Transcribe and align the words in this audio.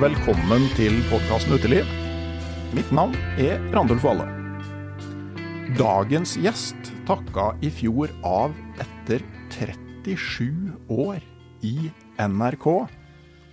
velkommen 0.00 0.62
til 0.78 0.94
podkasten 1.10 1.58
Uteliv. 1.58 1.88
Mitt 2.72 2.88
navn 2.94 3.12
er 3.36 3.58
Randulf 3.74 4.00
Valle. 4.00 4.24
Dagens 5.76 6.38
gjest 6.40 6.88
takka 7.04 7.50
i 7.60 7.68
fjor 7.74 8.08
av 8.24 8.54
etter 8.80 9.20
37 9.52 10.70
år 10.94 11.18
i 11.68 11.90
NRK, 12.16 12.66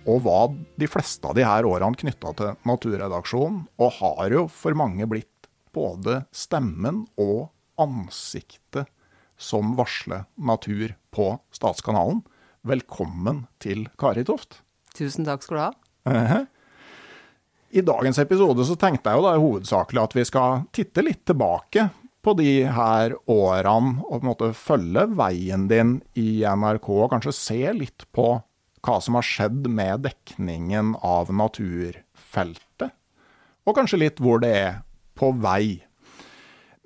og 0.08 0.22
var 0.24 0.54
de 0.80 0.88
fleste 0.88 1.28
av 1.28 1.36
de 1.36 1.44
her 1.44 1.68
årene 1.68 2.00
knytta 2.00 2.32
til 2.38 2.56
Naturredaksjonen, 2.70 3.66
og 3.76 3.92
har 3.98 4.32
jo 4.32 4.46
for 4.48 4.78
mange 4.78 5.04
blitt 5.10 5.50
både 5.76 6.22
stemmen 6.32 7.02
og 7.20 7.50
ansiktet 7.76 8.88
som 9.36 9.74
varsler 9.76 10.24
natur 10.40 10.96
på 11.12 11.34
Statskanalen. 11.52 12.24
Velkommen 12.64 13.44
til 13.60 13.84
Kari 14.00 14.24
Toft. 14.24 14.62
Tusen 14.96 15.28
takk 15.28 15.44
skal 15.44 15.58
du 15.58 15.62
ha. 15.66 15.70
Uh 16.06 16.44
I 17.70 17.82
dagens 17.84 18.18
episode 18.18 18.64
så 18.64 18.78
tenkte 18.80 19.10
jeg 19.10 19.20
jo 19.20 19.24
da 19.26 19.34
hovedsakelig 19.36 20.00
at 20.02 20.14
vi 20.16 20.22
skal 20.24 20.62
titte 20.72 21.02
litt 21.04 21.24
tilbake 21.28 21.88
på 22.24 22.32
de 22.38 22.52
her 22.64 23.14
årene 23.30 24.02
og 24.06 24.14
på 24.14 24.22
en 24.22 24.30
måte 24.30 24.52
følge 24.56 25.04
veien 25.18 25.66
din 25.70 25.98
i 26.18 26.42
NRK, 26.44 26.88
og 26.88 27.10
kanskje 27.12 27.34
se 27.36 27.60
litt 27.76 28.06
på 28.16 28.30
hva 28.84 28.96
som 29.04 29.18
har 29.18 29.26
skjedd 29.26 29.68
med 29.68 30.06
dekningen 30.06 30.94
av 31.04 31.32
naturfeltet. 31.34 32.94
Og 33.68 33.76
kanskje 33.76 34.00
litt 34.00 34.22
hvor 34.22 34.40
det 34.40 34.54
er 34.56 34.80
på 35.18 35.32
vei. 35.42 35.82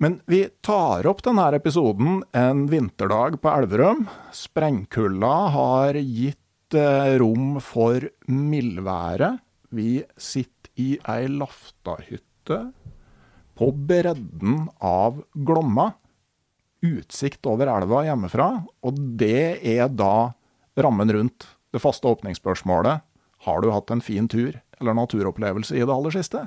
Men 0.03 0.19
vi 0.27 0.41
tar 0.65 1.07
opp 1.07 1.21
denne 1.23 1.45
episoden 1.55 2.23
en 2.35 2.65
vinterdag 2.67 3.37
på 3.39 3.51
Elverum. 3.53 4.07
Sprengkulda 4.35 5.35
har 5.53 5.99
gitt 6.01 6.42
eh, 6.77 7.15
rom 7.21 7.57
for 7.63 8.03
mildværet. 8.29 9.41
Vi 9.73 10.03
sitter 10.17 10.71
i 10.79 10.95
ei 11.09 11.27
laftahytte 11.29 12.59
på 13.57 13.69
bredden 13.71 14.67
av 14.81 15.21
Glomma. 15.33 15.91
Utsikt 16.83 17.45
over 17.47 17.69
elva 17.71 18.03
hjemmefra. 18.07 18.47
Og 18.83 18.99
det 19.19 19.59
er 19.61 19.89
da 19.89 20.33
rammen 20.79 21.13
rundt 21.13 21.47
det 21.73 21.81
faste 21.81 22.09
åpningsspørsmålet. 22.09 23.03
Har 23.45 23.61
du 23.61 23.71
hatt 23.73 23.91
en 23.91 24.03
fin 24.03 24.27
tur 24.29 24.55
eller 24.79 24.95
naturopplevelse 24.97 25.77
i 25.77 25.83
det 25.83 25.93
aller 25.93 26.15
siste? 26.15 26.45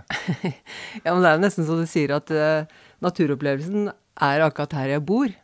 ja, 1.05 1.13
men 1.13 1.23
det 1.23 1.31
er 1.31 1.37
jo 1.37 1.45
nesten 1.45 1.69
så 1.69 1.79
du 1.79 1.87
sier 1.89 2.15
at 2.17 2.31
uh, 2.33 2.69
naturopplevelsen 3.05 3.91
er 3.91 4.45
akkurat 4.47 4.77
her 4.79 4.97
jeg 4.97 5.05
bor. 5.09 5.35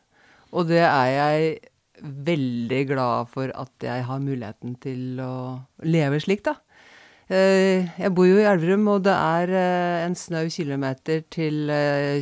Og 0.52 0.68
det 0.68 0.82
er 0.84 1.10
jeg 1.16 1.71
veldig 2.02 2.82
glad 2.90 3.30
for 3.32 3.52
at 3.54 3.86
jeg 3.86 4.04
har 4.08 4.22
muligheten 4.22 4.74
til 4.82 5.20
å 5.22 5.60
leve 5.86 6.20
slik, 6.22 6.44
da. 6.46 6.56
Uh, 7.32 7.86
jeg 7.96 8.12
bor 8.12 8.26
jo 8.28 8.40
i 8.40 8.48
Elverum, 8.48 8.88
og 8.92 9.04
det 9.06 9.14
er 9.14 9.52
uh, 9.54 10.04
en 10.06 10.16
snau 10.18 10.46
kilometer 10.52 11.22
til 11.32 11.70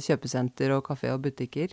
kjøpesenter 0.05 0.77
og 0.77 0.84
kafé 0.91 1.09
og 1.14 1.22
butikker. 1.25 1.69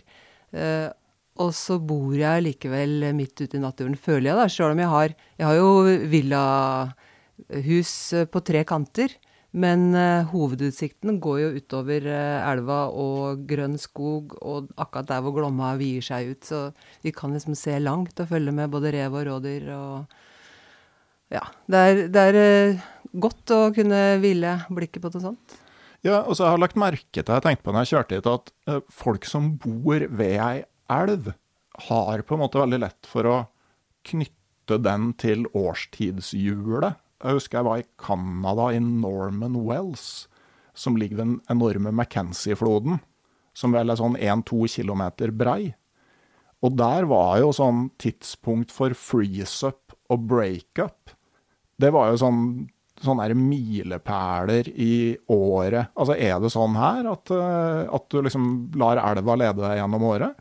og 1.38 1.52
så 1.54 1.78
bor 1.78 2.14
jeg 2.16 2.42
likevel 2.42 3.14
midt 3.14 3.40
ute 3.40 3.56
i 3.56 3.60
naturen, 3.60 3.94
føler 3.94 4.30
jeg, 4.30 4.38
da. 4.40 4.48
Sjøl 4.48 4.72
om 4.72 4.78
jeg 4.82 4.88
har 4.94 5.14
Jeg 5.38 5.46
har 5.46 5.54
jo 5.54 5.68
villahus 6.14 7.92
på 8.32 8.40
tre 8.40 8.64
kanter. 8.64 9.12
Men 9.56 9.94
uh, 9.96 10.28
hovedutsikten 10.28 11.16
går 11.24 11.38
jo 11.40 11.52
utover 11.56 12.04
uh, 12.04 12.48
elva 12.50 12.82
og 12.92 13.46
grønn 13.48 13.78
skog, 13.80 14.34
og 14.44 14.68
akkurat 14.76 15.08
der 15.08 15.22
hvor 15.24 15.36
Glomma 15.38 15.72
vier 15.80 16.04
seg 16.04 16.34
ut. 16.34 16.42
Så 16.44 16.60
vi 17.04 17.14
kan 17.16 17.32
liksom 17.32 17.56
se 17.56 17.78
langt 17.80 18.20
og 18.20 18.28
følge 18.28 18.52
med 18.52 18.68
både 18.72 18.92
rev 18.96 19.16
og 19.16 19.28
rådyr 19.30 19.70
og 19.76 20.18
Ja. 21.32 21.42
Det 21.68 21.80
er, 21.86 21.98
det 22.12 22.26
er 22.28 22.36
uh, 22.74 22.84
godt 23.24 23.56
å 23.56 23.62
kunne 23.76 24.02
hvile 24.20 24.54
blikket 24.68 25.04
på 25.04 25.12
noe 25.16 25.26
sånt. 25.30 25.58
Ja, 26.04 26.22
og 26.22 26.36
så 26.38 26.46
har 26.46 26.54
jeg 26.54 26.62
lagt 26.62 26.78
merke 26.78 27.20
til, 27.20 27.34
jeg 27.34 27.44
tenkte 27.44 27.64
på 27.66 27.72
når 27.74 27.84
jeg 27.84 27.90
kjørte 27.96 28.18
hit, 28.20 28.28
at 28.30 28.84
folk 28.94 29.24
som 29.26 29.56
bor 29.58 30.04
ved 30.14 30.36
ei 30.38 30.60
elv, 30.94 31.32
har 31.88 32.22
på 32.22 32.36
en 32.36 32.42
måte 32.44 32.60
veldig 32.60 32.78
lett 32.84 33.08
for 33.08 33.26
å 33.26 33.36
knytte 34.06 34.78
den 34.82 35.10
til 35.18 35.44
årstidshjulet. 35.58 37.00
Jeg 37.18 37.38
husker 37.38 37.58
jeg 37.58 37.66
var 37.66 37.82
i 37.82 37.88
Canada, 37.98 38.68
i 38.70 38.80
Norman 38.82 39.56
Wells, 39.66 40.28
som 40.74 40.96
ligger 40.96 41.18
ved 41.18 41.26
den 41.26 41.40
enorme 41.50 41.90
McKenzie-floden, 41.90 43.00
som 43.58 43.74
vel 43.74 43.90
er 43.90 43.98
sånn 43.98 44.16
1-2 44.16 44.68
kilometer 44.76 45.34
brei. 45.34 45.74
Og 46.62 46.74
der 46.78 47.06
var 47.10 47.38
jo 47.42 47.50
sånn 47.54 47.88
tidspunkt 47.98 48.74
for 48.74 48.94
freeze-up 48.94 49.94
og 50.10 50.26
break-up. 50.30 51.14
Det 51.78 51.90
var 51.94 52.12
jo 52.12 52.20
sånn 52.22 52.42
sånne 52.98 53.34
milepæler 53.38 54.68
i 54.74 55.16
året. 55.30 55.92
Altså, 55.94 56.16
Er 56.18 56.40
det 56.40 56.50
sånn 56.50 56.74
her 56.74 57.06
at, 57.12 57.30
eh, 57.30 57.94
at 57.94 58.08
du 58.10 58.22
liksom 58.22 58.72
lar 58.74 58.98
elva 58.98 59.36
lede 59.36 59.62
deg 59.62 59.78
gjennom 59.78 60.02
året? 60.02 60.34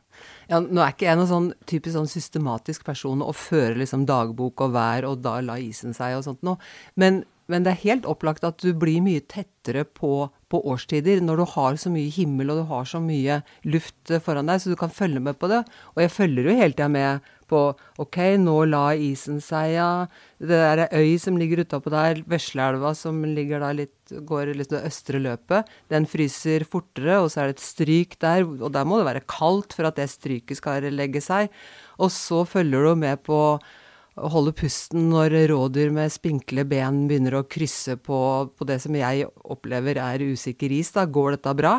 Ja, 0.48 0.62
Nå 0.64 0.80
er 0.80 0.94
ikke 0.94 1.10
jeg 1.10 1.20
noen 1.20 1.30
sånn 1.30 1.48
typisk 1.68 1.98
sånn 1.98 2.12
systematisk 2.12 2.86
person 2.88 3.24
og 3.24 3.36
fører 3.36 3.78
liksom 3.82 4.06
dagbok 4.08 4.64
og 4.64 4.76
vær 4.78 5.10
og 5.10 5.24
da 5.26 5.40
la 5.44 5.58
isen 5.60 5.96
seg 5.98 6.18
og 6.18 6.24
sånt 6.28 6.46
noe. 6.48 6.60
Men, 6.96 7.24
men, 7.52 7.66
det 7.66 7.74
er 7.74 7.84
helt 7.84 8.08
opplagt 8.08 8.48
at 8.48 8.62
du 8.64 8.72
blir 8.72 9.04
mye 9.04 9.24
tettere 9.28 9.84
på, 9.84 10.30
på, 10.48 10.62
årstider 10.72 11.20
når 11.24 11.42
du 11.42 11.46
har 11.58 11.80
så 11.82 11.92
mye 11.92 12.14
himmel 12.16 12.54
og 12.54 12.62
du 12.62 12.66
har 12.72 12.88
så 12.88 13.04
mye 13.04 13.42
luft 13.68 14.14
foran 14.24 14.48
deg, 14.48 14.64
så 14.64 14.72
du 14.72 14.80
kan 14.80 14.94
følge 14.94 15.24
med 15.24 15.40
på 15.40 15.52
det. 15.52 15.66
Og 15.96 16.06
jeg 16.06 16.16
følger 16.16 16.48
jo 16.48 16.60
hele 16.62 16.76
tida 16.76 16.92
med 16.92 17.34
på 17.50 17.62
OK, 18.02 18.18
nå 18.42 18.56
la 18.70 18.92
isen 18.94 19.42
seg, 19.44 19.74
ja. 19.78 19.92
Det 20.38 20.58
er 20.58 20.84
ei 20.86 21.02
øy 21.02 21.18
som 21.22 21.38
ligger 21.40 21.64
utapå 21.64 21.92
der, 21.94 22.22
Vesleelva 22.30 22.94
som 22.98 23.24
ligger 23.26 23.64
da 23.64 23.72
litt 23.76 23.94
går 24.08 24.54
litt 24.56 24.72
det 24.72 24.84
østre 24.88 25.20
løpet. 25.20 25.68
Den 25.92 26.08
fryser 26.08 26.64
fortere, 26.68 27.20
og 27.20 27.32
så 27.32 27.44
er 27.44 27.50
det 27.50 27.58
et 27.58 27.66
stryk 27.66 28.16
der, 28.24 28.46
og 28.46 28.72
der 28.76 28.88
må 28.88 29.02
det 29.02 29.10
være 29.10 29.26
kaldt 29.28 29.76
for 29.76 29.90
at 29.90 30.00
det 30.00 30.08
stryket 30.12 30.62
skal 30.62 30.88
legge 30.94 31.24
seg. 31.24 31.52
Og 32.00 32.14
så 32.14 32.44
følger 32.48 32.88
du 32.88 33.04
med 33.04 33.24
på 33.28 33.42
å 34.18 34.30
holde 34.34 34.54
pusten 34.58 35.12
når 35.12 35.36
rådyr 35.52 35.92
med 35.94 36.14
spinkle 36.14 36.66
ben 36.66 37.06
begynner 37.10 37.38
å 37.38 37.46
krysse 37.46 37.98
på, 38.02 38.20
på 38.50 38.68
det 38.70 38.80
som 38.82 38.96
jeg 38.98 39.28
opplever 39.46 40.00
er 40.02 40.26
usikker 40.26 40.74
is. 40.74 40.94
Da 40.96 41.06
går 41.06 41.36
dette 41.38 41.54
bra? 41.58 41.78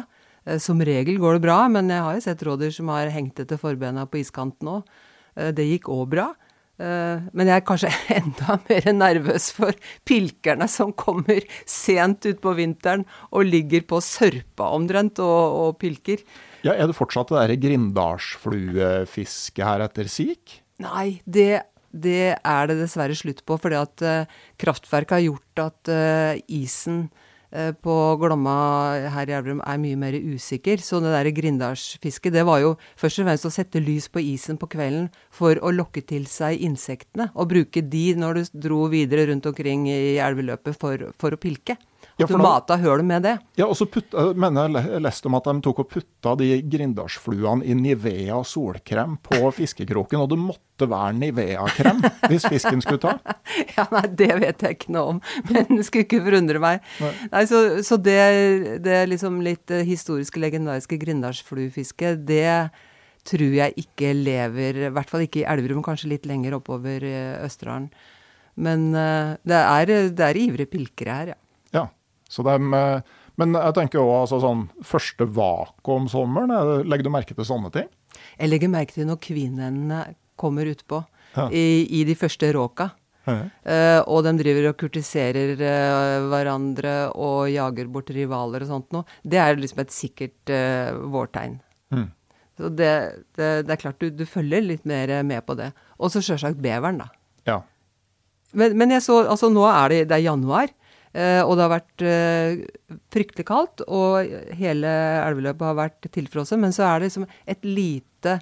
Eh, 0.49 0.59
som 0.63 0.81
regel 0.81 1.19
går 1.19 1.39
det 1.39 1.47
bra, 1.49 1.61
men 1.73 1.91
jeg 1.91 2.05
har 2.05 2.17
jo 2.17 2.25
sett 2.25 2.47
rådyr 2.47 2.75
som 2.75 2.93
har 2.95 3.11
hengt 3.15 3.41
etter 3.43 3.61
forbena 3.61 4.07
på 4.07 4.23
iskanten 4.23 4.79
òg. 4.79 4.99
Eh, 5.39 5.53
det 5.55 5.65
gikk 5.69 5.89
òg 5.95 6.09
bra. 6.15 6.27
Eh, 6.79 7.19
men 7.35 7.49
jeg 7.51 7.57
er 7.59 7.67
kanskje 7.67 7.91
enda 8.19 8.49
mer 8.67 8.85
nervøs 8.95 9.45
for 9.55 9.73
pilkerne 10.09 10.67
som 10.71 10.93
kommer 10.99 11.41
sent 11.67 12.27
utpå 12.31 12.51
vinteren 12.59 13.05
og 13.33 13.43
ligger 13.49 13.83
på 13.89 13.97
sørpa 14.05 14.65
omtrent 14.77 15.17
og, 15.25 15.43
og 15.63 15.71
pilker. 15.83 16.19
Ja, 16.67 16.73
Er 16.75 16.87
det 16.91 16.99
fortsatt 16.99 17.29
det 17.31 17.39
derre 17.39 17.63
grindalsfluefisket 17.63 19.65
her 19.65 19.81
etter 19.87 20.07
sik? 20.11 20.45
Nei, 20.83 21.09
det, 21.27 21.63
det, 21.91 22.35
er 22.39 22.63
det 22.71 22.77
dessverre 22.81 23.15
slutt 23.19 23.45
på. 23.47 23.59
Fordi 23.63 23.77
at 23.79 24.03
uh, 24.03 24.27
kraftverket 24.59 25.17
har 25.17 25.29
gjort 25.29 25.57
at 25.63 25.83
isen 26.51 26.99
Eh, 27.09 27.28
på 27.83 27.95
Glomma 28.21 28.55
her 29.15 29.31
i 29.31 29.35
Elverum 29.37 29.63
er 29.65 29.81
mye 29.81 29.97
mer 29.97 30.17
usikker. 30.17 30.83
Så 30.85 31.01
det 31.01 31.15
der 31.15 31.31
grindalsfisket, 31.33 32.35
det 32.35 32.45
var 32.49 32.61
jo 32.61 32.75
først 33.01 33.23
og 33.23 33.29
fremst 33.29 33.49
å 33.49 33.53
sette 33.55 33.83
lys 33.83 34.11
på 34.13 34.23
isen 34.35 34.61
på 34.61 34.69
kvelden 34.71 35.09
for 35.35 35.61
å 35.63 35.73
lokke 35.73 36.05
til 36.05 36.29
seg 36.29 36.61
insektene. 36.69 37.31
Og 37.35 37.51
bruke 37.55 37.83
de 37.83 38.05
når 38.19 38.41
du 38.41 38.59
dro 38.69 38.85
videre 38.93 39.29
rundt 39.31 39.49
omkring 39.49 39.89
i 39.89 40.19
elveløpet 40.21 40.77
for, 40.77 41.09
for 41.17 41.35
å 41.35 41.41
pilke. 41.41 41.79
Ja, 42.19 42.27
du 42.27 42.39
mata 42.43 42.75
du 42.77 43.03
med 43.07 43.23
det. 43.23 43.37
Ja, 43.55 43.69
og 43.69 43.77
så 43.77 43.87
mener 44.35 44.73
jeg 44.75 45.03
leste 45.05 45.29
om 45.31 45.37
at 45.39 45.47
de 45.47 45.61
tok 45.63 45.85
og 45.85 45.89
putta 45.93 46.33
de 46.41 46.49
grindalsfluene 46.67 47.63
i 47.63 47.77
Nivea 47.79 48.41
solkrem 48.43 49.15
på 49.23 49.39
fiskekroken, 49.55 50.19
og 50.25 50.33
det 50.33 50.39
måtte 50.43 50.89
være 50.91 51.15
Nivea-krem 51.15 52.03
hvis 52.27 52.49
fisken 52.51 52.83
skulle 52.83 53.03
ta? 53.05 53.37
ja, 53.77 53.87
nei, 53.95 54.05
det 54.19 54.31
vet 54.43 54.67
jeg 54.67 54.79
ikke 54.81 54.97
noe 54.97 55.15
om, 55.15 55.23
men 55.47 55.71
det 55.71 55.87
skulle 55.87 56.09
ikke 56.09 56.25
forundre 56.27 56.63
meg. 56.63 56.83
Nei. 56.99 57.15
nei 57.37 57.47
så, 57.51 57.63
så 57.87 58.01
det, 58.03 58.19
det 58.83 59.01
liksom 59.15 59.39
litt 59.47 59.71
eh, 59.71 59.87
historiske, 59.87 60.43
legendariske 60.43 60.99
grindalsfluefisket, 60.99 62.27
det 62.27 62.71
tror 63.29 63.59
jeg 63.61 63.79
ikke 63.79 64.15
lever, 64.17 64.87
i 64.89 64.95
hvert 64.95 65.11
fall 65.11 65.23
ikke 65.23 65.45
i 65.45 65.49
Elverum, 65.55 65.87
kanskje 65.87 66.17
litt 66.17 66.27
lenger 66.27 66.59
oppover 66.59 67.07
eh, 67.07 67.35
Østerdalen. 67.47 67.93
Men 68.59 68.89
uh, 68.91 69.37
det, 69.47 69.55
er, 69.55 69.91
det 70.11 70.25
er 70.25 70.39
ivrige 70.41 70.73
pilkere 70.73 71.15
her, 71.15 71.29
ja. 71.37 71.43
De, 72.29 72.55
men 73.41 73.57
jeg 73.57 73.77
tenker 73.77 74.03
òg 74.03 74.15
altså 74.23 74.41
sånn 74.43 74.67
første 74.85 75.25
vakuum 75.25 76.05
om 76.05 76.09
sommeren, 76.13 76.53
legger 76.85 77.09
du 77.09 77.13
merke 77.15 77.37
til 77.37 77.49
sånne 77.49 77.73
ting? 77.75 77.89
Jeg 78.39 78.51
legger 78.51 78.73
merke 78.73 78.97
til 78.97 79.09
når 79.09 79.21
kvinnene 79.25 80.01
kommer 80.39 80.69
utpå 80.71 81.03
ja. 81.35 81.49
i, 81.51 81.87
i 82.01 82.05
de 82.09 82.17
første 82.19 82.51
råka. 82.55 82.91
Uh, 83.29 84.01
og 84.09 84.23
de 84.25 84.33
driver 84.41 84.71
og 84.71 84.79
kurtiserer 84.81 85.55
uh, 85.61 86.29
hverandre 86.31 86.95
og 87.13 87.51
jager 87.53 87.91
bort 87.93 88.13
rivaler 88.15 88.65
og 88.65 88.71
sånt 88.71 88.95
noe. 88.95 89.19
Det 89.21 89.41
er 89.43 89.59
liksom 89.59 89.83
et 89.85 89.93
sikkert 89.95 90.53
uh, 90.53 90.97
vårtegn. 91.13 91.59
Mm. 91.93 92.07
Så 92.59 92.71
det, 92.75 92.93
det, 93.39 93.51
det, 93.69 93.75
er 93.75 93.83
klart 93.83 94.01
du, 94.01 94.09
du, 94.11 94.25
følger 94.27 94.65
litt 94.65 94.89
mer 94.89 95.13
med 95.27 95.45
på 95.47 95.59
det. 95.59 95.71
Og 96.01 96.11
så 96.13 96.23
sjølsagt 96.25 96.63
beveren, 96.63 97.03
da. 97.05 97.11
Ja. 97.47 97.61
Men, 98.57 98.75
men, 98.81 98.97
jeg 98.97 99.05
så 99.05 99.21
Altså, 99.29 99.51
nå 99.53 99.67
er 99.69 99.93
det, 99.93 100.01
det 100.11 100.17
er 100.19 100.31
januar. 100.31 100.73
Eh, 101.17 101.41
og 101.45 101.57
det 101.57 101.65
har 101.65 101.73
vært 101.73 102.05
eh, 102.05 102.61
fryktelig 103.15 103.47
kaldt, 103.49 103.83
og 103.89 104.29
hele 104.59 104.93
elveløpet 105.25 105.67
har 105.71 105.79
vært 105.79 106.09
tilfrosset. 106.15 106.61
Men 106.61 106.75
så 106.75 106.87
er 106.89 107.01
det 107.01 107.11
liksom 107.11 107.27
et 107.49 107.69
lite, 107.69 108.39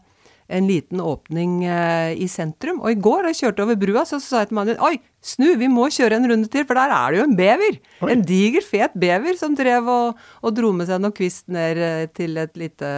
en 0.46 0.68
liten 0.68 1.02
åpning 1.02 1.60
eh, 1.64 2.14
i 2.18 2.28
sentrum. 2.30 2.80
Og 2.82 2.92
i 2.92 3.00
går 3.02 3.26
da 3.26 3.32
jeg 3.32 3.42
kjørte 3.44 3.66
over 3.66 3.78
brua, 3.80 4.06
så, 4.08 4.20
så 4.22 4.28
sa 4.28 4.42
jeg 4.44 4.52
til 4.52 4.60
mannen 4.60 4.76
min 4.76 4.86
Oi, 4.88 5.00
snu, 5.24 5.48
vi 5.60 5.70
må 5.72 5.88
kjøre 5.94 6.20
en 6.20 6.30
runde 6.32 6.50
til, 6.52 6.66
for 6.68 6.78
der 6.78 6.94
er 6.94 7.14
det 7.14 7.22
jo 7.22 7.28
en 7.28 7.38
bever. 7.38 7.78
Oi. 8.02 8.10
En 8.14 8.26
diger, 8.26 8.66
fet 8.66 8.96
bever 8.98 9.38
som 9.40 9.56
drev 9.58 9.90
og, 9.92 10.26
og 10.42 10.56
dro 10.56 10.72
med 10.76 10.90
seg 10.90 11.02
noe 11.02 11.14
kvist 11.16 11.46
ned 11.52 11.80
til 12.18 12.38
et 12.42 12.58
lite, 12.58 12.90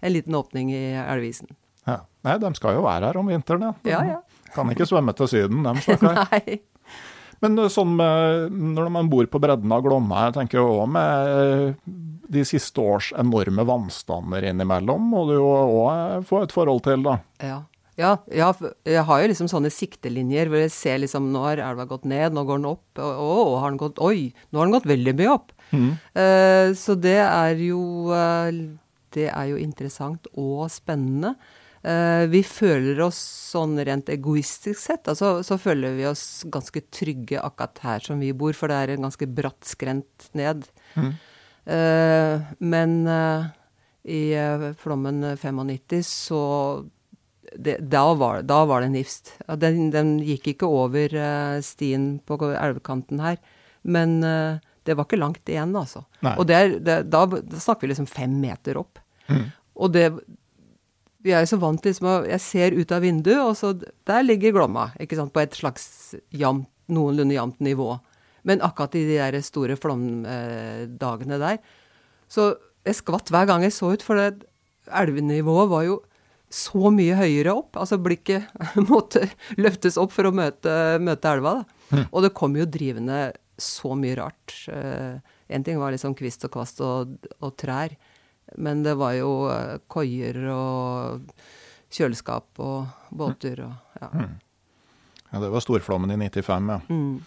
en 0.00 0.16
liten 0.16 0.40
åpning 0.40 0.72
i 0.74 0.86
elvisen. 1.04 1.52
Ja. 1.84 2.02
Nei, 2.24 2.38
de 2.40 2.48
skal 2.56 2.78
jo 2.78 2.86
være 2.86 3.10
her 3.10 3.18
om 3.20 3.26
vinteren, 3.28 3.66
ja. 3.68 3.74
Ja, 3.84 4.04
ja. 4.14 4.20
Kan 4.54 4.70
ikke 4.72 4.86
svømme 4.88 5.12
til 5.18 5.28
Syden, 5.28 5.66
de 5.66 5.82
stakkar. 5.82 6.30
Men 7.44 7.60
eh, 7.60 7.70
sånn 7.72 7.92
med, 7.98 8.56
når 8.76 8.90
man 8.94 9.12
bor 9.12 9.28
på 9.30 9.40
bredden 9.42 9.72
av 9.74 9.84
Glomma, 9.84 10.28
jeg 10.28 10.38
tenker 10.38 10.64
òg 10.64 10.88
med 10.94 11.34
eh, 11.34 11.92
de 12.34 12.42
siste 12.48 12.80
års 12.80 13.12
enorme 13.20 13.66
vannstander 13.68 14.48
innimellom, 14.48 15.12
må 15.12 15.26
du 15.28 15.36
jo 15.36 15.52
òg 15.84 16.26
få 16.28 16.44
et 16.44 16.54
forhold 16.54 16.84
til, 16.88 17.04
da. 17.06 17.20
Ja. 17.44 17.62
Ja, 17.94 18.16
ja, 18.34 18.48
jeg 18.82 19.04
har 19.06 19.20
jo 19.22 19.26
liksom 19.30 19.46
sånne 19.46 19.70
siktelinjer 19.70 20.48
hvor 20.50 20.64
jeg 20.64 20.72
ser 20.74 20.96
liksom 20.98 21.28
Nå 21.30 21.44
har 21.44 21.60
elva 21.62 21.84
gått 21.86 22.08
ned, 22.10 22.34
nå 22.34 22.42
går 22.42 22.58
den 22.58 22.72
opp. 22.72 22.86
Og, 22.98 23.20
og, 23.22 23.52
har 23.62 23.70
den 23.70 23.78
gått 23.78 24.00
Oi, 24.02 24.32
nå 24.50 24.58
har 24.58 24.66
den 24.66 24.74
gått 24.74 24.88
veldig 24.90 25.14
mye 25.20 25.34
opp. 25.36 25.52
Eh, 25.74 26.72
så 26.78 26.94
det 26.98 27.20
er 27.22 27.62
jo 27.62 27.80
uh, 28.10 28.50
Det 29.14 29.24
er 29.30 29.46
jo 29.52 29.62
interessant 29.62 30.26
og 30.34 30.66
spennende. 30.74 31.36
Eh, 31.84 32.24
vi 32.32 32.40
føler 32.48 33.00
oss 33.04 33.18
sånn 33.52 33.76
rent 33.84 34.08
egoistisk 34.08 34.78
sett, 34.80 35.08
altså, 35.10 35.42
så 35.44 35.58
føler 35.60 35.98
vi 35.98 36.06
oss 36.08 36.24
ganske 36.48 36.80
trygge 36.88 37.42
akkurat 37.44 37.82
her 37.84 38.06
som 38.06 38.22
vi 38.24 38.30
bor, 38.32 38.54
for 38.56 38.72
det 38.72 38.78
er 38.78 38.92
en 38.94 39.04
ganske 39.04 39.28
bratt 39.28 39.68
skrent 39.68 40.30
ned. 40.32 40.64
Eh, 41.68 42.46
men 42.64 42.94
uh, 43.08 43.50
i 44.04 44.22
uh, 44.36 44.70
flommen 44.80 45.22
95 45.36 46.00
så 46.08 46.40
det, 47.54 47.76
da, 47.92 48.06
var, 48.16 48.40
da 48.48 48.62
var 48.68 48.80
det 48.84 48.94
nifst. 48.94 49.34
Den, 49.60 49.90
den 49.92 50.16
gikk 50.24 50.54
ikke 50.54 50.68
over 50.68 51.12
stien 51.62 52.16
på 52.26 52.38
elvekanten 52.48 53.20
her, 53.22 53.36
men 53.86 54.16
det 54.24 54.96
var 54.96 55.06
ikke 55.06 55.20
langt 55.20 55.52
igjen, 55.52 55.76
altså. 55.78 56.02
Nei. 56.24 56.32
Og 56.40 56.48
det 56.48 56.56
er, 56.56 56.74
det, 56.82 56.96
da, 57.12 57.22
da 57.28 57.60
snakker 57.62 57.86
vi 57.86 57.92
liksom 57.92 58.08
fem 58.10 58.34
meter 58.42 58.80
opp. 58.80 58.98
Og 59.78 59.92
det 59.94 60.08
Vi 61.24 61.32
er 61.32 61.44
jo 61.44 61.54
så 61.54 61.60
vant 61.60 61.80
til 61.80 61.94
liksom 61.94 62.08
å 62.10 62.16
Jeg 62.28 62.42
ser 62.44 62.76
ut 62.76 62.92
av 62.92 63.04
vinduet, 63.04 63.40
og 63.40 63.54
så 63.56 63.72
Der 64.06 64.26
ligger 64.26 64.52
Glomma, 64.56 64.90
ikke 65.00 65.18
sant, 65.18 65.32
på 65.34 65.42
et 65.42 65.56
slags 65.56 66.14
jamt, 66.30 66.68
noenlunde 66.92 67.32
jevnt 67.32 67.62
nivå. 67.64 67.94
Men 68.44 68.60
akkurat 68.60 68.92
i 69.00 69.06
de 69.08 69.14
der 69.16 69.40
store 69.40 69.72
flomdagene 69.80 71.38
der, 71.40 71.62
så 72.28 72.50
jeg 72.84 72.98
skvatt 72.98 73.30
hver 73.32 73.46
gang 73.48 73.64
jeg 73.64 73.72
så 73.72 73.94
ut, 73.94 74.04
for 74.04 74.20
det 74.20 74.44
elvenivået 74.92 75.70
var 75.70 75.86
jo 75.86 75.94
så 76.52 76.90
mye 76.92 77.16
høyere 77.18 77.54
opp. 77.56 77.78
Altså 77.80 77.98
blikket 78.02 78.50
måtte 78.90 79.24
løftes 79.56 79.96
opp 80.00 80.12
for 80.14 80.28
å 80.28 80.34
møte, 80.34 80.74
møte 81.00 81.32
elva. 81.32 81.56
Da. 81.62 82.04
Og 82.10 82.26
det 82.26 82.34
kom 82.36 82.56
jo 82.58 82.68
drivende 82.68 83.30
så 83.60 83.94
mye 83.98 84.18
rart. 84.18 84.54
Én 84.68 85.22
en 85.60 85.64
ting 85.64 85.78
var 85.80 85.94
liksom 85.94 86.16
kvist 86.18 86.44
og 86.46 86.54
kvast 86.56 86.80
og, 86.84 87.16
og 87.40 87.56
trær, 87.60 87.94
men 88.56 88.82
det 88.84 88.94
var 89.00 89.14
jo 89.18 89.32
eh, 89.52 89.78
koier 89.88 90.38
og 90.52 91.32
kjøleskap 91.94 92.60
og 92.62 93.10
båter 93.14 93.64
og 93.66 94.00
ja. 94.00 94.10
Ja, 95.30 95.40
Det 95.40 95.50
var 95.50 95.62
storflommen 95.64 96.10
i 96.14 96.18
95, 96.30 96.68
ja. 96.70 96.80
Mm. 96.88 97.22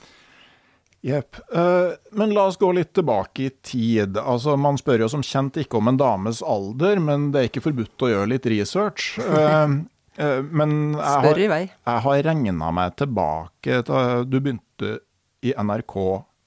Jepp. 1.01 1.35
Eh, 1.55 1.89
men 2.11 2.33
la 2.33 2.45
oss 2.47 2.57
gå 2.57 2.71
litt 2.71 2.93
tilbake 2.93 3.43
i 3.43 3.49
tid. 3.49 4.17
Altså, 4.17 4.55
Man 4.57 4.79
spør 4.79 5.05
jo 5.05 5.09
som 5.11 5.23
kjent 5.23 5.59
ikke 5.61 5.79
om 5.79 5.91
en 5.91 5.99
dames 5.99 6.41
alder, 6.41 6.99
men 7.03 7.29
det 7.31 7.41
er 7.41 7.51
ikke 7.51 7.65
forbudt 7.67 8.07
å 8.07 8.11
gjøre 8.11 8.31
litt 8.33 8.47
research. 8.49 9.17
Uh, 9.19 9.83
uh, 10.19 10.39
men 10.61 10.95
jeg 10.95 11.27
har, 11.27 11.43
jeg 11.43 12.05
har 12.07 12.23
regna 12.31 12.71
meg 12.75 12.95
tilbake 12.99 13.83
til 13.87 14.25
Du 14.27 14.39
begynte 14.39 14.97
i 15.45 15.53
NRK 15.53 15.97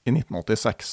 i 0.05 0.13
1986. 0.17 0.91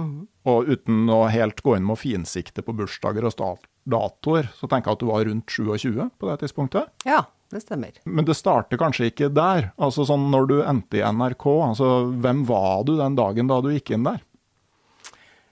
Mhm. 0.00 0.28
Og 0.50 0.70
uten 0.72 1.10
å 1.12 1.28
helt 1.30 1.60
gå 1.62 1.76
inn 1.76 1.84
med 1.84 1.98
å 1.98 2.00
finsikte 2.00 2.64
på 2.64 2.74
bursdager 2.76 3.26
og 3.28 3.66
datoer, 3.90 4.48
så 4.56 4.68
tenker 4.68 4.90
jeg 4.90 4.96
at 4.96 5.02
du 5.02 5.10
var 5.10 5.24
rundt 5.28 5.46
27 5.52 6.10
på 6.18 6.30
det 6.30 6.38
tidspunktet. 6.40 6.88
Ja, 7.04 7.24
det 7.52 7.62
stemmer. 7.64 7.92
Men 8.04 8.24
det 8.24 8.36
starter 8.38 8.80
kanskje 8.80 9.10
ikke 9.10 9.28
der. 9.34 9.72
Altså 9.76 10.06
sånn 10.08 10.30
Når 10.32 10.48
du 10.48 10.56
endte 10.62 11.00
i 11.00 11.04
NRK, 11.04 11.46
altså 11.68 11.88
hvem 12.22 12.44
var 12.48 12.84
du 12.88 12.96
den 12.96 13.16
dagen 13.18 13.50
da 13.50 13.60
du 13.60 13.72
gikk 13.74 13.92
inn 13.96 14.06
der? 14.06 14.22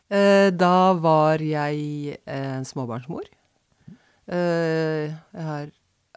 Eh, 0.08 0.48
da 0.50 0.94
var 0.96 1.42
jeg 1.44 2.16
en 2.24 2.64
småbarnsmor. 2.64 3.26
Eh, 4.28 5.12
jeg 5.12 5.44
har 5.44 5.68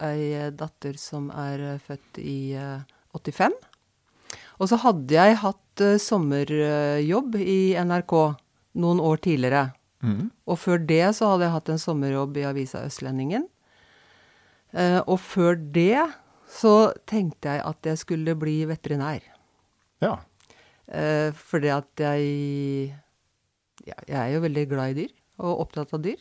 ei 0.01 0.51
datter 0.55 0.97
som 0.99 1.29
er 1.31 1.65
eh, 1.73 1.81
født 1.83 2.19
i 2.23 2.53
eh, 2.59 2.87
85. 3.15 3.55
Og 4.61 4.69
så 4.69 4.79
hadde 4.83 5.15
jeg 5.15 5.39
hatt 5.41 5.60
eh, 5.79 5.97
sommerjobb 6.01 7.37
i 7.39 7.75
NRK 7.79 8.13
noen 8.81 8.99
år 8.99 9.21
tidligere. 9.23 9.69
Og 10.49 10.57
før 10.57 10.81
det 10.89 11.03
så 11.15 11.33
hadde 11.33 11.45
jeg 11.45 11.55
hatt 11.55 11.69
en 11.69 11.81
sommerjobb 11.81 12.39
i 12.41 12.45
avisa 12.49 12.81
Østlendingen. 12.87 13.45
Eh, 14.73 14.99
og 15.05 15.19
før 15.21 15.55
det 15.55 16.07
så 16.51 16.91
tenkte 17.07 17.55
jeg 17.55 17.63
at 17.67 17.87
jeg 17.87 18.01
skulle 18.01 18.35
bli 18.39 18.63
veterinær. 18.69 19.23
Ja. 20.03 20.17
Eh, 20.91 21.29
fordi 21.37 21.71
at 21.71 22.03
jeg 22.03 22.97
ja, 23.81 23.95
Jeg 24.07 24.17
er 24.17 24.33
jo 24.35 24.41
veldig 24.43 24.67
glad 24.69 24.91
i 24.91 24.97
dyr, 24.99 25.13
og 25.41 25.63
opptatt 25.63 25.93
av 25.93 26.03
dyr. 26.03 26.19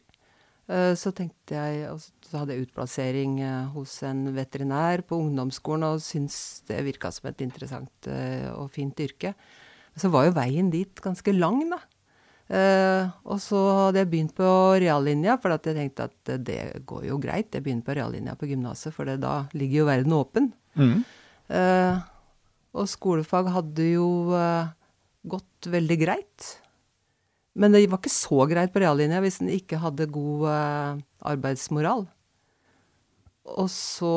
Eh, 0.70 0.92
så 0.94 1.10
tenkte 1.16 1.56
jeg 1.56 1.86
og 1.90 1.98
Så 2.00 2.38
hadde 2.38 2.54
jeg 2.54 2.68
utplassering 2.68 3.40
eh, 3.42 3.70
hos 3.74 3.96
en 4.06 4.28
veterinær 4.36 5.02
på 5.08 5.18
ungdomsskolen, 5.18 5.88
og 5.88 6.04
syntes 6.04 6.62
det 6.68 6.84
virka 6.86 7.10
som 7.10 7.26
et 7.30 7.42
interessant 7.42 8.06
eh, 8.06 8.46
og 8.54 8.70
fint 8.70 9.02
yrke. 9.02 9.34
Så 9.98 10.12
var 10.14 10.28
jo 10.28 10.36
veien 10.36 10.68
dit 10.70 11.02
ganske 11.02 11.34
lang, 11.34 11.64
da. 11.72 11.80
Og 12.50 13.38
så 13.42 13.58
hadde 13.58 14.00
jeg 14.00 14.08
begynt 14.10 14.32
på 14.38 14.46
reallinja, 14.82 15.36
for 15.42 15.54
jeg 15.54 15.74
tenkte 15.76 16.06
at 16.08 16.30
det 16.46 16.82
går 16.86 17.04
jo 17.08 17.18
greit. 17.22 17.50
Jeg 17.54 17.62
begynner 17.62 17.86
på 17.86 17.94
reallinja 17.98 18.36
på 18.38 18.48
gymnaset, 18.50 18.94
for 18.94 19.10
da 19.18 19.34
ligger 19.50 19.82
jo 19.82 19.88
verden 19.90 20.16
åpen. 20.16 20.48
Eh, 21.50 22.00
og 22.70 22.88
skolefag 22.90 23.50
hadde 23.54 23.90
jo 23.90 24.08
gått 25.34 25.70
veldig 25.74 25.98
greit. 26.06 26.50
Men 27.58 27.74
det 27.74 27.82
var 27.90 27.98
ikke 27.98 28.12
så 28.14 28.44
greit 28.50 28.72
på 28.74 28.82
reallinja 28.82 29.20
hvis 29.24 29.40
en 29.42 29.50
ikke 29.52 29.80
hadde 29.82 30.10
god 30.12 30.46
eh, 30.52 31.00
arbeidsmoral. 31.32 32.04
Og 33.50 33.70
så 33.72 34.14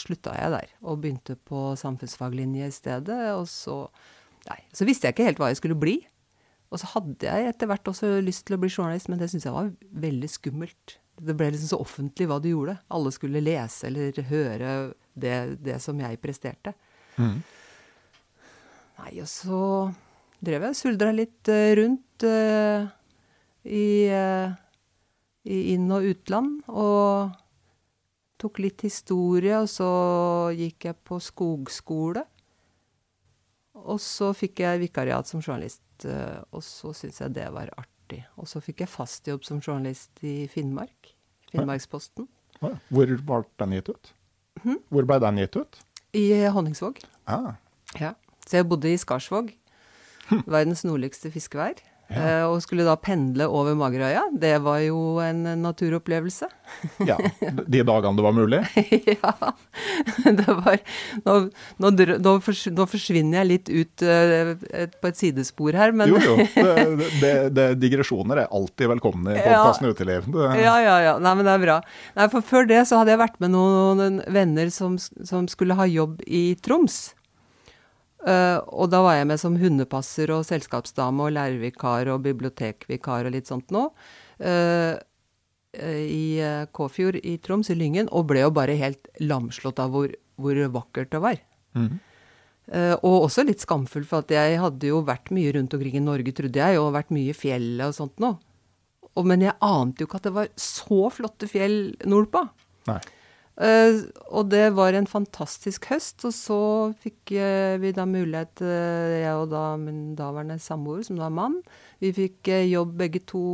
slutta 0.00 0.32
jeg 0.34 0.54
der, 0.54 0.72
og 0.80 1.02
begynte 1.02 1.36
på 1.36 1.72
samfunnsfaglinje 1.78 2.66
i 2.66 2.74
stedet. 2.74 3.20
Og 3.36 3.46
så, 3.50 3.84
nei, 4.48 4.58
så 4.74 4.88
visste 4.88 5.06
jeg 5.08 5.16
ikke 5.16 5.28
helt 5.28 5.42
hva 5.42 5.52
jeg 5.52 5.60
skulle 5.60 5.78
bli. 5.78 6.00
Og 6.72 6.80
så 6.80 6.88
hadde 6.94 7.28
jeg 7.28 7.50
etter 7.50 7.68
hvert 7.68 7.88
også 7.92 8.14
lyst 8.24 8.46
til 8.48 8.56
å 8.56 8.62
bli 8.62 8.72
journalist, 8.72 9.10
men 9.12 9.20
det 9.20 9.28
syntes 9.28 9.46
jeg 9.50 9.54
var 9.54 9.72
veldig 10.02 10.30
skummelt. 10.32 10.96
Det 11.22 11.34
ble 11.36 11.50
liksom 11.52 11.74
så 11.74 11.80
offentlig 11.84 12.26
hva 12.30 12.38
du 12.40 12.48
gjorde. 12.48 12.78
Alle 12.96 13.12
skulle 13.12 13.42
lese 13.44 13.90
eller 13.90 14.22
høre 14.30 14.70
det, 15.12 15.36
det 15.60 15.76
som 15.84 16.00
jeg 16.00 16.20
presterte. 16.22 16.72
Nei, 19.02 19.12
og 19.20 19.28
så 19.28 19.60
drev 20.42 20.66
jeg 20.68 20.78
suldra 20.78 21.12
litt 21.14 21.48
eh, 21.50 21.72
rundt 21.78 22.26
uh, 22.26 22.88
i, 23.62 23.86
uh, 24.10 24.50
i 25.46 25.60
inn- 25.74 25.94
og 25.94 26.08
utland. 26.10 26.60
Og 26.68 27.32
tok 28.42 28.58
litt 28.64 28.82
historie, 28.82 29.54
og 29.62 29.70
så 29.70 29.90
gikk 30.58 30.88
jeg 30.90 30.98
på 31.06 31.20
skogskole. 31.22 32.24
Og 33.82 33.98
så 34.02 34.30
fikk 34.36 34.62
jeg 34.64 34.82
vikariat 34.82 35.30
som 35.30 35.42
journalist, 35.42 35.84
uh, 36.06 36.42
og 36.50 36.64
så 36.66 36.94
syntes 36.96 37.22
jeg 37.22 37.36
det 37.38 37.48
var 37.54 37.70
artig. 37.78 38.24
Og 38.36 38.50
så 38.50 38.62
fikk 38.62 38.82
jeg 38.84 38.92
fast 38.92 39.30
jobb 39.30 39.46
som 39.46 39.62
journalist 39.62 40.24
i 40.26 40.42
Finnmark. 40.50 41.14
Finnmarksposten. 41.52 42.26
Ja. 42.62 42.74
Hvor 42.90 43.10
ble 43.10 43.42
den 43.62 43.78
gitt 43.78 43.88
ut? 43.90 44.12
Hvor 44.62 45.06
ble 45.08 45.18
den 45.22 45.40
gitt 45.42 45.56
ut? 45.58 45.80
I 46.14 46.26
Honningsvåg. 46.52 47.00
Ah. 47.30 47.54
Ja. 47.98 48.12
Så 48.46 48.58
jeg 48.58 48.66
bodde 48.68 48.90
i 48.90 48.98
Skarsvåg, 49.00 49.52
verdens 50.46 50.84
nordligste 50.88 51.30
fiskevær. 51.34 51.80
eh, 52.12 52.42
Og 52.44 52.58
skulle 52.60 52.84
da 52.84 52.92
pendle 53.00 53.46
over 53.48 53.72
Magerøya. 53.78 54.26
Det 54.36 54.58
var 54.60 54.80
jo 54.84 55.18
en 55.24 55.44
naturopplevelse. 55.62 56.48
Ja, 57.06 57.16
De 57.68 57.82
dagene 57.84 58.16
det 58.16 58.24
var 58.24 58.32
mulig? 58.32 58.58
ja. 59.22 59.32
Det 60.24 60.46
var 60.48 60.78
Nå, 61.24 61.34
nå, 61.80 61.90
nå, 62.24 62.32
fors, 62.44 62.62
nå 62.72 62.86
forsvinner 62.88 63.42
jeg 63.42 63.48
litt 63.50 63.68
ut 63.72 64.04
eh, 64.08 64.52
på 65.00 65.10
et 65.10 65.20
sidespor 65.20 65.76
her, 65.76 65.92
men 65.96 66.08
Jo, 66.12 66.20
jo. 66.24 66.36
Det, 66.56 67.08
det, 67.20 67.32
det, 67.56 67.66
digresjoner 67.82 68.44
er 68.44 68.52
alltid 68.52 68.88
velkomne 68.94 69.36
i 69.36 69.40
Ja. 69.42 69.62
podkasten 69.62 69.90
Uteliv. 69.92 70.28
Det, 70.32 70.50
Ja, 70.62 70.76
ja, 70.84 70.96
ja. 71.10 71.16
Nei, 71.22 71.34
men 71.38 71.48
det 71.48 71.54
er 71.58 71.64
bra. 71.64 71.78
Nei, 72.18 72.28
for 72.32 72.44
før 72.52 72.68
det 72.68 72.82
så 72.88 73.00
hadde 73.02 73.12
jeg 73.14 73.20
vært 73.24 73.40
med 73.44 73.52
noen 73.56 74.20
venner 74.32 74.72
som, 74.74 74.96
som 75.00 75.48
skulle 75.52 75.76
ha 75.78 75.88
jobb 75.88 76.20
i 76.26 76.52
Troms. 76.64 77.12
Eh, 78.22 78.58
og 78.70 78.90
da 78.92 79.00
var 79.02 79.16
jeg 79.18 79.28
med 79.32 79.40
som 79.40 79.56
hundepasser 79.58 80.30
og 80.34 80.44
selskapsdame 80.46 81.26
og 81.26 81.34
lærervikar 81.34 82.10
og 82.12 82.22
bibliotekvikar 82.26 83.26
og 83.26 83.34
litt 83.34 83.50
sånt 83.50 83.72
nå. 83.74 83.88
Uh, 84.42 84.94
I 85.72 86.26
eh, 86.42 86.64
Kåfjord 86.74 87.20
i 87.22 87.36
Troms, 87.42 87.70
i 87.72 87.76
Lyngen, 87.78 88.10
og 88.12 88.26
ble 88.30 88.42
jo 88.42 88.52
bare 88.54 88.74
helt 88.78 89.08
lamslått 89.22 89.80
av 89.82 89.94
hvor, 89.94 90.12
hvor 90.36 90.58
vakkert 90.78 91.14
det 91.14 91.22
var. 91.24 91.44
Mhm. 91.78 92.00
Uh, 92.72 92.94
og 93.02 93.24
også 93.26 93.42
litt 93.42 93.60
skamfull, 93.60 94.04
for 94.06 94.22
at 94.22 94.30
jeg 94.30 94.60
hadde 94.62 94.86
jo 94.86 95.00
vært 95.04 95.32
mye 95.34 95.50
rundt 95.56 95.74
omkring 95.74 95.96
i 95.98 96.04
Norge, 96.04 96.32
trodde 96.36 96.60
jeg, 96.62 96.78
og 96.78 96.92
vært 96.94 97.10
mye 97.12 97.32
i 97.32 97.36
fjellet 97.36 97.90
og 97.90 97.96
sånt 97.96 98.22
nå. 98.22 98.30
Og, 99.12 99.26
men 99.28 99.42
jeg 99.44 99.58
ante 99.66 100.04
jo 100.04 100.08
ikke 100.08 100.20
at 100.20 100.28
det 100.28 100.34
var 100.36 100.52
så 100.62 101.08
flotte 101.12 101.48
fjell 101.50 101.76
nordpå. 102.08 102.44
Nei. 102.88 103.00
Eh, 103.62 104.00
og 104.34 104.48
det 104.50 104.72
var 104.74 104.96
en 104.96 105.06
fantastisk 105.06 105.86
høst, 105.92 106.24
og 106.26 106.32
så 106.34 106.60
fikk 107.02 107.34
uh, 107.36 107.78
vi 107.78 107.92
da 107.94 108.06
mulighet, 108.08 108.62
uh, 108.64 109.12
jeg 109.20 109.34
og 109.38 109.52
da 109.52 109.76
min 109.78 110.16
daværende 110.18 110.56
samboer, 110.62 111.04
som 111.06 111.20
da 111.20 111.28
er 111.28 111.36
mann, 111.36 111.60
vi 112.02 112.10
fikk 112.16 112.50
jobb 112.66 112.96
begge 112.98 113.20
to 113.28 113.44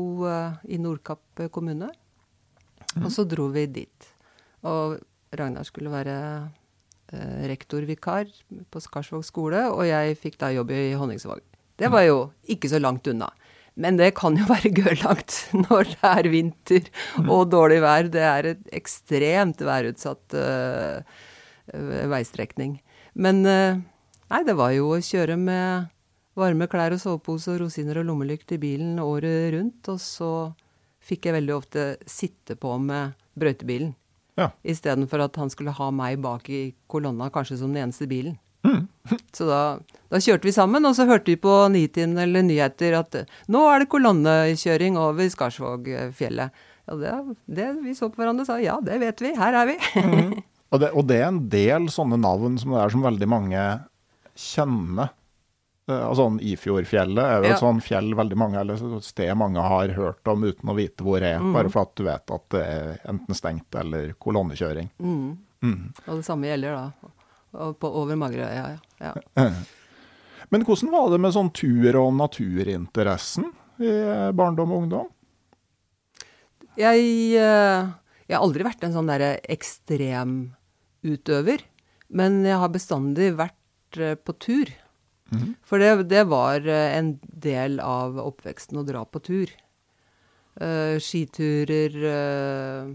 i 0.65 0.79
Nordkapp 0.81 1.21
kommune. 1.53 1.91
kommune. 1.91 1.91
Og 3.03 3.11
så 3.13 3.27
dro 3.29 3.51
vi 3.53 3.67
dit. 3.69 4.09
Og 4.65 4.97
Ragnar 5.37 5.67
skulle 5.69 5.93
være 5.93 6.17
rektorvikar 7.49 8.33
på 8.73 8.81
Skarsvåg 8.81 9.25
skole, 9.25 9.61
og 9.69 9.85
jeg 9.85 10.17
fikk 10.17 10.41
da 10.41 10.51
jobb 10.53 10.73
i 10.73 10.97
Honningsvåg. 10.97 11.45
Det 11.79 11.93
var 11.93 12.07
jo 12.07 12.31
ikke 12.49 12.69
så 12.73 12.81
langt 12.81 13.07
unna. 13.13 13.29
Men 13.79 13.99
det 13.99 14.13
kan 14.19 14.37
jo 14.39 14.47
være 14.55 14.73
gørrlangt 14.75 15.37
når 15.55 15.93
det 15.95 16.13
er 16.13 16.31
vinter 16.33 16.89
og 17.25 17.49
dårlig 17.53 17.81
vær. 17.85 18.11
Det 18.13 18.25
er 18.25 18.53
et 18.55 18.73
ekstremt 18.77 19.63
værutsatt 19.65 20.39
uh, 20.39 21.21
veistrekning. 22.13 22.79
Men 23.19 23.45
uh, 23.47 23.79
nei, 24.33 24.43
det 24.47 24.57
var 24.59 24.75
jo 24.77 24.93
å 24.97 25.03
kjøre 25.05 25.39
med 25.41 25.95
varme 26.39 26.69
klær 26.71 26.95
og 26.95 27.03
sovepose 27.03 27.55
og 27.55 27.65
rosiner 27.65 27.99
og 28.01 28.11
lommelykt 28.11 28.55
i 28.55 28.61
bilen 28.63 28.99
året 29.03 29.55
rundt. 29.57 29.91
Og 29.91 30.03
så 30.03 30.33
fikk 31.09 31.29
jeg 31.29 31.39
veldig 31.39 31.57
ofte 31.57 31.89
sitte 32.11 32.59
på 32.59 32.75
med 32.83 33.17
brøytebilen. 33.39 33.95
Ja. 34.39 34.53
Istedenfor 34.63 35.25
at 35.25 35.39
han 35.41 35.51
skulle 35.51 35.75
ha 35.75 35.89
meg 35.91 36.21
bak 36.23 36.47
i 36.55 36.69
kolonna, 36.91 37.27
kanskje 37.35 37.59
som 37.59 37.73
den 37.75 37.89
eneste 37.89 38.07
bilen. 38.11 38.37
Så 39.33 39.47
da, 39.49 39.79
da 40.11 40.21
kjørte 40.25 40.49
vi 40.49 40.53
sammen, 40.57 40.87
og 40.89 40.95
så 40.97 41.05
hørte 41.09 41.27
vi 41.33 41.37
på 41.37 41.55
Nitimen 41.73 42.19
eller 42.23 42.43
nyheter 42.47 42.95
at 42.99 43.15
eh, 43.15 43.25
nå 43.53 43.65
er 43.69 43.85
det 43.85 43.91
kolonnekjøring 43.93 44.97
over 44.97 45.29
Skarsvågfjellet. 45.29 46.51
Ja, 46.89 46.95
det, 46.97 47.37
det, 47.47 47.67
vi 47.85 47.93
så 47.95 48.09
på 48.09 48.23
hverandre 48.23 48.47
og 48.47 48.49
sa 48.49 48.57
ja, 48.65 48.79
det 48.81 48.97
vet 49.03 49.21
vi, 49.21 49.35
her 49.37 49.53
er 49.61 49.67
vi. 49.75 49.77
Og 50.69 50.81
det, 50.83 50.91
og 50.93 51.07
det 51.09 51.17
er 51.23 51.31
en 51.31 51.39
del 51.49 51.87
sånne 51.89 52.19
navn 52.21 52.59
som 52.61 52.75
det 52.75 52.81
er 52.83 52.91
som 52.93 53.01
veldig 53.01 53.25
mange 53.33 53.61
kjenner. 54.37 55.15
Eh, 55.89 56.03
Altså 56.05 56.27
Ifjordfjellet 56.45 57.23
er 57.25 57.39
jo 57.39 57.47
Ja. 57.49 57.55
et 57.55 57.63
sånn 57.63 57.81
fjell 57.81 58.11
veldig 58.19 58.37
mange, 58.37 58.59
eller 58.61 58.77
et 58.99 59.05
sted 59.07 59.33
mange 59.41 59.63
har 59.65 59.89
hørt 59.97 60.29
om 60.29 60.45
uten 60.45 60.69
å 60.69 60.77
vite 60.77 61.01
hvor 61.07 61.21
det 61.25 61.31
er, 61.37 61.41
Mm. 61.41 61.55
bare 61.57 61.71
for 61.73 61.87
at 61.89 61.95
du 61.97 62.05
vet 62.05 62.31
at 62.37 62.45
det 62.53 62.61
er 62.67 63.01
enten 63.09 63.35
stengt 63.35 63.75
eller 63.81 64.13
kolonnekjøring. 64.21 64.91
Mm. 65.01 65.39
Og 66.07 66.17
det 66.21 66.25
samme 66.29 66.45
gjelder 66.53 66.77
da 66.77 66.93
og 67.65 67.79
på 67.81 67.89
over 67.89 68.15
Magerøya. 68.21 68.79
Ja, 69.01 69.15
ja. 69.37 69.49
Men 70.53 70.65
hvordan 70.65 70.91
var 70.95 71.11
det 71.13 71.21
med 71.21 71.35
sånn 71.37 71.53
tur- 71.53 71.97
og 72.01 72.15
naturinteressen 72.17 73.45
i 73.85 73.91
barndom 74.35 74.73
og 74.73 74.79
ungdom? 74.85 75.09
Jeg, 76.79 77.01
eh, 77.35 77.89
jeg 78.29 78.37
har 78.37 78.45
aldri 78.45 78.65
vært 78.67 78.85
en 78.87 78.95
sånn 78.95 79.11
derre 79.11 79.33
ekstremutøver, 79.51 81.61
men 82.09 82.45
jeg 82.47 82.59
har 82.63 82.71
bestandig 82.73 83.37
vært 83.39 83.99
eh, 83.99 84.15
på 84.15 84.33
tur. 84.39 84.69
For 85.69 85.77
det, 85.83 86.09
det 86.09 86.25
var 86.31 86.65
eh, 86.65 86.97
en 86.97 87.19
del 87.21 87.81
av 87.85 88.17
oppveksten 88.23 88.79
å 88.81 88.87
dra 88.89 89.05
på 89.05 89.21
tur. 89.25 89.49
Uh, 90.59 90.99
skiturer 90.99 91.95
uh, 92.03 92.91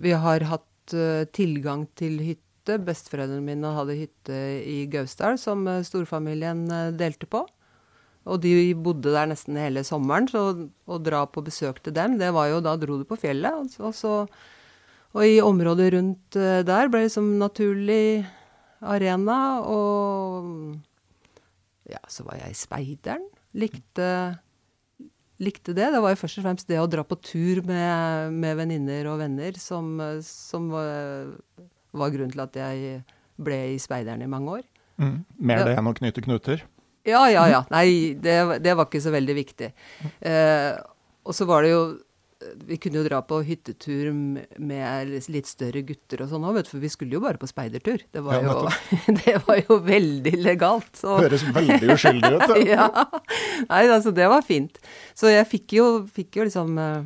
Vi 0.00 0.12
har 0.16 0.40
hatt 0.48 0.94
uh, 0.96 1.28
tilgang 1.28 1.84
til 1.98 2.16
hytte. 2.24 2.46
Besteforeldrene 2.68 3.42
mine 3.44 3.70
hadde 3.74 3.96
hytte 3.98 4.36
i 4.68 4.84
Gausdal 4.92 5.38
som 5.40 5.66
eh, 5.68 5.80
storfamilien 5.86 6.66
eh, 6.70 6.90
delte 6.92 7.26
på. 7.30 7.44
Og 8.28 8.40
de 8.44 8.52
bodde 8.76 9.14
der 9.14 9.30
nesten 9.30 9.56
hele 9.56 9.80
sommeren, 9.86 10.28
så 10.28 10.42
å 10.86 10.98
dra 11.00 11.22
på 11.26 11.40
besøk 11.46 11.80
til 11.82 11.94
dem, 11.96 12.18
det 12.20 12.28
var 12.36 12.50
jo 12.52 12.60
da 12.60 12.74
dro 12.76 12.98
du 13.00 13.04
på 13.08 13.16
fjellet. 13.18 13.78
Og, 13.80 13.94
så- 13.96 14.28
og, 15.14 15.22
i 15.24 15.40
området 15.40 15.88
rundt 15.96 16.36
eh, 16.36 16.60
der 16.68 16.88
ble 16.92 17.06
det 17.06 17.12
som 17.16 17.38
naturlig 17.40 18.26
arena. 18.84 19.40
Og 19.64 20.76
ja, 21.90 21.98
så 22.08 22.24
var 22.28 22.38
jeg 22.44 22.54
speideren. 22.60 23.24
Likte, 23.56 24.38
likte 25.42 25.72
det. 25.74 25.88
Det 25.96 26.00
var 26.04 26.12
jo 26.12 26.20
først 26.20 26.38
og 26.38 26.44
fremst 26.46 26.68
det 26.70 26.78
å 26.78 26.86
dra 26.92 27.02
på 27.02 27.16
tur 27.24 27.64
med, 27.66 28.36
med 28.36 28.56
venninner 28.60 29.08
og 29.10 29.18
venner 29.24 29.56
som, 29.58 29.96
som 30.22 30.68
var, 30.70 31.32
var 31.92 32.10
grunnen 32.14 32.30
til 32.34 32.40
at 32.44 32.56
jeg 32.60 33.00
ble 33.40 33.58
i 33.74 33.78
speideren 33.80 34.22
i 34.22 34.28
mange 34.30 34.58
år. 34.60 34.66
Mer 35.00 35.62
Ja. 35.62 35.64
det 35.70 35.78
enn 35.80 35.88
å 35.88 35.94
knyte 35.96 36.20
knuter? 36.26 36.62
Ja, 37.08 37.22
ja, 37.32 37.46
ja. 37.48 37.62
Nei, 37.72 38.12
det, 38.20 38.34
det 38.60 38.74
var 38.76 38.84
ikke 38.90 39.00
så 39.00 39.10
veldig 39.14 39.34
viktig. 39.38 39.70
Eh, 40.20 40.74
og 41.24 41.32
så 41.36 41.46
var 41.48 41.62
det 41.64 41.70
jo 41.72 41.82
Vi 42.64 42.78
kunne 42.80 42.96
jo 43.02 43.04
dra 43.04 43.18
på 43.20 43.42
hyttetur 43.44 44.06
med 44.14 45.10
litt 45.28 45.44
større 45.48 45.82
gutter 45.84 46.22
og 46.24 46.30
sånn 46.30 46.44
òg, 46.48 46.62
for 46.64 46.80
vi 46.80 46.88
skulle 46.88 47.12
jo 47.12 47.20
bare 47.20 47.36
på 47.36 47.44
speidertur. 47.48 48.00
Det 48.12 48.22
var, 48.24 48.40
Ja, 48.40 48.54
jo, 48.54 48.70
det 49.24 49.34
var 49.44 49.60
jo 49.60 49.76
veldig 49.84 50.32
legalt. 50.40 50.88
Så, 50.96 51.18
Høres 51.20 51.44
veldig 51.44 51.90
uskyldig 51.92 52.30
ut. 52.38 52.54
ja. 52.72 52.86
Nei, 53.68 53.82
altså, 53.92 54.12
det 54.16 54.28
var 54.32 54.40
fint. 54.46 54.80
Så 55.12 55.28
jeg 55.28 55.44
fikk 55.52 55.76
jo, 55.76 55.86
fikk 56.08 56.40
jo 56.40 56.46
liksom 56.48 56.78
eh, 56.80 57.02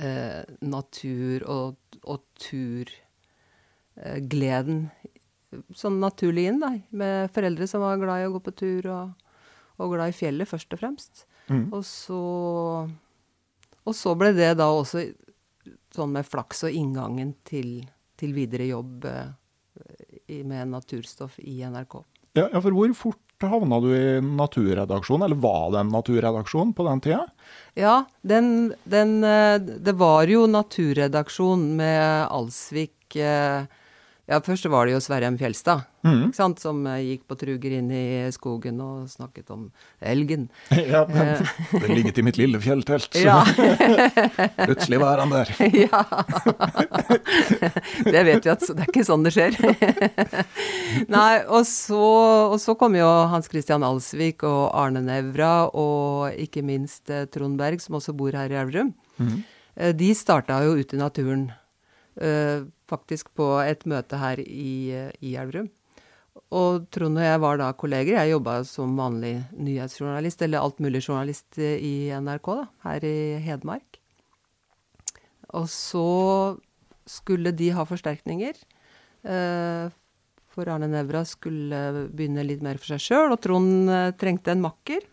eh, 0.00 0.42
natur 0.64 1.44
og, 1.52 1.76
og 2.08 2.24
turgleden 3.96 4.86
sånn 5.76 6.00
naturlig 6.02 6.48
inn, 6.50 6.60
da. 6.62 6.72
Med 6.96 7.32
foreldre 7.34 7.68
som 7.70 7.84
var 7.84 8.00
glad 8.00 8.22
i 8.22 8.28
å 8.28 8.34
gå 8.34 8.42
på 8.44 8.54
tur, 8.56 8.88
og, 8.92 9.34
og 9.80 9.94
glad 9.94 10.12
i 10.12 10.16
fjellet, 10.16 10.48
først 10.50 10.76
og 10.76 10.82
fremst. 10.82 11.26
Mm. 11.48 11.68
Og 11.70 11.82
så 11.86 12.22
Og 13.86 13.94
så 13.94 14.16
ble 14.18 14.32
det 14.34 14.56
da 14.58 14.66
også 14.74 15.04
sånn 15.94 16.16
med 16.16 16.26
flaks 16.26 16.64
og 16.66 16.74
inngangen 16.74 17.36
til, 17.46 17.84
til 18.18 18.32
videre 18.34 18.66
jobb 18.66 19.04
eh, 19.06 19.28
i, 20.34 20.40
med 20.42 20.72
naturstoff 20.72 21.38
i 21.38 21.60
NRK. 21.62 21.94
Ja, 22.34 22.48
ja, 22.50 22.58
for 22.58 22.74
hvor 22.74 22.90
fort 22.98 23.46
havna 23.46 23.78
du 23.80 23.92
i 23.94 24.18
naturredaksjonen, 24.20 25.28
eller 25.28 25.38
var 25.38 25.70
det 25.70 25.84
en 25.84 25.94
naturredaksjon 25.94 26.74
på 26.74 26.88
den 26.88 27.04
tida? 27.06 27.22
Ja, 27.78 27.94
den, 28.26 28.74
den 28.84 29.22
eh, 29.24 29.62
Det 29.62 29.94
var 29.94 30.26
jo 30.26 30.48
naturredaksjon 30.50 31.68
med 31.78 32.26
Alsvik 32.26 33.16
eh, 33.22 33.70
Ja, 34.26 34.40
først 34.42 34.66
var 34.66 34.88
det 34.88 34.96
jo 34.96 34.98
Sverre 35.04 35.28
M. 35.30 35.36
Fjelstad, 35.38 35.84
mm. 36.02 36.32
sant, 36.34 36.58
som 36.58 36.80
eh, 36.90 37.12
gikk 37.12 37.28
på 37.30 37.36
truger 37.38 37.76
inn 37.76 37.92
i 37.94 38.26
skogen 38.34 38.80
og 38.82 39.04
snakket 39.06 39.52
om 39.54 39.68
elgen. 40.02 40.48
Ja, 40.86 41.04
men, 41.06 41.44
Den 41.82 41.94
ligget 41.94 42.18
i 42.18 42.24
mitt 42.26 42.38
lille 42.40 42.58
fjelltelt. 42.62 43.14
så 43.14 43.22
Ja. 43.26 43.44
Plutselig 44.64 44.98
var 44.98 45.22
han 45.22 45.30
der. 45.30 45.52
ja. 45.78 46.02
det 48.02 48.24
vet 48.26 48.48
vi 48.48 48.50
at 48.50 48.66
det 48.66 48.82
er 48.82 48.90
ikke 48.90 49.06
sånn 49.06 49.26
det 49.26 49.34
skjer. 49.36 49.58
Nei, 51.12 51.44
og 51.46 51.62
så, 51.70 52.02
og 52.50 52.58
så 52.62 52.74
kom 52.78 52.98
jo 52.98 53.06
Hans 53.30 53.46
Christian 53.52 53.86
Alsvik 53.86 54.42
og 54.48 54.72
Arne 54.74 55.04
Nævra 55.06 55.68
og 55.70 56.34
ikke 56.34 56.66
minst 56.66 57.14
eh, 57.14 57.28
Trond 57.30 57.62
Berg, 57.62 57.78
som 57.84 58.00
også 58.00 58.16
bor 58.16 58.34
her 58.34 58.50
i 58.50 58.58
Elverum. 58.58 58.90
Mm. 59.22 59.38
De 59.94 60.10
starta 60.16 60.58
jo 60.64 60.74
ute 60.80 60.96
i 60.96 61.00
naturen, 61.00 61.46
eh, 61.52 61.65
faktisk 62.88 63.32
på 63.36 63.48
et 63.64 63.84
møte 63.88 64.18
her 64.20 64.40
i, 64.40 64.92
eh, 64.92 65.10
i 65.20 65.34
Elverum. 65.36 65.68
Og 66.52 66.86
Trond 66.92 67.18
og 67.18 67.24
jeg 67.24 67.40
var 67.42 67.58
da 67.58 67.72
kolleger. 67.72 68.18
Jeg 68.20 68.34
jobba 68.34 68.60
som 68.64 68.96
vanlig 68.96 69.34
nyhetsjournalist, 69.56 70.42
eller 70.42 70.62
altmulig-journalist 70.62 71.58
i 71.58 72.10
NRK, 72.12 72.50
da, 72.60 72.66
her 72.84 73.06
i 73.08 73.18
Hedmark. 73.42 73.98
Og 75.56 75.66
så 75.72 76.58
skulle 77.06 77.54
de 77.56 77.70
ha 77.74 77.86
forsterkninger. 77.88 78.54
Eh, 79.26 79.88
for 80.52 80.70
Arne 80.72 80.88
Nævra 80.88 81.24
skulle 81.26 82.08
begynne 82.12 82.44
litt 82.46 82.62
mer 82.64 82.78
for 82.80 82.94
seg 82.94 83.02
sjøl, 83.02 83.34
og 83.34 83.40
Trond 83.42 83.90
eh, 83.90 84.12
trengte 84.18 84.54
en 84.54 84.64
makker. 84.64 85.04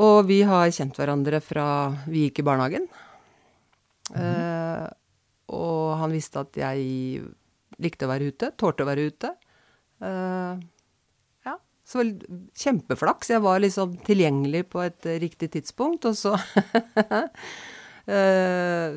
Og 0.00 0.22
vi 0.28 0.42
har 0.46 0.70
kjent 0.70 0.94
hverandre 0.94 1.40
fra 1.42 1.66
vi 2.06 2.28
gikk 2.28 2.42
i 2.42 2.46
barnehagen. 2.46 2.86
Eh, 4.14 4.86
og 5.50 5.98
han 6.10 6.16
visste 6.16 6.42
at 6.42 6.58
jeg 6.58 7.22
likte 7.80 8.06
å 8.06 8.10
være 8.10 8.30
ute, 8.32 8.50
tålte 8.58 8.84
å 8.84 8.88
være 8.88 9.06
ute. 9.12 9.30
Uh, 10.02 10.58
ja, 11.46 11.54
så 11.86 12.04
kjempeflaks. 12.58 13.30
Jeg 13.32 13.44
var 13.44 13.62
liksom 13.62 13.94
tilgjengelig 14.06 14.66
på 14.72 14.82
et 14.84 15.08
riktig 15.22 15.52
tidspunkt, 15.56 16.08
og 16.10 16.18
så 16.18 16.34
uh, 16.34 17.24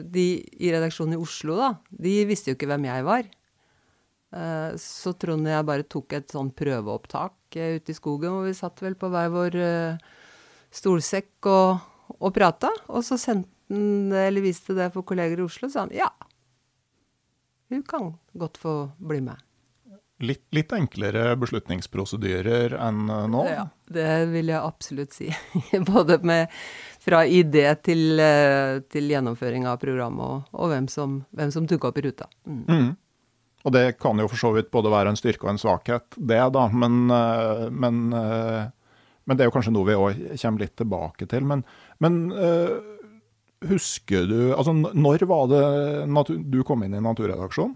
De 0.15 0.25
i 0.41 0.74
redaksjonen 0.74 1.13
i 1.17 1.22
Oslo, 1.22 1.60
da, 1.60 1.70
de 1.91 2.17
visste 2.25 2.50
jo 2.50 2.58
ikke 2.58 2.72
hvem 2.72 2.88
jeg 2.88 3.05
var. 3.05 3.27
Eh, 4.34 4.72
så 4.82 5.12
Trond 5.22 5.46
og 5.46 5.51
jeg 5.51 5.65
bare 5.67 5.86
tok 5.86 6.15
et 6.17 6.32
sånn 6.34 6.50
prøveopptak 6.58 7.53
ute 7.53 7.93
i 7.93 7.98
skogen, 7.98 8.34
hvor 8.34 8.48
vi 8.48 8.55
satt 8.58 8.82
vel 8.82 8.96
på 8.98 9.12
hver 9.13 9.29
vår 9.29 9.58
stolsekk 10.74 11.51
og, 11.51 11.84
og 12.17 12.34
prata. 12.34 12.72
Og 12.89 13.05
så 13.05 13.20
sendte 13.22 13.51
han 13.70 14.12
eller 14.17 14.41
viste 14.41 14.74
det 14.77 14.89
for 14.96 15.05
kolleger 15.05 15.43
i 15.43 15.46
Oslo, 15.46 15.70
og 15.70 15.75
sa 15.75 15.86
han 15.86 15.93
ja, 15.93 16.10
hun 17.70 17.84
kan 17.88 18.13
godt 18.38 18.60
få 18.62 18.75
bli 18.98 19.22
med. 19.24 19.41
Litt, 20.24 20.43
litt 20.55 20.72
enklere 20.72 21.34
beslutningsprosedyrer 21.41 22.75
enn 22.77 23.08
eh, 23.12 23.24
nå? 23.32 23.43
Ja, 23.50 23.65
det 23.91 24.10
vil 24.32 24.51
jeg 24.53 24.60
absolutt 24.60 25.15
si. 25.15 25.27
Både 25.89 26.20
med, 26.24 26.53
fra 27.03 27.24
idé 27.27 27.65
til, 27.84 28.22
eh, 28.22 28.79
til 28.93 29.10
gjennomføring 29.12 29.67
av 29.67 29.82
programmet, 29.82 30.24
og, 30.24 30.53
og 30.55 30.72
hvem 30.72 30.88
som, 30.91 31.17
hvem 31.36 31.51
som 31.55 31.67
dukker 31.67 31.89
opp 31.89 32.00
i 32.00 32.05
ruta. 32.05 32.29
Mm. 32.46 32.62
Mm. 32.70 32.91
Og 33.63 33.75
det 33.75 33.84
kan 34.00 34.20
jo 34.20 34.29
for 34.32 34.39
så 34.39 34.53
vidt 34.55 34.72
både 34.72 34.91
være 34.91 35.12
en 35.12 35.20
styrke 35.20 35.48
og 35.48 35.55
en 35.55 35.62
svakhet, 35.62 36.15
det 36.15 36.39
da. 36.55 36.65
Men, 36.72 37.03
eh, 37.17 37.67
men, 37.74 38.01
men 38.13 39.39
det 39.39 39.43
er 39.43 39.51
jo 39.51 39.55
kanskje 39.58 39.75
noe 39.75 39.89
vi 39.89 40.00
òg 40.00 40.25
kommer 40.38 40.63
litt 40.63 40.77
tilbake 40.79 41.27
til. 41.32 41.48
Men, 41.51 41.65
men, 42.03 42.20
husker 43.70 44.27
du 44.29 44.38
Altså, 44.53 44.74
når 44.74 45.25
var 45.29 45.48
det 45.51 46.38
du 46.51 46.62
kom 46.67 46.84
inn 46.86 46.96
i 46.98 47.01
Naturredaksjonen? 47.03 47.75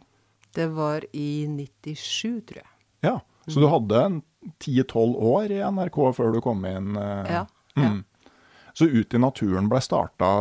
Det 0.58 0.68
var 0.74 1.06
i 1.14 1.46
97, 1.48 2.42
tror 2.50 2.62
jeg. 2.64 2.72
Ja, 3.06 3.20
Så 3.48 3.62
du 3.62 3.68
hadde 3.70 4.00
en 4.04 4.22
10-12 4.64 5.16
år 5.30 5.52
i 5.54 5.60
NRK 5.62 6.00
før 6.18 6.34
du 6.34 6.40
kom 6.42 6.66
inn? 6.66 6.96
Ja. 6.98 7.44
ja. 7.76 7.90
Mm. 7.92 8.02
Så 8.78 8.88
Ut 8.90 9.14
i 9.14 9.22
naturen 9.22 9.70
ble 9.70 9.82
starta 9.82 10.32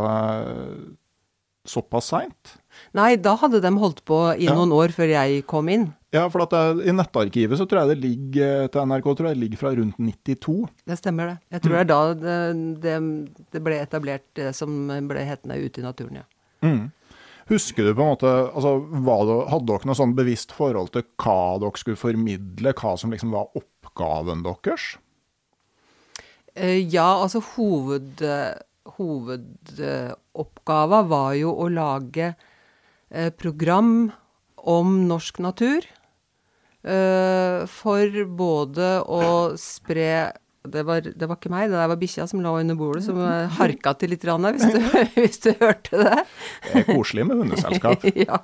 såpass 1.68 2.10
seint? 2.12 2.56
Nei, 2.96 3.12
da 3.20 3.36
hadde 3.40 3.60
de 3.64 3.72
holdt 3.80 4.02
på 4.08 4.18
i 4.34 4.48
ja. 4.48 4.56
noen 4.56 4.72
år 4.76 4.92
før 4.96 5.12
jeg 5.12 5.44
kom 5.48 5.68
inn. 5.72 5.86
Ja, 6.16 6.24
for 6.32 6.46
det, 6.48 6.60
i 6.86 6.92
nettarkivet 6.94 7.58
så 7.60 7.66
tror 7.68 7.82
jeg 7.82 7.92
det 7.92 8.04
ligger 8.04 8.68
til 8.72 8.88
NRK 8.88 9.06
tror 9.10 9.26
jeg 9.28 9.36
det 9.36 9.42
ligger 9.42 9.60
fra 9.60 9.72
rundt 9.76 9.98
92. 10.00 10.54
Det 10.86 10.96
stemmer, 11.00 11.32
det. 11.32 11.36
Jeg 11.56 11.64
tror 11.64 11.72
mm. 11.72 11.76
det 11.76 11.82
er 11.82 11.88
da 11.90 12.00
det, 12.84 12.94
det, 13.52 13.60
ble 13.66 13.76
etablert 13.82 14.26
det 14.38 14.52
som 14.56 14.70
ble 15.10 15.20
hetende 15.26 15.58
Ute 15.60 15.82
i 15.82 15.84
naturen, 15.84 16.16
ja. 16.22 16.26
Mm. 16.64 16.86
Husker 17.50 17.82
du 17.86 17.90
på 17.94 18.02
en 18.02 18.08
måte, 18.14 18.26
altså, 18.26 18.70
det, 18.90 19.00
Hadde 19.52 19.68
dere 19.70 19.86
noe 19.90 19.98
sånn 19.98 20.18
bevisst 20.18 20.50
forhold 20.56 20.88
til 20.94 21.04
hva 21.22 21.40
dere 21.62 21.78
skulle 21.78 22.00
formidle, 22.00 22.70
hva 22.74 22.92
som 22.98 23.12
liksom 23.14 23.30
var 23.36 23.46
oppgaven 23.58 24.38
deres? 24.46 24.84
Eh, 26.56 26.80
ja, 26.80 27.20
altså 27.20 27.40
hoved, 27.54 28.22
hovedoppgava 28.96 31.02
var 31.10 31.34
jo 31.36 31.50
å 31.52 31.68
lage 31.70 32.26
eh, 32.32 32.36
program 33.38 34.10
om 34.66 34.96
norsk 35.06 35.38
natur. 35.44 35.86
Eh, 36.86 37.62
for 37.70 38.18
både 38.38 38.90
å 39.02 39.22
spre 39.58 40.10
det 40.66 40.82
var, 40.82 41.04
det 41.06 41.26
var, 41.30 41.38
ikke 41.38 41.50
meg, 41.52 41.68
det 41.70 41.78
der 41.78 41.90
var 41.92 41.98
bikkja 42.00 42.24
som 42.26 42.40
lå 42.42 42.56
under 42.58 42.74
bordet, 42.78 43.04
som 43.06 43.20
harka 43.54 43.92
til 44.00 44.10
litt, 44.10 44.24
hvis 44.26 44.64
du, 44.74 44.80
hvis 45.20 45.38
du 45.44 45.52
hørte 45.60 46.00
det. 46.00 46.24
Det 46.64 46.80
er 46.80 46.86
koselig 46.88 47.26
med 47.28 47.38
hundeselskap. 47.38 48.02
ja. 48.26 48.40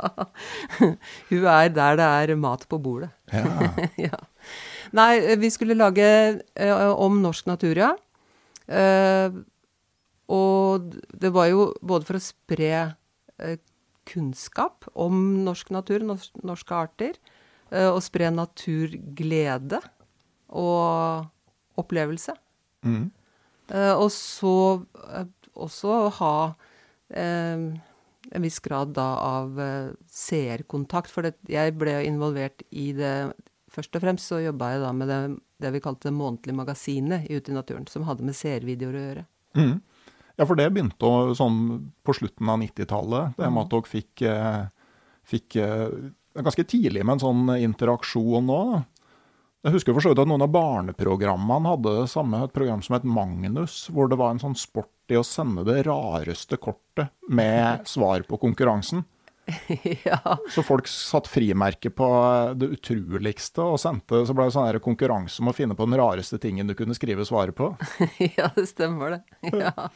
Hun 0.79 1.49
er 1.51 1.73
der 1.75 1.99
det 1.99 2.07
er 2.07 2.35
mat 2.39 2.63
på 2.71 2.79
bordet. 2.79 3.11
Ja. 3.35 3.73
ja. 4.07 4.23
Nei, 4.95 5.35
vi 5.43 5.51
skulle 5.51 5.75
lage 5.75 6.07
uh, 6.63 6.93
om 6.95 7.19
norsk 7.25 7.51
natur, 7.51 7.75
ja. 7.75 7.91
Uh, 8.71 9.43
og 10.31 10.95
det 11.11 11.35
var 11.35 11.51
jo 11.51 11.73
både 11.83 12.07
for 12.07 12.21
å 12.21 12.23
spre 12.23 12.71
uh, 12.87 13.59
kunnskap 14.13 14.87
om 14.93 15.43
norsk 15.47 15.73
natur, 15.75 16.05
norsk, 16.07 16.37
norske 16.45 16.77
arter, 16.77 17.19
og 17.73 18.03
spre 18.05 18.29
naturglede. 18.29 19.79
Og 20.53 21.25
opplevelse. 21.81 22.35
Mm. 22.85 23.11
Uh, 23.73 23.95
og 23.97 24.11
så 24.13 24.57
uh, 24.83 25.25
også 25.55 25.97
ha 26.19 26.35
uh, 26.53 27.65
en 28.33 28.45
viss 28.45 28.61
grad 28.65 28.95
da 28.97 29.09
av 29.21 29.59
seerkontakt. 30.11 31.11
For 31.13 31.27
det, 31.27 31.37
jeg 31.51 31.75
ble 31.79 32.01
involvert 32.09 32.65
i 32.71 32.93
det 32.97 33.33
Først 33.73 33.97
og 33.97 34.03
fremst 34.03 34.29
så 34.29 34.37
jobba 34.37 34.67
jeg 34.69 34.81
da 34.83 34.89
med 34.93 35.09
det, 35.09 35.19
det 35.65 35.71
vi 35.73 35.81
kalte 35.81 36.11
det 36.11 36.13
månedlige 36.13 36.59
magasinet 36.59 37.23
i 37.25 37.39
Ute 37.41 37.49
i 37.49 37.55
naturen, 37.57 37.87
som 37.89 38.05
hadde 38.05 38.27
med 38.27 38.37
seervideoer 38.37 38.99
å 38.99 39.05
gjøre. 39.05 39.23
Mm. 39.57 39.71
Ja, 40.41 40.47
for 40.47 40.57
det 40.59 40.71
begynte 40.73 41.35
sånn 41.37 41.59
på 42.05 42.15
slutten 42.17 42.49
av 42.49 42.61
90-tallet. 42.63 43.37
Det 43.37 43.51
med 43.53 43.67
at 43.67 43.73
dere 43.75 43.91
fikk, 43.91 44.23
fikk 45.29 45.59
ganske 46.41 46.65
tidlig 46.65 47.05
med 47.05 47.19
en 47.19 47.25
sånn 47.27 47.53
interaksjon 47.59 48.51
òg. 48.53 48.81
Jeg 49.63 49.77
husker 49.77 49.95
for 49.95 50.03
så 50.03 50.11
vidt 50.11 50.19
at 50.19 50.27
noen 50.27 50.43
av 50.43 50.51
barneprogrammene 50.51 51.71
hadde 51.71 51.93
samme, 52.11 52.41
et 52.43 52.55
program 52.55 52.81
som 52.83 52.97
het 52.97 53.05
Magnus, 53.07 53.85
hvor 53.95 54.09
det 54.11 54.19
var 54.19 54.33
en 54.35 54.43
sånn 54.43 54.57
sport 54.59 55.13
i 55.13 55.19
å 55.21 55.23
sende 55.27 55.63
det 55.69 55.85
rareste 55.87 56.59
kortet 56.59 57.13
med 57.31 57.87
svar 57.87 58.25
på 58.27 58.41
konkurransen. 58.43 59.05
ja. 60.05 60.37
Så 60.51 60.63
folk 60.67 60.89
satt 60.91 61.29
frimerke 61.31 61.91
på 61.91 62.09
det 62.59 62.71
utroligste 62.77 63.65
og 63.65 63.81
sendte, 63.81 64.23
så 64.27 64.37
ble 64.37 64.49
det 64.49 64.55
sånn 64.57 64.83
konkurranse 64.85 65.43
om 65.43 65.51
å 65.53 65.57
finne 65.57 65.77
på 65.79 65.87
den 65.89 65.99
rareste 66.01 66.41
tingen 66.43 66.71
du 66.71 66.77
kunne 66.79 66.97
skrive 66.97 67.27
svaret 67.29 67.57
på. 67.59 67.73
ja, 68.39 68.51
det 68.57 68.69
stemmer 68.71 69.19
det. 69.19 69.23
Ja. 69.63 69.89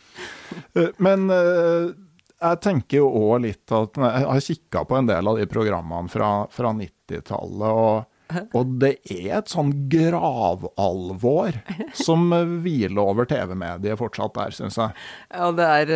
Eh, 0.76 0.92
men 1.02 1.30
eh, 1.32 1.94
jeg 2.36 2.60
tenker 2.62 3.00
jo 3.00 3.06
òg 3.08 3.46
litt 3.46 3.72
at 3.72 3.96
Jeg 3.96 4.26
har 4.28 4.42
kikka 4.44 4.82
på 4.86 4.98
en 4.98 5.08
del 5.08 5.30
av 5.30 5.38
de 5.40 5.46
programmene 5.50 6.12
fra, 6.12 6.34
fra 6.52 6.74
90-tallet. 6.76 7.70
og 7.72 8.12
og 8.58 8.72
det 8.82 8.96
er 9.06 9.36
et 9.38 9.50
sånn 9.52 9.68
gravalvor 9.90 11.60
som 11.94 12.32
hviler 12.64 12.98
over 12.98 13.28
TV-mediet 13.30 14.00
fortsatt 14.00 14.34
der, 14.34 14.56
syns 14.56 14.78
jeg. 14.80 14.96
Ja, 15.30 15.52
det 15.54 15.68
er, 15.76 15.92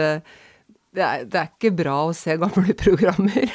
det 0.97 1.03
er, 1.07 1.25
det 1.31 1.39
er 1.39 1.51
ikke 1.53 1.73
bra 1.79 1.97
å 2.09 2.15
se 2.17 2.35
gamle 2.41 2.75
programmer. 2.79 3.53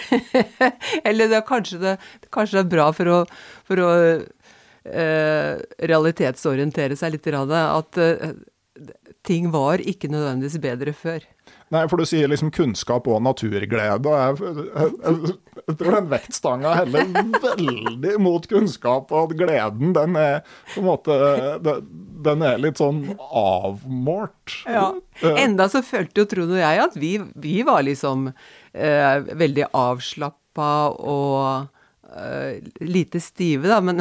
Eller 1.07 1.31
det 1.31 1.39
er 1.41 1.47
kanskje 1.47 1.81
det, 1.81 1.95
kanskje 2.31 2.61
det 2.61 2.63
er 2.63 2.73
bra 2.75 2.89
for 2.95 3.11
å, 3.11 3.21
for 3.67 3.83
å 3.83 3.91
eh, 4.15 5.63
realitetsorientere 5.91 6.95
seg 6.99 7.17
litt. 7.17 7.27
At 7.35 7.99
eh, 7.99 8.35
ting 9.27 9.51
var 9.51 9.83
ikke 9.83 10.11
nødvendigvis 10.13 10.61
bedre 10.63 10.95
før. 10.95 11.27
Nei, 11.73 11.81
for 11.89 11.97
du 11.97 12.05
sier 12.05 12.29
liksom 12.29 12.51
kunnskap 12.53 13.07
og 13.09 13.23
naturglede. 13.25 13.97
og 14.05 14.41
jeg, 14.45 15.35
tror 15.79 15.95
den 15.97 16.09
vektstanga 16.11 16.75
heller 16.77 17.09
veldig 17.41 18.15
mot 18.21 18.45
kunnskap, 18.49 19.09
og 19.09 19.31
at 19.31 19.39
gleden 19.39 19.95
den 19.97 20.19
er 20.19 20.43
på 20.75 20.83
en 20.83 20.87
måte 20.91 21.17
Den 22.25 22.43
er 22.45 22.61
litt 22.61 22.81
sånn 22.81 23.01
avmålt. 23.17 24.59
Ja. 24.69 24.91
Enda 25.35 25.67
så 25.69 25.81
følte 25.85 26.23
jo 26.23 26.29
Trond 26.29 26.55
og 26.55 26.61
jeg 26.61 26.83
at 26.85 26.97
vi, 26.97 27.15
vi 27.41 27.59
var 27.65 27.85
liksom 27.85 28.29
eh, 28.29 29.25
veldig 29.33 29.69
avslappa 29.73 30.73
og 31.01 31.74
Uh, 32.05 32.61
lite 32.79 33.19
stive, 33.19 33.67
da, 33.67 33.79
men 33.81 33.97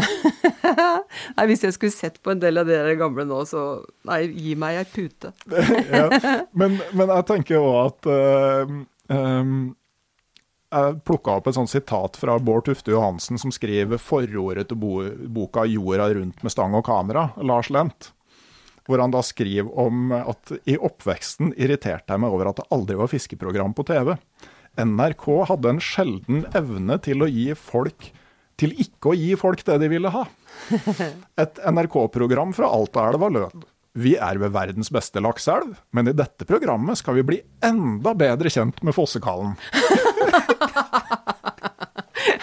nei, 1.37 1.45
Hvis 1.49 1.63
jeg 1.65 1.73
skulle 1.73 1.95
sett 1.95 2.19
på 2.23 2.35
en 2.35 2.41
del 2.43 2.61
av 2.61 2.69
dere 2.69 2.99
gamle 3.01 3.25
nå, 3.25 3.39
så 3.49 3.63
Nei, 4.05 4.27
gi 4.29 4.53
meg 4.61 4.83
ei 4.83 4.85
pute. 4.93 5.33
ja, 5.89 6.11
men, 6.53 6.77
men, 6.93 7.09
jeg 7.09 7.27
tenker 7.31 7.57
jo 7.57 7.71
at 7.81 8.11
uh, 8.11 8.75
um, 9.09 9.55
Jeg 10.69 10.99
plukka 11.09 11.39
opp 11.41 11.49
et 11.49 11.57
sånt 11.57 11.73
sitat 11.73 12.21
fra 12.21 12.37
Bård 12.37 12.69
Tufte 12.69 12.93
Johansen, 12.93 13.41
som 13.41 13.55
skriver 13.55 14.03
forordet 14.03 14.69
til 14.69 14.83
bo 14.85 14.99
boka 15.09 15.65
'Jorda 15.65 16.11
rundt 16.19 16.45
med 16.45 16.53
stang 16.53 16.77
og 16.77 16.85
kamera', 16.85 17.31
Lars 17.41 17.73
Lent. 17.73 18.13
Hvor 18.85 19.01
han 19.01 19.17
da 19.17 19.25
skriver 19.25 19.73
om 19.81 20.13
at 20.13 20.53
i 20.69 20.77
oppveksten 20.77 21.55
irriterte 21.57 22.13
jeg 22.13 22.21
meg 22.21 22.37
over 22.37 22.53
at 22.53 22.61
det 22.61 22.69
aldri 22.75 23.01
var 23.01 23.09
fiskeprogram 23.09 23.73
på 23.73 23.89
TV. 23.89 24.13
NRK 24.81 25.27
hadde 25.49 25.71
en 25.71 25.81
sjelden 25.83 26.45
evne 26.57 26.99
til 27.03 27.23
å 27.23 27.31
gi 27.31 27.53
folk 27.59 28.11
til 28.59 28.75
ikke 28.79 29.13
å 29.13 29.17
gi 29.19 29.35
folk 29.39 29.63
det 29.67 29.79
de 29.83 29.91
ville 29.91 30.11
ha. 30.15 30.25
Et 31.43 31.63
NRK-program 31.67 32.55
fra 32.55 32.71
Altaelva 32.71 33.31
lød 33.35 33.65
Vi 33.99 34.15
er 34.15 34.39
ved 34.43 34.55
verdens 34.55 34.91
beste 34.95 35.23
lakseelv, 35.23 35.75
men 35.95 36.11
i 36.11 36.17
dette 36.17 36.47
programmet 36.47 36.99
skal 36.99 37.19
vi 37.19 37.27
bli 37.27 37.41
enda 37.67 38.15
bedre 38.19 38.51
kjent 38.51 38.83
med 38.83 38.97
fossekallen. 38.97 39.57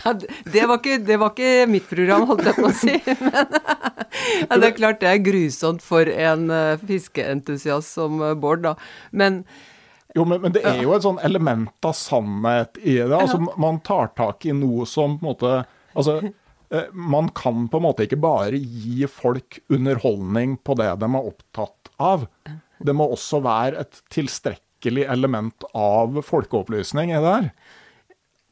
Ja, 0.02 0.16
det, 0.18 0.62
var 0.66 0.80
ikke, 0.80 0.98
det, 1.06 1.18
var 1.22 1.30
ikke, 1.30 1.68
mitt 1.70 1.86
program, 1.90 2.24
holdt 2.30 2.48
jeg 2.50 2.58
på 2.58 2.70
å 2.70 2.74
si. 2.74 2.96
Men 4.50 4.50
ja, 4.50 4.58
det 4.58 4.70
er 4.72 4.74
klart 4.78 5.02
det 5.02 5.10
er 5.12 5.22
grusomt 5.22 5.84
for 5.86 6.10
en 6.10 6.48
uh, 6.50 6.82
fiskeentusiast 6.90 8.00
som 8.00 8.18
Bård, 8.42 8.64
da. 8.66 8.74
Men 9.14 9.44
jo, 10.16 10.26
men, 10.26 10.42
men, 10.44 10.54
det 10.56 10.64
er 10.68 10.82
jo 10.84 10.94
et 10.96 11.06
sånn 11.06 11.20
element 11.24 11.88
av 11.88 11.96
sannhet 11.98 12.80
i 12.82 12.98
det. 13.00 13.16
Altså, 13.16 13.40
Man 13.62 13.80
tar 13.86 14.12
tak 14.18 14.46
i 14.46 14.56
noe 14.56 14.88
som 14.90 15.18
på 15.20 15.26
en 15.26 15.32
måte 15.32 15.54
Altså, 15.92 16.18
eh, 16.72 16.92
man 16.96 17.28
kan 17.36 17.66
på 17.68 17.80
en 17.80 17.84
måte 17.84 18.06
ikke 18.08 18.22
bare 18.24 18.56
gi 18.56 19.08
folk 19.12 19.60
underholdning 19.72 20.56
på 20.64 20.78
det 20.80 20.88
de 21.02 21.10
er 21.10 21.32
opptatt 21.34 21.92
av. 22.00 22.28
Det 22.80 22.96
må 22.96 23.10
også 23.12 23.42
være 23.44 23.84
et 23.84 24.00
tilstrekkelig 24.14 25.04
element 25.12 25.68
av 25.76 26.22
folkeopplysning 26.26 27.12
i 27.12 27.20
det 27.20 27.34
her. 27.36 27.50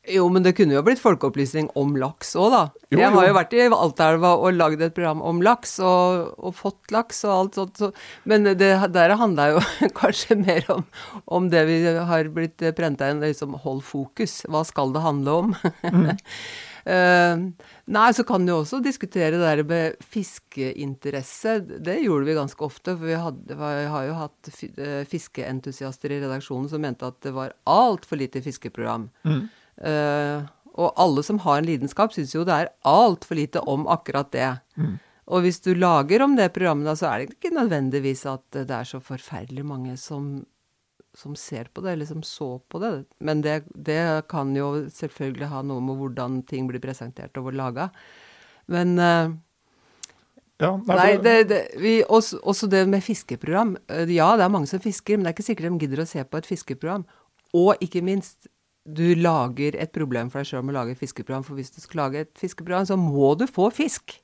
Jo, 0.08 0.30
men 0.32 0.46
det 0.46 0.54
kunne 0.56 0.78
jo 0.78 0.82
blitt 0.86 1.02
folkeopplysning 1.02 1.68
om 1.78 1.92
laks 2.00 2.32
òg, 2.40 2.54
da. 2.54 2.62
Jo, 2.88 3.02
jeg 3.02 3.12
har 3.12 3.26
jo. 3.26 3.30
jo 3.30 3.36
vært 3.36 3.56
i 3.58 3.66
Altaelva 3.68 4.32
og 4.40 4.56
lagd 4.56 4.82
et 4.86 4.96
program 4.96 5.20
om 5.28 5.42
laks, 5.44 5.76
og, 5.84 6.32
og 6.40 6.56
fått 6.56 6.94
laks 6.96 7.20
og 7.28 7.34
alt 7.34 7.60
sånt. 7.60 7.82
Så, 7.84 7.92
men 8.30 8.48
det 8.48 8.72
der 8.96 9.16
handla 9.20 9.50
jo 9.52 9.60
kanskje 10.00 10.40
mer 10.40 10.66
om, 10.72 10.88
om 11.28 11.52
det 11.52 11.66
vi 11.70 11.82
har 11.84 12.32
blitt 12.34 12.64
prenta 12.80 13.12
inn, 13.12 13.22
liksom 13.26 13.60
hold 13.66 13.84
fokus. 13.86 14.42
Hva 14.48 14.64
skal 14.68 14.96
det 14.96 15.06
handle 15.06 15.38
om? 15.44 15.56
Eh, 16.90 17.42
nei, 17.92 18.06
så 18.16 18.24
kan 18.26 18.46
du 18.46 18.54
jo 18.54 18.62
også 18.64 18.80
diskutere 18.82 19.36
det 19.36 19.44
der 19.44 19.60
med 19.68 20.00
fiskeinteresse. 20.10 21.60
Det 21.86 22.00
gjorde 22.02 22.26
vi 22.26 22.38
ganske 22.38 22.66
ofte. 22.66 22.96
For 22.96 23.06
vi, 23.06 23.18
hadde, 23.20 23.58
vi 23.60 23.86
har 23.94 24.08
jo 24.08 24.16
hatt 24.18 24.50
eh, 24.72 25.04
fiskeentusiaster 25.12 26.16
i 26.16 26.22
redaksjonen 26.24 26.70
som 26.72 26.82
mente 26.82 27.06
at 27.06 27.20
det 27.28 27.36
var 27.36 27.54
altfor 27.70 28.18
lite 28.24 28.42
fiskeprogram. 28.42 29.10
Eh, 29.82 30.48
og 30.80 30.94
alle 31.02 31.24
som 31.24 31.40
har 31.44 31.60
en 31.60 31.68
lidenskap, 31.68 32.14
syns 32.16 32.36
jo 32.36 32.46
det 32.48 32.56
er 32.56 32.74
altfor 32.88 33.36
lite 33.40 33.64
om 33.68 33.88
akkurat 33.92 34.32
det. 34.32 34.52
Og 35.30 35.44
hvis 35.46 35.60
du 35.62 35.74
lager 35.78 36.24
om 36.26 36.36
det 36.38 36.54
programmet, 36.56 36.88
da, 36.88 36.96
så 36.98 37.10
er 37.10 37.20
det 37.20 37.36
ikke 37.36 37.52
nødvendigvis 37.54 38.24
at 38.26 38.46
det 38.56 38.72
er 38.74 38.88
så 38.88 39.02
forferdelig 39.04 39.66
mange 39.66 39.98
som, 39.98 40.46
som 41.14 41.36
ser 41.38 41.68
på 41.74 41.84
det, 41.86 41.92
eller 41.94 42.10
som 42.10 42.24
så 42.26 42.58
på 42.70 42.80
det. 42.82 42.94
Men 43.20 43.44
det, 43.46 43.64
det 43.76 44.26
kan 44.32 44.56
jo 44.58 44.88
selvfølgelig 44.90 45.52
ha 45.52 45.62
noe 45.62 45.84
med 45.86 46.00
hvordan 46.00 46.42
ting 46.50 46.70
blir 46.70 46.82
presentert 46.82 47.38
og 47.38 47.52
laga. 47.54 47.90
Men 48.68 48.98
uh, 48.98 49.36
Ja, 50.60 50.74
nei, 50.76 50.96
Nei, 50.98 51.12
det, 51.24 51.36
det, 51.48 51.60
vi, 51.80 52.04
også, 52.04 52.42
også 52.44 52.68
det 52.68 52.82
med 52.90 53.04
fiskeprogram. 53.04 53.78
Eh, 53.88 54.10
Ja, 54.12 54.36
det 54.36 54.44
er 54.44 54.52
mange 54.52 54.68
som 54.68 54.82
fisker, 54.84 55.16
men 55.16 55.24
det 55.24 55.32
er 55.32 55.38
ikke 55.38 55.46
sikkert 55.48 55.72
de 55.72 55.86
gidder 55.86 56.02
å 56.04 56.10
se 56.10 56.24
på 56.24 56.42
et 56.42 56.50
fiskeprogram. 56.50 57.06
Og 57.56 57.80
ikke 57.80 58.02
minst, 58.04 58.50
du 58.96 59.16
lager 59.20 59.76
et 59.80 59.92
problem 59.96 60.30
for 60.32 60.42
deg 60.42 60.50
sjøl 60.50 60.64
med 60.66 60.76
å 60.76 60.80
lage 60.82 60.96
et 60.96 61.02
fiskeprogram. 61.02 61.44
For 61.48 61.60
hvis 61.60 61.72
du 61.76 61.80
skal 61.84 62.04
lage 62.06 62.26
et 62.26 62.32
fiskeprogram, 62.40 62.88
så 62.90 62.98
må 63.00 63.34
du 63.40 63.46
få 63.50 63.70
fisk. 63.76 64.18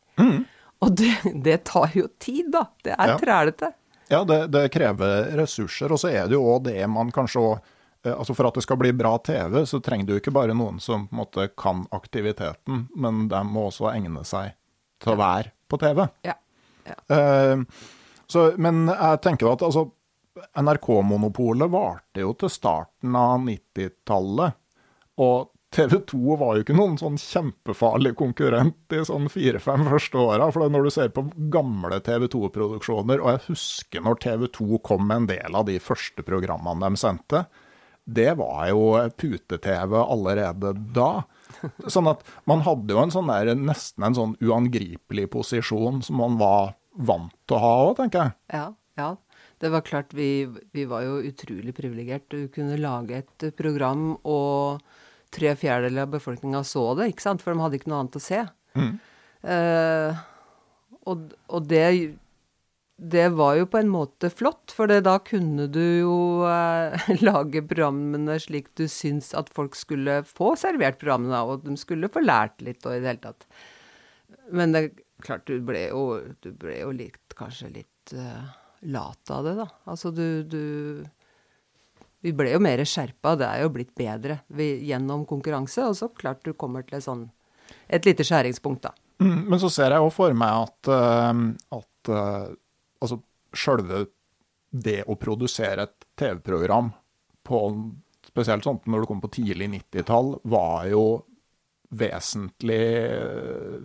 Og 0.83 0.91
det, 0.99 1.13
det 1.45 1.61
tar 1.69 1.93
jo 1.95 2.07
tid, 2.21 2.51
da. 2.53 2.65
Det 2.83 2.95
er 2.97 3.13
Ja. 3.13 3.17
trælete. 3.21 3.71
Ja, 4.11 4.23
det, 4.27 4.51
det 4.53 4.67
krever 4.73 5.31
ressurser, 5.39 5.89
og 5.91 5.97
så 5.97 6.11
er 6.13 6.27
det 6.29 6.35
jo 6.37 6.43
òg 6.45 6.67
det 6.67 6.77
man 6.89 7.11
kanskje 7.11 7.41
òg 7.41 7.71
Altså 8.05 8.35
For 8.37 8.45
at 8.45 8.53
det 8.53 8.61
skal 8.61 8.77
bli 8.77 8.91
bra 8.93 9.15
TV, 9.17 9.63
så 9.65 9.79
trenger 9.81 10.05
du 10.05 10.11
ikke 10.19 10.29
bare 10.29 10.53
noen 10.53 10.75
som 10.77 11.07
på 11.07 11.15
en 11.15 11.21
måte 11.23 11.47
kan 11.57 11.87
aktiviteten, 11.89 12.83
men 12.93 13.23
de 13.31 13.39
må 13.49 13.63
også 13.71 13.87
egne 13.95 14.21
seg 14.21 14.51
til 15.01 15.15
å 15.15 15.17
være 15.17 15.49
på 15.65 15.79
TV. 15.81 16.03
Ja. 16.27 16.35
ja. 16.85 16.97
Uh, 17.09 17.63
så, 18.29 18.51
men 18.61 18.85
jeg 18.91 19.21
tenker 19.25 19.49
at 19.49 19.65
altså, 19.65 19.87
NRK-monopolet 20.35 21.71
varte 21.71 22.23
jo 22.23 22.33
til 22.39 22.51
starten 22.51 23.15
av 23.15 23.43
90-tallet. 23.45 24.57
Og 25.23 25.51
TV 25.75 25.97
2 26.07 26.37
var 26.39 26.55
jo 26.55 26.63
ikke 26.63 26.75
noen 26.77 26.95
sånn 26.99 27.17
kjempefarlig 27.19 28.13
konkurrent 28.19 28.95
i 28.95 29.01
sånn 29.07 29.27
fire-fem 29.31 29.83
første 29.89 30.19
åra. 30.21 30.47
For 30.53 30.71
når 30.71 30.87
du 30.87 30.93
ser 30.95 31.11
på 31.15 31.25
gamle 31.51 31.99
TV 32.03 32.29
2-produksjoner, 32.31 33.23
og 33.23 33.33
jeg 33.33 33.43
husker 33.49 34.05
når 34.05 34.19
TV 34.23 34.47
2 34.59 34.79
kom 34.87 35.07
med 35.09 35.23
en 35.23 35.29
del 35.33 35.59
av 35.59 35.67
de 35.67 35.75
første 35.83 36.23
programmene 36.27 36.91
de 36.91 37.01
sendte, 37.01 37.45
det 38.05 38.35
var 38.37 38.67
jo 38.69 38.85
pute-TV 39.17 39.97
allerede 39.99 40.75
da. 40.95 41.25
Sånn 41.89 42.11
at 42.11 42.23
man 42.47 42.63
hadde 42.67 42.93
jo 42.93 43.01
en 43.01 43.13
sånn 43.13 43.31
der, 43.31 43.55
nesten 43.57 44.05
en 44.05 44.17
sånn 44.17 44.35
uangripelig 44.43 45.27
posisjon 45.33 46.03
som 46.05 46.19
man 46.21 46.37
var 46.39 46.75
vant 46.95 47.33
til 47.49 47.57
å 47.57 47.63
ha 47.63 47.73
òg, 47.87 47.95
tenker 47.99 48.27
jeg. 48.27 48.37
Ja, 48.53 48.67
ja. 48.99 49.09
Det 49.61 49.71
var 49.71 49.85
klart, 49.87 50.13
vi, 50.13 50.45
vi 50.75 50.83
var 50.89 51.05
jo 51.05 51.21
utrolig 51.23 51.73
privilegert. 51.77 52.27
Du 52.31 52.47
kunne 52.53 52.79
lage 52.81 53.21
et 53.21 53.47
program, 53.55 54.13
og 54.27 54.83
tre 55.35 55.55
fjerdedeler 55.59 56.05
av 56.05 56.13
befolkninga 56.15 56.63
så 56.67 56.89
det, 56.99 57.11
ikke 57.13 57.25
sant? 57.25 57.43
For 57.43 57.53
de 57.53 57.63
hadde 57.63 57.79
ikke 57.79 57.91
noe 57.91 58.03
annet 58.03 58.19
å 58.19 58.23
se. 58.23 58.43
Eh, 59.45 60.21
og, 61.05 61.33
og 61.53 61.67
det, 61.69 61.85
det 62.97 63.25
var 63.37 63.55
jo 63.59 63.69
på 63.69 63.79
en 63.81 63.91
måte 63.91 64.31
flott, 64.33 64.73
for 64.75 64.91
det, 64.91 65.01
da 65.07 65.17
kunne 65.23 65.67
du 65.71 65.83
jo 65.83 66.17
uh, 66.47 66.95
lage 67.27 67.63
programmene 67.69 68.39
slik 68.41 68.71
du 68.79 68.87
syns 68.91 69.33
at 69.37 69.51
folk 69.53 69.77
skulle 69.77 70.21
få 70.27 70.53
servert 70.59 70.99
programmene, 71.01 71.43
og 71.45 71.65
de 71.67 71.77
skulle 71.79 72.11
få 72.11 72.25
lært 72.25 72.63
litt 72.65 72.85
og 72.87 72.97
i 72.97 73.01
det 73.03 73.13
hele 73.13 73.25
tatt. 73.27 73.49
Men 74.55 74.75
det 74.75 74.83
er 74.83 74.93
klart, 75.25 75.47
du 75.47 75.59
ble 75.65 75.87
jo, 75.89 76.05
du 76.43 76.51
ble 76.57 76.79
jo 76.81 76.93
litt, 76.95 77.23
kanskje 77.37 77.71
litt 77.81 78.15
eh, 78.15 78.53
lat 78.81 79.31
av 79.31 79.45
det, 79.45 79.55
da. 79.59 79.67
Altså 79.91 80.11
du, 80.11 80.43
du 80.43 81.05
Vi 82.25 82.33
ble 82.33 82.51
jo 82.51 82.59
mer 82.63 82.81
skjerpa, 82.85 83.35
det 83.37 83.47
er 83.47 83.63
jo 83.63 83.71
blitt 83.73 83.93
bedre 83.97 84.39
vi, 84.47 84.71
gjennom 84.89 85.25
konkurranse. 85.29 85.85
Og 85.85 85.97
så 85.97 86.09
klart 86.09 86.45
du 86.45 86.53
kommer 86.53 86.85
til 86.85 86.99
et 86.99 87.05
sånn 87.05 87.27
et 87.89 88.05
lite 88.05 88.25
skjæringspunkt, 88.25 88.85
da. 88.85 88.93
Mm, 89.23 89.45
Men 89.49 89.61
så 89.61 89.69
ser 89.71 89.93
jeg 89.93 90.03
jo 90.03 90.11
for 90.13 90.33
meg 90.37 90.65
at, 90.67 90.89
eh, 90.91 91.43
at 91.77 92.11
eh, 92.11 92.47
altså 93.01 93.19
sjølve 93.55 94.05
det 94.75 95.03
å 95.07 95.15
produsere 95.15 95.85
et 95.87 96.07
TV-program 96.19 96.91
på 97.45 97.61
spesielt 98.35 98.65
sånn 98.65 98.81
når 98.89 99.03
det 99.03 99.09
kom 99.11 99.21
på 99.23 99.31
tidlig 99.37 99.69
90-tall, 99.77 100.33
var 100.43 100.89
jo 100.91 101.05
vesentlig 101.95 102.81
eh, 103.05 103.77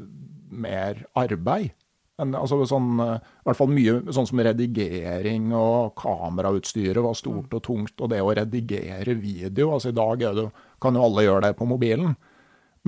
mer 0.51 1.05
arbeid. 1.19 1.77
En, 2.21 2.35
altså 2.39 2.61
sånn, 2.69 2.91
eh, 3.03 3.17
I 3.19 3.49
hvert 3.49 3.59
fall 3.59 3.71
mye 3.73 3.95
sånn 4.15 4.29
som 4.29 4.43
redigering 4.45 5.51
og 5.57 5.95
kamerautstyret 6.01 7.03
var 7.05 7.17
stort 7.19 7.55
og 7.57 7.63
tungt. 7.67 7.97
Og 7.99 8.13
det 8.13 8.21
å 8.23 8.35
redigere 8.37 9.17
video 9.19 9.73
altså 9.75 9.93
I 9.93 9.97
dag 9.99 10.27
det, 10.27 10.49
kan 10.83 10.97
jo 10.97 11.07
alle 11.07 11.27
gjøre 11.27 11.49
det 11.49 11.57
på 11.59 11.69
mobilen. 11.69 12.15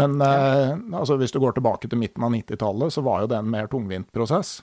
Men 0.01 0.21
eh, 0.25 0.73
altså, 0.97 1.18
hvis 1.21 1.35
du 1.35 1.40
går 1.42 1.57
tilbake 1.59 1.88
til 1.90 2.01
midten 2.01 2.25
av 2.25 2.33
90-tallet, 2.33 2.95
så 2.95 3.05
var 3.05 3.25
jo 3.25 3.33
det 3.33 3.40
en 3.42 3.51
mer 3.53 3.68
tungvint 3.73 4.09
prosess. 4.14 4.61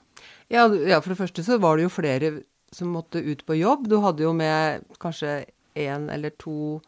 Ja, 0.49 0.65
ja, 0.65 1.01
for 1.01 1.13
det 1.13 1.19
første 1.19 1.45
så 1.45 1.59
var 1.61 1.77
det 1.77 1.85
jo 1.85 1.93
flere 1.93 2.31
som 2.73 2.93
måtte 2.93 3.21
ut 3.21 3.43
på 3.45 3.57
jobb. 3.59 3.87
Du 3.89 3.99
hadde 4.01 4.25
jo 4.25 4.33
med 4.37 4.85
kanskje 5.01 5.43
én 5.77 6.09
eller 6.13 6.33
to 6.41 6.79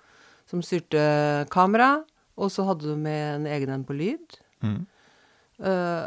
som 0.50 0.64
styrte 0.66 1.46
kamera, 1.54 2.02
og 2.42 2.50
så 2.52 2.66
hadde 2.68 2.90
du 2.90 2.98
med 3.00 3.36
en 3.36 3.46
egen 3.48 3.72
en 3.72 3.86
på 3.88 3.96
lyd. 3.96 4.40
Eh, 5.62 6.06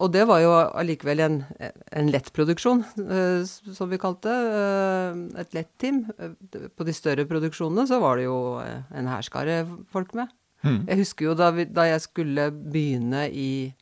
og 0.00 0.12
det 0.14 0.22
var 0.28 0.40
jo 0.40 0.50
allikevel 0.80 1.20
en, 1.20 1.34
en 1.60 2.08
lett 2.08 2.30
produksjon, 2.32 2.80
eh, 3.04 3.42
som 3.44 3.90
vi 3.90 3.98
kalte 4.00 4.32
det. 4.32 4.54
eh, 4.60 5.40
et 5.42 5.56
lett 5.58 5.70
team. 5.82 5.98
Eh, 6.18 6.32
På 6.72 6.86
de 6.88 6.94
større 6.96 7.26
produksjonene 7.28 7.84
så 7.90 7.98
var 8.00 8.16
det 8.16 8.24
jo 8.24 8.38
en 8.60 9.10
hærskare 9.12 9.62
folk 9.92 10.14
med. 10.16 10.32
Jeg 10.64 10.98
husker 11.00 11.24
jo 11.30 11.34
da, 11.36 11.50
vi, 11.56 11.64
da 11.64 11.86
jeg 11.88 12.00
skulle 12.04 12.50
begynne 12.52 13.26
i, 13.32 13.72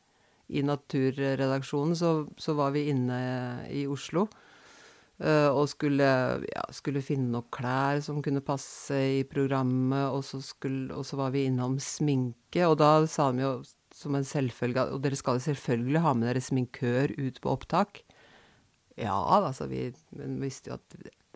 i 0.49 0.61
Naturredaksjonen, 0.63 1.95
så, 1.99 2.11
så 2.39 2.55
var 2.55 2.71
vi 2.75 2.85
inne 2.91 3.17
i 3.71 3.85
Oslo. 3.87 4.27
og 5.19 5.65
skulle, 5.67 6.05
ja, 6.47 6.61
skulle 6.71 7.01
finne 7.03 7.27
noen 7.33 7.49
klær 7.51 7.99
som 7.99 8.21
kunne 8.23 8.39
passe 8.39 8.95
i 9.19 9.23
programmet, 9.27 10.07
og 10.15 10.23
så, 10.23 10.39
skulle, 10.39 10.93
og 10.95 11.03
så 11.03 11.19
var 11.19 11.33
vi 11.35 11.43
innom 11.49 11.75
sminke, 11.83 12.63
og 12.67 12.77
da 12.79 12.93
sa 13.11 13.31
de 13.35 13.43
jo 13.43 13.57
som 13.99 14.15
en 14.15 14.27
selvfølge 14.27 14.85
Og 14.93 15.01
dere 15.03 15.17
skal 15.19 15.41
selvfølgelig 15.43 16.03
ha 16.05 16.11
med 16.15 16.29
dere 16.29 16.43
sminkør 16.43 17.07
ut 17.19 17.39
på 17.43 17.51
opptak. 17.51 17.91
Ja, 18.99 19.15
altså, 19.15 19.67
vi 19.71 19.89
men 20.15 20.39
visste 20.43 20.71
jo 20.71 20.75
at 20.79 20.87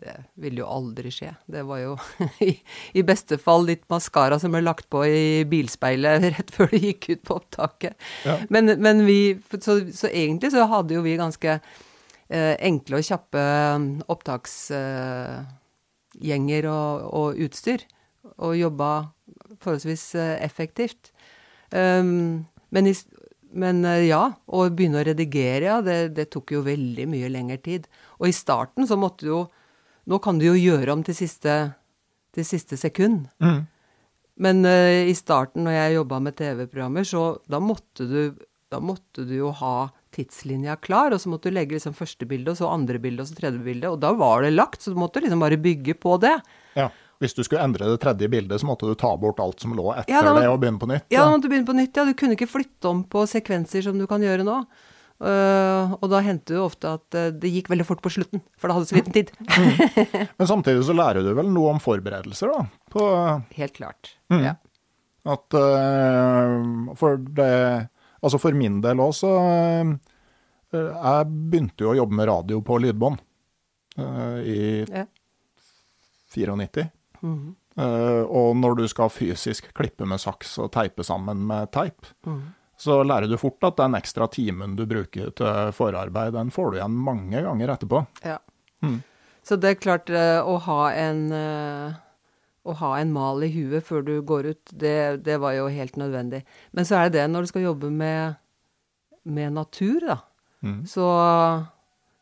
det, 0.02 0.14
ville 0.40 0.58
jo 0.60 0.66
aldri 0.68 1.10
skje. 1.14 1.30
Det 1.46 1.62
var 1.68 1.78
jo 1.80 1.92
i, 2.44 2.62
i 2.98 3.02
beste 3.06 3.38
fall 3.40 3.66
litt 3.68 3.84
maskara 3.92 4.38
som 4.42 4.52
ble 4.54 4.62
lagt 4.64 4.86
på 4.92 4.98
i 5.06 5.44
bilspeilet 5.48 6.24
rett 6.36 6.50
før 6.54 6.68
det 6.72 6.80
gikk 6.82 7.02
ut 7.12 7.22
på 7.28 7.36
opptaket. 7.38 7.94
Ja. 8.26 8.34
Men, 8.52 8.64
men 8.82 8.96
vi 9.08 9.18
så, 9.60 9.72
så 9.94 10.06
egentlig 10.10 10.48
så 10.54 10.62
hadde 10.70 10.94
jo 10.98 11.02
vi 11.06 11.20
ganske 11.20 11.52
eh, 11.54 12.54
enkle 12.58 12.94
og 13.00 13.08
kjappe 13.08 13.42
opptaksgjenger 14.12 16.62
og, 16.72 16.90
og 17.22 17.28
utstyr, 17.46 17.80
og 18.34 18.52
jobba 18.58 18.90
forholdsvis 19.62 20.04
eh, 20.20 20.36
effektivt. 20.44 21.02
Um, 21.74 22.44
men, 22.74 22.90
men 23.54 23.84
eh, 23.88 24.06
ja, 24.08 24.22
å 24.46 24.64
begynne 24.70 25.02
å 25.02 25.06
redigere, 25.06 25.68
ja, 25.68 25.78
det, 25.84 25.98
det 26.16 26.28
tok 26.34 26.56
jo 26.56 26.64
veldig 26.66 27.06
mye 27.10 27.30
lengre 27.32 27.60
tid. 27.62 27.86
Og 28.20 28.28
i 28.30 28.36
starten 28.36 28.88
så 28.90 28.98
måtte 29.00 29.26
du 29.26 29.34
jo 29.34 29.44
Nå 30.04 30.18
kan 30.20 30.36
du 30.36 30.42
jo 30.44 30.52
gjøre 30.52 30.92
om 30.92 31.00
til 31.00 31.14
siste, 31.16 31.52
til 32.36 32.44
siste 32.44 32.76
sekund. 32.76 33.22
Men 34.36 34.58
uh, 34.68 35.00
i 35.08 35.14
starten, 35.16 35.64
når 35.64 35.72
jeg 35.78 35.94
jobba 35.94 36.18
med 36.20 36.36
TV-programmer, 36.36 37.06
så 37.08 37.22
da 37.48 37.56
måtte, 37.56 38.04
du, 38.04 38.34
da 38.68 38.82
måtte 38.84 39.24
du 39.24 39.32
jo 39.38 39.54
ha 39.62 39.86
tidslinja 40.12 40.76
klar, 40.84 41.14
og 41.16 41.22
så 41.22 41.32
måtte 41.32 41.48
du 41.48 41.56
legge 41.56 41.78
liksom 41.78 41.96
første 41.96 42.28
bilde, 42.28 42.52
og 42.52 42.60
så 42.60 42.68
andre 42.68 43.00
bilde, 43.00 43.24
og 43.24 43.30
så 43.30 43.38
tredje 43.38 43.64
bilde, 43.64 43.94
og 43.94 44.02
da 44.04 44.12
var 44.12 44.44
det 44.44 44.52
lagt, 44.52 44.84
så 44.84 44.92
du 44.92 45.00
måtte 45.00 45.24
liksom 45.24 45.40
bare 45.40 45.56
bygge 45.64 45.96
på 46.04 46.18
det. 46.20 46.34
Ja. 46.76 46.90
Hvis 47.24 47.36
du 47.36 47.40
skulle 47.46 47.64
endre 47.64 47.88
det 47.88 48.00
tredje 48.02 48.28
bildet, 48.28 48.60
så 48.60 48.68
måtte 48.68 48.88
du 48.88 48.94
ta 49.00 49.14
bort 49.16 49.40
alt 49.40 49.62
som 49.64 49.72
lå 49.76 49.90
etter 49.94 50.12
Ja, 50.12 50.20
må- 50.26 50.36
det, 50.36 50.48
og 50.52 50.58
begynne 50.60 50.82
på 50.82 50.88
nytt. 50.90 51.06
Ja, 51.08 51.24
da 51.24 51.30
måtte 51.32 51.48
du 51.48 51.54
begynne 51.54 51.70
på 51.70 51.76
nytt, 51.78 51.96
ja. 51.96 52.04
Du 52.04 52.12
kunne 52.18 52.36
ikke 52.36 52.50
flytte 52.50 52.90
om 52.90 53.04
på 53.08 53.24
sekvenser 53.30 53.86
som 53.86 53.96
du 53.98 54.06
kan 54.10 54.20
gjøre 54.24 54.44
nå. 54.44 54.58
Uh, 55.24 55.94
og 56.02 56.08
da 56.10 56.18
hendte 56.26 56.56
det 56.56 56.58
ofte 56.60 56.90
at 56.98 57.16
eh, 57.16 57.28
det 57.30 57.48
gikk 57.54 57.68
veldig 57.70 57.84
fort 57.86 58.00
på 58.02 58.10
slutten, 58.10 58.42
for 58.58 58.66
da 58.68 58.74
hadde 58.74 58.88
du 58.88 58.90
så 58.90 58.96
liten 58.98 59.14
tid. 59.14 59.30
Men 60.40 60.48
samtidig 60.50 60.82
så 60.84 60.96
lærer 60.96 61.22
du 61.22 61.30
vel 61.38 61.52
noe 61.54 61.70
om 61.76 61.78
forberedelser, 61.80 62.50
da? 62.50 62.64
På, 62.90 63.06
Helt 63.60 63.76
klart. 63.78 64.16
Mm. 64.34 64.42
Ja. 64.42 64.54
At 65.24 65.56
uh, 65.56 66.92
For 67.00 67.16
det 67.16 67.48
Altså 68.24 68.40
for 68.40 68.56
min 68.56 68.82
del 68.84 69.00
òg, 69.00 69.14
så 69.16 69.30
uh, 69.38 69.94
Jeg 70.74 71.30
begynte 71.30 71.86
jo 71.86 71.94
å 71.94 71.96
jobbe 72.02 72.18
med 72.18 72.28
radio 72.28 72.60
på 72.66 72.76
lydbånd 72.82 73.22
i 73.94 74.58
ja. 74.82 75.04
94. 76.34 76.88
Mm 77.24 77.36
-hmm. 77.36 78.24
og 78.28 78.56
når 78.56 78.74
du 78.76 78.88
skal 78.88 79.10
fysisk 79.10 79.72
klippe 79.74 80.04
med 80.06 80.20
saks 80.20 80.58
og 80.58 80.70
teipe 80.72 81.04
sammen 81.04 81.46
med 81.46 81.72
teip, 81.72 82.06
mm. 82.26 82.42
så 82.76 83.02
lærer 83.02 83.26
du 83.26 83.36
fort 83.36 83.64
at 83.64 83.76
den 83.76 83.94
ekstra 83.94 84.28
timen 84.28 84.76
du 84.76 84.86
bruker 84.86 85.30
til 85.30 85.72
forarbeid, 85.72 86.32
den 86.32 86.50
får 86.50 86.70
du 86.70 86.76
igjen 86.76 86.90
mange 86.90 87.42
ganger 87.42 87.68
etterpå. 87.68 88.06
Ja. 88.22 88.38
Mm. 88.82 89.02
Så 89.42 89.56
det 89.56 89.70
er 89.70 89.74
klart, 89.74 90.10
å 90.10 90.58
ha 90.58 90.92
en 90.92 91.32
å 92.64 92.74
ha 92.80 92.94
en 92.98 93.12
mal 93.12 93.44
i 93.44 93.50
huet 93.52 93.84
før 93.84 94.04
du 94.04 94.14
går 94.24 94.48
ut, 94.54 94.72
det, 94.72 95.24
det, 95.26 95.36
var 95.42 95.52
jo 95.56 95.68
helt 95.72 95.98
nødvendig. 96.00 96.42
Men 96.72 96.88
så 96.88 96.98
er 96.98 97.10
det 97.10 97.18
det 97.18 97.26
når 97.30 97.44
du 97.44 97.52
skal 97.52 97.66
jobbe 97.66 97.90
med, 97.92 98.38
med 99.28 99.52
natur, 99.52 100.00
da. 100.00 100.18
Mm. 100.64 100.80
Så, 100.88 101.04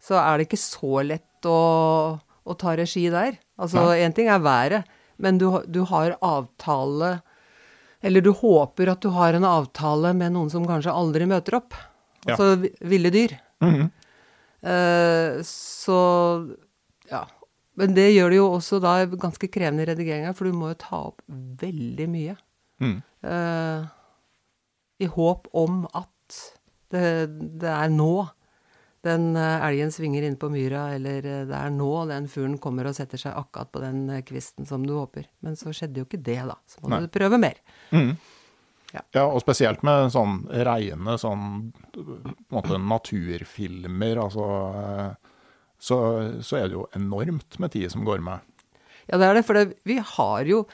så, 0.02 0.18
er 0.18 0.38
det 0.38 0.48
ikke 0.48 0.58
så 0.58 1.04
lett 1.06 1.46
å, 1.46 1.58
å 2.44 2.56
ta 2.58 2.74
regi 2.78 3.06
der. 3.12 3.38
Altså, 3.60 3.92
én 3.94 4.14
ting 4.16 4.30
er 4.30 4.42
været, 4.42 4.88
men 5.22 5.38
du, 5.38 5.46
du, 5.70 5.82
har 5.86 6.16
avtale 6.24 7.20
Eller 8.02 8.24
du 8.24 8.32
håper 8.34 8.90
at 8.90 9.02
du 9.04 9.12
har 9.14 9.36
en 9.36 9.46
avtale 9.46 10.10
med 10.18 10.34
noen 10.34 10.50
som 10.50 10.66
kanskje 10.66 10.90
aldri 10.90 11.28
møter 11.30 11.60
opp. 11.60 11.76
Altså 12.26 12.56
ja. 12.56 12.70
ville 12.80 13.10
dyr. 13.10 13.36
Mm 13.62 13.74
-hmm. 13.74 13.90
uh, 14.66 15.42
så 15.44 16.00
ja. 17.10 17.26
Men 17.74 17.94
det 17.94 18.10
gjør 18.12 18.30
det 18.30 18.36
jo 18.36 18.48
også 18.52 18.80
da 18.80 19.06
ganske 19.06 19.48
krevende 19.48 19.82
i 19.82 19.86
redigeringa, 19.86 20.34
for 20.34 20.44
du 20.44 20.52
må 20.52 20.68
jo 20.68 20.74
ta 20.74 20.96
opp 20.96 21.22
veldig 21.62 22.08
mye. 22.08 22.36
Mm. 22.80 23.02
Uh, 23.24 23.86
I 24.98 25.06
håp 25.06 25.48
om 25.52 25.86
at 25.94 26.36
det, 26.90 27.28
det 27.60 27.70
er 27.70 27.88
nå 27.88 28.28
den 29.06 29.32
uh, 29.36 29.64
elgen 29.66 29.90
svinger 29.94 30.26
inn 30.26 30.36
på 30.40 30.50
myra, 30.52 30.88
eller 30.96 31.24
uh, 31.26 31.38
det 31.48 31.56
er 31.58 31.72
nå 31.74 31.90
den 32.10 32.28
fuglen 32.30 32.58
kommer 32.62 32.88
og 32.88 32.96
setter 32.96 33.20
seg 33.20 33.34
akkurat 33.38 33.72
på 33.74 33.82
den 33.82 34.04
kvisten 34.28 34.68
som 34.68 34.86
du 34.86 34.94
håper. 34.94 35.26
Men 35.42 35.58
så 35.58 35.74
skjedde 35.74 36.02
jo 36.02 36.08
ikke 36.08 36.22
det, 36.22 36.38
da. 36.48 36.58
Så 36.70 36.82
må 36.84 36.94
Nei. 36.94 37.02
du 37.04 37.10
prøve 37.12 37.40
mer. 37.42 37.58
Mm. 37.90 38.14
Ja. 38.92 39.02
ja. 39.16 39.26
og 39.26 39.40
spesielt 39.42 39.82
med 39.86 40.12
sånn 40.12 40.42
reine 40.68 41.16
sånn 41.20 41.72
måte, 42.52 42.76
naturfilmer, 42.76 44.20
altså 44.20 44.46
så, 45.82 45.98
så, 46.44 46.58
er 46.60 46.68
det 46.68 46.76
jo 46.76 46.86
enormt 46.94 47.58
med 47.58 47.72
tid 47.74 47.90
som 47.90 48.04
går 48.06 48.22
med. 48.22 48.44
Ja, 49.08 49.18
det 49.18 49.26
er 49.26 49.38
det. 49.38 49.46
For 49.48 49.58
det, 49.58 49.78
vi 49.88 49.98
har 49.98 50.48
jo 50.48 50.64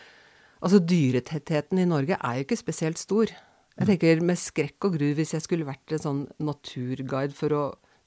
Altså, 0.59 0.81
dyretettheten 0.83 1.79
i 1.79 1.87
Norge 1.87 2.17
er 2.19 2.38
jo 2.38 2.43
ikke 2.43 2.57
spesielt 2.59 2.99
stor. 2.99 3.31
Jeg 3.79 3.87
tenker 3.87 4.23
med 4.27 4.41
skrekk 4.43 4.88
og 4.88 4.97
gru 4.97 5.12
hvis 5.14 5.37
jeg 5.37 5.45
skulle 5.45 5.69
vært 5.69 5.93
en 5.95 6.03
sånn 6.03 6.23
naturguide 6.43 7.37
for 7.38 7.55
å 7.55 7.61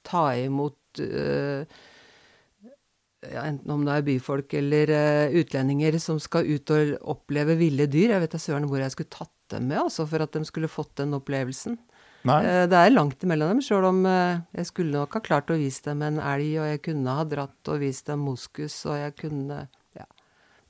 ta 0.06 0.26
imot 0.38 1.02
uh, 1.02 1.62
ja, 3.22 3.44
enten 3.46 3.70
om 3.70 3.84
det 3.86 3.94
er 3.94 4.06
byfolk 4.06 4.54
eller 4.58 4.90
uh, 4.90 5.38
utlendinger 5.38 5.98
som 6.02 6.18
skal 6.22 6.48
ut 6.48 6.74
og 6.74 6.96
oppleve 7.14 7.56
ville 7.60 7.86
dyr. 7.90 8.16
Jeg 8.16 8.24
vet 8.24 8.34
da 8.34 8.42
søren 8.42 8.66
hvor 8.70 8.82
jeg 8.82 8.94
skulle 8.94 9.14
tatt 9.14 9.34
dem 9.54 9.68
med, 9.70 9.84
altså, 9.84 10.06
for 10.08 10.24
at 10.24 10.34
de 10.34 10.44
skulle 10.48 10.70
fått 10.70 10.96
den 11.02 11.14
opplevelsen. 11.18 11.78
Eh, 12.22 12.64
det 12.70 12.78
er 12.78 12.92
langt 12.94 13.24
imellom 13.26 13.56
dem, 13.56 13.62
sjøl 13.64 13.88
om 13.88 14.04
uh, 14.06 14.42
jeg 14.54 14.68
skulle 14.68 14.94
nok 14.94 15.16
ha 15.18 15.22
klart 15.24 15.50
å 15.50 15.58
vise 15.58 15.82
dem 15.88 16.04
en 16.06 16.20
elg, 16.22 16.52
og 16.62 16.68
jeg 16.70 16.82
kunne 16.86 17.16
ha 17.18 17.24
dratt 17.26 17.70
og 17.72 17.80
vist 17.82 18.10
dem 18.10 18.22
moskus, 18.28 18.76
og 18.86 18.98
jeg 19.00 19.16
kunne 19.24 19.64
Ja. 19.98 20.06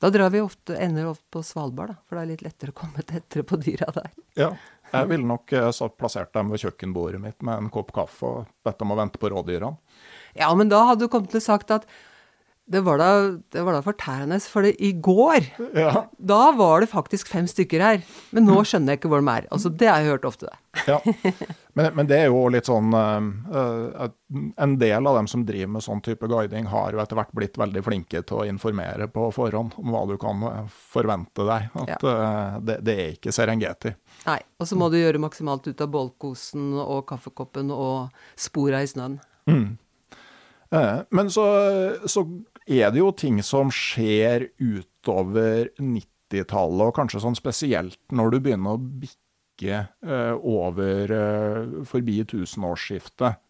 Da 0.01 0.11
drar 0.11 0.33
vi 0.35 0.41
ofte, 0.43 0.75
ender 0.81 1.11
ofte 1.13 1.29
på 1.31 1.45
Svalbard, 1.47 1.93
da, 1.93 1.99
for 2.09 2.17
det 2.17 2.23
er 2.23 2.31
litt 2.33 2.47
lettere 2.49 2.73
å 2.73 2.79
komme 2.81 3.05
tettere 3.13 3.45
på 3.45 3.61
dyra 3.61 3.93
der. 3.95 4.11
Ja, 4.39 4.51
jeg 4.93 5.11
ville 5.11 5.29
nok 5.29 5.53
eh, 5.57 5.83
plassert 5.99 6.33
dem 6.37 6.53
ved 6.53 6.63
kjøkkenbordet 6.63 7.21
mitt 7.23 7.39
med 7.45 7.65
en 7.65 7.73
kopp 7.73 7.93
kaffe 7.97 8.29
og 8.29 8.49
bedt 8.65 8.81
dem 8.83 8.95
å 8.95 8.99
vente 8.99 9.21
på 9.21 9.33
rådyrene. 9.33 9.77
Ja, 10.39 10.49
men 10.57 10.73
da 10.73 10.85
hadde 10.89 11.07
du 11.07 11.13
kommet 11.13 11.33
til 11.33 11.43
å 11.43 11.45
sagt 11.45 11.73
at 11.75 11.89
det 12.73 12.81
var 12.87 13.01
da, 13.01 13.09
det 13.51 13.63
var 13.67 13.75
da 13.75 13.83
fortærende, 13.83 14.39
for 14.49 14.65
det, 14.65 14.77
i 14.79 14.93
går 14.95 15.49
ja. 15.75 16.05
da 16.17 16.43
var 16.55 16.81
det 16.81 16.93
faktisk 16.93 17.29
fem 17.33 17.49
stykker 17.51 17.83
her. 17.83 18.03
Men 18.31 18.47
nå 18.47 18.61
skjønner 18.65 18.95
jeg 18.95 19.01
ikke 19.01 19.11
hvor 19.11 19.23
de 19.23 19.33
er. 19.33 19.49
Altså, 19.53 19.73
Det 19.75 19.89
har 19.91 20.01
jeg 20.01 20.15
hørt 20.15 20.29
ofte. 20.29 20.53
ja. 20.89 21.01
men, 21.77 21.91
men, 21.99 22.07
det 22.09 22.21
er 22.23 22.31
jo 22.31 22.47
litt 22.49 22.71
sånn 22.71 22.95
uh, 22.97 24.07
En 24.63 24.77
del 24.81 25.11
av 25.11 25.19
dem 25.19 25.29
som 25.29 25.43
driver 25.45 25.75
med 25.75 25.85
sånn 25.85 26.01
type 26.07 26.31
guiding, 26.31 26.71
har 26.73 26.95
jo 26.95 27.03
etter 27.03 27.19
hvert 27.19 27.35
blitt 27.37 27.59
veldig 27.61 27.83
flinke 27.85 28.23
til 28.23 28.41
å 28.41 28.47
informere 28.49 29.11
på 29.13 29.27
forhånd 29.35 29.77
om 29.83 29.93
hva 29.93 30.07
du 30.09 30.15
kan 30.23 30.47
forvente 30.71 31.49
deg. 31.49 31.69
At 31.83 31.97
ja. 31.99 32.15
uh, 32.15 32.61
det, 32.63 32.79
det, 32.87 32.97
er 32.97 33.17
ikke 33.19 33.35
Serengeti. 33.35 33.97
Nei. 34.29 34.39
Og 34.63 34.69
så 34.71 34.79
må 34.79 34.89
du 34.93 35.01
gjøre 35.01 35.21
maksimalt 35.23 35.67
ut 35.67 35.81
av 35.83 35.91
bålkosen 35.93 36.73
og 36.79 37.05
kaffekoppen 37.11 37.73
og 37.75 38.13
spora 38.39 38.83
i 38.85 38.91
snøen. 38.91 39.19
Mm. 39.51 39.73
Men 41.13 41.31
så, 41.33 41.45
så 42.09 42.23
er 42.67 42.93
det 42.93 43.03
jo 43.03 43.11
ting 43.17 43.43
som 43.45 43.73
skjer 43.75 44.49
utover 44.63 45.69
90-tallet, 45.77 46.87
og 46.87 46.95
kanskje 46.97 47.25
sånn 47.25 47.37
spesielt 47.37 47.99
når 48.15 48.33
du 48.33 48.39
begynner 48.47 48.79
å 48.79 48.81
bikke 48.81 49.83
uh, 50.07 50.35
over 50.39 51.13
uh, 51.13 51.83
forbi 51.89 52.23
tusenårsskiftet. 52.31 53.42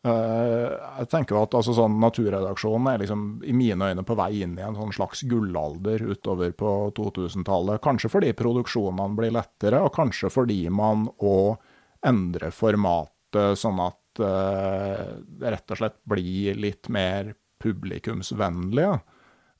Uh, 0.00 0.72
jeg 1.02 1.10
tenker 1.12 1.36
at 1.36 1.54
altså, 1.58 1.74
sånn, 1.76 1.98
Naturredaksjonen 2.00 2.88
er 2.88 3.02
liksom, 3.02 3.24
i 3.44 3.52
mine 3.52 3.90
øyne 3.90 4.04
på 4.06 4.16
vei 4.16 4.30
inn 4.46 4.54
i 4.56 4.64
en 4.64 4.78
sånn 4.78 4.94
slags 4.96 5.26
gullalder 5.28 6.06
utover 6.08 6.54
på 6.56 6.72
2000-tallet. 6.96 7.82
Kanskje 7.84 8.12
fordi 8.12 8.32
produksjonene 8.38 9.18
blir 9.18 9.34
lettere, 9.36 9.82
og 9.84 9.92
kanskje 9.96 10.32
fordi 10.32 10.62
man 10.72 11.04
òg 11.18 11.60
endrer 12.08 12.54
formatet 12.56 13.60
sånn 13.60 13.82
at 13.84 13.96
det 14.20 15.50
rett 15.52 15.70
og 15.70 15.78
slett 15.78 16.00
blir 16.08 16.56
litt 16.58 16.88
mer 16.92 17.34
publikumsvennlige? 17.62 18.96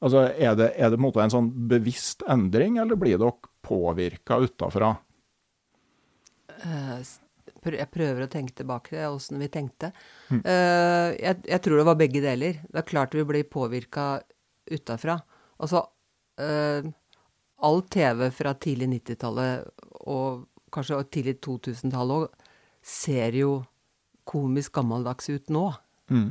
Altså, 0.01 0.25
er 0.33 0.57
det, 0.57 0.71
er 0.81 0.93
det 0.93 0.97
en, 0.97 1.09
en, 1.13 1.33
sånn 1.33 1.51
bevisst 1.69 2.25
endring, 2.31 2.79
eller 2.81 2.97
blir 2.97 3.21
dere 3.21 3.37
påvirka 3.65 4.41
utafra? 4.41 4.95
Uh, 6.65 6.97
jeg 7.65 7.93
prøver 7.93 8.25
å 8.25 8.31
tenke 8.31 8.55
tilbake 8.57 8.95
til 8.95 9.17
åssen 9.17 9.41
vi 9.41 9.51
tenkte. 9.53 9.93
Mm. 10.31 10.41
Uh, 10.45 11.09
jeg, 11.17 11.41
jeg, 11.45 11.61
tror 11.65 11.81
det 11.81 11.87
var 11.91 11.99
begge 12.01 12.23
deler. 12.25 12.61
Det 12.67 12.83
er 12.83 12.89
klart 12.89 13.17
vi 13.17 13.27
blir 13.29 13.49
påvirka 13.51 14.07
utafra. 14.71 15.19
Altså, 15.61 15.85
uh, 16.41 16.91
all 17.61 17.83
TV 17.93 18.29
fra 18.33 18.55
tidlig 18.57 18.89
90-tallet 18.95 19.87
og 20.09 20.47
kanskje 20.73 21.03
tidlig 21.13 21.37
2000-tallet 21.45 22.25
òg 22.25 22.49
ser 22.87 23.37
jo 23.37 23.59
komisk 24.31 24.79
gammeldags 24.79 25.29
ut 25.33 25.51
nå. 25.53 25.67
Mm. 26.11 26.31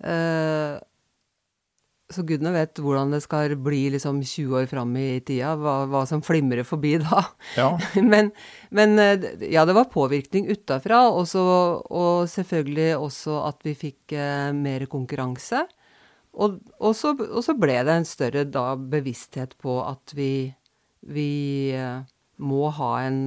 Uh, 0.00 0.80
så 2.10 2.24
gudene 2.26 2.52
vet 2.54 2.80
hvordan 2.82 3.12
det 3.14 3.22
skal 3.24 3.54
bli 3.62 3.84
liksom 3.94 4.20
20 4.22 4.56
år 4.60 4.68
fram 4.70 4.92
i 4.98 5.20
tida, 5.26 5.54
hva, 5.58 5.84
hva 5.90 6.02
som 6.08 6.22
flimrer 6.24 6.66
forbi 6.66 6.96
da. 7.02 7.22
Ja. 7.58 7.68
men, 8.12 8.32
men, 8.74 8.98
eh, 8.98 9.26
ja, 9.52 9.64
det 9.68 9.76
var 9.76 9.90
påvirkning 9.92 10.50
utafra, 10.50 11.06
og, 11.10 11.28
selvfølgelig 12.30 12.90
også 12.98 13.40
at 13.46 13.62
vi 13.66 13.76
fikk 13.78 14.16
eh, 14.18 14.50
mer 14.56 14.86
konkurranse. 14.90 15.64
Og, 16.30 16.60
og, 16.78 16.92
så, 16.94 17.14
og, 17.14 17.40
så, 17.46 17.56
ble 17.58 17.80
det 17.86 17.94
en 17.94 18.06
større 18.06 18.44
da, 18.46 18.72
bevissthet 18.78 19.56
på 19.62 19.80
at 19.82 20.14
vi, 20.14 20.50
vi 21.06 21.30
eh, 21.74 22.02
må 22.40 22.70
ha 22.74 22.92
en, 23.06 23.24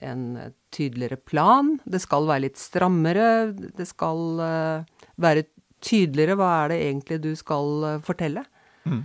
en 0.00 0.26
tydeligere 0.72 1.16
plan. 1.16 1.74
Det 1.84 2.00
skal 2.04 2.28
være 2.28 2.46
litt 2.46 2.60
strammere. 2.60 3.50
Det 3.52 3.88
skal 3.88 4.38
være 5.20 5.48
tydeligere 5.82 6.36
hva 6.40 6.50
er 6.62 6.72
det 6.72 6.80
egentlig 6.86 7.20
du 7.24 7.32
skal 7.38 7.86
uh, 7.86 8.00
fortelle. 8.04 8.44
Mm. 8.88 9.02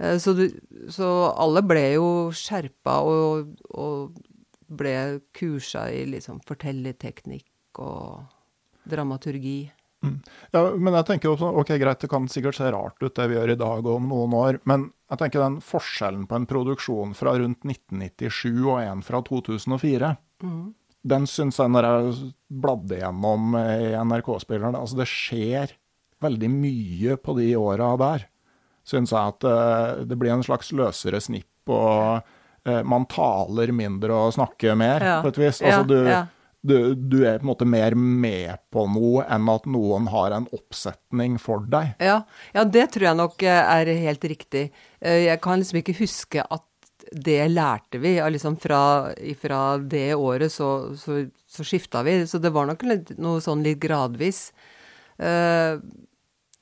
Uh, 0.00 0.16
så, 0.22 0.34
du, 0.36 0.46
så, 0.92 1.08
alle 1.34 1.64
ble 1.66 1.86
jo 1.96 2.08
skjerpa 2.34 3.00
og, 3.06 3.54
og 3.74 4.20
ble 4.70 4.94
kursa 5.36 5.88
i 5.92 6.04
liksom 6.08 6.40
fortellerteknikk 6.46 7.82
og 7.82 8.22
dramaturgi. 8.90 9.70
Mm. 10.00 10.16
Ja, 10.54 10.62
men 10.80 10.96
jeg 10.96 11.06
tenker 11.10 11.34
også, 11.34 11.50
ok 11.60 11.74
greit, 11.76 12.00
Det 12.00 12.08
kan 12.08 12.28
sikkert 12.32 12.56
se 12.56 12.70
rart 12.72 13.02
ut 13.02 13.14
det 13.16 13.26
vi 13.28 13.36
gjør 13.36 13.52
i 13.52 13.60
dag 13.60 13.84
og 13.84 13.96
om 13.98 14.08
noen 14.08 14.36
år, 14.36 14.58
men 14.64 14.88
jeg 15.12 15.20
tenker 15.20 15.42
den 15.42 15.58
forskjellen 15.64 16.24
på 16.30 16.38
en 16.38 16.46
produksjon 16.48 17.12
fra 17.18 17.34
rundt 17.36 17.66
1997 17.66 18.62
og 18.62 18.78
en 18.80 19.02
fra 19.04 19.20
2004, 19.26 20.14
mm. 20.46 20.62
den 21.12 21.28
syns 21.28 21.60
jeg 21.60 21.74
når 21.74 21.88
jeg 21.88 22.30
bladde 22.62 23.00
gjennom 23.02 23.58
i 23.60 23.92
NRK-spilleren 23.98 24.78
altså 24.78 25.02
Det 25.02 25.08
skjer 25.10 25.76
veldig 26.24 26.50
mye 26.52 27.16
på 27.20 27.36
de 27.38 27.52
åra 27.58 27.94
der. 28.00 28.26
Syns 28.86 29.12
jeg 29.14 29.34
at 29.34 29.46
uh, 29.46 30.02
det 30.08 30.18
blir 30.18 30.34
en 30.34 30.44
slags 30.44 30.72
løsere 30.76 31.20
snipp, 31.22 31.70
og 31.70 32.20
uh, 32.68 32.82
man 32.88 33.06
taler 33.10 33.72
mindre 33.76 34.16
og 34.16 34.36
snakker 34.38 34.78
mer, 34.78 35.04
ja. 35.04 35.16
på 35.24 35.32
et 35.32 35.40
vis. 35.40 35.60
Altså, 35.62 35.84
du, 35.88 35.98
ja, 36.08 36.24
du, 36.60 36.94
du, 36.94 37.20
er 37.24 37.38
på 37.38 37.46
en 37.46 37.50
måte 37.52 37.68
mer 37.68 37.96
med 37.96 38.60
på 38.72 38.86
noe 38.92 39.26
enn 39.32 39.48
at 39.52 39.68
noen 39.70 40.08
har 40.12 40.36
en 40.36 40.48
oppsetning 40.56 41.38
for 41.40 41.64
deg. 41.70 41.94
Ja, 42.04 42.22
det 42.64 42.90
tror 42.94 43.10
jeg 43.10 43.20
nok 43.20 43.44
eh, 43.46 43.60
er 43.76 43.92
helt 44.04 44.26
riktig. 44.28 44.66
Jeg 45.00 45.40
kan 45.40 45.60
liksom 45.60 45.80
ikke 45.80 45.96
huske 46.02 46.44
at 46.44 46.66
det 47.10 47.48
lærte 47.48 47.98
vi. 48.02 48.18
Liksom 48.20 48.58
fra, 48.60 48.82
fra 49.40 49.62
det 49.78 50.14
året 50.14 50.52
så, 50.52 50.92
så, 51.00 51.22
så 51.48 51.64
skifta 51.64 52.04
vi. 52.06 52.20
Så 52.28 52.38
det 52.38 52.52
var 52.52 52.68
nok 52.68 52.84
noe 53.16 53.40
sånn 53.44 53.64
litt 53.64 53.80
gradvis. 53.82 54.50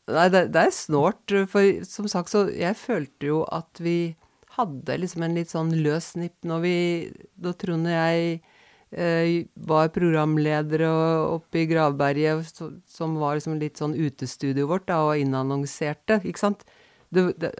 Nei, 0.08 0.28
det, 0.32 0.46
det, 0.54 0.62
er 0.68 0.74
snålt. 0.74 1.34
For 1.52 1.82
som 1.86 2.08
sagt, 2.10 2.32
så 2.32 2.46
jeg 2.52 2.78
følte 2.80 3.30
jo 3.30 3.42
at 3.52 3.80
vi 3.82 4.14
hadde 4.58 4.96
liksom 5.02 5.24
en 5.26 5.36
litt 5.38 5.52
sånn 5.52 5.74
løs 5.84 6.14
snipp 6.16 6.46
når 6.48 6.62
vi 6.64 6.76
Da 7.38 7.52
Trond 7.54 7.86
og 7.86 7.94
jeg 7.94 8.40
eh, 8.90 9.44
var 9.68 9.92
programledere 9.94 10.88
oppe 11.28 11.62
i 11.62 11.68
Gravberget, 11.70 12.64
som 12.88 13.18
var 13.20 13.38
liksom 13.38 13.60
litt 13.60 13.78
sånn 13.78 13.94
utestudioet 13.94 14.70
vårt, 14.70 14.88
da, 14.90 15.02
og 15.06 15.22
innannonserte, 15.22 16.22
ikke 16.26 16.46
sant 16.48 16.66
det, 17.14 17.22
det, 17.40 17.52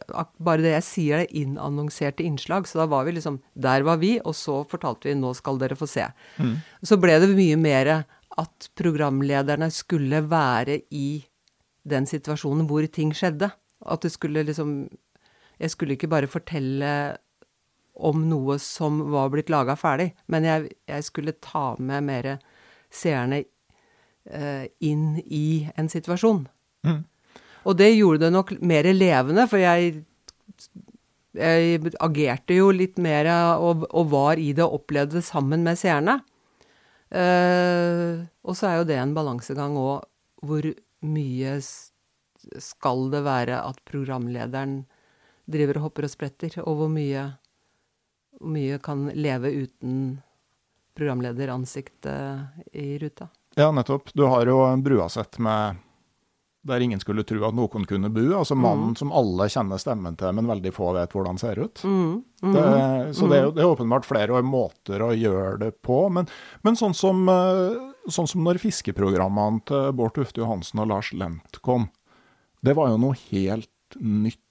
bare 0.44 0.64
det 0.64 0.74
jeg 0.74 0.86
sier, 0.86 1.22
det 1.22 1.40
innannonserte 1.40 2.24
innslag. 2.26 2.68
Så 2.68 2.82
da 2.82 2.88
var 2.90 3.06
vi 3.06 3.16
liksom 3.16 3.40
Der 3.54 3.84
var 3.86 4.00
vi, 4.02 4.18
og 4.20 4.36
så 4.36 4.60
fortalte 4.68 5.08
vi 5.08 5.14
'nå 5.16 5.34
skal 5.36 5.58
dere 5.58 5.76
få 5.76 5.88
se'. 5.88 6.12
Mm. 6.38 6.56
Så 6.82 7.00
ble 7.00 7.18
det 7.18 7.30
mye 7.32 7.56
mer 7.56 8.04
at 8.38 8.68
programlederne 8.76 9.70
skulle 9.72 10.20
være 10.28 10.82
i 10.90 11.24
den 11.90 12.06
situasjonen 12.08 12.68
hvor 12.68 12.86
ting 12.92 13.14
skjedde. 13.16 13.50
At 13.86 14.02
det 14.02 14.12
skulle 14.14 14.46
liksom 14.46 14.88
Jeg 15.58 15.70
skulle 15.70 15.96
ikke 15.96 16.10
bare 16.10 16.30
fortelle 16.30 17.18
om 17.98 18.28
noe 18.30 18.58
som 18.62 19.00
var 19.10 19.30
blitt 19.32 19.50
laga 19.50 19.74
ferdig, 19.74 20.12
men 20.30 20.46
jeg, 20.46 20.68
jeg, 20.86 21.04
skulle 21.04 21.34
ta 21.42 21.72
med 21.82 22.06
mer 22.06 22.28
seerne 22.94 23.40
eh, 23.42 24.68
inn 24.86 25.18
i 25.24 25.66
en 25.74 25.90
situasjon. 25.90 26.44
Mm. 26.86 27.02
Og 27.66 27.76
det 27.78 27.90
gjorde 27.96 28.26
det 28.26 28.32
nok 28.36 28.54
mer 28.62 28.86
levende, 28.94 29.48
for 29.50 29.60
jeg, 29.60 30.04
jeg 31.36 31.92
agerte 31.98 32.56
jo 32.56 32.70
litt 32.70 33.00
mer 33.02 33.28
og, 33.58 33.88
og, 33.90 34.04
var 34.14 34.38
i 34.38 34.52
det 34.56 34.64
og 34.64 34.78
opplevde 34.80 35.18
det 35.18 35.26
sammen 35.26 35.66
med 35.66 35.80
seerne. 35.80 36.20
Uh, 37.08 38.28
og 38.44 38.56
så 38.56 38.68
er 38.68 38.74
jo 38.78 38.88
det 38.88 38.98
en 39.00 39.14
balansegang 39.16 39.76
òg, 39.80 40.04
hvor 40.44 40.66
mye 41.06 41.58
skal 42.58 43.10
det 43.12 43.22
være 43.26 43.58
at 43.66 43.82
programlederen 43.88 44.80
driver 45.48 45.80
og 45.80 45.88
hopper 45.88 46.06
og 46.08 46.12
spretter, 46.12 46.58
og 46.62 46.82
hvor 46.82 46.92
mye, 46.92 47.24
hvor 48.38 48.54
mye 48.54 48.78
kan 48.84 49.08
leve 49.16 49.52
uten 49.64 49.98
programlederansiktet 50.98 52.72
i 52.76 52.98
ruta. 52.98 53.28
Ja, 53.58 53.70
nettopp. 53.72 54.12
Du 54.14 54.26
har 54.28 54.46
jo 54.46 54.60
Bruasett 54.82 55.38
med 55.42 55.84
der 56.68 56.80
ingen 56.80 57.00
skulle 57.00 57.22
tro 57.24 57.40
at 57.46 57.54
noen 57.56 57.86
kunne 57.88 58.10
bo. 58.12 58.24
Altså 58.38 58.56
mm. 58.56 58.62
mannen 58.62 58.96
som 58.98 59.12
alle 59.14 59.48
kjenner 59.50 59.80
stemmen 59.80 60.18
til, 60.18 60.34
men 60.36 60.50
veldig 60.50 60.72
få 60.74 60.92
vet 60.96 61.14
hvordan 61.14 61.38
ser 61.40 61.60
ut. 61.62 61.84
Mm. 61.84 62.16
Mm. 62.42 62.54
Det, 62.54 62.64
så 63.16 63.28
det 63.30 63.38
er, 63.38 63.50
det, 63.54 63.62
er 63.62 63.72
åpenbart 63.72 64.08
flere 64.08 64.42
måter 64.44 65.04
å 65.06 65.12
gjøre 65.16 65.56
det 65.62 65.70
på. 65.86 66.00
Men, 66.12 66.28
men 66.66 66.78
sånn, 66.78 66.96
som, 66.98 67.24
eh, 67.32 67.87
sånn, 68.12 68.28
som, 68.30 68.42
når 68.44 68.60
fiskeprogrammene 68.62 69.62
til 69.68 69.94
Bård 69.96 70.16
Tufte 70.16 70.42
Johansen 70.42 70.82
og 70.82 70.90
Lars 70.92 71.12
Lent 71.16 71.60
kom, 71.64 71.88
det 72.64 72.74
var 72.78 72.92
jo 72.92 73.00
noe 73.00 73.18
helt 73.28 73.98
nytt. 74.00 74.44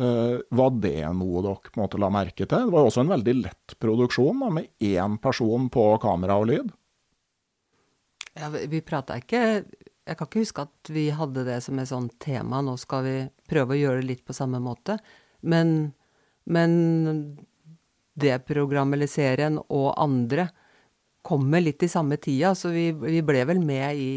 Uh, 0.00 0.40
var 0.56 0.72
det 0.80 1.04
noe 1.14 1.42
dere 1.44 1.76
måte 1.76 2.00
la 2.00 2.08
merke 2.12 2.46
til? 2.46 2.68
Det 2.68 2.72
var 2.72 2.84
jo 2.84 2.90
også 2.90 3.04
en 3.04 3.12
veldig 3.12 3.34
lett 3.42 3.76
produksjon, 3.82 4.40
da, 4.40 4.48
med 4.60 4.88
én 4.88 5.18
person 5.22 5.68
på 5.72 5.86
kamera 6.02 6.38
og 6.40 6.48
lyd. 6.48 6.72
Ja, 8.32 8.48
vi 8.48 8.80
prata 8.80 9.18
ikke 9.20 9.42
jeg 10.02 10.18
kan 10.18 10.28
ikke 10.28 10.42
huske 10.42 10.64
at 10.66 10.90
vi 10.90 11.04
hadde 11.14 11.44
det 11.46 11.60
som 11.62 11.78
et 11.78 11.90
sånt 11.90 12.16
tema. 12.22 12.62
Nå 12.64 12.74
skal 12.80 13.04
vi 13.06 13.16
prøve 13.50 13.76
å 13.76 13.78
gjøre 13.78 14.02
det 14.02 14.08
litt 14.08 14.24
på 14.26 14.34
samme 14.34 14.58
måte. 14.62 14.96
Men, 15.46 15.92
men 16.50 16.72
det 18.18 18.40
programmet 18.48 18.98
eller 18.98 19.10
serien 19.10 19.60
og 19.62 19.92
andre 19.94 20.48
kommer 21.22 21.62
litt 21.62 21.82
i 21.82 21.90
samme 21.90 22.16
tida, 22.16 22.54
så 22.54 22.72
vi, 22.74 22.90
vi 22.92 23.22
ble 23.24 23.44
vel 23.48 23.60
med 23.62 23.98
i, 23.98 24.14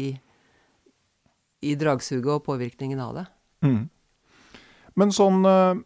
i 1.66 1.74
dragsuget 1.78 2.32
og 2.38 2.44
påvirkningen 2.48 3.02
av 3.02 3.20
det. 3.20 3.26
Mm. 3.66 3.84
Men 4.96 5.12
sånn 5.12 5.44
øh, 5.48 5.78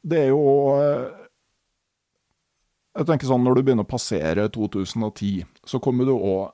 Det 0.00 0.18
er 0.18 0.30
jo 0.32 0.40
øh, 0.72 1.26
Jeg 2.96 3.08
tenker 3.10 3.28
sånn 3.28 3.44
når 3.44 3.58
du 3.58 3.62
begynner 3.62 3.86
å 3.86 3.90
passere 3.90 4.46
2010, 4.52 5.44
så 5.68 5.80
kommer 5.84 6.08
du 6.08 6.14
òg 6.16 6.50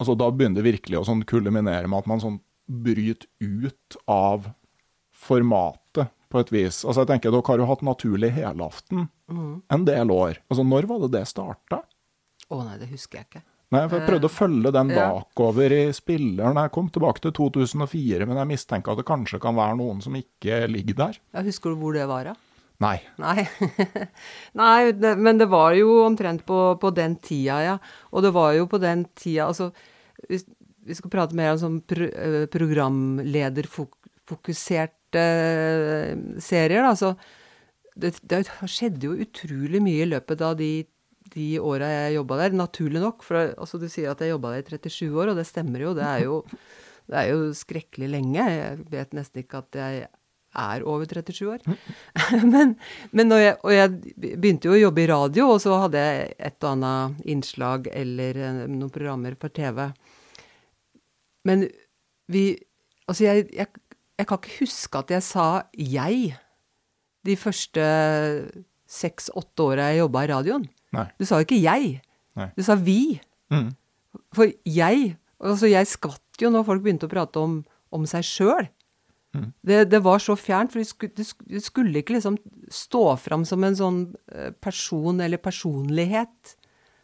altså 0.00 0.16
Da 0.18 0.30
begynner 0.32 0.60
det 0.60 0.70
virkelig 0.70 1.00
å 1.00 1.06
sånn 1.08 1.24
kulminere 1.28 1.88
med 1.88 2.02
at 2.02 2.10
man 2.10 2.22
sånn 2.22 2.40
bryter 2.66 3.28
ut 3.40 3.96
av 4.10 4.48
formatet, 5.16 6.10
på 6.28 6.40
et 6.42 6.50
vis. 6.52 6.80
Altså 6.82 7.04
jeg 7.04 7.10
tenker 7.12 7.32
Dere 7.32 7.46
har 7.46 7.62
jo 7.62 7.68
hatt 7.70 7.84
naturlig 7.86 8.32
helaften 8.34 9.06
mm. 9.30 9.52
en 9.72 9.84
del 9.86 10.10
år. 10.12 10.40
Altså 10.50 10.64
Når 10.66 10.88
var 10.90 11.04
det 11.04 11.12
det 11.14 11.24
starta? 11.30 11.84
Å 12.52 12.62
nei, 12.62 12.76
det 12.78 12.86
husker 12.92 13.20
jeg 13.20 13.26
ikke. 13.30 13.42
Nei, 13.74 13.80
for 13.90 13.98
Jeg 13.98 14.06
prøvde 14.06 14.28
å 14.28 14.30
følge 14.30 14.70
den 14.76 14.90
bakover 14.94 15.72
i 15.74 15.92
spilleren. 15.94 16.58
Jeg 16.62 16.70
kom 16.76 16.86
tilbake 16.94 17.18
til 17.24 17.32
2004, 17.34 18.28
men 18.30 18.38
jeg 18.38 18.50
mistenker 18.52 18.92
at 18.92 19.00
det 19.00 19.08
kanskje 19.08 19.40
kan 19.42 19.56
være 19.58 19.74
noen 19.80 19.98
som 20.04 20.14
ikke 20.14 20.60
ligger 20.70 20.94
der. 21.00 21.18
Ja, 21.34 21.42
husker 21.42 21.74
du 21.74 21.80
hvor 21.80 21.96
det 21.96 22.04
var, 22.06 22.22
da? 22.30 22.34
Nei. 22.84 22.98
Nei, 23.18 23.46
Nei 24.60 24.92
det, 24.92 25.18
men 25.18 25.38
det 25.40 25.48
var 25.50 25.72
jo 25.74 26.04
omtrent 26.04 26.44
på, 26.46 26.78
på, 26.80 26.90
den 26.94 27.16
tida, 27.24 27.62
ja. 27.64 27.78
Og 28.12 28.22
det 28.22 28.32
var 28.36 28.52
jo 28.54 28.66
på 28.70 28.78
den 28.82 29.04
tida 29.16 29.46
Altså, 29.48 29.70
hvis 30.28 30.44
vi 30.86 30.94
skal 30.94 31.10
prate 31.10 31.34
mer 31.34 31.52
om 31.54 31.58
sånn 31.60 31.80
pro, 31.88 32.04
eh, 32.06 32.46
programlederfokuserte 32.52 35.18
uh, 35.18 36.38
serier, 36.42 36.82
da, 36.84 36.94
så 36.94 37.14
det, 37.96 38.20
det, 38.28 38.44
skjedde 38.68 39.06
jo 39.08 39.16
utrolig 39.24 39.80
mye 39.82 40.02
i 40.04 40.12
løpet 40.12 40.40
av 40.44 40.56
de, 40.60 40.86
de 41.34 41.46
åra 41.60 41.88
jeg 41.90 42.16
jobba 42.18 42.40
der. 42.42 42.58
Naturlig 42.58 43.02
nok. 43.02 43.24
For 43.26 43.54
altså, 43.54 43.80
du 43.80 43.88
sier 43.92 44.12
at 44.12 44.22
jeg 44.22 44.34
jobba 44.34 44.54
der 44.54 44.76
i 44.76 44.78
37 44.78 45.08
år, 45.14 45.32
og 45.32 45.40
det 45.40 45.46
stemmer 45.48 45.86
jo. 45.86 45.94
Det 45.96 46.04
er 46.06 46.22
jo, 46.26 46.42
det 47.10 47.18
er 47.22 47.32
jo 47.32 47.40
skrekkelig 47.56 48.12
lenge. 48.12 48.46
Jeg 48.52 48.86
vet 48.92 49.16
nesten 49.16 49.42
ikke 49.42 49.62
at 49.64 49.80
jeg 49.80 50.06
er 50.56 50.84
over 50.88 51.04
37 51.04 51.50
år. 51.52 51.64
men, 52.54 52.76
men 53.12 53.34
jeg, 53.36 53.56
og 53.62 53.74
jeg 53.74 54.14
begynte 54.36 54.70
jo 54.70 54.76
å 54.76 54.84
jobbe 54.86 55.04
i 55.04 55.10
radio, 55.10 55.50
og 55.54 55.60
så 55.64 55.76
hadde 55.84 56.04
jeg 56.06 56.30
et 56.50 56.56
og 56.64 56.70
annet 56.72 57.26
innslag 57.34 57.90
eller 57.92 58.40
eh, 58.40 58.62
noen 58.70 58.92
programmer 58.92 59.36
på 59.38 59.52
TV. 59.56 59.84
Men 61.46 61.68
vi 62.32 62.48
Altså, 63.06 63.22
jeg, 63.22 63.44
jeg, 63.54 63.68
jeg 64.18 64.26
kan 64.26 64.40
ikke 64.40 64.56
huske 64.64 64.98
at 64.98 65.10
jeg 65.14 65.22
sa 65.22 65.62
'jeg' 65.78 66.34
de 67.22 67.36
første 67.38 67.84
seks-åtte 68.90 69.62
åra 69.62 69.90
jeg 69.92 70.00
jobba 70.00 70.24
i 70.24 70.30
radioen. 70.32 70.66
Nei. 70.92 71.06
Du 71.18 71.24
sa 71.24 71.40
ikke 71.40 71.58
'jeg'. 71.60 72.00
Nei. 72.36 72.50
Du 72.56 72.62
sa 72.62 72.76
'vi'. 72.76 73.20
Mm. 73.50 73.74
For 74.32 74.52
jeg 74.64 75.16
Altså, 75.36 75.66
jeg 75.68 75.86
skvatt 75.86 76.40
jo 76.40 76.48
når 76.48 76.64
folk 76.64 76.82
begynte 76.82 77.04
å 77.04 77.12
prate 77.12 77.36
om, 77.36 77.64
om 77.92 78.06
seg 78.08 78.24
sjøl. 78.24 78.68
Det, 79.60 79.90
det, 79.90 80.00
var 80.04 80.20
så 80.22 80.36
fjernt, 80.38 80.72
for 80.72 80.80
du 80.80 80.88
skulle, 80.88 81.60
skulle, 81.60 82.00
ikke 82.00 82.16
liksom 82.16 82.38
stå 82.72 83.02
fram 83.20 83.44
som 83.44 83.64
en 83.66 83.76
sånn 83.76 83.98
eh, 84.32 84.52
person 84.64 85.20
eller 85.20 85.42
personlighet. 85.42 86.56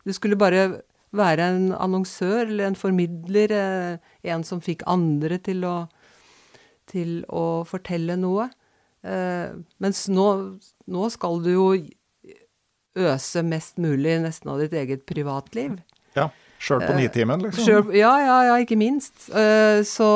Du 0.07 0.13
skulle 0.17 0.39
bare 0.41 0.83
være 1.13 1.49
en 1.53 1.67
annonsør 1.77 2.47
eller 2.47 2.71
en 2.71 2.79
formidler, 2.79 3.53
eh, 3.53 4.15
en 4.33 4.47
som 4.49 4.63
fikk 4.65 4.87
andre 4.91 5.39
til 5.45 5.67
å, 5.69 5.77
til 6.91 7.21
å 7.29 7.65
fortelle 7.69 8.17
noe. 8.21 8.49
Eh, 9.05 9.53
mens 9.83 10.07
nå, 10.09 10.29
nå 10.89 11.11
skal 11.13 11.43
du 11.45 11.53
jo 11.53 11.69
øse 12.99 13.43
mest 13.47 13.81
mulig 13.81 14.19
nesten 14.23 14.53
av 14.53 14.63
ditt 14.63 14.77
eget 14.77 15.07
privatliv. 15.09 15.79
Ja. 16.17 16.29
Sjøl 16.63 16.85
på 16.87 16.95
Nitimen, 16.95 17.43
liksom? 17.43 17.65
Selv, 17.67 17.95
ja, 17.97 18.13
ja, 18.23 18.37
ja, 18.51 18.59
ikke 18.63 18.79
minst. 18.79 19.25
Så 19.89 20.11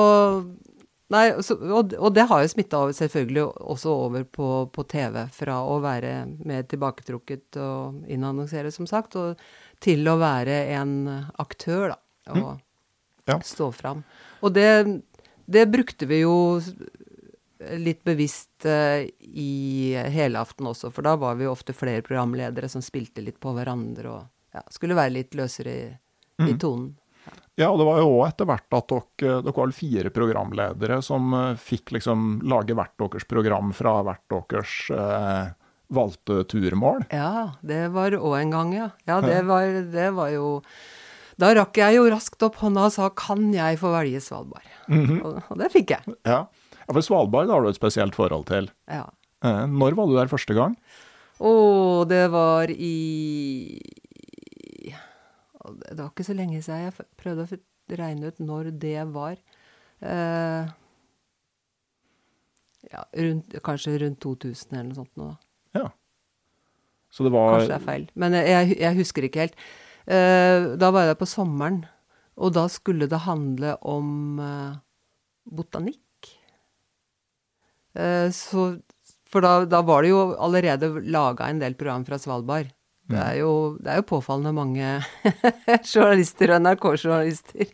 Nei, 1.15 1.27
så, 1.47 1.55
og, 1.55 1.93
og, 1.95 2.09
det 2.17 2.25
har 2.27 2.43
jo 2.43 2.51
smitta 2.51 2.81
selvfølgelig 2.99 3.45
også 3.47 3.93
over 4.07 4.25
på, 4.27 4.49
på, 4.75 4.85
TV, 4.91 5.21
fra 5.35 5.61
å 5.63 5.77
være 5.85 6.15
mer 6.49 6.65
tilbaketrukket 6.67 7.59
og 7.63 8.01
innannonsere, 8.11 8.73
som 8.75 8.89
sagt, 8.91 9.15
og 9.15 9.39
til 9.83 10.03
å 10.11 10.17
være 10.19 10.65
en 10.75 10.97
aktør, 11.43 11.95
da. 11.95 12.01
Og 12.35 12.49
mm. 12.57 12.65
ja. 13.31 13.39
stå 13.47 13.71
fram. 13.77 14.03
Og 14.43 14.57
det, 14.57 14.67
det, 15.47 15.69
brukte 15.71 16.09
vi 16.11 16.25
jo 16.25 16.35
litt 17.81 18.05
bevisst 18.05 18.67
uh, 18.69 19.03
i 19.19 19.95
helaften 20.13 20.69
også, 20.69 20.91
for 20.93 21.07
da 21.07 21.17
var 21.17 21.39
vi 21.39 21.47
jo 21.47 21.55
ofte 21.55 21.73
flere 21.77 22.05
programledere 22.05 22.69
som 22.69 22.85
spilte 22.85 23.25
litt 23.25 23.41
på 23.41 23.55
hverandre 23.57 24.13
og 24.13 24.57
ja, 24.57 24.63
skulle 24.73 24.97
være 24.97 25.15
litt 25.19 25.37
løsere 25.37 25.73
i, 25.73 25.87
mm. 26.41 26.49
i 26.49 26.57
tonen. 26.61 26.95
Ja, 27.57 27.71
og 27.71 27.81
det 27.81 27.87
var 27.89 28.03
jo 28.03 28.09
òg 28.19 28.27
etter 28.27 28.49
hvert 28.51 28.75
at 28.77 28.91
dere, 28.93 29.37
dere 29.41 29.55
var 29.57 29.71
fire 29.73 30.11
programledere 30.13 30.99
som 31.05 31.33
eh, 31.33 31.55
fikk 31.57 31.95
liksom 31.97 32.27
lage 32.45 32.77
hvert 32.77 32.93
deres 33.01 33.25
program 33.29 33.73
fra 33.77 33.95
hvert 34.05 34.35
deres 34.35 34.75
eh, 34.93 35.55
valgte 35.97 36.43
turmål. 36.53 37.07
Ja, 37.15 37.57
det 37.65 37.87
var 37.95 38.19
òg 38.19 38.37
en 38.43 38.53
gang, 38.53 38.77
ja. 38.77 38.91
Ja, 39.09 39.23
det 39.25 39.41
var, 39.49 39.65
det 39.89 40.11
var, 40.19 40.31
jo 40.35 40.61
Da 41.41 41.55
rakk 41.57 41.81
jeg 41.81 41.97
jo 41.97 42.05
raskt 42.13 42.45
opp 42.45 42.61
hånda 42.61 42.87
og 42.89 42.93
sa 42.93 43.09
'kan 43.09 43.49
jeg 43.55 43.81
få 43.81 43.93
velge 43.93 44.21
Svalbard'? 44.21 44.77
Mm 44.89 45.07
-hmm. 45.07 45.25
og, 45.25 45.43
og, 45.49 45.59
det 45.59 45.73
fikk 45.73 45.91
jeg. 45.91 46.17
Ja. 46.25 46.47
Ja, 46.87 46.95
for 46.95 47.03
Svalbard 47.05 47.51
har 47.51 47.63
du 47.63 47.69
et 47.71 47.79
spesielt 47.79 48.17
forhold 48.17 48.47
til. 48.51 48.71
Ja. 48.89 49.05
Eh, 49.45 49.67
når 49.69 49.97
var 49.99 50.09
du 50.09 50.17
der 50.17 50.31
første 50.31 50.55
gang? 50.57 50.77
Å, 51.37 51.53
det 52.09 52.25
var 52.33 52.71
i 52.73 52.95
Det 55.67 55.99
var 55.99 56.09
ikke 56.09 56.25
så 56.25 56.37
lenge 56.39 56.63
siden 56.65 56.87
jeg 56.87 57.07
prøvde 57.21 57.45
å 57.45 57.59
regne 57.99 58.31
ut 58.31 58.39
når 58.41 58.71
det 58.81 59.01
var. 59.13 59.37
Eh, 60.01 60.71
ja, 62.93 63.03
rundt, 63.19 63.57
kanskje 63.67 63.99
rundt 64.05 64.21
2000 64.23 64.79
eller 64.79 64.89
noe 64.93 65.01
sånt 65.01 65.19
nå. 65.19 65.29
Ja. 65.77 65.91
Så 67.11 67.27
det 67.27 67.33
var 67.35 67.57
Kanskje 67.57 67.73
det 67.73 67.79
er 67.81 67.87
feil. 67.87 68.09
Men 68.15 68.39
jeg, 68.39 68.79
jeg 68.79 68.99
husker 69.01 69.27
ikke 69.27 69.47
helt. 69.47 69.61
Eh, 70.07 70.73
da 70.79 70.91
var 70.95 71.05
jeg 71.05 71.15
der 71.15 71.21
på 71.21 71.29
sommeren, 71.29 71.83
og 72.37 72.53
da 72.55 72.67
skulle 72.71 73.09
det 73.11 73.25
handle 73.27 73.75
om 73.83 74.41
eh, 74.43 74.77
botanikk. 75.51 76.01
Eh, 77.97 78.31
så 78.35 78.77
For 79.27 79.43
da, 79.43 79.65
da 79.67 79.83
var 79.83 80.05
det 80.05 80.13
jo 80.13 80.21
allerede 80.39 80.89
laga 81.11 81.49
en 81.51 81.61
del 81.61 81.75
program 81.75 82.05
fra 82.07 82.19
Svalbard. 82.21 82.71
Det 83.07 83.19
er 83.23 83.35
jo, 83.39 83.51
det 83.79 83.91
er 83.91 84.01
jo 84.01 84.07
påfallende 84.09 84.51
mange 84.55 84.87
journalister 85.93 86.51
og 86.51 86.63
NRK-journalister 86.65 87.69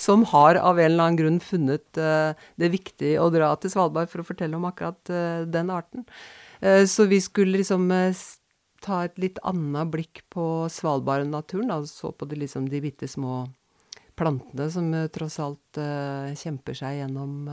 som 0.00 0.22
har 0.30 0.56
av 0.56 0.78
en 0.80 0.86
eller 0.86 1.04
annen 1.04 1.18
grunn 1.18 1.36
funnet 1.44 2.00
uh, 2.00 2.32
det 2.56 2.70
viktig 2.72 3.10
å 3.20 3.26
dra 3.32 3.50
til 3.60 3.74
Svalbard 3.74 4.08
for 4.08 4.22
å 4.22 4.28
fortelle 4.28 4.56
om 4.56 4.64
akkurat 4.70 5.12
uh, 5.12 5.44
den 5.44 5.72
arten. 5.74 6.06
Så 6.60 7.06
vi 7.08 7.16
skulle 7.24 7.56
liksom 7.56 7.86
ta 8.84 8.98
et 9.06 9.20
litt 9.20 9.38
annet 9.48 9.88
blikk 9.88 10.20
på 10.28 10.44
Svalbard-naturen. 10.68 11.72
Da. 11.72 11.78
Så 11.88 12.12
på 12.12 12.28
de, 12.28 12.36
liksom, 12.42 12.66
de 12.68 12.82
bitte 12.84 13.08
små 13.08 13.46
plantene 14.12 14.66
som 14.68 14.90
tross 15.08 15.38
alt 15.40 15.80
kjemper 16.36 16.76
seg 16.76 16.98
gjennom 16.98 17.48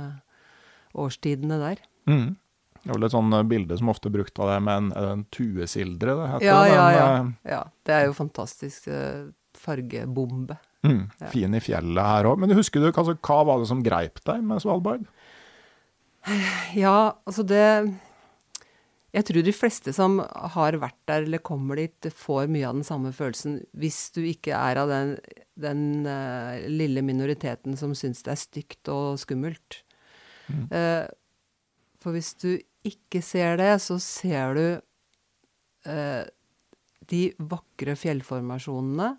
årstidene 1.00 1.62
der. 1.64 1.80
Mm. 2.08 2.36
Det 2.78 2.94
er 2.94 2.96
vel 2.96 3.08
et 3.08 3.16
sånn 3.16 3.36
bilde 3.50 3.78
som 3.80 3.92
ofte 3.92 4.12
brukt 4.14 4.40
av 4.40 4.54
det 4.54 4.62
med 4.64 4.80
en, 4.80 4.92
en 4.96 5.26
tuesildre, 5.34 6.14
det 6.16 6.30
heter 6.34 6.48
ja, 6.48 6.60
det. 6.64 6.72
Ja, 6.72 6.88
ja. 6.96 7.10
Ja. 7.52 7.62
Det 7.84 7.96
er 7.96 8.08
jo 8.08 8.16
fantastisk 8.16 8.88
fargebombe. 9.58 10.58
Mm, 10.88 11.08
fin 11.34 11.56
i 11.58 11.62
fjellet 11.64 12.10
her 12.12 12.30
òg. 12.30 12.40
Men 12.42 12.56
husker 12.56 12.84
du, 12.84 12.90
altså, 12.92 13.18
hva 13.18 13.40
var 13.48 13.62
det 13.62 13.70
som 13.72 13.84
greip 13.84 14.22
deg 14.28 14.44
med 14.46 14.64
Svalbard? 14.64 15.08
Ja, 16.76 17.16
altså 17.24 17.46
det 17.48 17.64
Jeg 19.16 19.24
tror 19.30 19.46
de 19.48 19.54
fleste 19.56 19.94
som 19.96 20.20
har 20.54 20.76
vært 20.82 20.98
der 21.10 21.24
eller 21.24 21.40
kommer 21.42 21.80
dit, 21.80 22.10
får 22.14 22.50
mye 22.52 22.68
av 22.68 22.76
den 22.78 22.88
samme 22.88 23.14
følelsen. 23.16 23.62
Hvis 23.74 24.12
du 24.14 24.22
ikke 24.28 24.54
er 24.54 24.82
av 24.84 24.92
den, 24.92 25.16
den 25.58 26.06
uh, 26.06 26.60
lille 26.70 27.02
minoriteten 27.02 27.80
som 27.80 27.96
syns 27.98 28.22
det 28.28 28.36
er 28.36 28.42
stygt 28.44 28.92
og 28.94 29.18
skummelt. 29.24 29.82
Mm. 30.52 30.68
Uh, 30.70 31.08
for 32.08 32.16
hvis 32.16 32.38
du 32.40 32.54
ikke 32.88 33.20
ser 33.20 33.58
det, 33.60 33.74
så 33.84 33.98
ser 34.00 34.54
du 34.56 34.66
eh, 35.92 36.24
de 37.12 37.24
vakre 37.52 37.98
fjellformasjonene. 38.00 39.10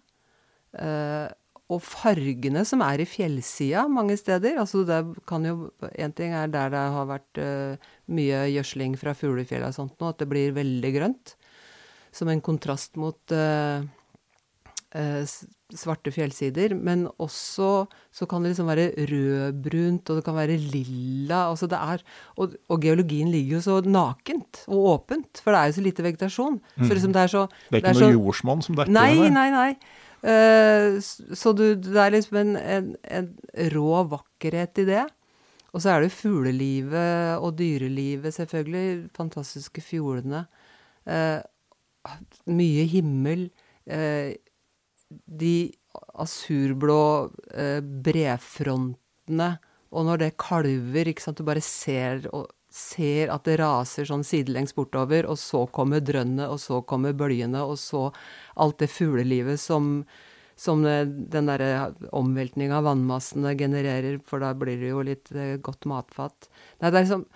eh, 0.81 1.29
og 1.69 1.83
fargene 1.85 2.63
som 2.65 2.81
er 2.81 3.03
i 3.03 3.05
fjellsida 3.05 3.83
mange 3.93 4.17
steder. 4.17 4.57
Altså 4.57 4.87
En 4.89 6.15
ting 6.17 6.33
er 6.33 6.49
der 6.49 6.71
det 6.73 6.85
har 6.97 7.11
vært 7.11 7.41
eh, 7.45 7.77
mye 8.09 8.47
gjødsling 8.55 8.97
fra 8.97 9.13
fuglefjell 9.13 9.67
og 9.69 9.77
sånt 9.77 10.01
nå, 10.01 10.09
at 10.09 10.25
det 10.25 10.31
blir 10.33 10.57
veldig 10.57 10.93
grønt. 10.97 11.37
Som 12.11 12.33
en 12.33 12.41
kontrast 12.41 12.97
mot 12.97 13.21
uh, 13.37 13.85
svarte 15.77 16.13
fjellsider. 16.13 16.73
Men 16.77 17.07
også 17.21 17.87
så 18.15 18.27
kan 18.29 18.43
det 18.43 18.55
liksom 18.55 18.71
være 18.71 18.89
rødbrunt, 19.11 20.11
og 20.11 20.19
det 20.19 20.25
kan 20.25 20.37
være 20.39 20.57
lilla. 20.57 21.45
Altså 21.51 21.69
det 21.71 21.79
er, 21.79 22.05
og, 22.37 22.57
og, 22.69 22.81
geologien 22.83 23.31
ligger 23.33 23.59
jo 23.59 23.65
så 23.65 23.81
nakent 23.85 24.65
og 24.67 24.89
åpent, 24.95 25.43
for 25.45 25.53
det 25.53 25.61
er 25.61 25.71
jo 25.73 25.79
så 25.79 25.85
lite 25.85 26.07
vegetasjon. 26.07 26.59
Mm. 26.77 26.87
Så 26.87 26.95
liksom 26.95 27.13
det 27.13 27.23
er 27.23 27.35
så 27.35 27.47
Det 27.49 27.77
er 27.77 27.83
ikke 27.83 27.89
det 27.89 27.91
er 27.91 28.01
noe 28.01 28.09
så, 28.09 28.17
jordsmonn 28.17 28.65
som 28.65 28.79
dekker 28.79 28.97
nei, 28.97 29.13
det? 29.19 29.29
Nei, 29.37 29.49
nei, 29.55 29.71
uh, 30.25 31.37
så 31.37 31.53
du, 31.53 31.67
det 31.77 32.03
er 32.03 32.17
liksom 32.17 32.41
en, 32.43 32.57
en, 32.57 32.91
en, 33.21 33.31
rå 33.77 34.03
vakkerhet 34.17 34.85
i 34.85 34.89
det. 34.89 35.05
Og 35.77 35.85
så 35.85 35.93
er 35.93 36.01
det 36.01 36.15
fuglelivet 36.17 37.45
og 37.45 37.59
dyrelivet, 37.59 38.33
selvfølgelig. 38.35 39.11
Fantastiske 39.17 39.85
fjordene. 39.85 40.47
Uh, 41.05 41.45
mye 42.49 42.87
himmel. 42.89 43.51
Uh, 43.85 44.33
de 45.09 45.73
asurblå 46.21 47.01
eh, 47.55 47.81
brefrontene, 47.81 49.51
og 49.89 50.05
når 50.05 50.21
det 50.21 50.35
kalver, 50.41 51.09
ikke 51.09 51.25
sant, 51.25 51.41
du 51.41 51.47
bare 51.49 51.65
ser, 51.65 52.27
og, 52.37 52.51
ser 52.73 53.33
at 53.33 53.47
det 53.49 53.57
raser 53.63 54.09
sånn 54.09 54.27
sidelengs 54.27 54.77
bortover, 54.77 55.29
og 55.31 55.39
så 55.41 55.65
kommer 55.73 56.05
drønnet, 56.05 56.49
og 56.49 56.61
så 56.61 56.83
kommer 56.85 57.17
bølgene, 57.17 57.63
og 57.65 57.79
så 57.81 58.09
alt 58.61 58.83
det 58.83 58.91
fuglelivet 58.93 59.61
som, 59.63 60.03
som 60.61 60.85
den 60.85 61.49
derre 61.49 61.95
omveltninga 62.17 62.83
av 62.83 62.91
vannmassene 62.91 63.55
genererer, 63.59 64.21
for 64.21 64.45
da 64.45 64.53
blir 64.59 64.81
det 64.83 64.93
jo 64.93 65.05
litt 65.09 65.33
eh, 65.33 65.57
godt 65.57 65.89
matfat. 65.89 66.51
Nei, 66.83 66.93
det 66.93 66.99
er 66.99 67.07
liksom 67.07 67.29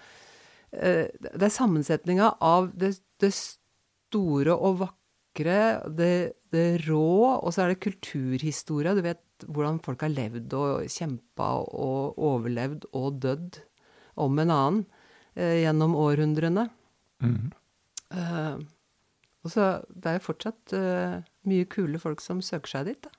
eh, 0.77 1.07
Det 1.33 1.47
er 1.49 1.57
sammensetninga 1.57 2.35
av 2.45 2.75
det, 2.77 2.99
det 3.23 3.33
store 3.33 4.59
og 4.59 4.83
vakre 4.85 4.99
det, 5.37 6.15
det 6.53 6.67
rå, 6.87 7.39
og 7.39 7.53
så 7.53 7.65
er 7.65 7.73
det 7.73 7.83
kulturhistorie. 7.85 8.95
Du 8.95 9.03
vet 9.05 9.23
hvordan 9.49 9.81
folk 9.83 10.05
har 10.05 10.13
levd 10.13 10.53
og 10.55 10.91
kjempa 10.93 11.49
og 11.65 12.19
overlevd 12.19 12.87
og 12.93 13.19
dødd 13.23 13.59
om 14.23 14.39
en 14.39 14.53
annen 14.53 14.85
eh, 15.35 15.63
gjennom 15.65 15.97
århundrene. 15.99 16.69
Mm. 17.23 17.53
Eh, 18.13 18.61
og 19.43 19.51
så 19.51 19.71
det 19.89 20.11
er 20.11 20.19
jo 20.19 20.27
fortsatt 20.29 20.75
eh, 20.77 21.17
mye 21.49 21.69
kule 21.71 21.99
folk 22.03 22.23
som 22.23 22.43
søker 22.45 22.77
seg 22.77 22.93
dit, 22.93 23.09
da. 23.09 23.13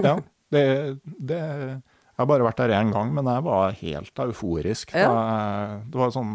ja, 0.06 0.16
det, 0.54 0.64
det 1.18 1.40
Jeg 1.40 2.20
har 2.20 2.28
bare 2.28 2.44
vært 2.46 2.60
der 2.60 2.74
én 2.76 2.92
gang, 2.94 3.14
men 3.16 3.30
jeg 3.30 3.46
var 3.46 3.78
helt 3.80 4.24
euforisk. 4.26 4.92
Ja. 4.94 5.08
Da, 5.08 5.22
det 5.88 6.02
var 6.02 6.12
sånn 6.14 6.34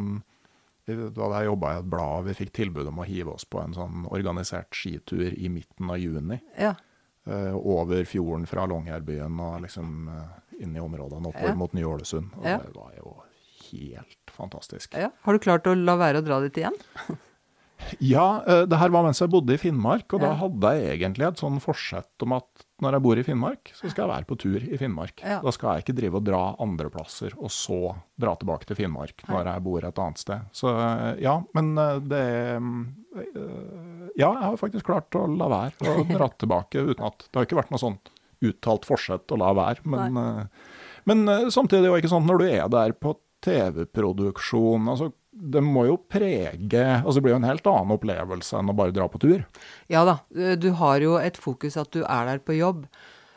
da 0.85 1.29
jeg 1.39 1.47
jobba 1.49 1.73
i 1.73 1.79
et 1.79 1.89
blad, 1.89 2.25
vi 2.27 2.33
fikk 2.37 2.51
tilbud 2.53 2.87
om 2.91 2.99
å 3.01 3.05
hive 3.07 3.33
oss 3.33 3.45
på 3.49 3.61
en 3.63 3.73
sånn 3.73 4.05
organisert 4.13 4.69
skitur 4.77 5.33
i 5.33 5.49
midten 5.49 5.89
av 5.89 5.97
juni. 5.97 6.39
Ja. 6.61 6.75
Uh, 7.25 7.55
over 7.57 8.03
fjorden 8.05 8.45
fra 8.45 8.67
Longyearbyen 8.69 9.39
og 9.41 9.63
liksom 9.63 10.07
uh, 10.13 10.27
inn 10.61 10.75
i 10.77 10.79
områdene 10.83 11.31
oppover 11.31 11.55
Ja. 11.55 11.55
mot 11.57 11.73
Ny-Ålesund. 11.73 12.35
Og 12.37 12.45
Ja. 12.45 12.59
det 12.61 12.75
var 12.75 12.91
jo 12.99 13.15
helt 13.71 14.29
fantastisk. 14.31 14.93
ja. 14.93 15.09
Har 15.25 15.33
du 15.33 15.39
klart 15.39 15.65
å 15.65 15.73
la 15.73 15.95
være 15.97 16.21
å 16.21 16.25
dra 16.25 16.39
dit 16.45 16.53
igjen? 16.61 16.75
Ja, 17.99 18.41
uh, 18.47 18.63
det 18.69 18.79
her 18.79 18.91
var 18.93 19.05
mens 19.05 19.21
jeg 19.21 19.31
bodde 19.31 19.55
i 19.55 19.59
Finnmark, 19.59 20.07
og 20.15 20.23
da 20.23 20.31
hadde 20.39 20.71
jeg 20.77 20.95
egentlig 20.95 21.27
et 21.27 21.41
sånn 21.41 21.59
forsett 21.63 22.25
om 22.25 22.35
at 22.37 22.65
når 22.83 22.97
jeg 22.97 23.03
bor 23.05 23.19
i 23.19 23.23
Finnmark, 23.23 23.71
så 23.75 23.87
skal 23.87 24.03
jeg 24.03 24.11
være 24.11 24.27
på 24.29 24.37
tur 24.41 24.63
i 24.63 24.79
Finnmark. 24.79 25.21
Ja. 25.23 25.37
Da 25.43 25.53
skal 25.55 25.75
jeg 25.77 25.85
ikke 25.85 25.97
drive 25.99 26.19
og 26.19 26.25
dra 26.27 26.41
andre 26.63 26.89
plasser, 26.91 27.35
og 27.37 27.53
så 27.53 27.79
dra 28.19 28.33
tilbake 28.39 28.67
til 28.69 28.79
Finnmark 28.79 29.25
når 29.29 29.51
jeg 29.51 29.65
bor 29.67 29.87
et 29.87 30.01
annet 30.05 30.23
sted. 30.23 30.49
Så 30.55 30.71
uh, 30.71 31.13
ja, 31.21 31.37
men 31.57 31.73
uh, 31.79 31.97
det 32.03 32.23
Ja, 34.15 34.27
jeg 34.27 34.43
har 34.43 34.57
faktisk 34.59 34.87
klart 34.89 35.15
å 35.15 35.23
la 35.31 35.47
være 35.51 35.93
å 35.93 36.07
dra 36.09 36.27
tilbake 36.41 36.81
uten 36.83 37.05
at 37.07 37.27
Det 37.29 37.37
har 37.37 37.47
ikke 37.47 37.61
vært 37.61 37.71
noe 37.71 37.83
sånn 37.83 37.99
uttalt 38.45 38.83
forsett 38.85 39.31
å 39.31 39.37
la 39.39 39.53
være, 39.55 39.85
men, 39.89 40.17
men 41.07 41.21
samtidig 41.49 41.79
er 41.79 41.85
det 41.85 41.91
jo 41.93 42.01
ikke 42.03 42.11
sånn 42.11 42.27
når 42.27 42.41
du 42.41 42.43
er 42.49 42.67
der 42.69 42.91
på 42.99 43.15
TV-produksjon 43.45 44.89
altså 44.91 45.09
det 45.35 45.61
må 45.63 45.85
jo 45.89 45.97
prege 45.99 46.83
altså 46.95 47.17
Det 47.17 47.25
blir 47.25 47.33
jo 47.35 47.39
en 47.41 47.49
helt 47.49 47.67
annen 47.67 47.95
opplevelse 47.97 48.55
enn 48.59 48.71
å 48.71 48.77
bare 48.77 48.95
dra 48.95 49.07
på 49.11 49.19
tur. 49.21 49.43
Ja 49.91 50.05
da, 50.07 50.19
eh, 50.35 50.55
du 50.55 50.71
har 50.79 51.03
jo 51.03 51.17
et 51.19 51.37
fokus 51.39 51.75
at 51.81 51.91
du 51.95 52.03
er 52.03 52.29
der 52.29 52.39
på 52.39 52.55
jobb. 52.55 52.85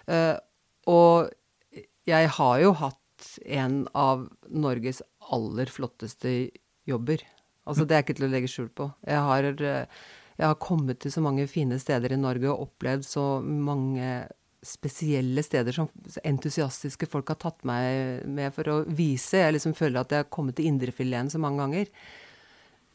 Eh, 0.06 0.36
og 0.88 1.32
jeg 2.08 2.30
har 2.38 2.60
jo 2.62 2.72
hatt 2.78 3.32
en 3.44 3.82
av 3.98 4.28
Norges 4.48 5.02
aller 5.34 5.68
flotteste 5.68 6.32
jobber. 6.88 7.24
Altså, 7.68 7.84
det 7.84 7.96
er 7.96 8.04
ikke 8.04 8.16
til 8.16 8.28
å 8.28 8.32
legge 8.32 8.48
skjul 8.48 8.70
på. 8.72 8.88
Jeg 9.04 9.20
har, 9.26 9.44
eh, 9.44 10.06
jeg 10.38 10.46
har 10.46 10.62
kommet 10.62 11.00
til 11.00 11.12
så 11.12 11.20
mange 11.20 11.48
fine 11.50 11.76
steder 11.82 12.14
i 12.14 12.20
Norge 12.20 12.48
og 12.48 12.68
opplevd 12.68 13.04
så 13.04 13.26
mange 13.44 14.28
spesielle 14.64 15.42
steder 15.42 15.74
som 15.74 15.88
entusiastiske 16.26 17.06
folk 17.10 17.30
har 17.30 17.38
tatt 17.38 17.62
meg 17.68 18.24
med 18.26 18.54
for 18.56 18.70
å 18.72 18.78
vise. 18.86 19.38
Jeg 19.38 19.54
liksom 19.56 19.76
føler 19.78 20.02
at 20.02 20.14
jeg 20.14 20.24
har 20.24 20.32
kommet 20.34 20.58
til 20.58 20.70
indrefileten 20.70 21.30
så 21.30 21.40
mange 21.42 21.62
ganger. 21.62 21.92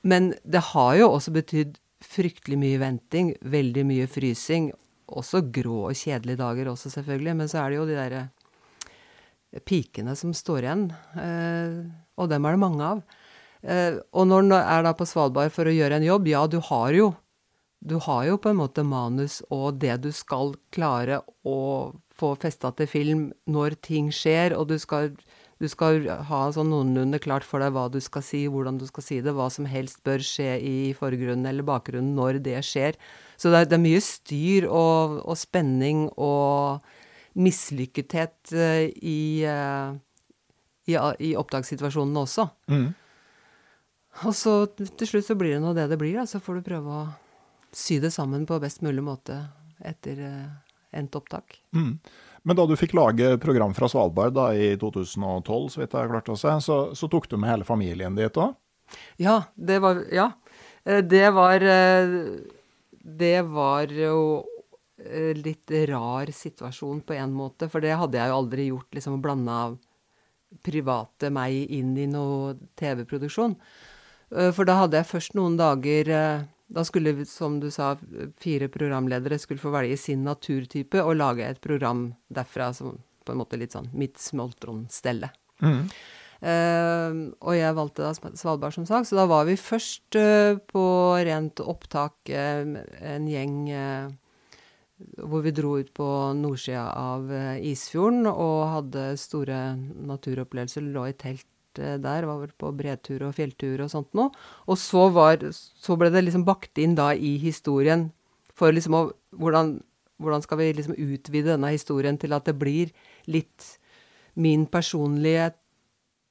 Men 0.03 0.33
det 0.43 0.63
har 0.73 0.97
jo 0.99 1.09
også 1.13 1.33
betydd 1.35 1.77
fryktelig 2.03 2.59
mye 2.59 2.79
venting, 2.81 3.31
veldig 3.39 3.85
mye 3.87 4.07
frysing. 4.11 4.71
Også 5.13 5.43
grå 5.55 5.85
og 5.89 5.97
kjedelige 5.97 6.41
dager 6.41 6.71
også, 6.73 6.91
selvfølgelig. 6.91 7.37
Men 7.39 7.51
så 7.51 7.63
er 7.63 7.71
det 7.71 7.79
jo 7.79 7.87
de 7.87 7.99
derre 7.99 8.23
pikene 9.67 10.15
som 10.19 10.33
står 10.35 10.65
igjen. 10.65 10.87
Eh, 11.19 11.79
og 12.19 12.31
dem 12.31 12.45
er 12.45 12.55
det 12.55 12.63
mange 12.63 12.89
av. 12.89 13.03
Eh, 13.63 13.99
og 14.11 14.27
når 14.27 14.49
du 14.49 14.55
er 14.59 14.83
da 14.83 14.93
på 14.97 15.07
Svalbard 15.07 15.53
for 15.55 15.69
å 15.69 15.75
gjøre 15.75 15.99
en 15.99 16.07
jobb, 16.07 16.27
ja, 16.33 16.43
du 16.51 16.59
har 16.67 16.97
jo 16.97 17.13
du 17.83 17.97
har 18.05 18.25
jo 18.29 18.39
på 18.39 18.51
en 18.53 18.59
måte 18.61 18.83
manus 18.87 19.41
og 19.51 19.79
det 19.81 19.97
du 20.05 20.11
skal 20.15 20.55
klare 20.73 21.19
å 21.43 21.91
få 22.15 22.33
festa 22.39 22.71
til 22.77 22.87
film 22.87 23.23
når 23.49 23.75
ting 23.83 24.11
skjer, 24.13 24.55
og 24.57 24.69
du 24.71 24.77
skal, 24.79 25.15
Du 25.61 25.69
skal 25.69 26.03
ha 26.27 26.39
sånn 26.51 26.73
noenlunde 26.73 27.21
klart 27.23 27.45
for 27.47 27.61
deg 27.63 27.71
hva 27.71 27.85
du 27.87 27.99
skal 28.03 28.23
si, 28.25 28.41
hvordan 28.51 28.75
du 28.81 28.83
skal 28.89 29.03
si 29.05 29.19
det, 29.23 29.31
hva 29.31 29.45
som 29.53 29.63
helst 29.69 30.01
bør 30.03 30.19
skje 30.19 30.57
i 30.59 30.91
forgrunnen 30.97 31.45
eller 31.47 31.63
bakgrunnen 31.63 32.17
når 32.17 32.41
det 32.43 32.57
skjer. 32.67 32.97
Så 33.37 33.47
det 33.53 33.61
er, 33.61 33.69
det 33.69 33.77
er 33.77 33.83
mye 33.85 34.01
styr 34.03 34.67
og, 34.67 35.21
og 35.23 35.37
spenning 35.39 36.09
og 36.19 36.83
mislykkethet 37.39 38.51
uh, 38.51 38.83
i, 38.91 39.45
uh, 39.47 39.95
i, 40.89 40.97
i 41.29 41.31
opptakssituasjonene 41.39 42.25
også. 42.25 42.49
Mm. 42.67 42.89
Og 44.27 44.35
så 44.35 44.57
til 44.75 45.07
slutt 45.07 45.29
så 45.29 45.37
blir 45.39 45.55
det 45.55 45.63
nå 45.63 45.71
det 45.77 45.87
det 45.93 46.01
blir, 46.01 46.17
da. 46.19 46.27
Så 46.27 46.43
får 46.43 46.59
du 46.59 46.67
prøve 46.67 46.91
å 46.91 47.05
sy 47.75 47.99
det 48.03 48.13
sammen 48.13 48.45
på 48.49 48.59
best 48.61 48.83
mulig 48.85 49.03
måte 49.05 49.39
etter 49.83 50.19
uh, 50.21 50.49
endt 50.95 51.15
opptak. 51.15 51.57
Mm. 51.75 51.97
Men 52.43 52.59
da 52.59 52.65
du 52.67 52.75
fikk 52.77 52.95
lage 52.97 53.37
program 53.41 53.73
fra 53.75 53.89
Svalbard 53.89 54.35
da, 54.35 54.49
i 54.53 54.73
2012, 54.79 55.69
så 55.73 55.81
vidt 55.81 55.95
jeg 55.95 56.11
klarte 56.11 56.33
å 56.33 56.39
se, 56.39 56.53
så, 56.65 56.79
så 56.95 57.09
tok 57.11 57.29
du 57.31 57.37
med 57.39 57.51
hele 57.51 57.67
familien 57.67 58.17
dit 58.19 58.39
òg? 58.39 58.55
Ja, 59.21 59.43
det 59.55 59.79
var 59.83 60.03
Ja. 60.13 60.33
Det 60.83 61.29
var 61.31 61.63
Det 61.63 63.37
var 63.47 63.87
jo 63.87 64.43
litt 65.39 65.71
rar 65.87 66.27
situasjon 66.27 66.99
på 67.07 67.15
en 67.15 67.31
måte, 67.31 67.69
for 67.71 67.79
det 67.79 67.95
hadde 67.95 68.19
jeg 68.19 68.27
jo 68.27 68.35
aldri 68.41 68.65
gjort, 68.67 68.89
liksom 68.91 69.15
å 69.15 69.21
blande 69.23 69.51
av 69.51 69.77
private 70.67 71.31
meg 71.31 71.71
inn 71.71 71.95
i 71.97 72.09
noe 72.11 72.57
TV-produksjon. 72.75 73.55
For 74.27 74.67
da 74.67 74.75
hadde 74.81 74.99
jeg 74.99 75.09
først 75.13 75.39
noen 75.39 75.55
dager 75.55 76.11
da 76.73 76.83
skulle, 76.87 77.25
som 77.29 77.59
du 77.61 77.69
sa, 77.71 77.93
fire 78.41 78.67
programledere 78.73 79.37
skulle 79.41 79.61
få 79.61 79.71
velge 79.73 79.97
sin 80.01 80.23
naturtype 80.25 81.03
og 81.03 81.17
lage 81.19 81.45
et 81.45 81.61
program 81.61 82.07
derfra 82.33 82.71
som 82.73 82.97
på 83.23 83.33
en 83.33 83.39
måte 83.39 83.59
litt 83.59 83.75
sånn 83.75 83.91
mitt 83.95 84.19
smoltronstelle. 84.19 85.29
Mm. 85.63 85.85
Uh, 86.43 87.31
og 87.39 87.53
jeg 87.55 87.75
valgte 87.77 88.03
da 88.03 88.33
Svalbard, 88.35 88.75
som 88.75 88.87
sagt, 88.89 89.07
så 89.07 89.15
da 89.21 89.27
var 89.31 89.45
vi 89.47 89.55
først 89.55 90.17
uh, 90.19 90.57
på 90.59 90.83
rent 91.23 91.61
opptak, 91.63 92.17
uh, 92.27 92.81
en 93.13 93.29
gjeng 93.31 93.55
hvor 95.19 95.43
vi 95.43 95.51
dro 95.55 95.77
ut 95.79 95.89
på 95.95 96.05
nordsida 96.37 96.83
av 96.95 97.31
Isfjorden 97.59 98.27
og 98.29 98.59
hadde 98.71 99.07
store 99.19 99.57
naturopplevelser, 100.07 100.85
lå 100.95 101.09
i 101.09 101.15
telt 101.19 101.47
der, 101.79 102.27
var 102.29 102.41
vel 102.41 102.51
på 102.59 102.71
bretur 102.75 103.25
og 103.27 103.35
fjelltur 103.37 103.85
og 103.85 103.91
sånt 103.91 104.11
noe. 104.17 104.31
Og 104.67 104.79
så, 104.79 105.07
var, 105.13 105.43
så 105.51 105.97
ble 105.99 106.11
det 106.13 106.25
liksom 106.25 106.45
bakt 106.47 106.79
inn 106.81 106.95
da 106.99 107.11
i 107.15 107.35
historien 107.41 108.09
for 108.53 108.73
liksom 108.73 108.97
å 108.97 109.03
hvordan, 109.39 109.77
hvordan 110.21 110.45
skal 110.45 110.61
vi 110.61 110.69
liksom 110.77 110.97
utvide 110.99 111.53
denne 111.53 111.73
historien 111.73 112.19
til 112.21 112.35
at 112.37 112.45
det 112.49 112.55
blir 112.59 112.93
litt 113.25 113.73
min 114.37 114.67
personlige 114.69 115.51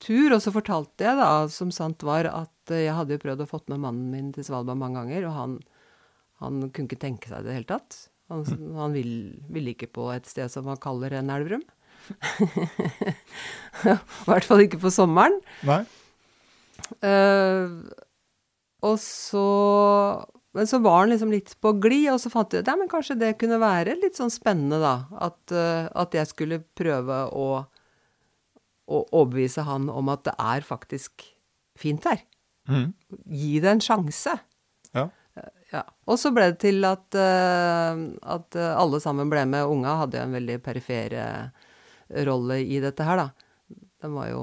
tur? 0.03 0.37
Og 0.37 0.41
så 0.45 0.55
fortalte 0.55 1.09
jeg 1.09 1.19
da, 1.19 1.33
som 1.51 1.75
sant 1.75 2.05
var, 2.07 2.31
at 2.31 2.73
jeg 2.73 2.95
hadde 2.95 3.17
jo 3.19 3.25
prøvd 3.25 3.45
å 3.45 3.51
fått 3.51 3.69
med 3.73 3.83
mannen 3.83 4.09
min 4.15 4.31
til 4.35 4.47
Svalbard 4.47 4.79
mange 4.79 5.03
ganger, 5.03 5.27
og 5.29 5.37
han, 5.37 5.59
han 6.43 6.65
kunne 6.71 6.91
ikke 6.91 7.03
tenke 7.03 7.31
seg 7.31 7.43
det 7.43 7.51
i 7.51 7.51
det 7.51 7.61
hele 7.61 7.71
tatt. 7.75 8.01
Han, 8.33 8.47
han 8.79 8.95
ville 8.95 9.51
vil 9.53 9.73
ikke 9.75 9.91
på 9.93 10.09
et 10.15 10.29
sted 10.31 10.51
som 10.53 10.71
han 10.71 10.81
kaller 10.81 11.19
en 11.19 11.33
elverum. 11.35 11.65
I 13.83 14.29
hvert 14.29 14.47
fall 14.47 14.65
ikke 14.65 14.81
på 14.83 14.93
sommeren. 14.93 15.39
Nei. 15.67 15.83
Uh, 17.03 17.83
og 18.83 18.99
så 19.01 19.43
Men 20.53 20.69
så 20.69 20.81
var 20.83 21.05
han 21.05 21.13
liksom 21.13 21.31
litt 21.33 21.55
på 21.63 21.73
glid, 21.81 22.11
og 22.13 22.21
så 22.21 22.33
fant 22.33 22.53
jeg 22.53 22.65
ut 22.65 22.69
ja, 22.69 22.75
men 22.77 22.91
kanskje 22.91 23.17
det 23.21 23.37
kunne 23.41 23.61
være 23.63 23.97
litt 24.01 24.19
sånn 24.19 24.33
spennende, 24.33 24.81
da. 24.83 25.07
At, 25.31 25.41
uh, 25.55 25.89
at 26.03 26.17
jeg 26.17 26.29
skulle 26.29 26.61
prøve 26.77 27.23
å, 27.33 27.49
å, 27.65 29.01
overbevise 29.07 29.65
han 29.69 29.89
om 29.93 30.13
at 30.13 30.27
det 30.29 30.37
er 30.37 30.69
faktisk 30.69 31.25
fint 31.79 32.05
her. 32.09 32.21
Mm. 32.69 32.93
Gi 33.33 33.57
det 33.65 33.73
en 33.73 33.83
sjanse. 33.83 34.37
Ja. 34.93 35.09
Ja. 35.73 35.87
Og 36.05 36.19
så 36.21 36.29
ble 36.37 36.51
det 36.51 36.59
til 36.67 36.85
at, 36.85 37.17
uh, 37.17 38.05
at 38.37 38.61
alle 38.61 39.01
sammen 39.01 39.33
ble 39.33 39.47
med. 39.49 39.65
Unga 39.65 40.03
hadde 40.03 40.21
jo 40.21 40.27
en 40.29 40.37
veldig 40.37 40.59
perifere 40.67 41.23
rolle 42.27 42.61
i 42.63 42.81
dette 42.83 43.07
her, 43.07 43.21
da. 43.21 43.79
De 44.03 44.11
var 44.13 44.29
jo 44.31 44.43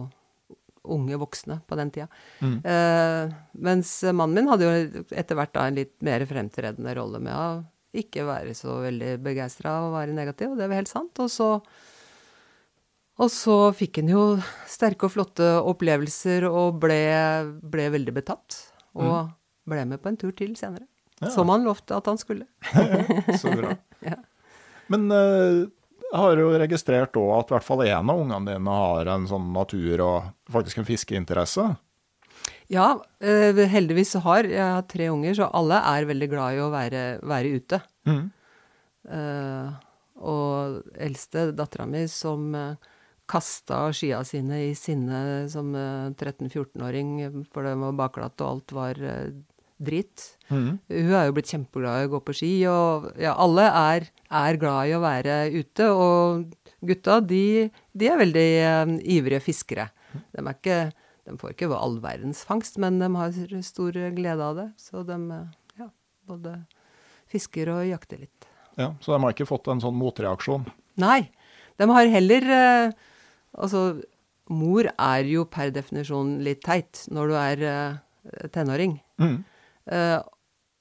unge 0.90 1.18
voksne 1.20 1.60
på 1.68 1.78
den 1.78 1.92
tida. 1.94 2.08
Mm. 2.40 2.56
Eh, 2.64 3.34
mens 3.62 3.92
mannen 4.10 4.38
min 4.40 4.50
hadde 4.50 4.68
jo 4.68 5.04
etter 5.12 5.38
hvert 5.38 5.54
da 5.56 5.68
en 5.68 5.78
litt 5.78 5.96
mer 6.06 6.24
fremtredende 6.30 6.96
rolle 6.98 7.22
med 7.24 7.36
å 7.36 7.50
ikke 8.00 8.26
være 8.28 8.54
så 8.58 8.80
veldig 8.84 9.16
begeistra 9.26 9.80
og 9.86 9.96
være 9.96 10.16
negativ, 10.16 10.54
og 10.54 10.60
det 10.60 10.70
var 10.70 10.82
helt 10.82 10.92
sant. 10.92 11.22
Og 11.22 11.32
så, 11.34 11.50
og 13.20 13.32
så 13.34 13.58
fikk 13.76 14.02
han 14.02 14.14
jo 14.14 14.24
sterke 14.70 15.08
og 15.08 15.16
flotte 15.16 15.50
opplevelser 15.72 16.48
og 16.50 16.80
ble, 16.84 17.02
ble 17.62 17.90
veldig 17.98 18.16
betatt. 18.22 18.62
Og 19.00 19.12
mm. 19.12 19.36
ble 19.74 19.86
med 19.94 20.04
på 20.04 20.12
en 20.12 20.22
tur 20.22 20.34
til 20.38 20.56
senere. 20.60 20.88
Ja. 21.20 21.34
Som 21.34 21.52
han 21.52 21.66
lovte 21.68 21.98
at 21.98 22.08
han 22.08 22.20
skulle. 22.22 22.48
så 23.42 23.52
bra. 23.58 23.76
ja. 24.12 24.16
Men 24.90 25.10
uh, 25.12 25.68
jeg 26.10 26.18
har 26.24 26.40
jo 26.42 26.50
registrert 26.58 27.18
òg 27.22 27.32
at 27.36 27.52
i 27.52 27.56
hvert 27.56 27.68
fall 27.68 27.84
én 27.86 28.12
av 28.12 28.18
ungene 28.24 28.56
dine 28.56 28.80
har 28.82 29.12
en 29.14 29.28
sånn 29.30 29.52
natur- 29.54 30.02
og 30.02 30.32
faktisk 30.50 30.82
en 30.82 30.88
fiskeinteresse. 30.88 31.68
Ja, 32.70 33.04
eh, 33.22 33.58
heldigvis 33.70 34.16
har 34.24 34.46
jeg 34.46 34.62
har 34.62 34.86
tre 34.90 35.10
unger, 35.10 35.34
så 35.38 35.50
alle 35.54 35.80
er 35.90 36.10
veldig 36.10 36.30
glad 36.30 36.58
i 36.58 36.62
å 36.62 36.70
være, 36.74 37.04
være 37.26 37.54
ute. 37.58 37.82
Mm. 38.10 38.26
Uh, 39.10 39.70
og 40.20 40.82
eldste 41.00 41.48
dattera 41.56 41.88
mi 41.90 42.04
som 42.12 42.52
uh, 42.54 42.76
kasta 43.30 43.88
skia 43.96 44.20
sine 44.28 44.60
i 44.68 44.76
sinne 44.78 45.48
som 45.50 45.72
uh, 45.74 46.12
13-14-åring, 46.14 47.46
for 47.50 47.66
det 47.66 47.74
var 47.80 47.98
bakglatt 48.04 48.44
og 48.44 48.52
alt 48.52 48.76
var 48.76 49.02
uh, 49.80 49.86
drit. 49.86 50.26
Mm. 50.50 50.80
Hun 50.92 51.14
er 51.16 51.28
jo 51.28 51.36
blitt 51.38 51.52
kjempeglad 51.52 52.04
i 52.04 52.08
å 52.08 52.14
gå 52.14 52.22
på 52.28 52.36
ski, 52.36 52.54
og 52.72 53.10
ja, 53.20 53.36
alle 53.40 53.68
er, 53.82 54.10
er 54.42 54.60
glad 54.62 54.90
i 54.90 54.96
å 54.98 55.04
være 55.04 55.38
ute. 55.56 55.90
Og 55.92 56.50
gutta, 56.86 57.20
de, 57.26 57.70
de 57.94 58.10
er 58.10 58.20
veldig 58.20 58.50
um, 58.84 58.98
ivrige 59.18 59.44
fiskere. 59.48 59.90
De, 60.14 60.44
er 60.44 60.52
ikke, 60.54 60.82
de 61.28 61.38
får 61.40 61.56
ikke 61.56 61.72
all 61.78 62.00
verdens 62.04 62.44
fangst, 62.48 62.80
men 62.82 63.00
de 63.02 63.10
har 63.16 63.34
stor 63.66 63.98
glede 64.16 64.52
av 64.52 64.60
det. 64.60 64.70
Så 64.82 65.04
de 65.08 65.20
ja, 65.80 65.90
både 66.30 66.60
fisker 67.30 67.72
og 67.74 67.88
jakter 67.88 68.24
litt. 68.26 68.50
Ja, 68.80 68.94
Så 69.04 69.14
de 69.14 69.20
har 69.24 69.36
ikke 69.36 69.50
fått 69.50 69.68
en 69.72 69.82
sånn 69.84 69.98
motreaksjon? 70.00 70.66
Nei. 71.02 71.30
De 71.80 71.88
har 71.88 72.12
heller 72.12 72.50
uh, 72.52 73.06
Altså, 73.60 73.80
mor 74.54 74.86
er 74.92 75.26
jo 75.26 75.42
per 75.50 75.72
definisjon 75.74 76.36
litt 76.46 76.62
teit 76.62 77.02
når 77.10 77.32
du 77.32 77.36
er 77.40 77.64
uh, 77.66 78.44
tenåring. 78.54 79.00
Mm. 79.18 79.40
Uh, 79.92 80.22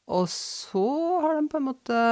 og 0.09 0.29
så 0.33 0.85
har 1.25 1.39
de 1.39 1.49
på 1.53 1.61
en 1.61 1.67
måte 1.69 2.03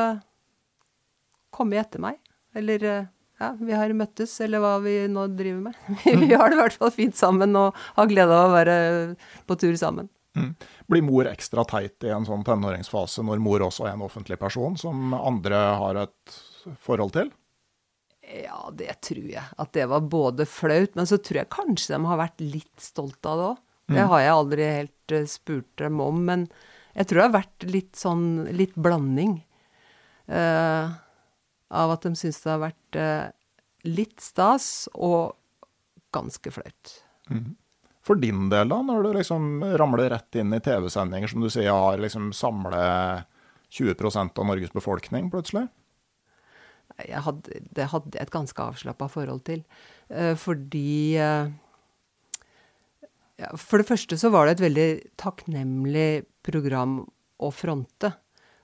kommet 1.55 1.85
etter 1.87 2.03
meg. 2.03 2.19
Eller 2.57 2.85
uh, 2.85 3.07
ja, 3.41 3.53
vi 3.61 3.77
har 3.77 3.93
møttes, 3.97 4.35
eller 4.45 4.63
hva 4.65 4.75
vi 4.85 4.99
nå 5.13 5.27
driver 5.37 5.69
med. 5.69 5.81
vi 6.25 6.35
har 6.35 6.51
det 6.53 6.59
i 6.59 6.61
hvert 6.63 6.79
fall 6.81 6.93
fint 6.95 7.17
sammen 7.19 7.57
og 7.59 7.77
har 7.97 8.11
glede 8.11 8.37
av 8.37 8.51
å 8.51 8.55
være 8.57 8.77
på 9.49 9.59
tur 9.61 9.77
sammen. 9.81 10.09
Mm. 10.37 10.53
Blir 10.93 11.05
mor 11.05 11.29
ekstra 11.31 11.65
teit 11.69 12.05
i 12.05 12.13
en 12.13 12.27
sånn 12.29 12.45
tenåringsfase 12.45 13.25
når 13.25 13.41
mor 13.41 13.63
også 13.65 13.87
er 13.89 13.95
en 13.95 14.05
offentlig 14.05 14.37
person 14.41 14.77
som 14.77 15.15
andre 15.17 15.61
har 15.81 16.03
et 16.03 16.37
forhold 16.85 17.15
til? 17.17 17.31
Ja, 18.27 18.67
det 18.75 18.99
tror 19.07 19.29
jeg. 19.31 19.45
At 19.57 19.73
det 19.77 19.87
var 19.89 20.05
både 20.05 20.45
flaut, 20.51 20.97
men 20.99 21.09
så 21.09 21.17
tror 21.23 21.41
jeg 21.41 21.53
kanskje 21.55 21.95
de 21.95 22.09
har 22.11 22.21
vært 22.21 22.43
litt 22.43 22.83
stolt 22.83 23.29
av 23.29 23.39
det 23.41 23.47
òg. 23.53 23.63
Det 23.87 24.03
Mm. 24.03 24.09
har 24.11 24.21
jeg 24.21 24.35
aldri 24.35 24.65
helt 24.67 25.13
uh, 25.15 25.27
spurt 25.31 25.77
dem 25.79 26.01
om, 26.03 26.25
men 26.27 26.49
jeg 26.97 27.09
tror 27.09 27.21
det 27.21 27.27
har 27.27 27.37
vært 27.37 27.67
litt 27.69 27.99
sånn 27.99 28.27
litt 28.57 28.77
blanding. 28.81 29.39
Uh, 30.27 30.97
av 31.77 31.93
at 31.95 32.07
de 32.07 32.15
syns 32.19 32.41
det 32.43 32.51
har 32.51 32.63
vært 32.63 32.99
uh, 32.99 33.29
litt 33.87 34.23
stas 34.23 34.89
og 34.95 35.37
ganske 36.17 36.53
flaut. 36.55 36.93
Mm. 37.31 37.55
For 38.07 38.19
din 38.23 38.47
del, 38.53 38.71
da, 38.71 38.79
når 38.87 39.03
du 39.03 39.11
liksom 39.19 39.65
ramler 39.79 40.13
rett 40.15 40.39
inn 40.39 40.55
i 40.55 40.63
TV-sendinger 40.63 41.31
som 41.31 41.43
du 41.43 41.51
sier 41.51 41.75
har 41.75 41.99
liksom 42.03 42.31
samler 42.37 43.25
20% 43.75 44.39
av 44.39 44.47
Norges 44.47 44.73
befolkning 44.75 45.31
plutselig? 45.33 45.67
Hadde, 46.97 47.61
det 47.77 47.91
hadde 47.93 48.15
jeg 48.15 48.25
et 48.25 48.33
ganske 48.33 48.69
avslappa 48.71 49.09
forhold 49.13 49.43
til. 49.49 49.65
Uh, 50.09 50.35
fordi 50.39 51.19
uh, 51.19 51.51
ja, 53.37 53.51
For 53.59 53.83
det 53.83 53.89
første 53.91 54.17
så 54.21 54.31
var 54.33 54.47
det 54.47 54.57
et 54.57 54.65
veldig 54.69 54.89
takknemlig 55.21 56.11
program 56.47 57.01
å 57.43 57.51
fronte. 57.53 58.13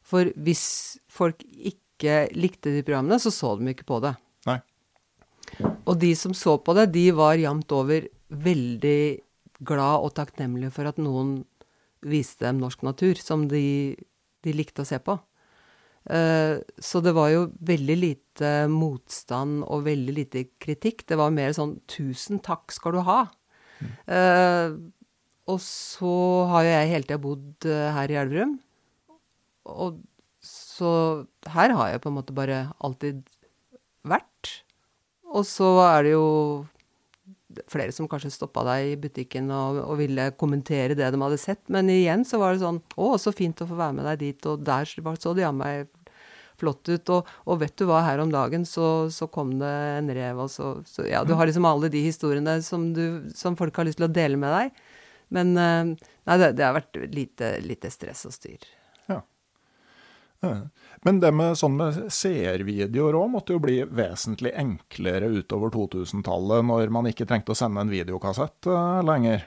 For 0.03 0.31
hvis 0.35 0.65
folk 1.13 1.43
ikke 1.43 2.27
likte 2.35 2.73
de 2.75 2.83
programmene, 2.87 3.21
så 3.23 3.31
så 3.35 3.55
de 3.59 3.71
ikke 3.73 3.89
på 3.89 4.01
det. 4.05 4.15
Nei. 4.49 4.59
Og 5.87 5.99
de 6.01 6.13
som 6.19 6.35
så 6.35 6.57
på 6.59 6.75
det, 6.79 6.91
de 6.95 7.11
var 7.15 7.41
jevnt 7.41 7.75
over 7.77 8.09
veldig 8.33 9.03
glad 9.63 10.07
og 10.07 10.15
takknemlige 10.17 10.73
for 10.75 10.91
at 10.91 10.99
noen 10.99 11.43
viste 12.03 12.47
dem 12.49 12.59
norsk 12.63 12.83
natur, 12.83 13.19
som 13.21 13.47
de, 13.51 13.95
de 14.43 14.55
likte 14.57 14.83
å 14.83 14.89
se 14.89 14.99
på. 15.03 15.15
Eh, 16.11 16.57
så 16.83 17.03
det 17.05 17.13
var 17.15 17.31
jo 17.31 17.45
veldig 17.63 17.97
lite 17.99 18.51
motstand 18.71 19.63
og 19.69 19.85
veldig 19.87 20.17
lite 20.17 20.45
kritikk. 20.63 21.07
Det 21.07 21.19
var 21.19 21.35
mer 21.35 21.55
sånn 21.55 21.79
'tusen 21.87 22.43
takk 22.43 22.75
skal 22.75 22.99
du 22.99 23.03
ha'. 23.07 23.29
Mm. 23.83 24.93
Og 25.51 25.59
så 25.65 26.15
har 26.53 26.67
jo 26.67 26.73
jeg 26.73 26.91
hele 26.93 27.07
tida 27.07 27.21
bodd 27.23 27.67
her 27.67 28.13
i 28.13 28.19
Elverum. 28.21 28.57
Og 29.67 29.99
så 30.43 30.93
her 31.55 31.75
har 31.79 31.93
jeg 31.93 32.03
på 32.03 32.11
en 32.11 32.19
måte 32.19 32.35
bare 32.35 32.67
alltid 32.83 33.23
vært. 34.07 34.53
Og 35.33 35.47
så 35.49 35.69
er 35.87 36.07
det 36.07 36.15
jo 36.15 36.27
flere 37.69 37.93
som 37.93 38.09
kanskje 38.09 38.33
stoppa 38.33 38.65
deg 38.65 38.93
i 38.93 38.99
butikken 39.01 39.51
og, 39.53 39.83
og, 39.83 39.97
ville 40.01 40.31
kommentere 40.41 40.97
det 40.97 41.11
de 41.13 41.21
hadde 41.21 41.41
sett. 41.41 41.63
Men 41.73 41.91
igjen 41.93 42.25
så 42.29 42.41
var 42.41 42.55
det 42.55 42.63
sånn 42.63 42.81
Å, 42.97 43.11
så 43.21 43.35
fint 43.35 43.61
å 43.61 43.69
få 43.69 43.79
være 43.79 43.99
med 43.99 44.09
deg 44.09 44.23
dit, 44.23 44.49
og 44.49 44.63
der 44.65 44.89
så 44.89 45.35
det 45.37 45.45
jammen 45.45 45.63
meg 45.63 45.91
flott 46.61 46.89
ut. 46.89 47.13
Og, 47.13 47.29
og, 47.47 47.59
vet 47.63 47.77
du 47.79 47.87
hva, 47.89 48.03
her 48.07 48.23
om 48.23 48.33
dagen 48.33 48.65
så, 48.69 49.11
så 49.13 49.29
kom 49.33 49.57
det 49.61 49.73
en 49.99 50.11
rev, 50.15 50.45
og 50.47 50.51
så, 50.53 50.75
så, 50.89 51.07
Ja, 51.09 51.25
du 51.27 51.35
har 51.39 51.49
liksom 51.49 51.69
alle 51.69 51.93
de 51.93 52.05
historiene 52.07 52.59
som, 52.65 52.91
du, 52.97 53.29
som 53.37 53.59
folk 53.59 53.77
har 53.77 53.89
lyst 53.89 54.01
til 54.01 54.09
å 54.09 54.13
dele 54.13 54.41
med 54.41 54.55
deg. 54.57 54.83
Men 55.33 55.57
eh, 55.57 55.93
nei, 56.29 56.39
det, 56.39 56.53
det 56.59 56.69
har 56.69 56.77
vært 56.77 57.01
lite, 57.13 57.57
lite 57.65 57.91
stress 57.93 58.27
og 58.29 58.37
styr. 58.37 58.69
Ja. 60.43 60.53
Men 61.07 61.21
det 61.23 61.31
med 61.35 61.57
sånn 61.59 61.77
med 61.79 61.99
seervideoer 62.11 63.17
òg 63.19 63.31
måtte 63.31 63.55
jo 63.55 63.63
bli 63.63 63.81
vesentlig 63.87 64.53
enklere 64.59 65.31
utover 65.31 65.71
2000-tallet, 65.75 66.67
når 66.67 66.93
man 66.95 67.09
ikke 67.11 67.27
trengte 67.31 67.55
å 67.55 67.59
sende 67.59 67.83
en 67.83 67.93
videokassett 67.93 68.71
uh, 68.71 69.01
lenger. 69.07 69.47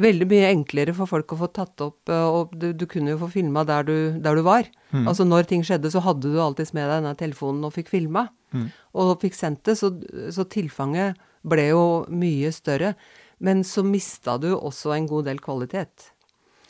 Veldig 0.00 0.26
mye 0.30 0.50
enklere 0.50 0.94
for 0.96 1.10
folk 1.10 1.34
å 1.34 1.40
få 1.42 1.50
tatt 1.54 1.84
opp, 1.84 2.00
uh, 2.08 2.26
og 2.40 2.56
du, 2.56 2.70
du 2.72 2.86
kunne 2.90 3.12
jo 3.14 3.20
få 3.22 3.30
filma 3.36 3.66
der, 3.68 3.88
der, 4.16 4.40
du 4.40 4.44
var. 4.46 4.68
Mm. 4.90 5.04
Altså 5.04 5.28
når 5.28 5.48
ting 5.50 5.64
skjedde, 5.66 5.92
så 5.92 6.02
hadde 6.04 6.32
du 6.32 6.40
alltids 6.40 6.72
med 6.76 6.88
deg 6.88 7.02
denne 7.02 7.16
telefonen 7.20 7.68
og 7.68 7.76
fikk 7.76 7.92
filma. 7.92 8.30
Mm. 8.56 8.70
Og 9.00 9.12
fikk 9.22 9.36
sendt 9.36 9.64
det, 9.68 9.76
så, 9.80 9.92
så 10.32 10.48
tilfanget 10.48 11.20
ble 11.48 11.70
jo 11.70 11.84
mye 12.12 12.52
større. 12.52 12.94
Men 13.40 13.64
så 13.64 13.84
mista 13.86 14.36
du 14.40 14.50
også 14.54 14.92
en 14.94 15.08
god 15.08 15.30
del 15.30 15.40
kvalitet. 15.42 16.10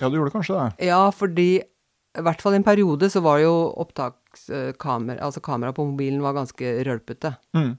Ja, 0.00 0.08
du 0.08 0.16
gjorde 0.16 0.32
kanskje 0.34 0.56
det? 0.56 0.88
Ja, 0.90 1.02
fordi 1.12 1.50
i 1.60 2.24
hvert 2.26 2.42
fall 2.42 2.56
en 2.56 2.66
periode 2.66 3.10
så 3.10 3.22
var 3.22 3.38
jo 3.42 3.52
opptakskamera 3.78 5.22
Altså 5.22 5.42
kameraet 5.44 5.76
på 5.76 5.86
mobilen 5.86 6.22
var 6.24 6.34
ganske 6.38 6.74
rølpete. 6.86 7.34
Mm. 7.54 7.74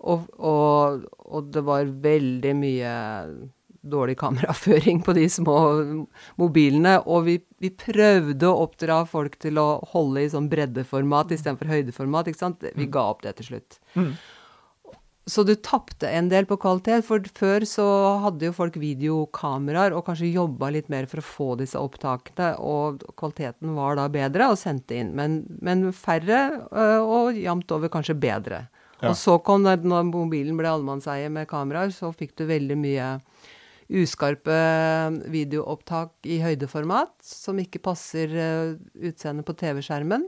Og, 0.00 0.28
og, 0.40 1.02
og, 1.28 1.48
det 1.52 1.62
var 1.66 1.88
veldig 2.04 2.52
mye 2.56 2.92
dårlig 3.80 4.16
kameraføring 4.20 5.02
på 5.04 5.12
de 5.16 5.26
små 5.32 5.56
mobilene. 6.40 6.96
Og 7.04 7.26
vi, 7.28 7.36
vi 7.60 7.72
prøvde 7.72 8.48
å 8.48 8.64
oppdra 8.64 9.02
folk 9.08 9.36
til 9.40 9.60
å 9.60 9.68
holde 9.92 10.24
i 10.24 10.32
sånn 10.32 10.48
breddeformat 10.52 11.34
istedenfor 11.36 11.72
høydeformat. 11.72 12.30
ikke 12.32 12.44
sant? 12.44 12.64
Vi 12.64 12.88
mm. 12.88 12.92
ga 12.96 13.06
opp 13.12 13.24
det 13.26 13.36
til 13.40 13.52
slutt. 13.52 13.80
Mm. 13.96 14.14
Så 15.30 15.44
du 15.46 15.52
tapte 15.62 16.08
en 16.10 16.28
del 16.30 16.46
på 16.48 16.56
kvalitet, 16.58 17.04
for 17.06 17.22
før 17.36 17.64
så 17.68 17.86
hadde 18.24 18.48
jo 18.48 18.54
folk 18.56 18.78
videokameraer 18.80 19.94
og 19.94 20.02
kanskje 20.08 20.32
jobba 20.32 20.72
litt 20.74 20.90
mer 20.90 21.06
for 21.10 21.22
å 21.22 21.26
få 21.26 21.48
disse 21.60 21.78
opptakene, 21.78 22.54
og 22.58 23.04
kvaliteten 23.20 23.76
var 23.76 23.98
da 24.00 24.08
bedre 24.10 24.50
og 24.50 24.58
sendte 24.58 24.98
inn. 24.98 25.12
Men, 25.18 25.42
men 25.62 25.90
færre, 25.94 26.40
øh, 26.72 26.98
og 27.04 27.38
jevnt 27.38 27.76
over 27.76 27.92
kanskje 27.92 28.18
bedre. 28.18 28.64
Ja. 29.00 29.12
Og 29.12 29.16
så 29.20 29.38
kom 29.44 29.64
det, 29.68 29.78
når 29.86 30.10
mobilen 30.10 30.58
ble 30.58 30.72
allemannseie 30.72 31.30
med 31.32 31.48
kameraer, 31.50 31.94
så 31.94 32.10
fikk 32.16 32.34
du 32.40 32.48
veldig 32.50 32.80
mye 32.80 33.14
uskarpe 34.00 34.58
videoopptak 35.30 36.26
i 36.30 36.40
høydeformat, 36.42 37.14
som 37.26 37.58
ikke 37.58 37.82
passer 37.82 38.34
øh, 38.34 38.76
utseendet 39.10 39.46
på 39.46 39.56
TV-skjermen. 39.62 40.26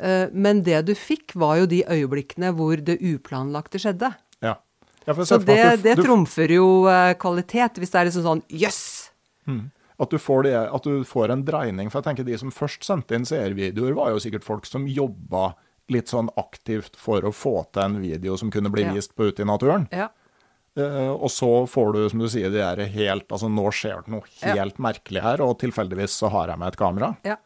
Eh, 0.00 0.32
men 0.32 0.64
det 0.66 0.80
du 0.88 0.94
fikk, 0.96 1.36
var 1.38 1.60
jo 1.60 1.68
de 1.70 1.82
øyeblikkene 1.84 2.54
hvor 2.56 2.80
det 2.80 2.98
uplanlagte 3.04 3.80
skjedde. 3.82 4.12
Ja. 4.44 4.56
Så 5.24 5.40
det, 5.44 5.82
det 5.84 5.98
trumfer 6.00 6.52
jo 6.56 6.88
eh, 6.90 7.12
kvalitet, 7.20 7.80
hvis 7.80 7.92
det 7.92 8.00
er 8.00 8.10
liksom 8.10 8.26
sånn 8.26 8.44
jøss! 8.48 8.80
Yes! 8.80 8.82
Mm. 9.50 9.68
At, 10.00 10.12
du 10.12 10.16
får 10.16 10.46
at 10.48 10.86
du 10.86 11.02
får 11.04 11.32
en 11.34 11.42
dreining. 11.44 11.90
For 11.92 12.00
jeg 12.00 12.08
tenker 12.08 12.24
de 12.24 12.38
som 12.40 12.52
først 12.54 12.86
sendte 12.86 13.16
inn 13.16 13.26
seervideoer, 13.28 13.92
var 13.98 14.14
jo 14.14 14.22
sikkert 14.22 14.46
folk 14.46 14.68
som 14.68 14.86
jobba 14.88 15.50
litt 15.92 16.08
sånn 16.08 16.30
aktivt 16.40 16.96
for 16.96 17.26
å 17.26 17.32
få 17.34 17.58
til 17.74 17.82
en 17.84 17.98
video 18.00 18.38
som 18.40 18.52
kunne 18.54 18.72
bli 18.72 18.86
ja. 18.86 18.94
vist 18.96 19.12
på 19.18 19.28
ute 19.28 19.44
i 19.44 19.48
naturen. 19.48 19.84
Ja. 19.92 20.08
Uh, 20.78 21.10
og 21.18 21.28
så 21.34 21.50
får 21.66 21.92
du, 21.96 22.00
som 22.12 22.22
du 22.22 22.28
sier, 22.30 22.46
det 22.54 22.60
der 22.62 22.92
helt 22.94 23.32
Altså, 23.34 23.48
nå 23.50 23.64
skjer 23.74 24.04
det 24.06 24.12
noe 24.14 24.28
helt 24.38 24.76
ja. 24.78 24.82
merkelig 24.86 25.24
her, 25.24 25.42
og 25.42 25.56
tilfeldigvis 25.60 26.14
så 26.22 26.30
har 26.32 26.52
jeg 26.52 26.62
med 26.62 26.70
et 26.70 26.78
kamera. 26.80 27.08
Ja. 27.26 27.36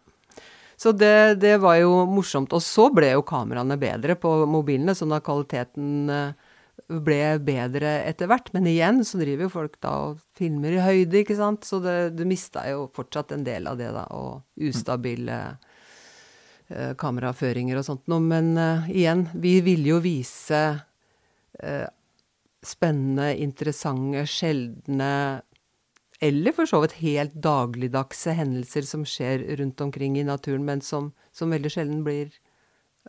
Så 0.77 0.93
det, 0.93 1.41
det, 1.43 1.57
var 1.63 1.79
jo 1.81 2.05
morsomt. 2.11 2.53
Og 2.57 2.63
så 2.63 2.89
ble 2.95 3.13
jo 3.15 3.25
kameraene 3.27 3.77
bedre 3.81 4.17
på 4.19 4.33
mobilene, 4.51 4.97
sånn 4.97 5.15
at 5.15 5.25
kvaliteten 5.27 6.11
eh, 6.11 6.51
ble 7.05 7.21
bedre 7.45 7.93
etter 8.09 8.29
hvert. 8.31 8.51
Men 8.57 8.69
igjen 8.71 9.03
så 9.07 9.21
driver 9.23 9.47
jo 9.47 9.55
folk 9.55 9.79
da 9.85 9.95
og 10.09 10.23
filmer 10.39 10.75
i 10.77 10.83
høyde, 10.83 11.23
ikke 11.23 11.39
sant. 11.39 11.67
Så 11.69 11.81
det, 11.85 12.15
du 12.19 12.25
mista 12.29 12.67
jo 12.71 12.89
fortsatt 12.95 13.37
en 13.37 13.47
del 13.47 13.71
av 13.71 13.79
det, 13.81 13.93
da. 13.95 14.07
Og 14.19 14.43
ustabile 14.69 15.41
uh, 15.55 16.93
kameraføringer 17.01 17.81
og 17.81 17.87
sånt 17.87 18.11
noe. 18.11 18.23
Men 18.25 18.55
uh, 18.59 18.91
igjen, 18.91 19.29
vi 19.39 19.59
ville 19.65 19.95
jo 19.95 20.03
vise 20.05 20.63
uh, 20.75 21.89
spennende, 22.65 23.35
interessante, 23.45 24.27
sjeldne 24.31 25.15
eller 26.23 26.55
for 26.55 26.69
så 26.71 26.81
vidt 26.85 26.99
helt 27.01 27.35
dagligdagse 27.43 28.37
hendelser 28.39 28.87
som 28.87 29.03
skjer 29.09 29.43
rundt 29.59 29.81
omkring 29.83 30.19
i 30.19 30.27
naturen, 30.27 30.65
men 30.67 30.83
som, 30.85 31.13
som 31.35 31.51
veldig 31.55 31.73
sjelden 31.73 32.05
blir 32.07 32.33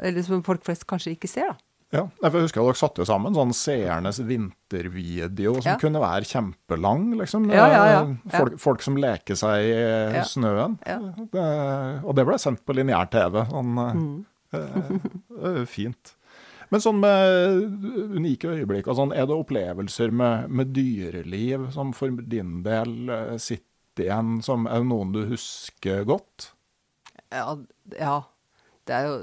Eller 0.01 0.25
som 0.27 0.41
folk 0.43 0.65
flest 0.65 0.83
kanskje 0.89 1.13
ikke 1.15 1.29
ser, 1.31 1.53
da. 1.53 1.55
Ja, 1.93 2.01
jeg 2.25 2.31
husker 2.33 2.59
at 2.59 2.65
dere 2.65 2.79
satte 2.79 3.05
sammen 3.07 3.35
sånn 3.37 3.53
seernes 3.55 4.17
vintervideo 4.25 5.53
som 5.61 5.69
ja. 5.69 5.75
kunne 5.79 6.01
være 6.01 6.27
kjempelang, 6.27 7.05
liksom. 7.21 7.45
Ja, 7.53 7.67
ja, 7.71 7.83
ja. 7.93 8.01
Folk, 8.33 8.57
folk, 8.59 8.83
som 8.83 8.97
leker 8.99 9.37
seg 9.39 9.69
i 9.69 10.23
snøen. 10.27 10.75
Det, 11.31 11.45
og 12.01 12.17
det 12.17 12.25
ble 12.27 12.39
sendt 12.41 12.65
på 12.65 12.75
lineær 12.75 13.07
TV. 13.13 13.39
Sånn, 13.51 13.79
mm. 14.01 14.11
eh, 14.59 15.61
fint. 15.69 16.15
Men 16.75 16.81
sånn 16.83 16.97
med 16.99 18.17
unike 18.17 18.49
øyeblikk 18.51 18.89
og 18.91 18.97
sånn, 18.97 19.13
er 19.15 19.29
det 19.29 19.35
opplevelser 19.39 20.11
med, 20.11 20.49
med 20.51 20.73
dyreliv 20.75 21.69
som 21.71 21.93
for 21.95 22.11
din 22.27 22.57
del 22.65 23.11
eh, 23.15 23.37
sitter 23.39 24.03
igjen 24.03 24.41
som 24.43 24.65
Er 24.67 24.81
det 24.83 24.89
noen 24.89 25.13
du 25.13 25.21
husker 25.29 26.01
godt? 26.03 26.49
Ja, 27.31 27.53
ja. 27.95 28.17
Det 28.83 28.97
er 28.97 29.07
jo 29.07 29.13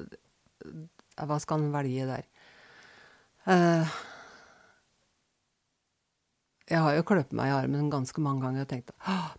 Hva 1.29 1.37
skal 1.45 1.61
en 1.61 1.75
velge 1.75 2.07
der? 2.09 2.25
Uh, 3.45 3.93
jeg 6.73 6.81
har 6.81 6.97
jo 6.97 7.05
kløpet 7.11 7.37
meg 7.37 7.51
i 7.51 7.57
armen 7.59 7.91
ganske 7.93 8.25
mange 8.25 8.47
ganger 8.47 8.65
og 8.65 8.71
tenkt 8.71 8.95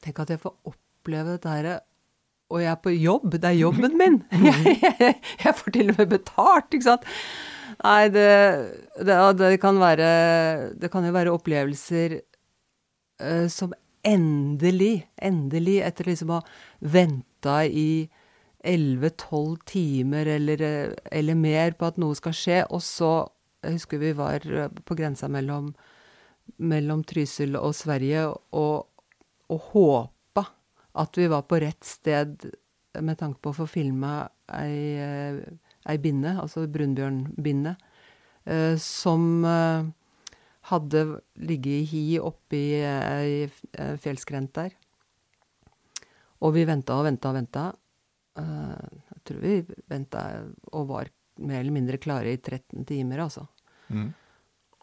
tenk 0.05 0.21
at 0.21 0.35
jeg 0.35 0.43
får 0.43 0.53
oppleve 0.69 1.33
dette 1.33 1.49
her. 1.55 1.69
Og 2.53 2.61
jeg 2.61 2.69
er 2.75 2.77
på 2.77 2.93
jobb. 2.93 3.39
Det 3.39 3.49
er 3.49 3.57
jobben 3.57 3.97
min! 3.97 4.21
Jeg, 4.51 4.77
jeg, 5.01 5.17
jeg 5.47 5.57
får 5.63 5.73
til 5.79 5.89
og 5.95 5.97
med 6.03 6.13
betalt, 6.13 6.77
ikke 6.77 6.91
sant? 6.91 7.09
Nei, 7.81 8.09
det, 8.13 8.27
det, 9.01 9.15
det, 9.39 9.57
kan 9.61 9.79
være 9.81 10.09
Det 10.79 10.89
kan 10.91 11.05
jo 11.07 11.13
være 11.15 11.33
opplevelser 11.33 12.19
uh, 13.23 13.47
som 13.51 13.73
endelig, 14.03 15.07
endelig, 15.15 15.79
etter 15.87 16.09
liksom 16.11 16.33
å 16.33 16.41
ha 16.41 16.91
venta 16.93 17.61
i 17.65 18.09
11-12 18.63 19.55
timer 19.67 20.29
eller, 20.37 20.63
eller, 21.11 21.35
mer 21.39 21.75
på 21.79 21.87
at 21.87 21.99
noe 21.99 22.15
skal 22.19 22.35
skje, 22.35 22.59
og 22.69 22.83
så 22.83 23.13
Jeg 23.63 23.77
husker 23.77 23.99
vi 24.01 24.09
var 24.11 24.43
på 24.83 24.95
grensa 24.99 25.29
mellom, 25.31 25.69
mellom 26.59 27.03
Trysil 27.07 27.55
og 27.55 27.71
Sverige, 27.75 28.25
og, 28.51 28.89
og 29.47 29.69
håpa 29.71 30.43
at 30.99 31.15
vi 31.15 31.29
var 31.31 31.45
på 31.47 31.61
rett 31.63 31.87
sted 31.87 32.43
med 32.99 33.17
tanke 33.21 33.39
på 33.39 33.53
å 33.53 33.57
få 33.61 33.67
filma 33.71 34.25
ei 34.51 35.39
ei 35.89 35.99
binne, 36.01 36.37
altså 36.41 36.65
brunbjørnbinne, 36.71 37.75
eh, 38.45 38.75
som 38.81 39.45
eh, 39.47 39.89
hadde 40.71 41.03
ligget 41.43 41.81
i 41.81 41.87
hi 41.91 42.03
oppi 42.23 42.63
ei 42.79 43.43
eh, 43.43 43.95
fjellskrent 43.99 44.53
der. 44.55 44.75
Og 46.43 46.55
vi 46.57 46.65
venta 46.67 46.97
og 46.99 47.07
venta 47.07 47.31
og 47.31 47.37
venta. 47.39 47.69
Jeg 48.35 49.19
tror 49.23 49.37
vi 49.39 49.53
venta 49.87 50.23
og 50.73 50.87
var 50.89 51.07
mer 51.39 51.61
eller 51.61 51.71
mindre 51.71 51.99
klare 52.01 52.33
i 52.33 52.39
13 52.41 52.83
timer, 52.89 53.21
altså. 53.23 53.45
Mm. 53.87 54.09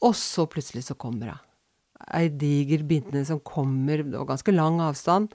Og 0.07 0.15
så 0.17 0.47
plutselig 0.49 0.87
så 0.87 0.97
kommer 0.97 1.35
hun. 1.35 1.47
Ei 2.17 2.31
diger 2.33 2.87
binne 2.89 3.27
som 3.29 3.43
kommer, 3.45 4.01
det 4.01 4.17
var 4.17 4.31
ganske 4.31 4.55
lang 4.55 4.81
avstand, 4.81 5.35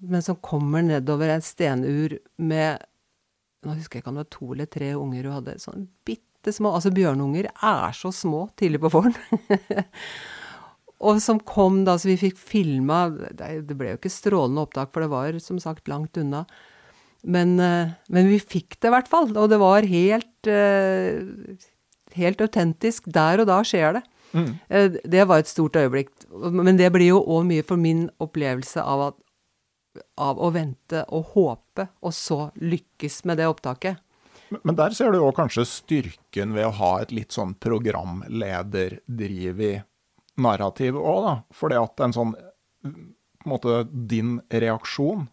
men 0.00 0.24
som 0.24 0.38
kommer 0.40 0.86
nedover 0.86 1.34
en 1.34 1.44
stenur 1.44 2.14
med 2.40 2.80
nå 3.66 3.74
husker 3.74 3.98
jeg 3.98 4.04
ikke 4.04 4.12
om 4.12 4.18
det 4.18 4.24
var 4.26 4.34
to 4.36 4.50
eller 4.54 4.70
tre 4.70 4.90
unger 4.94 5.28
hun 5.28 5.36
hadde. 5.40 5.56
sånn 5.62 5.86
bitte 6.06 6.54
små, 6.54 6.72
altså 6.78 6.92
Bjørnunger 6.94 7.50
er 7.50 7.96
så 7.96 8.12
små 8.14 8.46
tidlig 8.58 8.80
på 8.84 8.92
våren. 8.94 9.16
og 11.08 11.20
som 11.22 11.40
kom 11.40 11.82
da, 11.86 11.96
så 11.98 12.10
vi 12.10 12.18
fikk 12.20 12.38
filma 12.38 13.06
Det 13.10 13.76
ble 13.76 13.92
jo 13.94 14.00
ikke 14.00 14.12
strålende 14.12 14.64
opptak, 14.66 14.92
for 14.94 15.04
det 15.04 15.10
var 15.12 15.38
som 15.42 15.58
sagt 15.62 15.90
langt 15.90 16.18
unna. 16.20 16.44
Men, 17.26 17.58
eh, 17.60 17.96
men 18.14 18.30
vi 18.30 18.38
fikk 18.38 18.78
det 18.78 18.90
i 18.90 18.94
hvert 18.94 19.10
fall, 19.10 19.32
og 19.34 19.50
det 19.50 19.58
var 19.58 19.86
helt, 19.90 20.46
eh, 20.46 21.18
helt 22.14 22.40
autentisk. 22.44 23.10
Der 23.10 23.42
og 23.42 23.50
da 23.50 23.58
skjer 23.66 23.98
det. 23.98 24.04
Mm. 24.32 24.50
Eh, 24.70 24.88
Det 25.02 25.26
var 25.26 25.38
et 25.38 25.50
stort 25.50 25.72
øyeblikk. 25.72 26.10
Men 26.52 26.76
det 26.76 26.92
blir 26.92 27.08
jo 27.08 27.24
òg 27.24 27.46
mye 27.46 27.64
for 27.64 27.76
min 27.76 28.08
opplevelse 28.20 28.78
av, 28.80 29.08
at, 29.08 29.14
av 30.18 30.38
å 30.38 30.52
vente 30.52 31.04
og 31.08 31.24
håpe, 31.34 31.88
og 32.02 32.12
så 32.12 32.50
lykkes 32.60 33.24
med 33.24 33.38
det 33.38 33.46
opptaket. 33.48 33.96
Men- 34.64 34.76
der 34.76 34.90
ser 34.96 35.12
du 35.12 35.18
jo 35.18 35.32
kanskje 35.32 35.64
styrken 35.66 36.54
ved 36.54 36.64
å 36.66 36.72
ha 36.72 36.98
et 37.02 37.10
litt 37.12 37.30
sånn 37.32 37.54
programlederdrivig 37.60 39.82
narrativ 40.38 40.94
òg, 40.96 41.24
da. 41.24 41.42
Fordi 41.52 41.74
at 41.82 42.00
en 42.00 42.12
sånn 42.12 42.32
på 42.34 42.88
en 42.88 43.14
måte 43.52 43.84
din 44.08 44.40
reaksjon 44.50 45.28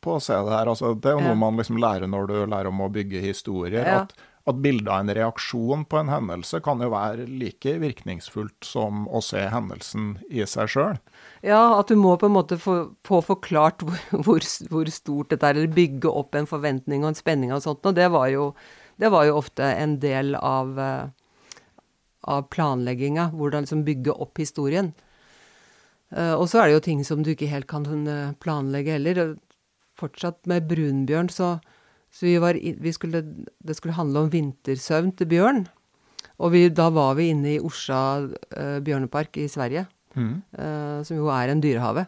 på 0.00 0.16
å 0.16 0.20
se 0.22 0.32
det 0.34 0.50
her, 0.54 0.66
altså 0.66 0.94
det 1.00 1.08
er 1.10 1.18
jo 1.18 1.20
Ja. 1.20 1.26
noe 1.28 1.36
man 1.36 1.56
liksom 1.56 1.76
lærer 1.78 2.06
når 2.08 2.26
du 2.28 2.46
lærer 2.46 2.66
om 2.68 2.78
å 2.80 2.90
bygge 2.92 3.20
historier. 3.20 3.84
Ja. 3.84 4.00
At, 4.02 4.12
at 4.46 4.56
bildet 4.62 4.88
av 4.88 5.00
en 5.00 5.14
reaksjon 5.14 5.84
på 5.86 5.98
en 6.00 6.08
hendelse 6.08 6.62
kan 6.62 6.80
jo 6.80 6.90
være 6.90 7.26
like 7.28 7.78
virkningsfullt 7.78 8.64
som 8.64 9.06
å 9.08 9.22
se 9.22 9.48
hendelsen 9.48 10.18
i 10.30 10.44
seg 10.46 10.68
sjøl. 10.68 10.98
Ja, 11.40 11.78
at 11.78 11.88
du 11.88 11.96
må 11.96 12.12
på 12.20 12.28
en 12.28 12.34
måte 12.34 12.58
få, 12.60 12.74
få 13.06 13.22
forklart 13.24 13.84
hvor, 13.84 14.00
hvor, 14.26 14.44
hvor 14.72 14.92
stort 14.92 15.32
dette 15.32 15.48
er, 15.48 15.56
eller 15.56 15.76
bygge 15.76 16.12
opp 16.12 16.36
en 16.36 16.48
forventning 16.48 17.04
og 17.04 17.12
en 17.12 17.18
spenning 17.18 17.54
og 17.56 17.64
sånt. 17.64 17.86
Og 17.88 17.96
det 17.96 18.10
var 18.12 18.28
jo, 18.32 18.50
det 19.00 19.12
var 19.12 19.28
jo 19.28 19.38
ofte 19.40 19.64
en 19.64 19.96
del 20.02 20.36
av, 20.36 20.74
eh, 20.76 21.86
av 22.28 22.50
planlegginga, 22.52 23.30
hvordan 23.32 23.64
liksom 23.64 23.86
bygge 23.86 24.16
opp 24.20 24.40
historien. 24.42 24.92
Eh, 26.12 26.34
og 26.34 26.44
så 26.50 26.60
er 26.60 26.68
det 26.68 26.76
jo 26.76 26.86
ting 26.90 27.04
som 27.08 27.24
du 27.24 27.32
ikke 27.32 27.48
helt 27.48 27.70
kan 27.70 27.88
eh, 28.04 28.34
planlegge 28.44 28.98
heller. 28.98 29.38
Fortsatt 30.00 30.44
med 30.48 30.68
brunbjørn, 30.68 31.30
så, 31.32 31.54
så 32.12 32.28
vi 32.28 32.34
var, 32.40 32.56
vi 32.60 32.92
skulle, 32.92 33.24
det 33.24 33.78
skulle 33.78 33.96
handle 33.96 34.26
om 34.26 34.32
vintersøvn 34.32 35.14
til 35.16 35.32
bjørn. 35.32 35.64
Og 36.40 36.52
vi, 36.52 36.66
da 36.68 36.90
var 36.92 37.16
vi 37.16 37.30
inne 37.32 37.54
i 37.54 37.60
Orsa 37.60 38.00
bjørnepark 38.84 39.36
i 39.40 39.48
Sverige 39.48 39.86
eh, 40.16 41.02
som 41.06 41.16
jo 41.16 41.30
er 41.32 41.52
en 41.52 41.62
dyrehave. 41.62 42.06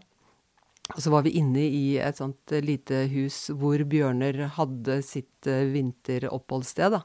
Og 0.92 1.00
så 1.00 1.12
var 1.12 1.24
vi 1.24 1.36
inne 1.40 1.62
i 1.62 1.96
et 2.02 2.18
sånt 2.18 2.52
eh, 2.52 2.64
lite 2.64 3.06
hus 3.12 3.46
hvor 3.56 3.82
bjørner 3.88 4.44
hadde 4.58 5.00
sitt 5.06 5.48
eh, 5.48 5.68
vinteroppholdssted. 5.72 6.96
Da. 6.96 7.02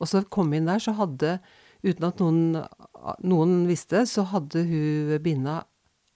Og 0.00 0.10
så 0.10 0.22
kom 0.30 0.52
vi 0.52 0.60
inn 0.60 0.70
der, 0.70 0.82
så 0.82 0.96
hadde, 0.96 1.38
uten 1.84 2.08
at 2.08 2.22
noen, 2.22 2.60
noen 3.26 3.56
visste, 3.68 4.04
så 4.08 4.26
hadde 4.32 4.64
hun 4.68 5.16
binna 5.24 5.60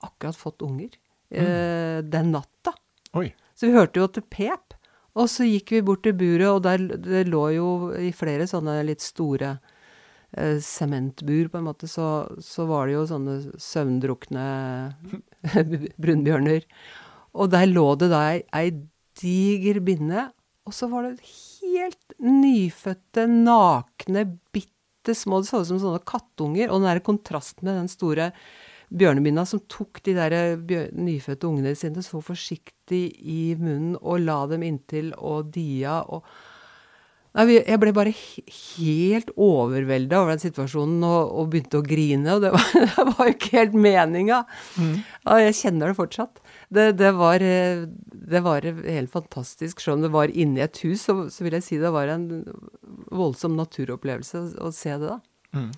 akkurat 0.05 0.39
fått 0.39 0.65
unger 0.65 0.95
eh, 1.29 2.01
den 2.07 2.33
natta. 2.37 2.75
Oi. 3.19 3.29
Så 3.55 3.69
vi 3.69 3.77
hørte 3.77 4.01
jo 4.01 4.07
at 4.09 4.17
det 4.17 4.29
pep. 4.33 4.77
Og 5.19 5.27
så 5.29 5.45
gikk 5.45 5.75
vi 5.75 5.83
bort 5.85 6.05
til 6.07 6.15
buret, 6.17 6.47
og 6.49 6.63
der 6.65 6.87
det 7.03 7.27
lå 7.29 7.43
jo 7.57 7.69
i 7.99 8.13
flere 8.15 8.47
sånne 8.49 8.79
litt 8.87 9.03
store 9.03 9.57
sementbur, 10.63 11.49
på 11.51 11.59
en 11.59 11.67
måte, 11.67 11.89
så, 11.91 12.07
så 12.43 12.67
var 12.69 12.87
det 12.87 12.95
jo 12.97 13.07
sånne 13.11 13.37
søvndrukne 13.61 14.47
brunbjørner. 16.03 16.67
Og 17.35 17.51
der 17.53 17.67
lå 17.71 17.87
det 17.99 18.11
da 18.13 18.23
ei, 18.37 18.69
diger 19.21 19.81
binne, 19.85 20.29
og 20.67 20.77
så 20.77 20.89
var 20.91 21.09
det 21.09 21.27
helt 21.27 22.15
nyfødte, 22.23 23.27
nakne, 23.31 24.27
bitte 24.55 25.17
små 25.17 25.41
Det 25.41 25.49
så 25.49 25.63
ut 25.63 25.71
som 25.71 25.81
sånne 25.81 26.03
kattunger. 26.07 26.69
Og 26.69 26.83
den 26.83 26.91
der 26.91 27.01
kontrasten 27.03 27.67
med 27.67 27.79
den 27.81 27.89
store 27.91 28.31
bjørnebinna 28.91 29.47
som 29.47 29.63
tok 29.71 30.03
de 30.07 30.15
der 30.17 30.35
bjør 30.67 30.91
nyfødte 30.99 31.49
ungene 31.49 31.75
sine 31.79 32.03
så 32.05 32.21
forsiktig 32.25 33.05
i 33.19 33.55
munnen 33.59 33.97
og 34.01 34.25
la 34.27 34.43
dem 34.51 34.65
inntil 34.67 35.13
og 35.17 35.53
dia 35.55 36.01
og 36.03 36.27
jeg 37.31 37.79
ble 37.79 37.93
bare 37.95 38.13
helt 38.13 39.29
overvelda 39.39 40.19
over 40.19 40.33
den 40.35 40.43
situasjonen 40.43 41.05
og, 41.07 41.35
og 41.39 41.51
begynte 41.53 41.79
å 41.79 41.87
grine, 41.87 42.35
og 42.35 42.43
det 42.43 42.51
var, 42.57 42.65
det 42.97 43.05
var 43.13 43.29
jo 43.29 43.35
ikke 43.37 43.53
helt 43.59 43.77
meninga. 43.87 44.41
Ja, 44.81 45.37
jeg 45.45 45.59
kjenner 45.61 45.93
det 45.93 45.99
fortsatt. 46.01 46.43
Det, 46.71 46.89
det, 46.99 47.13
var, 47.19 47.45
det 48.35 48.43
var 48.47 48.67
helt 48.67 49.13
fantastisk. 49.15 49.79
Selv 49.83 49.99
om 49.99 50.09
det 50.09 50.15
var 50.15 50.35
inni 50.35 50.65
et 50.65 50.83
hus, 50.83 51.07
så, 51.07 51.17
så 51.31 51.47
vil 51.47 51.59
jeg 51.59 51.69
si 51.69 51.79
det 51.83 51.95
var 51.95 52.11
en 52.11 52.27
voldsom 53.15 53.55
naturopplevelse 53.59 54.45
å, 54.59 54.75
se 54.75 54.99
det 54.99 55.07
da. 55.07 55.21
En 55.55 55.71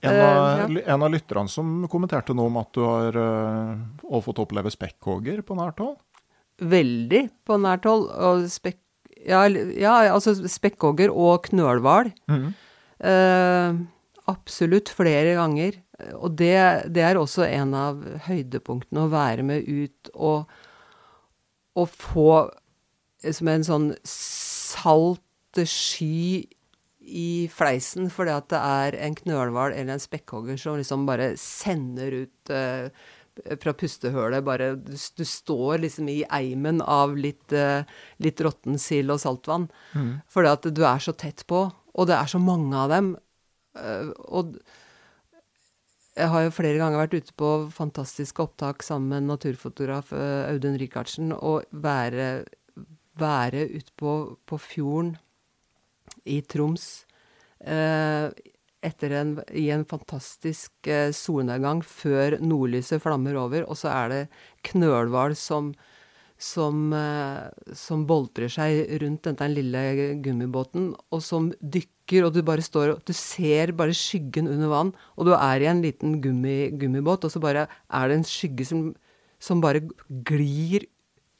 Eh, 0.00 0.62
av, 0.64 0.78
en 0.86 1.02
av 1.02 1.10
lytterne 1.10 1.48
som 1.48 1.86
kommenterte 1.90 2.34
noe 2.36 2.50
om 2.50 2.58
at 2.60 2.72
du 2.76 2.82
har 2.84 3.16
uh, 3.16 4.20
fått 4.24 4.42
oppleve 4.44 4.72
spekkhogger 4.72 5.40
på 5.46 5.56
nært 5.58 5.80
hold. 5.82 5.96
Veldig 6.60 7.22
på 7.46 7.58
nært 7.60 7.88
hold. 7.88 8.10
Og 8.28 8.46
spekk... 8.52 8.80
Ja, 9.26 9.42
ja, 9.50 9.96
altså 10.12 10.36
spekkhogger 10.48 11.10
og 11.10 11.48
knølhval. 11.48 12.12
Eh, 13.02 13.78
absolutt 14.30 14.92
flere 14.94 15.34
ganger. 15.38 15.80
Og 16.20 16.36
det, 16.38 16.56
det 16.92 17.02
er 17.02 17.18
også 17.18 17.46
en 17.48 17.74
av 17.76 18.02
høydepunktene, 18.28 19.06
å 19.06 19.12
være 19.12 19.46
med 19.48 19.66
ut 19.66 20.10
og, 20.14 20.50
og 21.76 21.88
få 21.90 22.30
som 23.32 23.48
en 23.48 23.64
sånn 23.66 23.86
salt 24.06 25.22
sky 25.64 26.44
i 27.06 27.46
fleisen 27.54 28.10
fordi 28.12 28.32
at 28.34 28.48
det 28.50 28.60
er 28.60 28.96
en 29.06 29.14
knølhval 29.16 29.72
eller 29.72 29.94
en 29.94 30.02
spekkhogger 30.02 30.58
som 30.60 30.76
liksom 30.76 31.06
bare 31.08 31.30
sender 31.40 32.24
ut 32.26 32.52
eh, 32.52 32.90
fra 33.60 33.72
pustehølet 33.76 34.44
bare 34.46 34.70
du, 34.80 34.94
står 34.96 35.82
liksom 35.84 36.08
i 36.08 36.22
eimen 36.32 36.80
av 36.80 37.16
litt, 37.18 37.52
eh, 37.52 37.84
litt 38.24 38.40
råtten 38.40 38.78
sild 38.80 39.12
og 39.12 39.20
saltvann. 39.22 39.68
Fordi 40.32 40.52
at 40.52 40.68
du 40.72 40.82
er 40.88 41.02
så 41.04 41.12
tett 41.12 41.44
på, 41.50 41.66
og 41.70 42.08
det 42.08 42.16
er 42.16 42.26
så 42.32 42.40
mange 42.42 42.74
av 42.76 42.90
dem. 42.92 43.16
eh, 43.76 44.10
og 44.28 44.56
jeg 46.16 46.30
har 46.32 46.46
jo 46.46 46.54
flere 46.56 46.78
ganger 46.80 47.02
vært 47.02 47.14
ute 47.18 47.34
på 47.36 47.48
fantastiske 47.76 48.40
opptak 48.40 48.82
sammen 48.82 49.10
med 49.12 49.28
naturfotograf 49.28 50.14
eh, 50.16 50.48
Audun 50.48 50.78
Rikardsen, 50.80 51.32
og 51.32 51.68
være, 51.72 52.46
være 53.20 53.66
ute 53.74 53.92
på, 54.00 54.14
på 54.48 54.58
fjorden 54.58 55.16
i 56.24 56.40
Troms 56.40 57.04
eh, 57.60 58.32
en, 58.86 59.40
i 59.52 59.68
en 59.70 59.84
fantastisk 59.84 60.86
eh, 60.86 61.10
solnedgang 61.12 61.82
før 61.82 62.38
nordlyset 62.40 63.02
flammer 63.02 63.36
over, 63.36 63.66
og 63.68 63.76
så 63.76 63.90
er 63.92 64.08
det 64.12 64.22
knølhval 64.70 65.36
som, 65.36 65.72
som, 66.38 66.92
eh, 66.92 67.48
som 67.74 68.06
boltrer 68.06 68.48
seg 68.48 69.00
rundt 69.02 69.26
denne 69.26 69.50
lille 69.52 70.16
gummibåten, 70.24 70.94
og 71.10 71.22
som 71.22 71.52
dykker, 71.60 72.26
og 72.26 72.34
du 72.34 72.42
bare 72.46 72.62
står 72.62 73.00
Du 73.04 73.12
ser 73.12 73.72
bare 73.72 73.94
skyggen 73.94 74.48
under 74.48 74.68
vann, 74.68 74.92
og 75.16 75.26
du 75.26 75.34
er 75.34 75.60
i 75.60 75.70
en 75.70 75.82
liten 75.82 76.20
gummi, 76.22 76.70
gummibåt, 76.78 77.24
og 77.24 77.32
så 77.32 77.42
bare 77.42 77.66
er 77.66 78.08
det 78.08 78.20
en 78.20 78.28
skygge 78.28 78.64
som, 78.64 78.92
som 79.38 79.60
bare 79.60 79.82
glir 80.08 80.86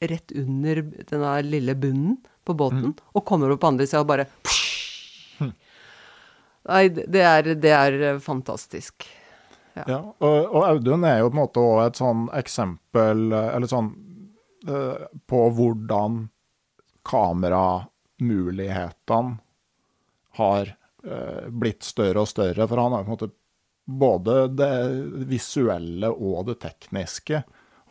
rett 0.03 0.31
under 0.35 0.83
denne 1.09 1.41
lille 1.47 1.73
bunnen 1.75 2.17
på 2.45 2.53
båten, 2.55 2.93
og 3.15 3.25
kommer 3.25 3.51
opp 3.51 3.63
på 3.63 3.71
andre 3.71 3.87
sida 3.87 4.03
og 4.03 4.11
bare 4.11 4.27
Nei, 6.67 6.89
det 6.89 7.21
er, 7.23 7.43
det 7.55 7.71
er 7.71 7.93
eh, 8.11 8.19
fantastisk. 8.23 9.05
Ja, 9.77 9.99
og, 10.01 10.47
og 10.57 10.63
Audun 10.65 11.03
er 11.05 11.19
jo 11.21 11.29
på 11.29 11.35
en 11.37 11.43
måte 11.43 11.61
òg 11.61 11.83
et 11.85 11.99
sånn 11.99 12.23
eksempel, 12.35 13.27
eh, 13.31 13.49
eller 13.55 13.67
sånn, 13.71 13.91
eh, 14.67 15.05
på 15.29 15.39
hvordan 15.57 16.23
kameramulighetene 17.07 19.37
har 20.41 20.73
blitt 21.47 21.83
større 21.87 22.19
og 22.25 22.27
større, 22.27 22.65
for 22.67 22.77
han 22.81 22.91
har 22.91 23.03
på 23.05 23.07
en 23.07 23.13
måte 23.15 23.29
både 23.87 24.33
det 24.51 25.25
visuelle 25.29 26.09
og 26.11 26.49
det 26.49 26.57
tekniske 26.65 27.39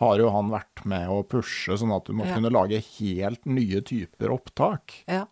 har 0.03 0.19
jo 0.21 0.29
han 0.35 0.51
vært 0.53 0.83
med 0.89 1.09
å 1.09 1.23
pushe, 1.25 1.79
sånn 1.81 1.95
at 1.97 2.05
du 2.05 2.13
må 2.13 2.27
Ja. 2.27 2.35
kunne 2.37 2.53
lage 2.53 2.83
helt 2.99 3.47
nye 3.47 3.81
typer 3.81 4.29
opptak. 4.35 4.93
Ja. 5.07 5.25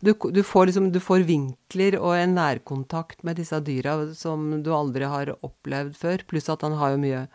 Du, 0.00 0.14
du, 0.32 0.40
får 0.42 0.70
liksom, 0.70 0.88
du 0.92 1.00
får 1.00 1.26
vinkler 1.28 1.98
og 2.00 2.14
en 2.16 2.34
nærkontakt 2.38 3.20
med 3.26 3.36
disse 3.36 3.58
dyra 3.60 3.98
som 4.16 4.62
du 4.64 4.70
aldri 4.72 5.04
har 5.04 5.34
opplevd 5.44 5.96
før. 5.98 6.24
Pluss 6.30 6.48
at 6.52 6.64
han 6.64 6.78
har 6.80 6.94
jo 6.94 7.02
mye 7.02 7.26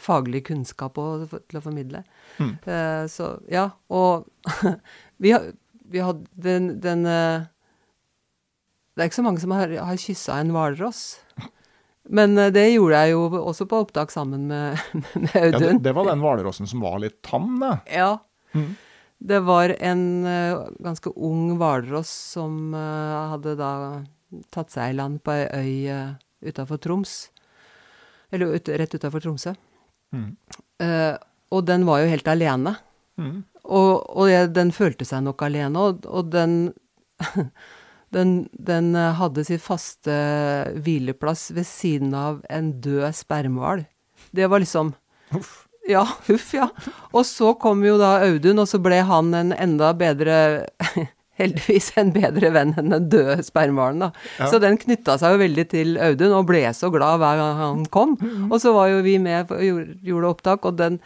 faglig 0.00 0.46
kunnskap 0.48 0.96
å, 1.00 1.08
til 1.28 1.58
å 1.60 1.64
formidle. 1.64 2.02
Eh, 2.40 3.04
så 3.12 3.34
ja, 3.52 3.68
og 3.92 4.26
vi 5.22 5.34
har, 5.36 5.50
vi 5.92 6.02
hadde 6.04 6.24
den, 6.32 6.72
den 6.84 7.04
uh, 7.08 7.46
Det 8.96 9.04
er 9.04 9.10
ikke 9.10 9.20
så 9.20 9.26
mange 9.28 9.42
som 9.44 9.52
har, 9.56 9.72
har 9.76 10.00
kyssa 10.00 10.40
en 10.40 10.54
hvalross. 10.56 11.04
Men 12.08 12.38
eh, 12.38 12.52
det 12.54 12.68
gjorde 12.70 13.02
jeg 13.02 13.12
jo 13.16 13.28
også 13.42 13.66
på 13.68 13.82
opptak 13.84 14.12
sammen 14.14 14.48
med, 14.48 14.80
med 15.20 15.34
Ja, 15.34 15.50
det, 15.52 15.60
Audun. 15.60 15.84
det 15.84 15.94
var 15.96 16.08
den 16.08 16.24
hvalrossen 16.24 16.70
som 16.70 16.84
var 16.84 17.00
litt 17.02 17.20
tam, 17.26 17.56
det. 17.60 17.76
Ja. 17.96 18.12
Det 19.18 19.40
var 19.40 19.72
en 19.80 20.26
eh, 20.26 20.66
ganske 20.84 21.10
ung 21.16 21.56
hvalross 21.56 22.10
som 22.36 22.74
eh, 22.74 23.30
hadde 23.32 23.56
da 23.58 23.72
tatt 24.52 24.74
seg 24.74 24.92
i 24.92 24.96
land 24.98 25.22
på 25.24 25.32
ei 25.32 25.46
øy 25.54 25.94
uh, 25.94 26.16
utafor 26.44 26.80
Troms. 26.82 27.30
Eller 28.34 28.56
ut, 28.56 28.68
rett 28.68 28.94
utafor 28.94 29.22
Tromsø. 29.22 29.54
Mm. 30.12 30.34
Uh, 30.82 31.14
og 31.54 31.64
den 31.68 31.86
var 31.86 32.02
jo 32.02 32.10
helt 32.10 32.28
alene. 32.28 32.74
Mm. 33.16 33.44
Og, 33.64 33.92
og 34.18 34.28
jeg, 34.28 34.50
den 34.54 34.74
følte 34.74 35.06
seg 35.08 35.24
nok 35.24 35.42
alene, 35.46 35.78
og, 35.78 36.04
og 36.10 36.28
den, 36.34 36.74
den 38.16 38.34
Den 38.52 38.94
hadde 38.94 39.46
sin 39.46 39.62
faste 39.62 40.16
hvileplass 40.74 41.48
ved 41.56 41.66
siden 41.70 42.14
av 42.14 42.42
en 42.50 42.74
død 42.82 43.08
spermhval. 43.16 43.86
Det 44.34 44.50
var 44.50 44.62
liksom 44.62 44.94
Uff. 45.34 45.65
Ja, 45.90 46.04
huff, 46.26 46.52
ja. 46.54 46.70
Og 47.12 47.26
så 47.28 47.52
kom 47.60 47.84
jo 47.86 47.96
da 48.00 48.16
Audun, 48.26 48.62
og 48.62 48.68
så 48.70 48.80
ble 48.82 49.02
han 49.06 49.34
en 49.36 49.52
enda 49.54 49.92
bedre 49.96 50.38
Heldigvis 51.36 51.90
en 52.00 52.14
bedre 52.14 52.48
venn 52.54 52.70
enn 52.80 52.94
den 52.94 53.08
døde 53.12 53.42
spermhvalen, 53.44 54.06
da. 54.06 54.06
Ja. 54.38 54.46
Så 54.48 54.60
den 54.62 54.78
knytta 54.80 55.18
seg 55.20 55.34
jo 55.34 55.40
veldig 55.42 55.66
til 55.68 55.98
Audun, 56.00 56.32
og 56.32 56.46
ble 56.48 56.62
så 56.72 56.88
glad 56.94 57.20
hver 57.20 57.36
gang 57.42 57.58
han 57.60 57.82
kom. 57.92 58.14
Og 58.48 58.56
så 58.62 58.72
var 58.72 58.88
jo 58.88 59.02
vi 59.04 59.18
med 59.20 59.52
og 59.52 59.60
gjorde, 59.60 59.98
gjorde 60.06 60.30
opptak, 60.32 60.64
og 60.64 60.80
den 60.80 61.00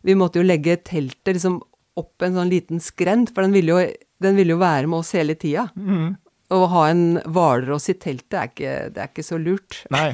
Vi 0.00 0.14
måtte 0.16 0.40
jo 0.40 0.46
legge 0.48 0.78
teltet 0.80 1.34
liksom 1.36 1.58
opp 2.00 2.24
en 2.24 2.38
sånn 2.38 2.48
liten 2.48 2.78
skrent, 2.80 3.34
for 3.34 3.44
den 3.44 3.52
ville 3.52 3.74
jo, 3.74 3.82
den 4.24 4.38
ville 4.38 4.54
jo 4.54 4.62
være 4.62 4.88
med 4.88 5.02
oss 5.02 5.12
hele 5.12 5.34
tida. 5.36 5.66
Mm. 5.76 6.14
Å 6.50 6.58
ha 6.72 6.80
en 6.90 7.20
hvalross 7.30 7.84
i 7.92 7.94
teltet 7.94 8.34
er 8.34 8.48
ikke, 8.50 8.72
det 8.90 9.02
er 9.04 9.10
ikke 9.12 9.22
så 9.22 9.36
lurt. 9.38 9.84
Nei, 9.94 10.08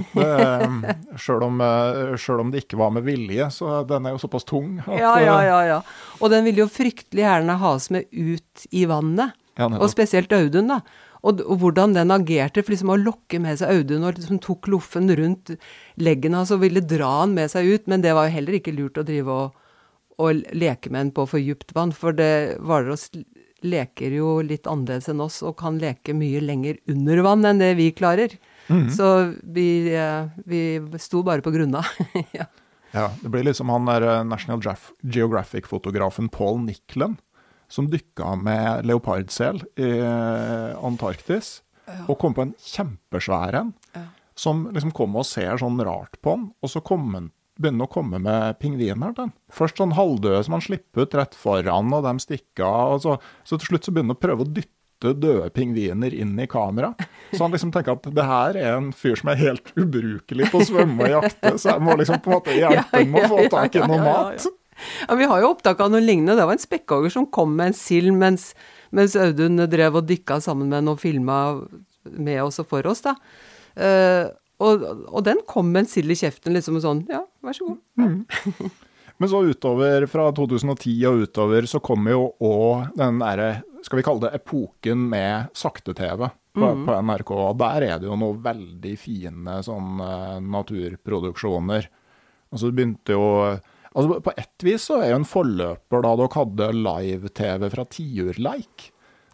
sjøl 1.17 1.45
om, 1.49 1.63
eh, 1.65 2.27
om 2.37 2.51
det 2.53 2.67
ikke 2.67 2.77
var 2.81 2.93
med 2.93 3.07
vilje, 3.07 3.49
så 3.55 3.81
den 3.89 4.05
er 4.05 4.13
jo 4.13 4.21
såpass 4.21 4.45
tung 4.45 4.75
at 4.85 4.91
Ja, 4.93 5.15
ja, 5.23 5.39
eh, 5.41 5.49
ja, 5.49 5.61
ja. 5.71 5.79
Og 6.21 6.33
den 6.35 6.45
ville 6.45 6.67
jo 6.67 6.69
fryktelig 6.69 7.25
gjerne 7.25 7.57
ha 7.63 7.73
oss 7.79 7.89
med 7.95 8.05
ut 8.13 8.67
i 8.69 8.85
vannet. 8.91 9.33
ja, 9.57 9.71
Og 9.73 9.89
spesielt 9.93 10.35
Audun, 10.37 10.69
da. 10.75 10.83
Og, 11.27 11.41
og 11.41 11.57
hvordan 11.63 11.97
den 11.97 12.13
agerte 12.15 12.63
for 12.63 12.75
liksom 12.75 12.93
å 12.93 12.99
lokke 13.01 13.41
med 13.43 13.57
seg 13.59 13.73
Audun 13.73 14.05
og 14.05 14.19
liksom 14.21 14.39
tok 14.45 14.69
loffen 14.71 15.09
rundt 15.17 15.55
leggen 15.97 16.37
hans 16.37 16.53
og 16.55 16.61
ville 16.63 16.85
dra 16.85 17.23
han 17.23 17.33
med 17.35 17.51
seg 17.51 17.67
ut. 17.73 17.89
Men 17.91 18.05
det 18.05 18.13
var 18.15 18.29
jo 18.29 18.37
heller 18.37 18.59
ikke 18.61 18.77
lurt 18.77 19.01
å 19.01 19.07
drive 19.09 19.33
og, 19.33 19.57
og 20.21 20.45
leke 20.53 20.93
med 20.93 21.01
en 21.09 21.15
på 21.17 21.25
for 21.33 21.43
dypt 21.43 21.73
vann, 21.75 21.97
for 21.97 22.15
det 22.15 22.61
Hvalross 22.61 23.09
leker 23.65 24.13
jo 24.19 24.41
litt 24.45 24.67
annerledes 24.69 25.09
enn 25.09 25.21
oss 25.25 25.41
og 25.47 25.57
kan 25.61 25.79
leke 25.81 26.15
mye 26.17 26.41
lenger 26.45 26.79
under 26.93 27.23
vann 27.25 27.45
enn 27.49 27.59
det 27.63 27.75
vi 27.79 27.91
klarer. 27.97 28.35
Mhm. 28.69 28.91
Så 28.93 29.09
vi, 29.43 29.95
eh, 29.95 30.29
vi 30.45 30.61
sto 30.99 31.23
bare 31.23 31.41
på 31.43 31.53
grunna. 31.55 31.85
ja. 32.37 32.47
Ja, 32.93 33.11
det 33.21 33.29
blir 33.29 33.45
liksom 33.45 33.69
han 33.69 33.85
der 33.89 34.03
eh, 34.03 34.25
National 34.25 34.61
Geographic-fotografen 35.03 36.29
Paul 36.33 36.61
Nicklen, 36.65 37.17
som 37.69 37.89
dykka 37.91 38.37
med 38.39 38.87
leopardsel 38.87 39.63
i 39.77 39.91
Antarktis, 40.01 40.77
Antarktis, 40.83 41.49
og 42.09 42.19
kom 42.19 42.35
på 42.35 42.43
en 42.47 42.55
kjempesvær 42.63 43.55
en, 43.61 43.73
Ja. 43.95 44.05
som 44.37 44.67
liksom 44.73 44.93
kom 44.95 45.17
og 45.17 45.27
ser 45.27 45.57
sånn 45.59 45.79
rart 45.85 46.19
på 46.23 46.35
han, 46.37 46.53
og 46.63 46.71
så 46.71 46.83
kom 46.85 47.09
han 47.15 47.31
begynner 47.61 47.89
å 47.89 47.93
komme 47.93 48.21
med 48.23 48.59
pingviner 48.61 49.15
Den. 49.17 49.33
Først 49.53 49.81
sånn 49.81 49.97
halvdøde 49.97 50.43
som 50.47 50.57
han 50.57 50.65
slipper 50.65 51.07
ut 51.07 51.17
rett 51.19 51.37
foran, 51.39 51.93
og 51.97 52.07
de 52.07 52.17
stikker 52.23 52.67
av. 52.67 52.99
Så, 53.05 53.17
så 53.47 53.59
til 53.61 53.73
slutt 53.73 53.89
så 53.89 53.95
begynner 53.95 54.15
han 54.15 54.21
å 54.21 54.25
prøve 54.27 54.47
å 54.47 54.51
dytte 54.59 55.13
døde 55.17 55.49
pingviner 55.53 56.15
inn 56.17 56.37
i 56.41 56.49
kamera. 56.51 56.93
Så 57.33 57.43
han 57.43 57.53
liksom 57.55 57.73
tenker 57.75 57.97
at 57.97 58.07
det 58.17 58.29
her 58.29 58.61
er 58.61 58.77
en 58.77 58.93
fyr 58.97 59.19
som 59.21 59.33
er 59.33 59.41
helt 59.43 59.73
ubrukelig 59.77 60.51
på 60.53 60.63
å 60.63 60.69
svømme 60.69 61.09
og 61.09 61.19
jakte, 61.19 61.57
så 61.61 61.75
jeg 61.75 61.85
må 61.85 61.97
liksom 62.01 62.23
på 62.25 62.33
en 62.33 62.39
måte 62.39 62.57
hjelpe 62.57 63.03
ham 63.03 63.13
med 63.13 63.27
å 63.27 63.33
få 63.35 63.49
tak 63.53 63.77
i 63.77 63.85
noe 63.85 64.01
mat. 64.05 64.47
Ja, 65.07 65.17
Vi 65.17 65.29
har 65.29 65.43
jo 65.43 65.53
opptak 65.55 65.81
av 65.81 65.93
noe 65.93 66.05
lignende. 66.05 66.37
Det 66.37 66.47
var 66.49 66.57
en 66.57 66.63
spekkhoger 66.63 67.13
som 67.13 67.29
kom 67.33 67.55
med 67.57 67.73
en 67.73 67.77
sild 67.77 68.13
mens, 68.17 68.51
mens 68.95 69.17
Audun 69.21 69.65
drev 69.73 70.01
og 70.01 70.09
dykka 70.09 70.41
sammen 70.45 70.69
med 70.73 70.83
en 70.83 70.93
og 70.93 71.01
filma 71.01 71.39
med 72.07 72.43
oss 72.45 72.61
og 72.63 72.69
for 72.71 72.87
oss, 72.89 73.03
da. 73.05 73.17
Uh, 73.77 74.29
og, 74.63 74.85
og 75.13 75.21
den 75.27 75.43
kom 75.49 75.69
med 75.69 75.85
en 75.85 75.91
sild 75.91 76.13
i 76.13 76.17
kjeften, 76.17 76.55
liksom 76.57 76.79
sånn 76.81 77.03
Ja, 77.13 77.27
vær 77.47 77.57
så 77.57 77.71
god. 77.71 78.75
Men 79.17 79.31
så 79.33 79.41
utover 79.49 80.05
fra 80.13 80.27
2010 80.37 80.97
og 81.09 81.23
utover 81.25 81.69
så 81.71 81.81
kommer 81.85 82.13
jo 82.13 82.25
òg 82.45 82.91
den 82.99 83.23
derre, 83.23 83.63
skal 83.87 84.01
vi 84.01 84.05
kalle 84.05 84.27
det 84.27 84.35
epoken 84.37 85.07
med 85.09 85.55
sakte-TV 85.57 86.27
på, 86.57 86.69
på 86.85 86.99
NRK. 87.09 87.33
Og 87.33 87.57
der 87.63 87.87
er 87.87 88.03
det 88.03 88.11
jo 88.11 88.19
noen 88.21 88.43
veldig 88.45 88.93
fine 89.01 89.57
sånn 89.65 90.03
eh, 90.05 90.37
naturproduksjoner. 90.45 91.89
Altså 92.53 92.69
det 92.69 92.79
begynte 92.79 93.17
jo 93.17 93.25
Altså 93.97 94.19
På 94.21 94.33
ett 94.37 94.61
vis 94.61 94.85
så 94.91 94.99
er 95.01 95.15
jo 95.15 95.23
en 95.23 95.25
forløper 95.25 96.03
da 96.05 96.11
dere 96.21 96.35
hadde 96.35 96.67
live-TV 96.77 97.63
fra 97.73 97.85
Tiurleik. 97.89 98.91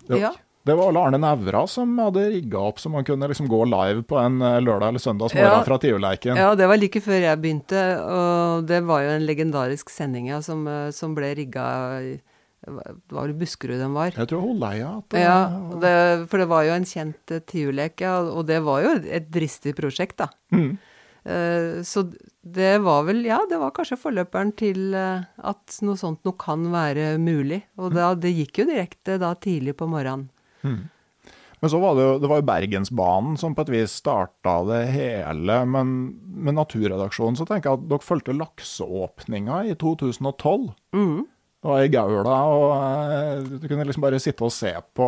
Ja. 0.07 0.31
Det 0.65 0.75
var 0.79 0.89
alle 0.93 1.01
Arne 1.09 1.19
Nævra 1.23 1.65
som 1.69 1.97
hadde 1.99 2.23
rigga 2.35 2.61
opp 2.69 2.79
så 2.79 2.91
man 2.93 3.05
kunne 3.05 3.27
liksom 3.31 3.49
gå 3.51 3.65
live 3.67 4.03
på 4.07 4.19
en 4.23 4.41
eh, 4.43 4.61
lørdag 4.63 4.93
eller 4.93 5.03
søndag 5.03 5.33
morgen 5.35 5.49
Ja. 5.59 5.63
fra 5.67 5.79
Tiurleiken. 5.83 6.37
Ja, 6.39 6.55
det 6.55 6.69
var 6.71 6.79
like 6.79 7.01
før 7.03 7.19
jeg 7.25 7.41
begynte, 7.43 7.81
og 8.03 8.67
det 8.69 8.83
var 8.87 9.03
jo 9.03 9.11
en 9.17 9.27
legendarisk 9.27 9.91
sending 9.91 10.29
ja, 10.31 10.39
som, 10.43 10.67
eh, 10.69 10.91
som 10.95 11.15
ble 11.19 11.33
rigga 11.35 11.65
Det 12.63 12.71
var 13.11 13.27
vel 13.27 13.35
Buskerud 13.35 13.81
den 13.81 13.93
var. 13.97 14.13
Jeg 14.15 14.29
tror 14.31 14.41
Holleia 14.45 15.03
det- 15.11 15.19
Ja, 15.25 15.39
det, 15.83 16.29
for 16.31 16.39
det 16.39 16.47
var 16.49 16.63
jo 16.63 16.71
en 16.77 16.85
kjent 16.87 17.33
uh, 17.35 17.41
tiurlek, 17.41 18.01
ja, 18.01 18.21
og 18.23 18.47
det 18.47 18.61
var 18.63 18.83
jo 18.85 18.93
et 19.11 19.27
dristig 19.35 19.75
prosjekt, 19.75 20.17
da. 20.23 20.29
Mm. 20.55 20.79
Eh, 21.25 21.83
så 21.83 22.05
det 22.45 22.81
var 22.83 23.03
vel, 23.07 23.25
ja, 23.27 23.41
det 23.51 23.59
var 23.59 23.71
kanskje 23.75 23.99
forløperen 23.99 24.55
til 24.59 24.95
eh, 24.95 25.25
at 25.43 25.77
noe 25.83 25.99
sånt 25.99 26.23
noe 26.25 26.35
kan 26.39 26.63
være 26.71 27.17
mulig. 27.19 27.63
Og 27.79 27.93
da, 27.95 28.13
det 28.15 28.31
gikk 28.35 28.59
jo 28.63 28.69
direkte 28.71 29.19
da 29.19 29.35
tidlig 29.35 29.75
på 29.79 29.87
morgenen. 29.91 30.29
Men 31.63 31.71
så 31.71 31.79
var 31.79 31.95
det 31.95 32.03
jo, 32.03 32.15
det 32.19 32.31
var 32.31 32.41
jo 32.41 32.47
Bergensbanen 32.49 33.37
som 33.39 33.53
på 33.55 33.63
et 33.63 33.71
vis 33.71 33.93
starta 34.01 34.57
det 34.67 34.81
hele. 34.91 35.61
Men 35.71 35.93
med 36.43 36.57
Naturredaksjonen 36.59 37.39
så 37.39 37.47
tenker 37.47 37.71
jeg 37.71 37.79
at 37.79 37.85
dere 37.93 38.03
fulgte 38.03 38.35
lakseåpninga 38.35 39.61
i 39.71 39.77
2012. 39.79 40.73
Mm. 40.97 41.21
Det 41.63 41.71
var 41.71 41.85
i 41.85 41.91
Gaula, 41.95 42.39
og 42.51 42.73
eh, 42.75 43.45
du 43.63 43.69
kunne 43.71 43.85
liksom 43.87 44.03
bare 44.03 44.19
sitte 44.19 44.43
og 44.43 44.51
se 44.51 44.73
på 44.99 45.07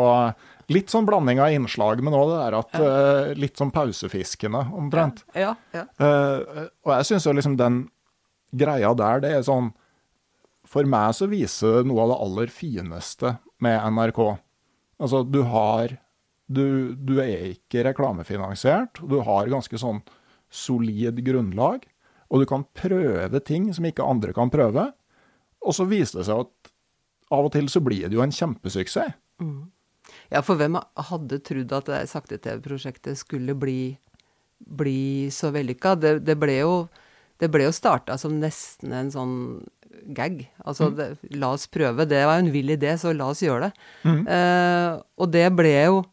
litt 0.71 0.93
sånn 0.93 1.09
blanding 1.09 1.41
av 1.43 1.51
innslag, 1.51 1.99
men 2.07 2.15
òg 2.15 2.31
det 2.31 2.37
der 2.39 2.57
at 2.61 2.77
eh, 2.79 3.33
litt 3.35 3.59
sånn 3.59 3.75
pausefiskene, 3.75 4.61
omtrent. 4.79 5.25
Ja, 5.35 5.57
ja. 5.75 5.83
Uh, 5.99 6.69
og 6.87 6.93
jeg 6.95 7.09
syns 7.11 7.27
jo 7.27 7.35
liksom 7.35 7.59
den 7.59 7.83
greia 8.55 8.95
der, 8.95 9.25
det 9.25 9.33
er 9.35 9.43
sånn 9.43 9.73
For 10.71 10.87
meg 10.87 11.19
så 11.19 11.27
viser 11.27 11.81
det 11.81 11.91
noe 11.91 12.07
av 12.07 12.15
det 12.15 12.21
aller 12.29 12.55
fineste 12.55 13.35
med 13.59 13.83
NRK. 13.99 14.23
Altså, 15.01 15.23
du 15.25 15.43
har 15.43 15.99
Du, 16.45 16.93
du 16.93 17.17
er 17.23 17.55
ikke 17.55 17.87
reklamefinansiert, 17.87 18.99
du 19.01 19.23
har 19.25 19.49
ganske 19.49 19.79
sånn 19.81 20.03
solid 20.53 21.23
grunnlag. 21.25 21.87
Og 22.29 22.43
du 22.43 22.47
kan 22.47 22.67
prøve 22.77 23.41
ting 23.41 23.71
som 23.73 23.87
ikke 23.89 24.05
andre 24.05 24.35
kan 24.37 24.53
prøve. 24.53 24.91
Og 25.65 25.73
så 25.73 25.87
viser 25.89 26.21
det 26.21 26.27
seg 26.29 26.43
at 26.45 26.73
av 27.33 27.49
og 27.49 27.55
til 27.55 27.71
så 27.73 27.81
blir 27.81 28.11
det 28.11 28.19
jo 28.19 28.21
en 28.21 28.35
kjempesuksess. 28.35 29.17
Ja, 30.29 30.43
for 30.45 30.61
hvem 30.61 30.77
hadde 31.09 31.41
trodd 31.41 31.73
at 31.73 31.89
det 31.89 32.03
sakte-TV-prosjektet 32.13 33.17
skulle 33.19 33.57
bli, 33.57 33.97
bli 34.61 35.31
så 35.33 35.49
vellykka? 35.55 35.95
Det, 35.97 36.19
det 36.29 36.37
ble 36.37 36.59
jo 36.61 36.75
det 37.41 37.51
jo 37.51 37.73
starta 37.75 38.17
som 38.21 38.37
nesten 38.39 38.93
en 38.95 39.11
sånn 39.11 39.37
gag. 40.15 40.47
Altså, 40.65 40.91
det, 40.97 41.09
la 41.39 41.53
oss 41.55 41.67
prøve. 41.67 42.07
Det 42.09 42.25
var 42.27 42.39
en 42.43 42.51
vill 42.55 42.71
idé, 42.75 42.95
så 43.01 43.13
la 43.17 43.29
oss 43.33 43.43
gjøre 43.43 43.69
det. 43.69 43.73
Eh, 44.29 45.03
og 45.19 45.31
det 45.33 45.47
ble 45.57 45.75
jo 45.85 46.05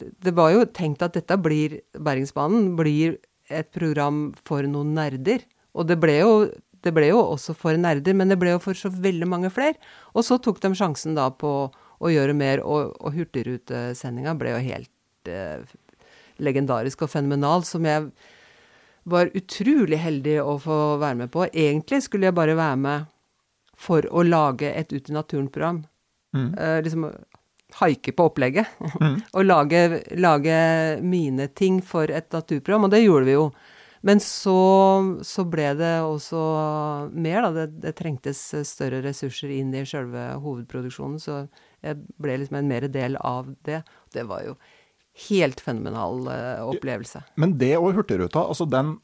det- 0.00 0.12
Det 0.20 0.32
var 0.34 0.50
jo 0.52 0.64
tenkt 0.66 1.02
at 1.02 1.12
dette 1.12 1.36
blir 1.40 1.80
Bergensbanen 1.94 2.74
blir 2.76 3.18
et 3.50 3.70
program 3.72 4.32
for 4.44 4.62
noen 4.62 4.94
nerder. 4.94 5.40
Og 5.74 5.86
det 5.86 5.98
ble 6.00 6.18
jo 6.20 6.50
det 6.82 6.94
ble 6.94 7.08
jo 7.10 7.18
også 7.36 7.54
for 7.54 7.76
nerder, 7.76 8.14
men 8.16 8.28
det 8.28 8.38
ble 8.40 8.50
jo 8.54 8.58
for 8.58 8.72
så 8.72 8.88
veldig 8.88 9.26
mange 9.28 9.50
flere. 9.52 9.74
Og 10.14 10.24
så 10.24 10.38
tok 10.40 10.60
de 10.60 10.68
sjansen 10.72 11.14
da 11.14 11.28
på 11.30 11.70
å 12.00 12.08
gjøre 12.08 12.34
mer, 12.34 12.62
og, 12.64 12.96
og 13.00 13.12
Hurtigrutesendinga 13.12 14.32
ble 14.38 14.54
jo 14.54 14.62
helt 14.64 15.28
eh, 15.28 15.60
legendarisk 16.40 17.02
og 17.04 17.10
fenomenal, 17.12 17.62
som 17.68 17.84
jeg 17.84 18.08
var 19.04 19.28
utrolig 19.36 19.98
heldig 20.00 20.38
å 20.40 20.56
få 20.60 20.78
være 21.00 21.16
med 21.16 21.30
på. 21.34 21.44
Egentlig 21.52 22.02
skulle 22.06 22.30
jeg 22.30 22.34
bare 22.36 22.56
være 22.56 22.76
med 22.80 23.06
for 23.80 24.06
å 24.12 24.24
lage 24.26 24.68
et 24.76 24.92
Ut 24.92 25.10
i 25.10 25.16
naturen-program. 25.16 25.84
Eh, 26.36 26.82
liksom 26.84 27.08
haike 27.80 28.12
på 28.12 28.28
opplegget. 28.30 28.66
og 29.36 29.44
lage, 29.44 30.02
lage 30.16 30.56
mine 31.02 31.48
ting 31.56 31.80
for 31.82 32.10
et 32.10 32.32
naturprogram, 32.32 32.88
og 32.88 32.94
det 32.94 33.04
gjorde 33.04 33.28
vi 33.28 33.36
jo. 33.36 33.46
Men 34.06 34.20
så, 34.24 34.60
så 35.26 35.44
ble 35.44 35.74
det 35.76 35.94
også 36.00 36.40
mer, 37.12 37.44
da. 37.44 37.50
Det, 37.52 37.66
det 37.84 37.96
trengtes 37.98 38.40
større 38.68 39.02
ressurser 39.04 39.52
inn 39.52 39.74
i 39.76 39.84
sjølve 39.84 40.30
hovedproduksjonen, 40.40 41.20
så 41.20 41.42
jeg 41.84 42.00
ble 42.20 42.38
liksom 42.40 42.60
en 42.60 42.70
mer 42.70 42.88
del 42.92 43.18
av 43.20 43.50
det. 43.68 43.82
Det 44.12 44.24
var 44.28 44.46
jo 44.46 44.56
helt 45.28 45.60
fenomenal 45.60 46.24
eh, 46.32 46.64
opplevelse. 46.64 47.22
Men 47.40 47.58
det 47.60 47.74
og 47.76 47.92
Hurtigruta, 47.98 48.46
altså 48.46 48.64
den 48.70 48.96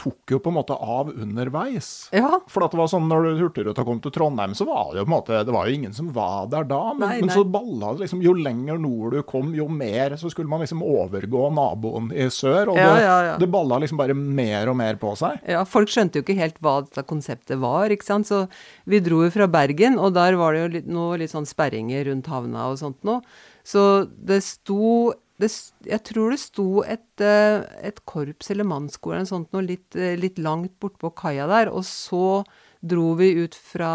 tok 0.00 0.32
jo 0.32 0.38
på 0.40 0.50
en 0.52 0.56
måte 0.56 0.74
av 0.74 1.10
underveis. 1.12 2.08
Ja. 2.16 2.40
For 2.50 2.64
at 2.64 2.72
det 2.72 2.80
var 2.80 2.88
sånn, 2.90 3.08
når 3.10 3.28
Hurtigruta 3.40 3.84
kom 3.86 4.00
til 4.02 4.14
Trondheim, 4.14 4.54
så 4.56 4.66
var 4.68 4.94
det 4.94 5.02
jo 5.02 5.06
på 5.06 5.10
en 5.10 5.16
måte, 5.16 5.40
det 5.46 5.54
var 5.54 5.68
jo 5.68 5.76
ingen 5.76 5.94
som 5.96 6.08
var 6.16 6.48
der 6.52 6.64
da. 6.70 6.80
Men, 6.94 7.04
Nei, 7.06 7.20
men 7.24 7.32
så 7.34 7.44
balla 7.44 7.92
det 7.94 8.06
liksom, 8.06 8.22
jo 8.24 8.34
lenger 8.36 8.80
nord 8.80 9.16
du 9.16 9.22
kom, 9.28 9.52
jo 9.56 9.68
mer 9.68 10.16
så 10.20 10.30
skulle 10.32 10.50
man 10.50 10.64
liksom 10.64 10.82
overgå 10.86 11.46
naboen 11.56 12.10
i 12.14 12.28
sør. 12.32 12.72
Og 12.72 12.80
Ja, 12.80 12.90
det, 12.96 13.04
ja. 13.04 13.36
det 13.42 13.50
balla 13.52 13.80
liksom 13.82 14.00
bare 14.00 14.16
mer 14.16 14.72
og 14.72 14.78
mer 14.80 15.00
på 15.00 15.12
seg. 15.20 15.40
Ja, 15.50 15.64
folk 15.68 15.92
skjønte 15.92 16.20
jo 16.20 16.26
ikke 16.26 16.38
helt 16.40 16.60
hva 16.64 16.78
dette 16.86 17.04
konseptet 17.08 17.60
var, 17.60 17.92
ikke 17.92 18.08
sant. 18.08 18.30
Så 18.30 18.44
vi 18.88 19.02
dro 19.04 19.22
jo 19.26 19.32
fra 19.34 19.48
Bergen, 19.50 19.98
og 20.00 20.14
der 20.16 20.38
var 20.40 20.56
det 20.56 20.64
jo 20.64 20.72
litt, 20.78 20.90
noe 20.90 21.18
litt 21.20 21.32
sånn 21.34 21.48
sperringer 21.48 22.06
rundt 22.10 22.30
havna 22.30 22.70
og 22.72 22.80
sånt 22.80 23.02
noe. 23.06 23.20
Så 23.66 24.06
det 24.08 24.40
sto 24.46 25.12
det, 25.40 25.50
Jeg 25.88 26.02
tror 26.06 26.34
det 26.34 26.40
sto 26.42 26.82
et, 26.84 27.22
eh, 27.24 27.64
et 27.88 28.00
korps 28.08 28.50
eller 28.52 28.68
mannskole 28.68 29.16
eller 29.16 29.26
noe 29.26 29.34
sånt 29.34 29.52
noe 29.56 29.66
litt, 29.66 29.96
eh, 29.96 30.16
litt 30.20 30.38
langt 30.38 30.74
bortpå 30.82 31.12
kaia 31.16 31.48
der. 31.50 31.72
Og 31.72 31.84
så 31.88 32.42
dro 32.80 33.14
vi 33.18 33.32
ut 33.42 33.54
fra, 33.54 33.92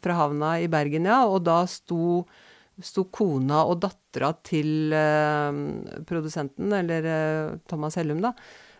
fra 0.00 0.18
havna 0.18 0.56
i 0.62 0.68
Bergen, 0.72 1.08
ja, 1.10 1.24
og 1.28 1.44
da 1.48 1.62
sto 1.68 2.24
sto 2.82 3.04
kona 3.14 3.62
og 3.68 3.78
dattera 3.84 4.32
til 4.42 4.92
eh, 4.94 5.58
produsenten, 6.08 6.72
eller 6.74 7.06
eh, 7.06 7.56
Thomas 7.70 7.98
Hellum, 8.00 8.22
da, 8.24 8.32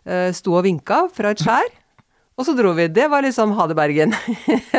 eh, 0.03 0.31
sto 0.35 0.57
og 0.59 0.65
vinka 0.67 1.05
fra 1.15 1.35
et 1.35 1.43
skjær. 1.45 1.71
Og 2.35 2.47
så 2.49 2.55
dro 2.59 2.73
vi. 2.75 2.89
Det 2.91 3.05
var 3.11 3.23
liksom 3.23 3.53
ha 3.55 3.67
det, 3.71 3.77
Bergen. 3.79 4.15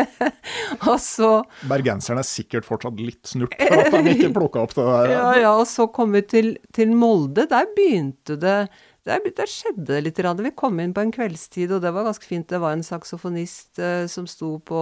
og 0.89 0.97
så 0.99 1.30
Bergenserne 1.70 2.20
er 2.20 2.28
sikkert 2.28 2.68
fortsatt 2.68 2.99
litt 2.99 3.30
snurt 3.32 3.56
for 3.56 3.80
at 3.80 3.95
de 3.95 4.16
ikke 4.16 4.34
plukka 4.36 4.66
opp 4.66 4.76
det 4.76 4.88
der. 4.89 5.12
Ja, 5.16 5.30
ja, 5.39 5.53
og 5.56 5.64
så 5.70 5.88
kom 5.88 6.12
vi 6.16 6.26
til, 6.28 6.51
til 6.76 6.91
Molde. 6.95 7.47
Der 7.51 7.70
begynte 7.78 8.36
det 8.41 8.58
der, 9.06 9.22
der 9.38 9.49
skjedde 9.49 9.86
det 9.86 10.01
litt. 10.01 10.20
Vi 10.41 10.51
kom 10.58 10.80
inn 10.82 10.93
på 10.95 11.03
en 11.06 11.14
kveldstid, 11.14 11.76
og 11.76 11.84
det 11.84 11.91
var 11.93 12.08
ganske 12.08 12.26
fint. 12.26 12.47
Det 12.49 12.60
var 12.60 12.74
en 12.74 12.84
saksofonist 12.84 13.78
eh, 13.78 14.08
som 14.10 14.26
sto 14.28 14.56
på, 14.66 14.82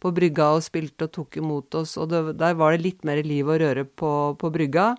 på 0.00 0.12
brygga 0.16 0.48
og 0.56 0.64
spilte 0.64 1.06
og 1.06 1.12
tok 1.12 1.36
imot 1.42 1.76
oss, 1.82 1.92
og 2.00 2.08
det, 2.08 2.22
der 2.40 2.56
var 2.56 2.72
det 2.72 2.86
litt 2.86 3.04
mer 3.04 3.20
liv 3.22 3.44
og 3.44 3.60
røre 3.60 3.84
på, 3.84 4.12
på 4.40 4.52
brygga. 4.54 4.94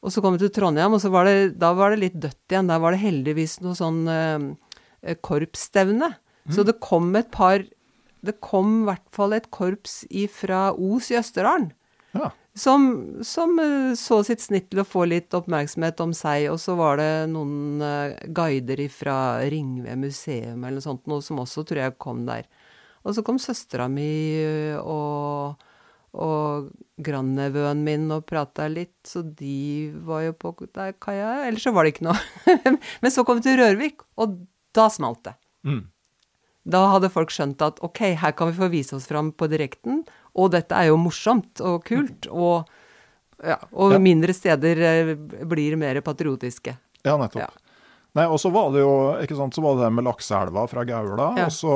Og 0.00 0.14
så 0.14 0.24
kom 0.24 0.38
vi 0.38 0.46
til 0.46 0.54
Trondheim, 0.56 0.96
og 0.96 1.02
så 1.04 1.12
var 1.12 1.28
det, 1.28 1.58
da 1.60 1.74
var 1.76 1.92
det 1.92 2.00
litt 2.06 2.16
dødt 2.16 2.54
igjen. 2.54 2.72
Der 2.72 2.80
var 2.80 2.96
det 2.96 3.04
heldigvis 3.04 3.58
noe 3.60 3.76
sånn 3.76 4.00
eh, 4.08 5.14
korpsstevne. 5.20 6.08
Så 6.48 6.64
det 6.64 6.80
kom 6.80 7.12
et 7.16 7.28
par 7.30 7.62
Det 8.24 8.34
kom 8.40 8.82
i 8.82 8.86
hvert 8.88 9.06
fall 9.16 9.32
et 9.32 9.50
korps 9.50 10.02
fra 10.34 10.70
Os 10.72 11.10
i 11.10 11.16
Østerdalen. 11.16 11.70
Ja. 12.12 12.30
Som, 12.54 13.22
som 13.22 13.58
eh, 13.62 13.94
så 13.96 14.18
sitt 14.26 14.42
snitt 14.42 14.66
til 14.72 14.82
å 14.82 14.84
få 14.84 15.06
litt 15.08 15.32
oppmerksomhet 15.36 16.00
om 16.02 16.12
seg, 16.16 16.48
og 16.50 16.58
så 16.60 16.74
var 16.76 16.98
det 17.00 17.30
noen 17.30 17.80
eh, 17.80 18.18
guider 18.34 18.82
fra 18.92 19.16
Ringve 19.48 19.94
museum 19.96 20.58
eller 20.58 20.80
noe 20.80 20.84
sånt, 20.84 21.06
noe 21.08 21.24
som 21.24 21.40
også 21.40 21.64
tror 21.68 21.84
jeg 21.84 21.96
kom 22.02 22.24
der. 22.26 22.48
Og 23.06 23.16
så 23.16 23.24
kom 23.24 23.38
søstera 23.40 23.86
mi 23.88 24.10
eh, 24.42 24.76
og, 24.82 25.62
og 26.18 26.72
grandnevøen 27.00 27.86
min 27.86 28.10
og 28.12 28.26
prata 28.28 28.66
litt, 28.68 28.98
så 29.06 29.22
de 29.22 29.94
var 30.04 30.26
jo 30.26 30.36
på 30.42 30.52
der 30.66 30.92
kaia, 31.00 31.46
ellers 31.46 31.64
så 31.64 31.72
var 31.76 31.86
det 31.86 31.94
ikke 31.94 32.10
noe. 32.10 32.18
Men 33.00 33.14
så 33.14 33.24
kom 33.24 33.40
vi 33.40 33.46
til 33.46 33.62
Rørvik, 33.62 34.04
og 34.20 34.40
da 34.76 34.90
smalt 34.92 35.22
det. 35.30 35.38
Mm. 35.64 35.84
Da 36.70 36.84
hadde 36.94 37.10
folk 37.12 37.32
skjønt 37.34 37.62
at 37.66 37.80
ok, 37.86 38.02
her 38.20 38.32
kan 38.38 38.50
vi 38.52 38.58
få 38.60 38.68
vise 38.72 38.94
oss 38.98 39.08
fram 39.10 39.32
på 39.32 39.48
direkten, 39.50 40.04
og 40.38 40.52
dette 40.54 40.76
er 40.76 40.90
jo 40.92 40.98
morsomt 41.00 41.60
og 41.66 41.82
kult, 41.88 42.28
og, 42.30 42.68
ja, 43.42 43.56
og 43.72 43.96
Ja. 43.96 43.98
mindre 43.98 44.34
steder 44.36 44.82
eh, 44.86 45.14
blir 45.50 45.76
mer 45.80 46.00
patriotiske. 46.06 46.76
Ja, 47.04 47.16
nettopp. 47.16 47.42
Ja. 47.42 47.48
Nei, 48.18 48.24
og 48.26 48.40
så 48.42 48.50
var 48.50 48.72
det 48.74 48.80
jo 48.82 48.94
ikke 49.22 49.36
sant, 49.38 49.54
så 49.54 49.62
var 49.62 49.76
det 49.78 49.84
det 49.86 49.92
med 49.94 50.04
lakseelva 50.08 50.64
fra 50.68 50.82
Gaula. 50.84 51.28
Ja. 51.38 51.44
Og 51.46 51.52
så 51.54 51.74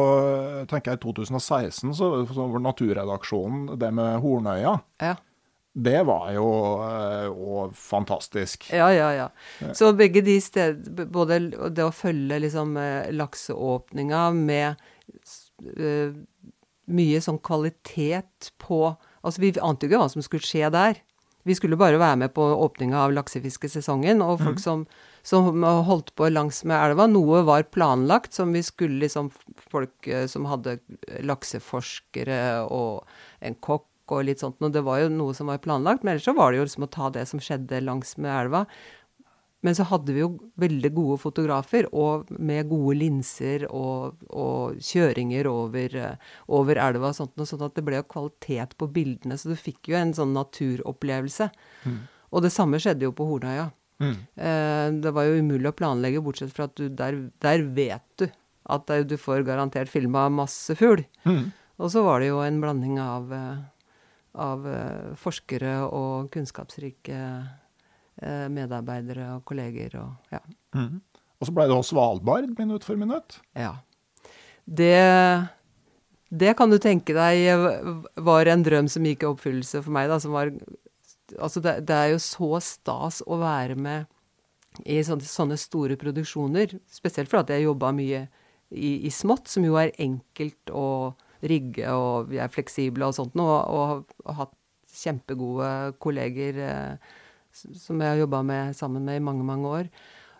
eh, 0.60 0.64
tenker 0.66 0.92
jeg 0.94 0.98
i 0.98 1.04
2016 1.04 1.94
så, 1.94 2.08
så 2.26 2.46
var 2.50 2.64
naturredaksjonen 2.64 3.78
det 3.78 3.92
med 3.94 4.18
Hornøya. 4.24 4.72
Ja. 5.02 5.14
Det 5.74 6.04
var 6.06 6.28
jo 6.30 6.44
òg 7.34 7.72
fantastisk. 7.74 8.68
Ja, 8.70 8.92
ja, 8.94 9.08
ja. 9.16 9.72
Så 9.74 9.90
begge 9.98 10.22
de 10.22 10.36
steder, 10.42 11.06
både 11.10 11.40
det 11.74 11.82
å 11.82 11.94
følge 11.94 12.38
liksom 12.44 12.76
eh, 12.78 13.10
lakseåpninga 13.10 14.28
med 14.36 14.78
uh, 15.74 16.14
mye 16.94 17.24
sånn 17.24 17.42
kvalitet 17.42 18.54
på 18.62 18.86
Altså, 19.24 19.40
vi 19.40 19.54
ante 19.56 19.86
jo 19.86 19.88
ikke 19.88 19.98
hva 20.02 20.12
som 20.12 20.20
skulle 20.20 20.44
skje 20.44 20.68
der. 20.68 20.98
Vi 21.48 21.54
skulle 21.56 21.78
bare 21.80 21.96
være 21.96 22.18
med 22.20 22.34
på 22.36 22.44
åpninga 22.44 23.06
av 23.06 23.14
laksefiskesesongen, 23.16 24.20
og 24.20 24.42
folk 24.42 24.60
som, 24.60 24.82
som 25.24 25.64
holdt 25.64 26.12
på 26.12 26.28
langs 26.28 26.58
med 26.68 26.76
elva. 26.76 27.06
Noe 27.08 27.40
var 27.48 27.64
planlagt, 27.72 28.36
som 28.36 28.52
vi 28.52 28.60
skulle 28.64 29.00
liksom 29.06 29.32
Folk 29.72 30.06
eh, 30.06 30.26
som 30.28 30.44
hadde 30.46 30.76
lakseforskere 31.24 32.68
og 32.68 33.08
en 33.40 33.56
kokk 33.64 33.88
og 34.12 34.26
litt 34.28 34.42
sånt. 34.42 34.60
Og 34.60 34.74
det 34.74 34.84
var 34.84 35.00
jo 35.02 35.12
noe 35.12 35.36
som 35.36 35.48
var 35.50 35.62
planlagt, 35.64 36.04
men 36.04 36.14
ellers 36.14 36.28
så 36.28 36.36
var 36.36 36.52
det 36.52 36.60
jo 36.60 36.66
liksom 36.68 36.86
å 36.86 36.92
ta 36.92 37.08
det 37.14 37.24
som 37.30 37.42
skjedde 37.42 37.80
langs 37.84 38.16
med 38.18 38.32
elva. 38.32 38.64
Men 39.64 39.76
så 39.78 39.86
hadde 39.88 40.12
vi 40.12 40.20
jo 40.20 40.34
veldig 40.60 40.90
gode 40.92 41.16
fotografer, 41.22 41.86
og 41.96 42.28
med 42.36 42.68
gode 42.68 42.98
linser 43.00 43.64
og, 43.70 44.18
og 44.28 44.82
kjøringer 44.84 45.48
over, 45.48 45.96
eh, 45.96 46.34
over 46.52 46.80
elva 46.84 47.14
og 47.14 47.16
sånt, 47.16 47.32
og 47.40 47.48
sånn 47.48 47.64
at 47.64 47.78
det 47.78 47.86
ble 47.86 48.02
jo 48.02 48.10
kvalitet 48.12 48.76
på 48.76 48.90
bildene. 48.92 49.38
Så 49.40 49.54
du 49.54 49.56
fikk 49.56 49.88
jo 49.88 49.96
en 49.96 50.12
sånn 50.16 50.36
naturopplevelse. 50.36 51.48
Og 52.34 52.44
det 52.44 52.52
samme 52.52 52.80
skjedde 52.82 53.08
jo 53.08 53.16
på 53.16 53.24
Hornøya. 53.30 53.70
Mm. 54.02 54.16
Eh, 54.36 54.86
det 55.00 55.12
var 55.16 55.30
jo 55.30 55.40
umulig 55.40 55.70
å 55.70 55.76
planlegge, 55.78 56.20
bortsett 56.24 56.52
fra 56.52 56.68
at 56.68 56.76
du 56.76 56.90
der, 56.92 57.22
der 57.40 57.64
vet 57.64 58.08
du 58.20 58.28
at 58.72 58.88
du 59.08 59.16
får 59.20 59.44
garantert 59.44 59.90
filma 59.92 60.28
masse 60.32 60.74
fugl. 60.78 61.04
Mm. 61.28 61.52
Og 61.82 61.90
så 61.92 62.04
var 62.06 62.22
det 62.22 62.30
jo 62.30 62.40
en 62.44 62.60
blanding 62.62 62.98
av, 63.02 63.32
eh, 63.32 63.56
av 64.34 64.66
eh, 64.68 65.10
forskere 65.20 65.76
og 65.86 66.30
kunnskapsrike 66.34 67.18
eh, 67.18 68.46
medarbeidere 68.52 69.34
og 69.36 69.44
kolleger 69.48 69.98
og 70.02 70.34
ja. 70.34 70.40
Mm. 70.74 71.02
Og 71.38 71.48
så 71.48 71.54
ble 71.54 71.66
det 71.68 71.76
også 71.76 71.94
Svalbard 71.94 72.54
minutt 72.58 72.86
for 72.86 73.00
minutt. 73.00 73.40
ja. 73.58 73.76
Det, 74.64 74.96
det 76.32 76.54
kan 76.56 76.70
du 76.72 76.78
tenke 76.80 77.12
deg 77.12 77.42
eh, 77.52 77.90
var 78.24 78.48
en 78.48 78.64
drøm 78.64 78.88
som 78.88 79.04
gikk 79.04 79.26
i 79.26 79.28
oppfyllelse 79.28 79.82
for 79.84 79.94
meg, 79.94 80.08
da, 80.12 80.20
som 80.22 80.36
var 80.36 80.54
Altså, 81.40 81.58
det, 81.64 81.86
det 81.88 81.94
er 81.96 82.10
jo 82.12 82.18
så 82.20 82.58
stas 82.62 83.22
å 83.24 83.38
være 83.40 83.74
med 83.80 84.84
i 84.84 84.98
sånne, 85.02 85.24
sånne 85.24 85.56
store 85.58 85.96
produksjoner. 85.98 86.74
Spesielt 86.92 87.30
fordi 87.32 87.56
jeg 87.56 87.64
jobba 87.64 87.94
mye 87.96 88.20
i, 88.68 88.90
i 89.08 89.10
smått, 89.10 89.48
som 89.48 89.64
jo 89.64 89.78
er 89.80 89.94
enkelt 90.04 90.70
å 90.70 91.14
rigge, 91.44 91.86
og 91.92 92.30
vi 92.30 92.40
er 92.42 92.52
fleksible 92.52 93.06
og 93.08 93.16
sånt, 93.16 93.36
og, 93.40 93.54
og, 93.70 94.16
og 94.24 94.40
hatt 94.40 94.54
kjempegode 94.94 95.68
kolleger 96.02 96.58
eh, 96.62 97.14
som 97.54 98.00
jeg 98.02 98.12
har 98.14 98.20
jobba 98.22 98.42
med 98.46 98.76
sammen 98.76 99.06
med 99.06 99.20
i 99.20 99.24
mange, 99.24 99.46
mange 99.46 99.70
år. 99.80 99.88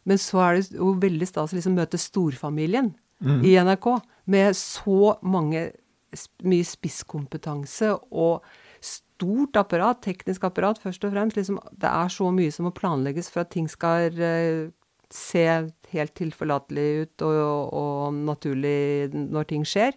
Men 0.05 0.21
så 0.21 0.43
er 0.45 0.59
det 0.59 0.77
jo 0.77 0.93
veldig 1.01 1.29
stas 1.29 1.55
å 1.55 1.59
liksom 1.59 1.79
møte 1.79 2.01
storfamilien 2.01 2.93
i 3.47 3.55
NRK, 3.57 3.87
med 4.29 4.57
så 4.59 5.15
mange, 5.23 5.71
mye 6.45 6.67
spisskompetanse 6.67 7.89
og 8.13 8.45
stort 8.85 9.57
apparat, 9.57 10.03
teknisk 10.05 10.45
apparat 10.45 10.81
først 10.83 11.07
og 11.07 11.15
fremst. 11.15 11.39
Liksom, 11.39 11.61
det 11.81 11.89
er 11.89 12.13
så 12.13 12.29
mye 12.35 12.53
som 12.53 12.69
må 12.69 12.75
planlegges 12.77 13.31
for 13.33 13.45
at 13.45 13.53
ting 13.55 13.69
skal 13.71 14.13
eh, 14.21 14.69
se 15.15 15.47
helt 15.95 16.15
tilforlatelig 16.19 16.89
ut 17.05 17.25
og, 17.25 17.75
og 17.81 18.19
naturlig 18.27 19.15
når 19.15 19.49
ting 19.55 19.65
skjer. 19.69 19.97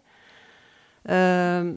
Eh, 1.08 1.72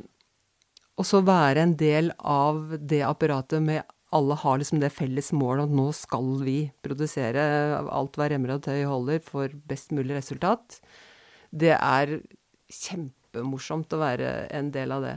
og 1.00 1.06
så 1.08 1.22
være 1.24 1.64
en 1.64 1.78
del 1.80 2.12
av 2.18 2.76
det 2.76 3.00
apparatet 3.06 3.62
med 3.64 3.96
alle 4.10 4.34
har 4.34 4.58
liksom 4.58 4.80
det 4.82 4.90
felles 4.90 5.30
målet 5.36 5.68
at 5.68 5.74
nå 5.78 5.86
skal 5.94 6.32
vi 6.42 6.58
produsere 6.82 7.42
alt 7.86 8.18
hver 8.18 8.32
remmer 8.34 8.56
og 8.56 8.64
tøy 8.66 8.82
holder 8.82 9.22
for 9.22 9.54
best 9.70 9.94
mulig 9.94 10.16
resultat. 10.18 10.80
Det 11.50 11.76
er 11.76 12.16
kjempemorsomt 12.74 13.94
å 13.94 14.00
være 14.02 14.32
en 14.58 14.72
del 14.74 14.96
av 14.96 15.06
det. 15.06 15.16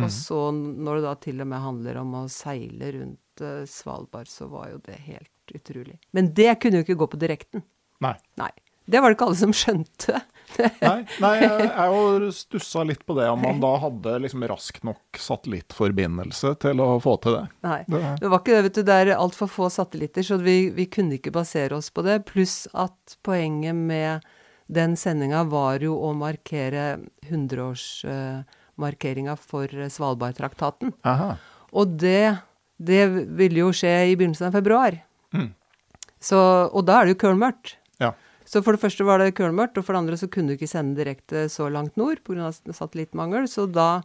Og 0.00 0.08
så 0.08 0.40
når 0.56 0.98
det 0.98 1.04
da 1.04 1.14
til 1.20 1.42
og 1.44 1.48
med 1.50 1.60
handler 1.60 2.00
om 2.00 2.14
å 2.22 2.24
seile 2.32 2.92
rundt 2.94 3.42
eh, 3.44 3.64
Svalbard, 3.68 4.30
så 4.30 4.48
var 4.48 4.70
jo 4.70 4.78
det 4.86 4.96
helt 5.04 5.52
utrolig. 5.52 5.98
Men 6.16 6.30
det 6.32 6.54
kunne 6.62 6.80
jo 6.80 6.86
ikke 6.86 6.96
gå 7.02 7.10
på 7.12 7.20
direkten. 7.20 7.64
Nei. 8.02 8.14
Nei. 8.40 8.50
Det 8.88 9.02
var 9.02 9.12
det 9.12 9.18
ikke 9.18 9.28
alle 9.28 9.40
som 9.42 9.52
skjønte. 9.54 10.22
Nei, 10.82 11.04
nei 11.22 11.32
jeg 11.40 11.68
jeg 11.68 11.88
jo 11.94 12.30
stussa 12.34 12.82
litt 12.86 13.02
på 13.06 13.12
det, 13.18 13.28
om 13.32 13.40
man 13.42 13.60
da 13.62 13.72
hadde 13.82 14.18
liksom 14.24 14.44
rask 14.50 14.74
nok 14.86 15.20
satellittforbindelse 15.20 16.54
til 16.62 16.76
å 16.82 16.88
få 17.02 17.16
til 17.22 17.32
det. 17.38 17.44
Nei. 17.66 17.80
Det- 17.88 18.28
var 18.28 18.38
ikke 18.40 18.54
det, 18.56 18.62
vet 18.68 18.78
du. 18.78 18.82
Det 18.88 18.96
er 19.02 19.08
altfor 19.16 19.48
få 19.50 19.66
satellitter, 19.72 20.22
så 20.26 20.34
vi, 20.42 20.56
vi 20.74 20.86
kunne 20.90 21.14
ikke 21.18 21.34
basere 21.34 21.76
oss 21.78 21.88
på 21.94 22.00
det. 22.06 22.16
Pluss 22.28 22.56
at 22.74 23.16
poenget 23.26 23.76
med 23.76 24.20
den 24.72 24.96
sendinga 24.96 25.44
var 25.50 25.82
jo 25.84 25.94
å 26.00 26.12
markere 26.16 26.98
100-årsmarkeringa 27.28 29.34
for 29.40 29.66
eh, 29.68 29.90
Svalbardtraktaten. 29.92 30.92
Aha. 31.08 31.34
Og 31.72 31.86
det, 32.00 32.36
det 32.76 33.06
ville 33.38 33.58
jo 33.64 33.70
skje 33.76 33.94
i 34.10 34.16
begynnelsen 34.16 34.48
av 34.50 34.56
februar. 34.56 34.92
Mm. 35.34 35.50
Så, 36.22 36.38
og 36.70 36.84
da 36.86 37.00
er 37.00 37.04
det 37.08 37.14
jo 37.16 37.22
kølmørkt. 37.24 37.76
Ja. 38.02 38.12
Så 38.52 38.60
for 38.60 38.76
det 38.76 38.82
første 38.82 39.06
var 39.08 39.22
det 39.22 39.32
kølmørkt, 39.38 39.78
og 39.80 39.86
for 39.86 39.96
det 39.96 40.02
andre 40.02 40.18
så 40.20 40.28
kunne 40.28 40.52
du 40.52 40.58
ikke 40.58 40.68
sende 40.68 40.98
direkte 40.98 41.46
så 41.48 41.70
langt 41.72 41.96
nord 41.96 42.20
pga. 42.26 42.50
satellittmangel. 42.52 43.48
Så 43.48 43.64
da, 43.64 44.02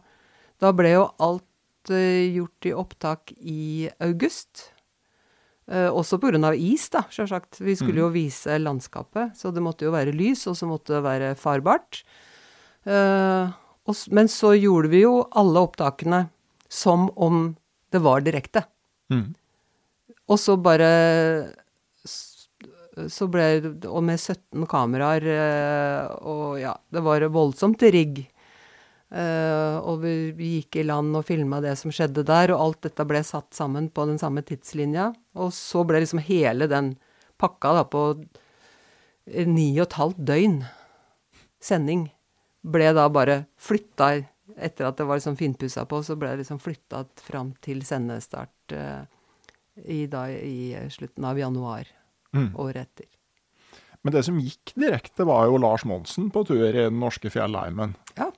da, 0.62 0.72
ble 0.72 0.94
jo 0.94 1.04
alt 1.20 1.92
uh, 1.92 2.24
gjort 2.32 2.68
i 2.70 2.72
opptak 2.72 3.34
i 3.36 3.90
august. 4.00 4.70
Uh, 5.68 5.92
også 5.92 6.16
pga. 6.22 6.54
is, 6.56 6.88
da, 6.94 7.04
sjølsagt. 7.12 7.60
Vi 7.60 7.76
skulle 7.76 8.00
mm. 8.00 8.04
jo 8.06 8.14
vise 8.16 8.56
landskapet, 8.62 9.36
så 9.36 9.52
det 9.52 9.64
måtte 9.64 9.84
jo 9.84 9.92
være 9.92 10.16
lys, 10.16 10.46
og 10.48 10.56
så 10.56 10.70
måtte 10.70 10.96
det 10.96 11.04
være 11.04 11.34
farbart. 11.36 12.00
Uh, 12.88 13.52
og, 13.84 14.00
men 14.16 14.32
så 14.32 14.54
gjorde 14.56 14.88
vi 14.96 15.04
jo 15.04 15.26
alle 15.36 15.60
opptakene 15.68 16.24
som 16.72 17.10
om 17.20 17.50
det 17.92 18.00
var 18.04 18.24
direkte. 18.24 18.64
Mm. 19.12 19.34
Og 20.28 20.40
så 20.40 20.56
bare 20.60 20.88
så 23.06 23.28
ble 23.30 23.46
Og 23.88 24.02
med 24.04 24.18
17 24.18 24.66
kameraer, 24.70 25.24
eh, 25.32 26.10
og 26.26 26.58
ja, 26.60 26.74
det 26.90 27.02
var 27.04 27.26
voldsomt 27.32 27.82
rigg. 27.94 28.24
Uh, 29.08 29.80
og 29.88 30.02
vi, 30.02 30.10
vi, 30.36 30.48
gikk 30.58 30.82
i 30.82 30.82
land 30.84 31.16
og 31.16 31.24
filma 31.24 31.62
det 31.64 31.72
som 31.80 31.92
skjedde 31.94 32.26
der, 32.28 32.52
og 32.52 32.60
alt 32.60 32.82
dette 32.84 33.06
ble 33.08 33.22
satt 33.24 33.56
sammen 33.56 33.86
på 33.88 34.04
den 34.10 34.20
samme 34.20 34.42
tidslinja. 34.44 35.14
Og 35.40 35.54
så 35.56 35.84
ble 35.88 36.02
liksom 36.04 36.20
hele 36.26 36.68
den 36.68 36.92
pakka 37.40 37.72
da 37.78 37.86
på 37.88 38.02
ni 39.48 39.70
og 39.78 39.86
et 39.86 39.96
halvt 39.96 40.20
døgn 40.28 40.58
sending 41.62 42.08
ble 42.68 42.90
da 42.96 43.06
bare 43.12 43.42
flytta 43.60 44.10
etter 44.58 44.88
at 44.88 44.98
det 44.98 45.06
var 45.08 45.20
liksom 45.20 45.36
finpussa 45.38 45.84
på, 45.88 46.02
så 46.02 46.16
ble 46.18 46.32
det 46.32 46.42
liksom 46.42 46.60
flytta 46.60 47.04
fram 47.22 47.54
til 47.64 47.80
sendestart 47.86 48.74
uh, 48.76 49.04
i, 49.84 50.04
da, 50.10 50.26
i 50.28 50.74
slutten 50.92 51.24
av 51.28 51.38
januar 51.40 51.88
mm. 52.36 52.50
året 52.56 52.82
etter. 52.86 53.06
Men 54.02 54.14
det 54.14 54.24
som 54.26 54.38
gikk 54.40 54.74
direkte, 54.78 55.26
var 55.28 55.48
jo 55.50 55.58
Lars 55.60 55.84
Monsen 55.84 56.30
på 56.30 56.44
tur 56.48 56.68
i 56.68 56.76
den 56.76 57.00
norske 57.00 57.30
fjellheimen. 57.34 57.96
Ja. 58.16 58.30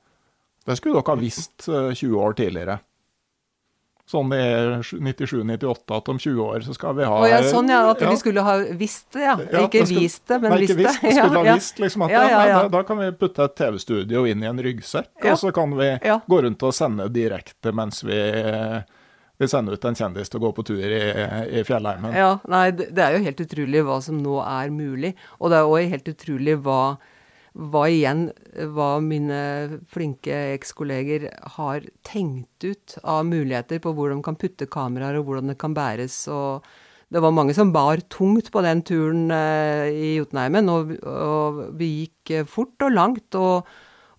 Det 0.66 0.76
skulle 0.78 1.00
dere 1.00 1.14
ha 1.14 1.20
visst 1.20 1.66
20 1.66 2.06
eh, 2.06 2.16
år 2.20 2.36
tidligere. 2.38 2.78
Sånn 4.10 4.32
i 4.34 4.42
97-98 4.82 5.94
at 5.94 6.08
om 6.10 6.18
20 6.18 6.40
år 6.42 6.64
så 6.66 6.74
skal 6.74 6.96
vi 6.98 7.04
ha 7.06 7.18
Å 7.22 7.28
ja, 7.30 7.36
sånn 7.46 7.68
ja. 7.70 7.84
At 7.92 8.00
ja. 8.02 8.08
vi 8.10 8.18
skulle 8.18 8.42
ha 8.42 8.56
visst 8.74 9.06
det, 9.14 9.22
ja. 9.22 9.36
ja 9.38 9.60
ikke 9.68 9.84
skulle, 9.84 10.02
vist 10.02 10.24
det, 10.26 10.38
men 10.42 10.56
visst 10.58 10.74
det. 10.74 10.82
Nei, 10.82 10.90
visst. 10.90 11.04
Vi 11.04 11.12
skulle 11.20 11.36
ha 11.36 11.54
visst 11.54 11.82
liksom 11.84 12.06
at 12.06 12.14
ja, 12.16 12.24
da, 12.50 12.64
da, 12.72 12.80
kan 12.88 12.98
vi 12.98 13.10
putte 13.20 13.46
et 13.46 13.54
TV-studio 13.60 14.24
inn 14.26 14.42
i 14.42 14.48
en 14.50 14.62
ryggsekk, 14.66 15.12
og 15.22 15.38
så 15.38 15.52
kan 15.54 15.76
vi 15.78 15.92
gå 16.02 16.40
rundt 16.48 16.66
og 16.66 16.74
sende 16.74 17.06
direkte 17.14 17.70
mens 17.76 18.02
vi 18.02 18.18
vi 19.40 19.48
sender 19.48 19.76
ut 19.76 19.86
en 19.88 19.96
kjendis 19.96 20.28
til 20.28 20.40
å 20.40 20.42
gå 20.44 20.50
på 20.56 20.64
tur 20.68 20.82
i, 20.84 21.00
i 21.60 21.62
fjellheimen. 21.64 22.12
Ja, 22.12 22.34
nei, 22.50 22.66
det, 22.76 22.90
er 23.00 23.16
jo 23.16 23.24
helt 23.24 23.40
utrolig 23.40 23.86
hva 23.86 23.96
som 24.04 24.18
nå 24.20 24.36
er 24.44 24.74
mulig. 24.74 25.14
Og 25.40 25.52
det 25.52 25.60
er 25.60 25.70
òg 25.70 25.94
helt 25.94 26.10
utrolig 26.12 26.58
hva, 26.60 26.82
hva 27.56 27.86
igjen 27.88 28.26
hva 28.76 28.90
mine 29.00 29.40
flinke 29.88 30.36
ekskolleger 30.58 31.30
har 31.56 31.88
tenkt 32.04 32.68
ut 32.68 32.98
av 33.00 33.24
muligheter 33.30 33.80
på 33.80 33.94
hvor 33.96 34.12
de 34.12 34.20
kan 34.26 34.36
putte 34.40 34.68
kameraer, 34.68 35.16
og 35.16 35.30
hvordan 35.30 35.54
det 35.54 35.58
kan 35.62 35.76
bæres. 35.76 36.22
og 36.28 36.68
det 37.10 37.18
var 37.24 37.34
mange 37.34 37.54
som 37.56 37.72
bar 37.74 37.98
tungt 38.12 38.52
på 38.54 38.62
den 38.62 38.84
turen 38.86 39.32
eh, 39.34 39.88
i 39.90 40.10
Jotunheimen, 40.20 40.68
og, 40.70 40.92
og, 41.02 41.64
vi 41.80 41.88
gikk 42.04 42.46
fort 42.46 42.86
og 42.86 42.92
langt. 42.94 43.34
Og, 43.34 43.66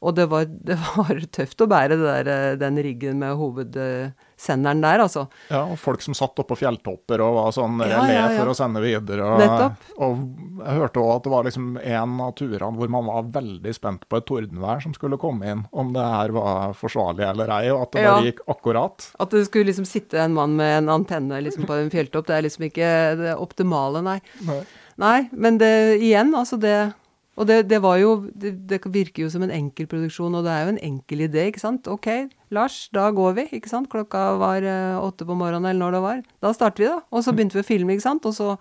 og 0.01 0.17
det, 0.17 0.25
var, 0.33 0.49
det, 0.49 0.75
var, 0.97 1.21
tøft 1.31 1.63
å 1.63 1.69
bære 1.71 2.01
der, 2.01 2.33
eh, 2.33 2.59
den 2.59 2.81
riggen 2.83 3.21
med 3.23 3.37
hoved... 3.39 3.77
Eh, 3.79 4.27
senderen 4.41 4.81
der, 4.81 5.03
altså. 5.05 5.25
Ja, 5.51 5.61
og 5.69 5.77
folk 5.79 6.01
som 6.01 6.15
satt 6.17 6.39
oppå 6.41 6.57
fjelltopper 6.57 7.21
og 7.23 7.35
var 7.37 7.53
sånn 7.55 7.81
ja, 7.85 8.01
ja, 8.09 8.17
ja. 8.17 8.27
for 8.39 8.51
å 8.51 8.55
sende 8.57 8.81
videre. 8.83 9.27
Og, 9.27 9.41
Nettopp. 9.41 9.87
Og 10.01 10.23
jeg 10.61 10.77
hørte 10.79 11.03
òg 11.03 11.11
at 11.13 11.27
det 11.27 11.33
var 11.33 11.47
liksom 11.47 11.67
en 11.77 12.15
av 12.25 12.33
turene 12.39 12.71
hvor 12.79 12.93
man 12.95 13.09
var 13.09 13.29
veldig 13.39 13.75
spent 13.77 14.07
på 14.09 14.19
et 14.19 14.27
tordenvær 14.29 14.81
som 14.83 14.95
skulle 14.97 15.19
komme 15.21 15.53
inn, 15.53 15.65
om 15.71 15.93
det 15.95 16.05
her 16.15 16.33
var 16.35 16.75
forsvarlig 16.77 17.27
eller 17.27 17.53
ei, 17.59 17.65
og 17.73 17.85
at 17.85 17.95
det 17.95 18.05
bare 18.07 18.29
gikk 18.29 18.43
akkurat. 18.55 19.09
At 19.21 19.35
det 19.35 19.45
skulle 19.49 19.69
liksom 19.69 19.89
sitte 19.89 20.21
en 20.21 20.37
mann 20.37 20.57
med 20.57 20.79
en 20.81 20.93
antenne 20.97 21.41
liksom 21.45 21.67
på 21.69 21.77
en 21.77 21.93
fjelltopp, 21.93 22.29
det 22.29 22.37
er 22.37 22.47
liksom 22.47 22.67
ikke 22.71 22.93
det 23.21 23.35
optimale, 23.37 24.01
nei. 24.05 24.17
Nei, 24.47 24.61
nei 25.01 25.17
men 25.31 25.61
det 25.61 25.73
igjen, 25.99 26.33
altså 26.37 26.57
det 26.61 26.75
og 27.39 27.47
det, 27.47 27.61
det, 27.71 27.79
var 27.79 27.95
jo 28.01 28.27
det, 28.35 28.51
det, 28.67 28.81
virker 28.91 29.23
jo 29.23 29.29
som 29.31 29.43
en 29.45 29.53
enkel 29.55 29.87
produksjon, 29.89 30.33
og 30.35 30.43
det 30.43 30.51
er 30.51 30.65
jo 30.65 30.73
en 30.73 30.81
enkel 30.89 31.23
idé, 31.29 31.47
ikke 31.47 31.63
sant. 31.63 31.87
OK, 31.87 32.09
Lars, 32.51 32.83
da 32.91 33.07
går 33.15 33.37
vi, 33.37 33.45
ikke 33.55 33.71
sant. 33.71 33.87
Klokka 33.91 34.35
var 34.41 34.65
uh, 34.67 34.99
åtte 34.99 35.27
på 35.27 35.37
morgenen, 35.39 35.69
eller 35.69 35.79
når 35.79 35.95
det 35.95 36.01
var. 36.03 36.23
Da 36.43 36.51
starter 36.55 36.83
vi, 36.83 36.89
da. 36.91 36.99
Og 37.09 37.23
så 37.23 37.33
begynte 37.35 37.55
vi 37.55 37.63
å 37.63 37.67
filme, 37.69 37.95
ikke 37.95 38.09
sant. 38.09 38.27
Og 38.27 38.35
så, 38.35 38.57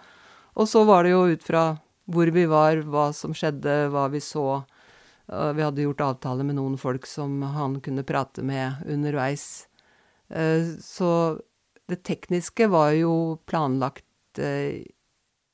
og 0.55 0.71
så 0.71 0.85
var 0.87 1.05
det 1.05 1.17
jo 1.17 1.25
ut 1.33 1.47
fra 1.47 1.65
hvor 2.11 2.31
vi 2.35 2.47
var, 2.51 2.85
hva 2.87 3.09
som 3.15 3.35
skjedde, 3.35 3.91
hva 3.91 4.07
vi 4.15 4.23
så. 4.23 4.63
Uh, 5.27 5.51
vi 5.59 5.67
hadde 5.67 5.89
gjort 5.89 6.07
avtale 6.07 6.47
med 6.47 6.61
noen 6.61 6.79
folk 6.79 7.11
som 7.11 7.43
han 7.43 7.81
kunne 7.83 8.07
prate 8.07 8.47
med 8.47 8.87
underveis. 8.87 9.67
Uh, 10.31 10.79
så 10.79 11.41
det 11.91 12.05
tekniske 12.07 12.71
var 12.71 12.95
jo 12.95 13.41
planlagt 13.51 14.07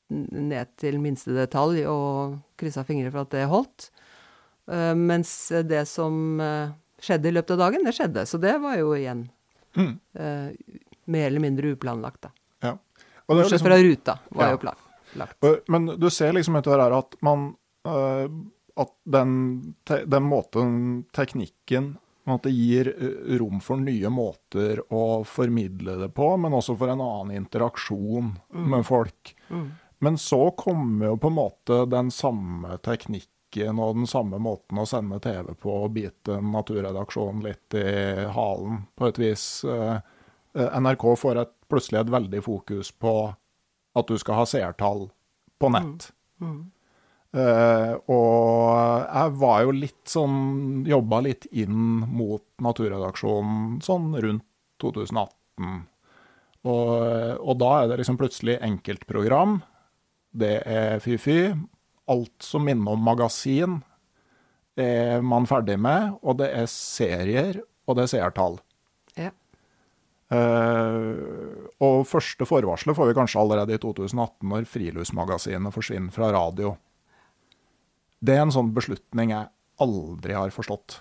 ned 0.08 0.72
til 0.78 0.98
minste 1.02 1.34
detalj 1.34 1.82
og 1.90 2.36
kryssa 2.58 2.84
fingre 2.86 3.10
for 3.12 3.24
at 3.24 3.34
det 3.34 3.46
holdt. 3.50 3.88
Uh, 4.70 4.94
mens 4.98 5.30
det 5.66 5.84
som 5.90 6.40
uh, 6.42 6.74
skjedde 7.02 7.30
i 7.30 7.34
løpet 7.36 7.54
av 7.56 7.62
dagen, 7.66 7.86
det 7.86 7.94
skjedde. 7.96 8.26
Så 8.26 8.40
det 8.42 8.56
var 8.62 8.78
jo 8.80 8.94
igjen 8.96 9.26
mm. 9.76 9.92
mer 11.12 11.26
eller 11.26 11.42
mindre 11.42 11.74
uplanlagt, 11.76 12.22
da. 12.24 12.30
Ja. 12.64 12.72
Bortsett 13.26 13.58
liksom, 13.58 13.68
fra 13.68 13.78
ruta 13.82 14.16
var 14.30 14.48
ja. 14.48 14.54
jo 14.54 14.62
planlagt. 14.64 15.68
Men 15.68 15.90
du 16.00 16.08
ser 16.10 16.32
liksom 16.32 16.56
utover 16.56 16.86
her 16.86 16.96
at 16.96 17.18
man 17.24 17.50
At 18.76 18.90
den, 19.04 19.74
den 19.86 20.24
måten 20.26 20.70
teknikken 21.14 21.94
at 22.34 22.42
det 22.42 22.50
gir 22.50 22.88
rom 23.38 23.60
for 23.62 23.78
nye 23.78 24.10
måter 24.10 24.80
å 24.90 25.22
formidle 25.24 25.94
det 26.00 26.08
på, 26.16 26.32
men 26.42 26.56
også 26.56 26.74
for 26.78 26.90
en 26.90 27.02
annen 27.04 27.36
interaksjon 27.38 28.32
mm. 28.34 28.64
med 28.72 28.86
folk. 28.88 29.30
Mm. 29.48 29.68
Men 29.98 30.18
så 30.18 30.50
kommer 30.50 31.06
jo 31.06 31.16
på 31.16 31.26
en 31.26 31.38
måte 31.38 31.84
den 31.88 32.10
samme 32.10 32.76
teknikken 32.84 33.80
og 33.80 33.96
den 33.96 34.08
samme 34.10 34.38
måten 34.42 34.78
å 34.78 34.84
sende 34.88 35.20
TV 35.24 35.54
på 35.56 35.72
og 35.86 35.94
bite 35.96 36.40
naturredaksjonen 36.44 37.44
litt 37.46 37.76
i 37.78 38.26
halen, 38.36 38.82
på 38.96 39.08
et 39.08 39.20
vis. 39.22 39.64
Eh, 39.64 39.98
eh, 40.54 40.80
NRK 40.80 41.06
får 41.16 41.40
et, 41.40 41.52
plutselig 41.70 42.02
et 42.02 42.12
veldig 42.12 42.42
fokus 42.44 42.92
på 42.92 43.16
at 43.96 44.08
du 44.10 44.18
skal 44.20 44.42
ha 44.42 44.48
seertall 44.48 45.06
på 45.56 45.70
nett. 45.72 46.10
Mm. 46.40 46.48
Mm. 46.48 46.64
Uh, 47.36 47.92
og 48.08 48.68
jeg 49.02 49.32
var 49.42 49.62
jo 49.66 49.72
litt 49.74 50.08
sånn 50.08 50.84
Jobba 50.88 51.18
litt 51.26 51.44
inn 51.52 51.98
mot 52.06 52.44
naturredaksjonen 52.64 53.80
sånn 53.84 54.14
rundt 54.24 54.46
2018. 54.80 55.82
Og, 56.66 56.92
og 57.40 57.58
da 57.60 57.72
er 57.80 57.90
det 57.90 57.98
liksom 58.00 58.16
plutselig 58.20 58.56
enkeltprogram 58.64 59.58
det 60.36 60.60
er 60.68 61.00
fy-fy. 61.04 61.54
Alt 62.12 62.44
som 62.44 62.66
minner 62.66 62.94
om 62.94 63.02
magasin, 63.02 63.80
er 64.76 65.24
man 65.24 65.48
ferdig 65.48 65.78
med. 65.80 66.16
Og 66.22 66.38
det 66.40 66.50
er 66.54 66.68
serier, 66.70 67.60
og 67.86 67.98
det 67.98 68.06
er 68.06 68.12
seertall. 68.14 68.60
Ja. 69.16 69.32
Uh, 70.26 71.68
og 71.78 72.00
første 72.10 72.46
forvarselet 72.48 72.96
får 72.98 73.10
vi 73.10 73.18
kanskje 73.18 73.40
allerede 73.42 73.76
i 73.76 73.82
2018, 73.82 74.48
når 74.50 74.68
Friluftsmagasinet 74.70 75.74
forsvinner 75.74 76.14
fra 76.14 76.32
radio. 76.34 76.74
Det 78.18 78.34
er 78.34 78.46
en 78.46 78.54
sånn 78.54 78.72
beslutning 78.74 79.34
jeg 79.34 79.52
aldri 79.82 80.34
har 80.34 80.54
forstått. 80.54 81.00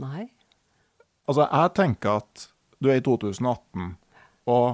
Nei. 0.00 0.26
Altså, 1.26 1.46
jeg 1.46 1.72
tenker 1.76 2.20
at 2.22 2.48
du 2.82 2.90
er 2.90 3.00
i 3.00 3.04
2018, 3.04 3.94
og 4.52 4.66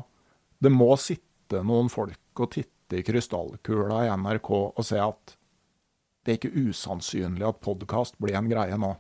det 0.63 0.73
må 0.73 0.93
sitte 1.01 1.63
noen 1.67 1.91
folk 1.93 2.43
og 2.43 2.53
titte 2.55 2.82
sitte 2.93 3.01
i 3.01 3.07
krystallkula 3.07 4.07
i 4.07 4.11
NRK 4.17 4.51
og 4.53 4.85
se 4.85 5.01
at 5.01 5.37
det 6.23 6.33
er 6.33 6.39
ikke 6.39 6.69
usannsynlig 6.69 7.47
at 7.49 7.63
podkast 7.65 8.19
blir 8.21 8.37
en 8.37 8.51
greie 8.51 8.77
nå. 8.79 8.93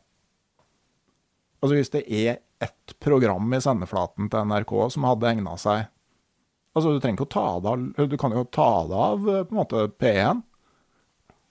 Altså 1.62 1.76
Hvis 1.76 1.92
det 1.92 2.04
er 2.08 2.40
ett 2.58 2.94
program 2.98 3.52
i 3.52 3.60
sendeflaten 3.60 4.30
til 4.30 4.48
NRK 4.48 4.72
som 4.90 5.04
hadde 5.06 5.28
egna 5.30 5.56
seg 5.58 5.88
Altså 6.72 6.94
Du 6.94 7.00
trenger 7.02 7.18
ikke 7.18 7.28
å 7.28 7.34
ta 7.34 7.60
det 7.60 7.70
av 7.70 8.08
Du 8.08 8.16
kan 8.16 8.32
jo 8.32 8.44
ta 8.48 8.86
det 8.88 8.96
av 8.96 9.26
på 9.26 9.52
en 9.52 9.58
måte 9.58 9.82
P1. 10.00 10.42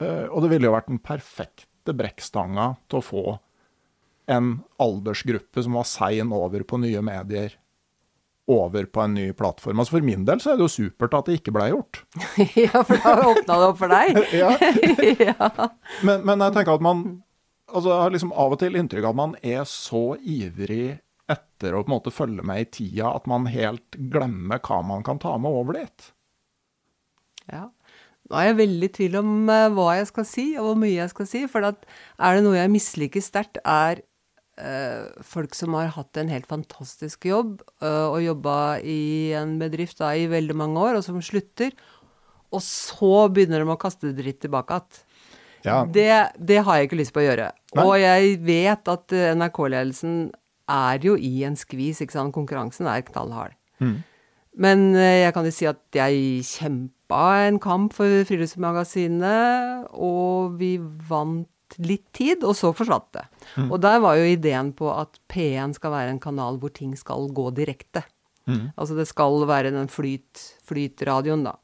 Eh, 0.01 0.25
og 0.33 0.41
det 0.41 0.49
ville 0.49 0.65
jo 0.65 0.73
vært 0.73 0.89
den 0.89 0.99
perfekte 0.99 1.93
brekkstanga 1.93 2.71
til 2.89 2.97
å 2.99 3.05
få 3.05 3.25
en 4.31 4.63
aldersgruppe 4.81 5.61
som 5.61 5.77
var 5.77 5.85
sein 5.85 6.33
over 6.33 6.65
på 6.65 6.79
nye 6.81 7.03
medier, 7.05 7.53
over 8.49 8.85
på 8.85 9.01
en 9.01 9.13
ny 9.13 9.33
plattform. 9.37 9.79
Altså 9.79 9.97
For 9.97 10.05
min 10.05 10.25
del 10.27 10.41
så 10.41 10.53
er 10.53 10.59
det 10.59 10.65
jo 10.65 10.73
supert 10.73 11.15
at 11.17 11.29
det 11.29 11.39
ikke 11.39 11.53
ble 11.55 11.69
gjort. 11.71 12.01
ja, 12.63 12.81
for 12.81 12.97
da 12.97 13.15
åpna 13.31 13.59
det 13.61 13.67
opp 13.67 13.81
for 13.81 13.93
deg? 13.93 14.21
ja. 15.29 15.49
Men, 16.01 16.25
men, 16.25 16.41
jeg 16.47 16.57
tenker 16.57 16.75
at 16.75 16.85
man 16.85 17.05
altså 17.71 17.93
Jeg 17.93 18.03
har 18.03 18.11
liksom 18.11 18.33
av 18.35 18.51
og 18.51 18.59
til 18.59 18.75
inntrykk 18.75 19.05
av 19.05 19.13
at 19.13 19.19
man 19.21 19.35
er 19.47 19.61
så 19.69 20.17
ivrig 20.19 20.97
etter 21.31 21.75
å 21.75 21.83
på 21.85 21.87
en 21.87 21.93
måte 21.93 22.11
følge 22.11 22.43
med 22.43 22.65
i 22.65 22.67
tida 22.67 23.13
at 23.15 23.29
man 23.31 23.45
helt 23.47 23.95
glemmer 24.11 24.59
hva 24.65 24.81
man 24.83 25.05
kan 25.07 25.21
ta 25.21 25.37
med 25.39 25.55
over 25.55 25.77
dit. 25.79 26.09
Ja. 27.47 27.69
Nå 28.27 28.39
er 28.39 28.49
jeg 28.49 28.57
veldig 28.59 28.89
i 28.89 28.93
tvil 28.97 29.15
om 29.21 29.31
uh, 29.47 29.69
hva 29.75 29.93
jeg 30.01 30.09
skal 30.09 30.27
si, 30.27 30.45
og 30.59 30.67
hvor 30.67 30.81
mye 30.83 30.97
jeg 30.97 31.13
skal 31.13 31.27
si. 31.27 31.45
For 31.51 31.63
er 31.67 32.35
det 32.35 32.43
noe 32.43 32.59
jeg 32.59 32.73
misliker 32.73 33.23
sterkt, 33.23 33.61
er 33.63 34.03
folk 35.25 35.55
som 35.57 35.75
har 35.77 35.91
hatt 35.95 36.17
en 36.21 36.31
helt 36.31 36.47
fantastisk 36.49 37.25
jobb 37.29 37.61
uh, 37.83 38.11
og 38.11 38.21
jobba 38.23 38.57
i 38.83 39.31
en 39.37 39.57
bedrift 39.61 40.01
da, 40.01 40.13
i 40.15 40.29
veldig 40.31 40.57
mange 40.57 40.81
år, 40.81 40.99
og 40.99 41.05
som 41.05 41.21
slutter. 41.23 41.73
Og 42.51 42.63
så 42.65 43.27
begynner 43.31 43.63
de 43.63 43.73
å 43.73 43.79
kaste 43.79 44.11
dritt 44.17 44.41
tilbake 44.43 44.77
igjen. 44.81 45.01
Ja. 45.61 45.79
Det, 45.85 46.11
det, 46.41 46.63
har 46.65 46.77
jeg 46.77 46.89
ikke 46.89 46.99
lyst 46.99 47.13
på 47.13 47.21
å 47.21 47.27
gjøre. 47.27 47.51
Nei. 47.77 47.83
Og 47.85 47.93
jeg 48.01 48.37
vet 48.47 48.89
at 48.89 49.13
NRK-ledelsen 49.37 50.15
er 50.71 51.05
jo 51.05 51.13
i 51.15 51.43
en 51.45 51.57
skvis, 51.59 52.01
ikke 52.01 52.17
sant. 52.17 52.33
Konkurransen 52.33 52.89
er 52.89 53.05
knallhard. 53.05 53.53
Mm. 53.77 53.99
Men 54.65 54.81
jeg 54.97 55.31
kan 55.35 55.45
jo 55.47 55.53
si 55.53 55.69
at 55.69 55.79
jeg 55.95 56.41
kjempa 56.49 57.21
en 57.45 57.61
kamp 57.61 57.93
for 57.95 58.25
Friluftsmagasinet, 58.27 59.85
og 59.93 60.57
vi 60.59 60.73
vant 60.81 61.47
litt 61.79 62.07
tid, 62.15 62.43
og 62.43 62.55
så 62.57 62.73
forsvant 62.75 63.07
det. 63.15 63.25
Mm. 63.55 63.69
Og 63.69 63.77
der 63.83 63.99
var 64.03 64.19
jo 64.19 64.27
ideen 64.27 64.73
på 64.77 64.89
at 64.93 65.19
P1 65.31 65.77
skal 65.77 65.95
være 65.95 66.15
en 66.15 66.23
kanal 66.23 66.59
hvor 66.61 66.73
ting 66.75 66.95
skal 66.99 67.29
gå 67.31 67.49
direkte. 67.55 68.03
Mm. 68.49 68.71
Altså 68.75 68.97
det 68.97 69.07
skal 69.09 69.45
være 69.47 69.73
den 69.73 69.91
flyt, 69.91 70.45
flytradioen, 70.67 71.45
da. 71.47 71.57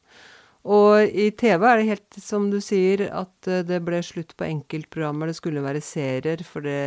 Og 0.67 1.07
i 1.07 1.29
TV 1.37 1.63
er 1.63 1.79
det 1.79 1.87
helt 1.87 2.17
som 2.19 2.49
du 2.51 2.59
sier, 2.63 3.05
at 3.07 3.47
eh, 3.47 3.63
det 3.67 3.79
ble 3.87 4.01
slutt 4.03 4.33
på 4.35 4.49
enkeltprogrammer. 4.49 5.29
Det 5.29 5.37
skulle 5.37 5.63
være 5.63 5.83
serier, 5.83 6.43
for 6.43 6.65
det, 6.65 6.81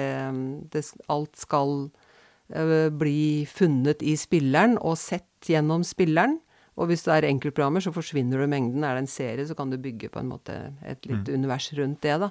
det, 0.75 0.85
alt 1.09 1.41
skal 1.41 1.89
uh, 1.89 2.89
bli 2.93 3.47
funnet 3.49 4.05
i 4.05 4.19
spilleren 4.21 4.77
og 4.77 4.99
sett 5.01 5.49
gjennom 5.49 5.87
spilleren. 5.87 6.37
Og 6.81 6.91
hvis 6.91 7.07
det 7.07 7.15
er 7.15 7.29
enkeltprogrammer, 7.31 7.83
så 7.85 7.93
forsvinner 7.93 8.41
du 8.41 8.51
mengden. 8.53 8.85
Er 8.85 8.99
det 8.99 9.07
en 9.07 9.15
serie, 9.15 9.47
så 9.49 9.57
kan 9.57 9.73
du 9.73 9.81
bygge 9.81 10.13
på 10.13 10.21
en 10.21 10.29
måte 10.33 10.59
et 10.85 11.09
litt 11.09 11.29
mm. 11.29 11.41
univers 11.41 11.71
rundt 11.77 12.05
det, 12.05 12.19
da. 12.21 12.31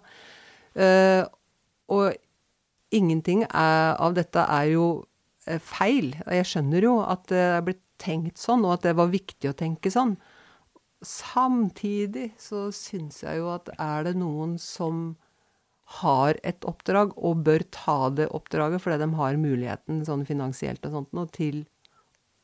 Uh, 0.78 1.24
og 1.90 2.14
ingenting 2.96 3.46
er, 3.48 3.96
av 3.98 4.18
dette 4.18 4.44
er 4.44 4.74
jo 4.74 4.90
uh, 5.50 5.62
feil. 5.62 6.14
Og 6.26 6.34
jeg 6.38 6.50
skjønner 6.52 6.90
jo 6.90 6.98
at 7.06 7.30
det 7.32 7.46
er 7.46 7.64
blitt 7.66 7.86
tenkt 8.00 8.40
sånn, 8.40 8.66
og 8.66 8.78
at 8.78 8.90
det 8.90 8.98
var 8.98 9.12
viktig 9.12 9.52
å 9.52 9.58
tenke 9.58 9.92
sånn. 9.94 10.16
Samtidig 11.06 12.34
så 12.40 12.68
syns 12.76 13.22
jeg 13.24 13.40
jo 13.40 13.50
at 13.54 13.72
er 13.80 14.08
det 14.08 14.18
noen 14.20 14.58
som 14.60 15.18
har 16.00 16.38
et 16.46 16.66
oppdrag, 16.70 17.16
og 17.18 17.44
bør 17.48 17.64
ta 17.74 18.12
det 18.14 18.30
oppdraget 18.36 18.84
fordi 18.84 19.00
de 19.02 19.10
har 19.18 19.40
muligheten 19.42 20.04
sånn 20.06 20.26
finansielt 20.28 20.84
og 20.86 20.94
sånt 20.94 21.16
noe, 21.18 21.30
til 21.34 21.64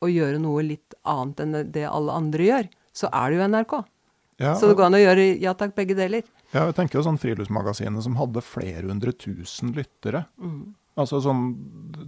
å 0.02 0.10
gjøre 0.10 0.40
noe 0.42 0.64
litt 0.66 0.96
annet 1.08 1.42
enn 1.44 1.60
det 1.72 1.86
alle 1.88 2.16
andre 2.16 2.48
gjør, 2.48 2.72
så 2.96 3.10
er 3.14 3.30
det 3.30 3.38
jo 3.38 3.46
NRK. 3.52 3.76
Ja, 4.42 4.56
så 4.58 4.68
det 4.68 4.76
går 4.76 4.88
an 4.90 4.98
å 4.98 5.00
gjøre 5.00 5.28
ja 5.40 5.54
takk, 5.56 5.76
begge 5.78 5.96
deler. 5.96 6.26
Ja, 6.52 6.66
jeg 6.68 6.76
tenker 6.78 7.00
jo 7.00 7.06
sånn 7.06 7.20
Friluftsmagasinet 7.20 8.04
som 8.06 8.18
hadde 8.20 8.42
flere 8.44 8.86
hundre 8.86 9.14
tusen 9.16 9.72
lyttere. 9.76 10.26
Mm. 10.38 10.74
Altså 10.96 11.20
sånn, 11.20 11.48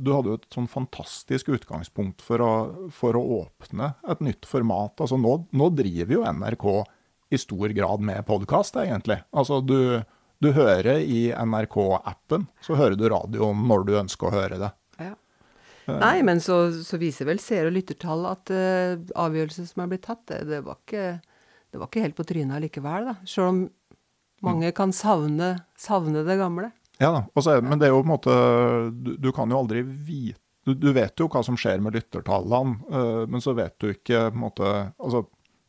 Du 0.01 0.13
hadde 0.15 0.33
jo 0.33 0.39
et 0.39 0.47
sånn 0.55 0.69
fantastisk 0.71 1.51
utgangspunkt 1.53 2.23
for 2.25 2.45
å, 2.45 2.53
for 2.95 3.19
å 3.19 3.25
åpne 3.43 3.93
et 4.09 4.23
nytt 4.25 4.49
format. 4.49 4.95
Altså 4.97 5.19
nå, 5.21 5.35
nå, 5.53 5.71
driver 5.77 6.15
jo 6.15 6.25
NRK 6.25 6.69
i 7.35 7.41
stor 7.41 7.75
grad 7.77 8.05
med 8.09 8.25
podkast, 8.29 8.79
egentlig. 8.81 9.19
Altså 9.37 9.61
du, 9.61 10.01
du 10.41 10.53
hører 10.57 11.03
i 11.05 11.29
NRK-appen, 11.37 12.49
så 12.65 12.79
hører 12.79 12.97
du 12.97 13.05
radioen 13.13 13.67
når 13.69 13.85
du 13.85 13.99
ønsker 14.01 14.31
å 14.31 14.37
høre 14.39 14.63
det. 14.63 14.73
Nei, 15.97 16.21
men 16.27 16.41
så, 16.45 16.59
så 16.85 16.99
viser 17.01 17.29
vel 17.29 17.41
seer- 17.41 17.69
og 17.69 17.75
lyttertall 17.77 18.27
at 18.29 18.53
uh, 18.53 19.01
avgjørelsen 19.25 19.69
som 19.71 19.85
er 19.85 19.93
blitt 19.93 20.05
tatt, 20.09 20.25
det, 20.29 20.43
det, 20.51 20.61
var 20.67 20.81
ikke, 20.83 21.05
det, 21.73 21.81
var 21.81 21.89
ikke, 21.89 22.05
helt 22.05 22.19
på 22.19 22.27
trynet 22.29 22.59
allikevel, 22.59 23.09
da. 23.13 23.15
Selv 23.29 23.53
om 23.53 23.63
mange 24.45 24.73
kan 24.77 24.93
savne, 24.95 25.55
savne 25.79 26.23
det 26.27 26.39
gamle. 26.41 26.71
Ja 26.99 27.13
da, 27.15 27.23
Også, 27.39 27.61
men 27.63 27.79
det 27.79 27.89
er 27.89 27.95
jo 27.95 28.03
på 28.03 28.09
en 28.09 28.11
måte 28.11 28.33
Du, 28.91 29.13
du 29.23 29.29
kan 29.35 29.51
jo 29.51 29.61
aldri 29.63 29.85
vite 29.87 30.41
du, 30.67 30.75
du, 30.77 30.91
vet 30.93 31.17
jo 31.17 31.29
hva 31.33 31.41
som 31.47 31.57
skjer 31.57 31.81
med 31.81 31.95
lyttertallene, 31.97 32.75
uh, 32.93 33.23
men 33.31 33.41
så 33.41 33.55
vet 33.57 33.73
du 33.81 33.89
ikke 33.89 34.27
på 34.29 34.37
en 34.37 34.43
måte 34.43 34.73
Altså, 35.01 35.23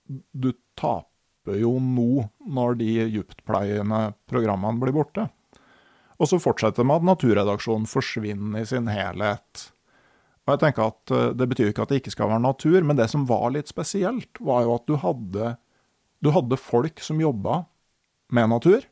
du 0.10 0.50
taper 0.76 1.62
jo 1.62 1.78
nå 1.80 2.26
når 2.52 2.76
de 2.82 2.90
dyptpleiende 3.14 4.02
programmene 4.28 4.82
blir 4.82 4.98
borte. 4.98 5.30
Og 6.20 6.28
så 6.28 6.42
fortsetter 6.42 6.84
det 6.84 6.90
med 6.90 7.00
at 7.00 7.08
naturredaksjonen 7.14 7.88
forsvinner 7.88 8.60
i 8.60 8.68
sin 8.68 8.90
helhet. 8.92 9.64
Og 10.44 10.56
jeg 10.56 10.64
tenker 10.66 10.90
at 10.90 11.16
uh, 11.16 11.32
Det 11.38 11.48
betyr 11.54 11.72
ikke 11.72 11.88
at 11.88 11.94
det 11.94 12.02
ikke 12.02 12.18
skal 12.18 12.34
være 12.34 12.44
natur, 12.50 12.82
men 12.84 13.00
det 13.00 13.08
som 13.14 13.24
var 13.30 13.54
litt 13.56 13.72
spesielt, 13.72 14.44
var 14.44 14.68
jo 14.68 14.76
at 14.76 14.90
du 14.90 14.98
hadde, 15.00 15.56
du 16.20 16.34
hadde 16.36 16.60
folk 16.60 17.00
som 17.06 17.24
jobba 17.24 17.64
med 18.34 18.52
natur, 18.52 18.84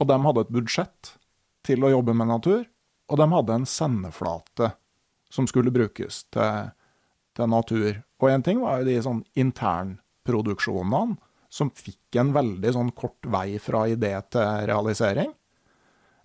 og 0.00 0.08
de 0.08 0.18
hadde 0.24 0.44
et 0.46 0.52
budsjett 0.54 1.14
til 1.66 1.84
å 1.84 1.92
jobbe 1.92 2.14
med 2.16 2.30
natur, 2.30 2.62
og 3.10 3.18
de 3.18 3.26
hadde 3.32 3.56
en 3.58 3.66
sendeflate 3.68 4.72
som 5.30 5.46
skulle 5.50 5.72
brukes 5.74 6.24
til, 6.34 6.70
til 7.36 7.50
natur. 7.50 8.00
Og 8.22 8.30
én 8.30 8.44
ting 8.46 8.62
var 8.62 8.80
jo 8.80 8.88
de 8.88 9.00
sånn 9.02 9.24
internproduksjonene, 9.38 11.18
som 11.50 11.72
fikk 11.74 12.14
en 12.20 12.30
veldig 12.30 12.72
sånn 12.76 12.90
kort 12.94 13.26
vei 13.26 13.58
fra 13.58 13.82
idé 13.90 14.12
til 14.30 14.66
realisering. 14.70 15.32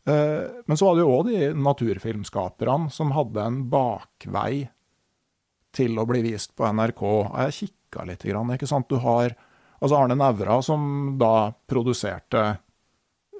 Eh, 0.05 0.61
men 0.69 0.77
så 0.77 0.85
var 0.85 0.97
det 0.97 1.01
jo 1.01 1.13
òg 1.15 1.29
de 1.31 1.47
naturfilmskaperne 1.57 2.93
som 2.93 3.13
hadde 3.15 3.41
en 3.41 3.63
bakvei 3.71 4.67
til 5.75 5.97
å 5.97 6.05
bli 6.07 6.21
vist 6.27 6.53
på 6.55 6.69
NRK. 6.69 7.03
Jeg 7.41 7.57
kikka 7.59 8.05
litt, 8.05 8.25
ikke 8.25 8.69
sant. 8.69 8.87
Du 8.89 9.01
har 9.01 9.33
altså 9.85 10.01
Arne 10.01 10.17
Nævra 10.19 10.59
som 10.65 11.15
da 11.21 11.53
produserte 11.69 12.43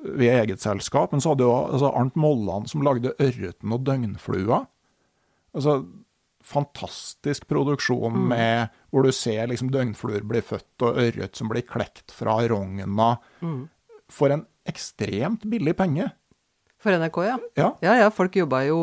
ved 0.06 0.30
eget 0.30 0.62
selskap, 0.62 1.12
men 1.12 1.22
så 1.24 1.34
hadde 1.34 1.46
jo 1.48 1.54
altså 1.58 1.92
Arnt 1.98 2.18
Molland 2.20 2.70
som 2.70 2.84
lagde 2.86 3.16
'Ørreten 3.18 3.74
og 3.74 3.86
døgnflua'. 3.88 4.66
Altså 5.56 5.80
fantastisk 6.46 7.48
produksjon 7.50 8.14
mm. 8.14 8.28
med 8.30 8.76
hvor 8.94 9.06
du 9.06 9.12
ser 9.16 9.48
liksom 9.50 9.72
døgnfluer 9.74 10.26
bli 10.28 10.44
født, 10.46 10.76
og 10.86 11.00
ørret 11.02 11.38
som 11.38 11.50
blir 11.50 11.66
klekt 11.66 12.14
fra 12.14 12.38
rogna. 12.46 13.16
Mm. 13.42 13.66
For 14.14 14.30
en 14.30 14.46
ekstremt 14.70 15.48
billig 15.50 15.74
penge. 15.78 16.12
For 16.78 16.94
NRK, 16.94 17.18
ja. 17.26 17.38
Ja, 17.58 17.72
ja, 17.82 17.96
ja 18.04 18.12
folk 18.14 18.36
jobba 18.38 18.62
jo 18.68 18.78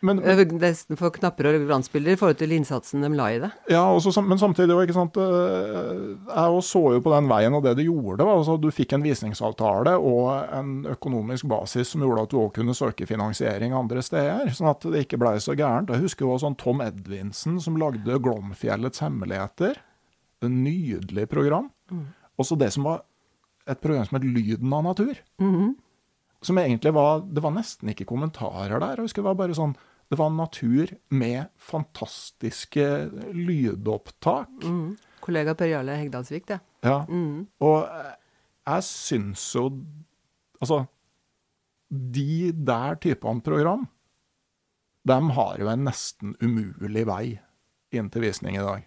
men, 0.00 0.20
men, 0.24 0.40
nesten 0.60 0.96
for 0.96 1.12
knapper 1.12 1.50
og 1.50 1.64
glansbilder 1.66 2.14
i 2.14 2.18
forhold 2.18 2.38
til 2.40 2.54
innsatsen 2.56 3.04
de 3.04 3.10
la 3.12 3.26
i 3.34 3.40
det. 3.42 3.50
Ja, 3.68 3.82
også, 3.92 4.14
men 4.24 4.40
samtidig 4.40 4.76
ikke 4.86 4.96
sant, 4.96 5.18
eh, 5.20 6.14
Jeg 6.30 6.62
så 6.64 6.82
jo 6.94 7.02
på 7.04 7.12
den 7.12 7.28
veien, 7.28 7.56
og 7.56 7.66
det 7.66 7.74
du 7.76 7.82
gjorde, 7.84 8.24
altså 8.24 8.56
du 8.60 8.70
fikk 8.72 8.94
en 8.96 9.04
visningsavtale 9.04 9.92
og 9.98 10.30
en 10.56 10.72
økonomisk 10.94 11.50
basis 11.52 11.92
som 11.92 12.06
gjorde 12.06 12.24
at 12.24 12.32
du 12.32 12.38
òg 12.40 12.54
kunne 12.56 12.76
søke 12.76 13.08
finansiering 13.08 13.76
andre 13.76 14.00
steder. 14.04 14.48
Sånn 14.56 14.72
at 14.72 14.88
det 14.88 15.04
ikke 15.04 15.20
blei 15.20 15.36
så 15.42 15.56
gærent. 15.58 15.92
Jeg 15.92 16.06
husker 16.06 16.24
jo 16.24 16.32
også 16.32 16.48
sånn 16.48 16.58
Tom 16.64 16.80
Edvinsen 16.84 17.60
som 17.60 17.76
lagde 17.80 18.16
'Glomfjellets 18.16 19.04
hemmeligheter'. 19.04 19.84
Et 20.40 20.48
nydelig 20.50 21.28
program. 21.28 21.68
Mm. 21.92 22.06
Også 22.40 22.56
det 22.56 22.72
som 22.72 22.88
var 22.88 23.04
et 23.68 23.80
program 23.80 24.08
som 24.08 24.16
het 24.16 24.24
'Lyden 24.24 24.72
av 24.72 24.84
natur'. 24.84 25.20
Mm 25.38 25.54
-hmm 25.54 25.74
som 26.40 26.58
egentlig 26.58 26.92
var 26.92 27.20
Det 27.20 27.42
var 27.42 27.54
nesten 27.54 27.92
ikke 27.92 28.08
kommentarer 28.08 28.80
der. 28.80 28.96
Jeg 28.96 29.08
husker 29.08 29.22
Det 29.22 29.28
var 29.28 29.40
bare 29.42 29.56
sånn 29.56 29.76
Det 30.10 30.18
var 30.18 30.30
natur 30.34 30.90
med 31.14 31.52
fantastiske 31.56 32.86
lydopptak. 33.32 34.50
Mm. 34.64 34.96
Kollega 35.22 35.54
Per 35.54 35.70
Jarle 35.70 35.94
Hegdalsvik, 36.00 36.48
det. 36.50 36.58
Ja. 36.82 37.04
Mm. 37.06 37.46
Og 37.62 37.84
jeg 38.66 38.86
syns 38.88 39.44
jo 39.54 39.68
Altså, 40.60 40.82
de 41.88 42.50
der 42.52 42.98
typene 43.00 43.40
program, 43.40 43.86
de 45.08 45.16
har 45.32 45.54
jo 45.56 45.70
en 45.72 45.86
nesten 45.86 46.34
umulig 46.44 47.06
vei 47.08 47.24
inn 47.96 48.10
til 48.12 48.26
visning 48.26 48.58
i 48.58 48.66
dag. 48.66 48.84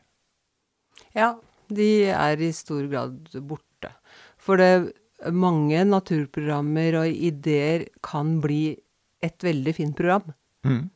Ja, 1.17 1.31
de 1.73 1.89
er 2.13 2.37
i 2.37 2.51
stor 2.53 2.85
grad 2.91 3.33
borte. 3.49 3.89
For 4.37 4.61
det 4.61 4.93
mange 5.33 5.81
naturprogrammer 5.87 6.99
og 7.01 7.25
ideer 7.31 7.87
kan 8.05 8.37
bli 8.43 8.75
et 9.23 9.43
veldig 9.43 9.73
fint 9.75 9.97
program. 9.97 10.33
Mm. 10.67 10.89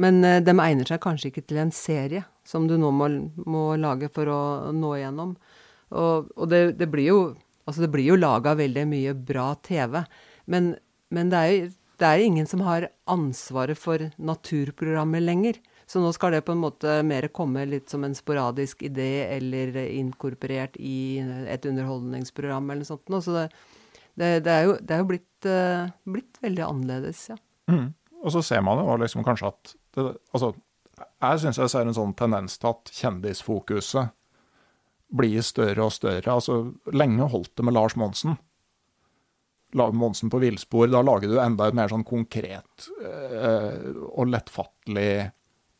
Men 0.00 0.22
uh, 0.24 0.38
de 0.44 0.54
egner 0.64 0.88
seg 0.88 1.02
kanskje 1.04 1.30
ikke 1.30 1.46
til 1.48 1.60
en 1.62 1.72
serie, 1.74 2.24
som 2.46 2.66
du 2.68 2.76
nå 2.80 2.92
må, 2.94 3.10
må 3.46 3.64
lage 3.80 4.10
for 4.14 4.30
å 4.32 4.40
nå 4.74 4.94
igjennom. 4.96 5.36
Og, 5.90 6.30
og 6.36 6.50
det, 6.50 6.64
det, 6.80 6.90
blir 6.90 7.10
jo 7.10 7.22
Altså, 7.68 7.86
jo 8.02 8.16
laga 8.18 8.56
veldig 8.58 8.82
mye 8.88 9.12
bra 9.14 9.52
TV, 9.62 10.00
men, 10.50 10.72
men 11.14 11.28
det, 11.30 11.38
er, 11.38 11.68
det 12.02 12.08
er 12.08 12.22
ingen 12.24 12.48
som 12.48 12.64
har 12.66 12.88
ansvaret 13.06 13.78
for 13.78 14.08
naturprogrammet 14.18 15.22
lenger. 15.22 15.60
Så 15.86 16.02
nå 16.02 16.10
skal 16.16 16.34
det 16.34 16.40
på 16.48 16.56
en 16.56 16.62
måte 16.64 16.96
mer 17.06 17.28
komme 17.34 17.62
litt 17.68 17.92
som 17.92 18.02
en 18.06 18.16
sporadisk 18.16 18.82
idé 18.88 19.28
eller 19.36 19.76
inkorporert 19.84 20.74
i 20.82 21.20
et 21.50 21.68
underholdningsprogram 21.68 22.72
eller 22.72 22.82
noe 22.82 22.90
sånt. 22.90 23.14
Så 23.26 23.36
det, 23.36 23.46
det, 24.18 24.32
det, 24.48 24.56
er, 24.56 24.66
jo, 24.66 24.76
det 24.80 24.96
er 24.96 25.04
jo, 25.04 25.08
blitt, 25.12 25.46
uh, 25.46 25.94
blitt 26.16 26.42
veldig 26.42 26.66
annerledes, 26.66 27.24
ja. 27.32 27.38
Mm. 27.70 27.92
Og 28.20 28.34
så 28.34 28.42
ser 28.44 28.64
man 28.66 28.82
jo 28.82 28.98
liksom 29.00 29.22
kanskje 29.26 29.50
at 29.50 29.74
det, 29.96 30.06
Altså, 30.34 30.54
jeg 31.00 31.40
syns 31.40 31.58
jeg 31.60 31.72
ser 31.72 31.88
en 31.88 31.96
sånn 31.96 32.14
tendens 32.18 32.58
til 32.60 32.72
at 32.72 32.92
kjendisfokuset 32.92 34.12
blir 35.10 35.42
større 35.42 35.88
og 35.88 35.94
større. 35.94 36.36
Altså, 36.36 36.60
lenge 36.94 37.28
holdt 37.32 37.54
det 37.58 37.66
med 37.66 37.76
Lars 37.76 37.96
Monsen. 37.98 38.38
Monsen 39.74 40.30
på 40.30 40.40
villspor. 40.42 40.88
Da 40.90 41.02
lager 41.02 41.30
du 41.30 41.38
enda 41.40 41.68
et 41.68 41.76
mer 41.78 41.90
sånn 41.92 42.06
konkret 42.06 42.88
øh, 43.00 44.00
og 44.10 44.30
lettfattelig 44.32 45.30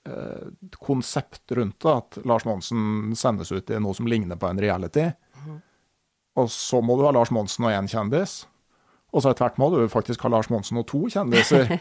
øh, 0.06 0.50
konsept 0.78 1.54
rundt 1.58 1.80
det. 1.82 1.96
At 1.96 2.20
Lars 2.28 2.46
Monsen 2.46 3.16
sendes 3.18 3.50
ut 3.52 3.70
i 3.70 3.80
noe 3.82 3.96
som 3.98 4.10
ligner 4.10 4.38
på 4.38 4.50
en 4.50 4.62
reality. 4.62 5.08
Og 6.38 6.50
så 6.54 6.80
må 6.82 6.96
du 6.96 7.04
ha 7.06 7.14
Lars 7.14 7.32
Monsen 7.34 7.66
og 7.66 7.74
én 7.74 7.90
kjendis. 7.90 8.44
Og 9.10 9.22
så 9.22 9.32
etter 9.32 9.46
hvert 9.46 9.58
må 9.58 9.70
du 9.74 9.80
faktisk 9.90 10.22
ha 10.22 10.30
Lars 10.30 10.50
Monsen 10.52 10.78
og 10.78 10.86
to 10.90 11.02
kjendiser. 11.10 11.72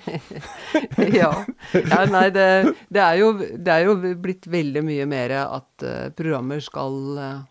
ja. 1.22 1.30
ja. 1.76 2.00
Nei, 2.10 2.26
det, 2.34 2.46
det, 2.90 3.04
er 3.04 3.20
jo, 3.22 3.34
det, 3.38 3.74
er 3.74 3.86
jo, 3.86 3.96
blitt 4.22 4.48
veldig 4.50 4.84
mye 4.86 5.06
mer 5.10 5.36
at 5.44 5.86
uh, 5.86 6.08
programmer 6.18 6.64
skal, 6.66 6.98
uh, 7.20 7.44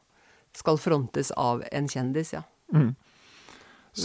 skal, 0.57 0.81
frontes 0.83 1.31
av 1.39 1.63
en 1.71 1.91
kjendis, 1.91 2.35
ja. 2.35 2.43
Mm. 2.75 2.91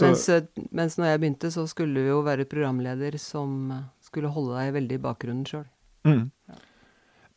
Mens, 0.00 0.28
uh, 0.30 0.46
mens 0.74 0.98
når 0.98 1.10
jeg 1.10 1.22
begynte, 1.24 1.50
så 1.54 1.66
skulle 1.70 2.06
du 2.06 2.12
jo 2.12 2.22
være 2.26 2.46
programleder 2.50 3.18
som 3.22 3.74
skulle 4.04 4.30
holde 4.30 4.54
deg 4.60 4.76
veldig 4.78 5.00
i 5.00 5.04
bakgrunnen 5.08 5.48
sjøl. 5.48 5.66
Mm. 6.06 6.28
Ja. 6.50 6.62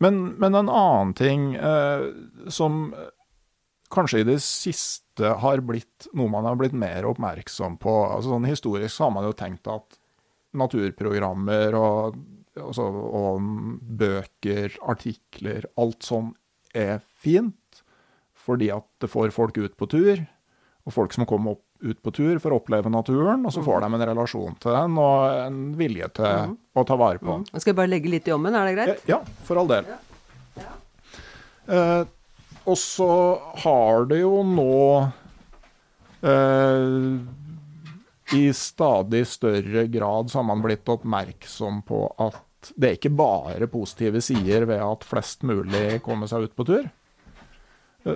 Men, 0.06 0.24
men, 0.38 0.54
en 0.54 0.70
annen 0.70 1.18
ting 1.18 1.56
som 2.54 2.92
kanskje 3.94 4.22
i 4.22 4.28
det 4.28 4.40
siste 4.44 5.34
har 5.42 5.62
blitt 5.66 6.10
noe 6.18 6.32
man 6.32 6.48
har 6.48 6.58
blitt 6.60 6.76
mer 6.78 7.08
oppmerksom 7.10 7.78
på. 7.82 7.94
Altså 8.12 8.34
sånn 8.34 8.48
Historisk 8.50 8.94
så 8.94 9.08
har 9.08 9.16
man 9.16 9.28
jo 9.28 9.36
tenkt 9.38 9.70
at 9.72 10.00
naturprogrammer 10.58 11.76
og, 11.78 12.18
altså, 12.60 12.88
og 12.88 13.44
bøker, 14.00 14.78
artikler, 14.90 15.68
alt 15.80 16.08
sånn 16.08 16.34
er 16.78 17.00
fint. 17.22 17.84
Fordi 18.48 18.72
at 18.72 18.88
det 19.04 19.12
får 19.12 19.34
folk 19.36 19.58
ut 19.60 19.78
på 19.80 19.90
tur. 19.92 20.22
Og 20.88 20.94
folk 20.96 21.16
som 21.16 21.28
kommer 21.28 21.58
opp, 21.58 21.64
ut 21.84 22.00
på 22.02 22.14
tur 22.16 22.40
for 22.42 22.54
å 22.54 22.62
oppleve 22.62 22.90
naturen, 22.90 23.44
og 23.46 23.52
så 23.54 23.62
får 23.62 23.84
de 23.84 23.90
en 23.92 24.04
relasjon 24.10 24.56
til 24.64 24.74
den 24.74 24.96
og 24.98 25.26
en 25.44 25.58
vilje 25.78 26.08
til 26.18 26.26
mm. 26.26 26.56
å 26.80 26.84
ta 26.88 26.96
vare 26.98 27.20
på 27.22 27.28
den. 27.28 27.44
Mm. 27.44 27.60
Skal 27.60 27.74
jeg 27.74 27.80
bare 27.82 27.92
legge 27.92 28.14
litt 28.14 28.30
i 28.30 28.34
ommen, 28.34 28.56
er 28.56 28.70
det 28.70 28.78
greit? 28.78 29.04
Ja, 29.10 29.20
for 29.46 29.62
all 29.62 29.70
del. 29.70 29.92
Ja. 29.92 30.00
Ja. 30.58 30.72
Uh, 31.68 32.08
og 32.68 32.78
så 32.80 33.12
har 33.64 34.08
det 34.10 34.20
jo 34.22 34.42
nå 34.44 34.82
eh, 36.28 37.16
I 38.38 38.44
stadig 38.54 39.24
større 39.32 39.86
grad 39.88 40.32
så 40.32 40.42
har 40.42 40.48
man 40.50 40.64
blitt 40.66 40.90
oppmerksom 40.92 41.82
på 41.88 42.04
at 42.28 42.44
det 42.76 42.90
er 42.90 42.98
ikke 42.98 43.14
bare 43.16 43.68
positive 43.72 44.20
sider 44.26 44.66
ved 44.68 44.82
at 44.84 45.06
flest 45.08 45.46
mulig 45.48 46.02
kommer 46.04 46.28
seg 46.28 46.50
ut 46.50 46.56
på 46.58 46.66
tur. 46.68 46.90
Eh, 48.08 48.16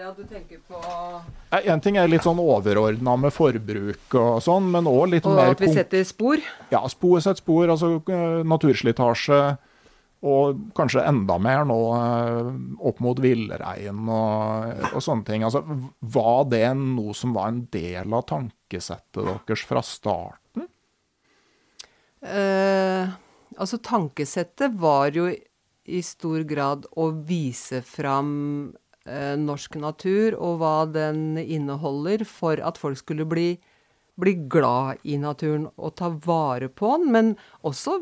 ja, 0.00 0.12
du 0.16 0.24
tenker 0.24 0.58
på 0.68 0.80
En 1.70 1.80
ting 1.84 1.98
er 2.00 2.08
litt 2.08 2.24
sånn 2.24 2.40
overordna 2.40 3.16
med 3.20 3.34
forbruk 3.34 4.16
og 4.16 4.42
sånn, 4.44 4.70
men 4.72 4.88
òg 4.88 5.10
litt 5.12 5.28
og 5.28 5.36
mer 5.36 5.52
Og 5.52 5.56
at 5.58 5.64
vi 5.64 5.72
setter 5.74 6.04
spor? 6.08 6.42
Ja, 6.72 6.82
spor, 6.88 7.18
setter 7.24 7.42
spor. 7.42 7.72
Altså 7.72 7.96
eh, 8.00 8.42
naturslitasje 8.46 9.40
og 10.24 10.60
kanskje 10.76 11.04
enda 11.04 11.36
mer 11.42 11.66
nå 11.68 11.76
eh, 11.96 12.48
opp 12.88 13.02
mot 13.04 13.18
villrein 13.20 14.08
og, 14.08 14.70
og, 14.94 15.02
sånne 15.04 15.26
ting. 15.28 15.44
Altså, 15.44 15.60
var 16.00 16.46
det 16.48 16.64
noe 16.80 17.12
som 17.16 17.34
var 17.36 17.52
en 17.52 17.60
del 17.72 18.16
av 18.16 18.24
tankesettet 18.30 19.20
deres 19.20 19.66
fra 19.68 19.82
starten? 19.84 20.66
Eh, 22.24 23.12
altså, 23.60 23.78
tankesettet 23.84 24.80
var 24.80 25.12
jo 25.14 25.28
i 25.86 26.02
stor 26.02 26.42
grad 26.48 26.88
å 26.98 27.10
vise 27.28 27.82
fram 27.86 28.32
eh, 29.04 29.36
norsk 29.38 29.76
natur 29.78 30.34
og 30.40 30.58
hva 30.62 30.76
den 30.90 31.36
inneholder, 31.38 32.24
for 32.26 32.58
at 32.58 32.80
folk 32.80 32.98
skulle 33.04 33.28
bli, 33.28 33.50
bli 34.16 34.34
glad 34.50 35.04
i 35.04 35.20
naturen 35.20 35.68
og 35.76 35.98
ta 36.00 36.10
vare 36.24 36.72
på 36.72 36.96
den. 36.96 37.12
Men 37.12 37.34
også 37.60 38.00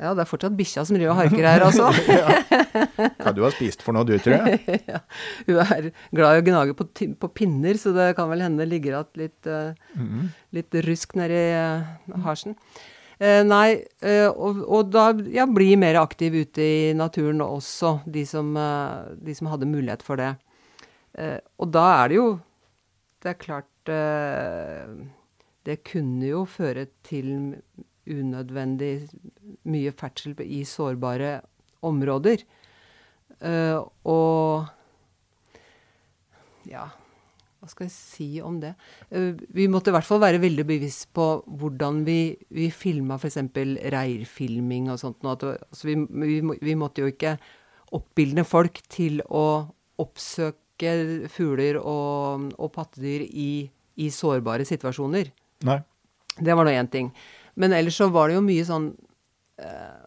ja, 0.00 0.12
det 0.16 0.24
er 0.24 0.28
fortsatt 0.28 0.54
bikkja 0.56 0.84
som 0.86 0.96
driver 0.96 1.12
og 1.12 1.18
harker 1.20 1.46
her, 1.46 1.62
altså. 1.66 1.90
ja. 2.10 3.10
Hva 3.20 3.32
du 3.36 3.42
har 3.44 3.52
spist 3.54 3.84
for 3.84 3.94
noe, 3.94 4.06
du, 4.08 4.14
tror 4.22 4.48
jeg? 4.48 4.62
ja. 4.92 5.02
Hun 5.46 5.60
er 5.62 5.90
glad 6.14 6.38
i 6.38 6.40
å 6.40 6.46
gnage 6.46 6.76
på, 6.78 6.86
på, 7.20 7.30
pinner, 7.36 7.78
så 7.78 7.92
det 7.94 8.08
kan 8.18 8.30
vel 8.32 8.42
hende 8.44 8.66
ligger 8.68 8.96
igjen 8.96 9.20
litt, 9.20 9.50
uh, 9.50 9.76
mm. 9.98 10.24
litt 10.58 10.78
rusk 10.88 11.14
nedi 11.20 11.42
uh, 11.54 12.16
harsen. 12.24 12.56
Uh, 13.22 13.42
nei, 13.46 13.68
uh, 14.02 14.30
og, 14.32 14.64
og, 14.64 14.90
da 14.90 15.10
ja, 15.30 15.46
bli 15.46 15.76
mer 15.78 16.00
aktiv 16.00 16.40
ute 16.40 16.64
i 16.64 16.80
naturen 16.98 17.44
også, 17.44 17.98
de 18.08 18.24
som, 18.26 18.56
de 19.22 19.36
som 19.38 19.52
hadde 19.52 19.70
mulighet 19.70 20.02
for 20.06 20.18
det. 20.18 20.32
og 21.60 21.68
da 21.68 21.84
er 22.00 22.08
det 22.08 22.16
jo 22.16 22.28
Det 23.20 23.28
er 23.28 23.34
klart 23.36 23.90
Det 25.68 25.74
kunne 25.84 26.24
jo 26.24 26.46
føre 26.48 26.86
til 27.04 27.52
unødvendig 28.10 29.08
mye 29.70 29.92
ferdsel 29.94 30.34
i 30.44 30.62
sårbare 30.68 31.40
områder. 31.82 32.42
Uh, 33.42 33.82
og 34.06 34.68
ja 36.68 36.86
hva 37.62 37.68
skal 37.70 37.86
jeg 37.86 37.94
si 37.94 38.26
om 38.42 38.56
det? 38.58 38.72
Uh, 39.14 39.38
vi 39.54 39.68
måtte 39.70 39.92
i 39.92 39.94
hvert 39.94 40.06
fall 40.06 40.18
være 40.22 40.40
veldig 40.42 40.64
bevisst 40.66 41.06
på 41.14 41.26
hvordan 41.46 42.00
vi, 42.06 42.34
vi 42.50 42.66
filma 42.74 43.20
f.eks. 43.20 43.38
reirfilming 43.94 44.88
og 44.90 44.98
sånt. 44.98 45.22
At, 45.30 45.44
altså 45.68 45.86
vi, 45.86 45.94
vi, 46.10 46.40
vi, 46.58 46.74
måtte 46.78 47.04
jo 47.04 47.12
ikke 47.12 47.36
oppildne 47.94 48.42
folk 48.48 48.82
til 48.90 49.22
å 49.30 49.44
oppsøke 50.02 50.58
fugler 51.30 51.78
og, 51.78 52.50
og 52.58 52.72
pattedyr 52.74 53.28
i, 53.30 53.52
i, 53.94 54.10
sårbare 54.10 54.66
situasjoner. 54.66 55.30
Nei. 55.68 55.78
Det 56.42 56.58
var 56.58 56.66
nå 56.66 56.74
én 56.74 56.90
ting. 56.90 57.12
Men 57.60 57.74
ellers 57.76 57.98
så 58.00 58.08
var 58.12 58.30
det 58.30 58.38
jo 58.38 58.44
mye 58.46 58.64
sånn 58.64 58.92
eh, 59.60 60.04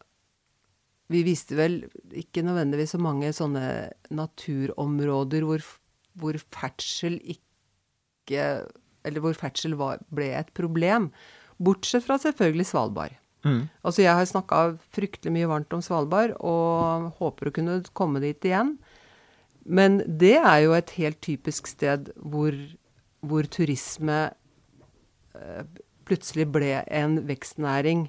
Vi 1.13 1.21
visste 1.27 1.57
vel 1.59 1.83
ikke 2.17 2.43
nødvendigvis 2.45 2.95
så 2.95 3.01
mange 3.01 3.29
sånne 3.35 3.65
naturområder 4.09 5.45
hvor, 5.45 5.65
hvor 6.17 6.39
ferdsel 6.41 7.19
ikke 7.21 8.47
Eller 9.05 9.21
hvor 9.21 9.37
ferdsel 9.37 9.77
var, 9.77 10.01
ble 10.09 10.31
et 10.33 10.49
problem. 10.57 11.11
Bortsett 11.61 12.03
fra 12.07 12.17
selvfølgelig 12.19 12.65
Svalbard. 12.71 13.13
Mm. 13.45 13.67
Altså, 13.85 14.01
jeg 14.01 14.17
har 14.17 14.25
snakka 14.25 14.61
fryktelig 14.95 15.31
mye 15.35 15.49
varmt 15.51 15.73
om 15.77 15.83
Svalbard, 15.85 16.33
og 16.41 17.11
håper 17.19 17.49
å 17.49 17.53
kunne 17.53 17.75
komme 17.93 18.21
dit 18.23 18.47
igjen. 18.49 18.73
Men 19.65 19.99
det 20.05 20.37
er 20.39 20.63
jo 20.65 20.73
et 20.77 20.93
helt 20.97 21.21
typisk 21.25 21.69
sted 21.69 22.09
hvor, 22.17 22.57
hvor 23.25 23.47
turisme 23.49 24.17
eh, 25.37 25.63
plutselig 26.07 26.47
ble 26.53 26.83
en 26.87 27.17
vekstnæring 27.27 28.05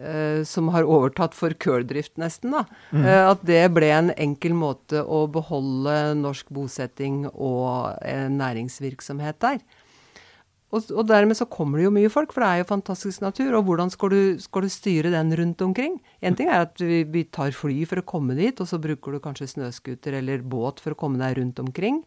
eh, 0.00 0.42
som 0.48 0.70
har 0.74 0.88
overtatt 0.88 1.34
for 1.36 1.54
køldrift, 1.56 2.16
nesten. 2.20 2.54
da. 2.56 2.66
Mm. 2.92 3.04
Eh, 3.04 3.22
at 3.30 3.46
det 3.48 3.64
ble 3.76 3.90
en 3.94 4.12
enkel 4.16 4.56
måte 4.56 5.02
å 5.02 5.24
beholde 5.32 6.14
norsk 6.20 6.52
bosetting 6.54 7.26
og 7.32 7.96
eh, 8.02 8.28
næringsvirksomhet 8.32 9.42
der. 9.44 9.60
Og, 10.74 10.88
og, 10.90 11.04
dermed 11.06 11.38
så 11.38 11.46
kommer 11.46 11.78
det 11.78 11.86
jo 11.86 11.94
mye 11.94 12.10
folk, 12.10 12.32
for 12.34 12.42
det 12.42 12.48
er 12.48 12.60
jo 12.60 12.70
fantastisk 12.72 13.22
natur. 13.22 13.54
Og 13.54 13.68
hvordan 13.68 13.92
skal 13.92 14.12
du, 14.12 14.20
skal 14.42 14.66
du 14.66 14.72
styre 14.72 15.12
den 15.14 15.30
rundt 15.38 15.62
omkring? 15.62 16.00
En 16.20 16.36
ting 16.36 16.50
er 16.50 16.64
at 16.66 16.80
vi, 16.82 17.04
vi, 17.06 17.22
tar 17.30 17.54
fly 17.54 17.84
for 17.88 18.02
å 18.02 18.06
komme 18.06 18.34
dit, 18.38 18.58
og 18.60 18.68
så 18.68 18.80
bruker 18.82 19.14
du 19.14 19.22
kanskje 19.22 19.52
snøscooter 19.54 20.18
eller 20.18 20.42
båt 20.42 20.82
for 20.82 20.96
å 20.96 20.98
komme 20.98 21.22
deg 21.22 21.38
rundt 21.38 21.62
omkring. 21.62 22.02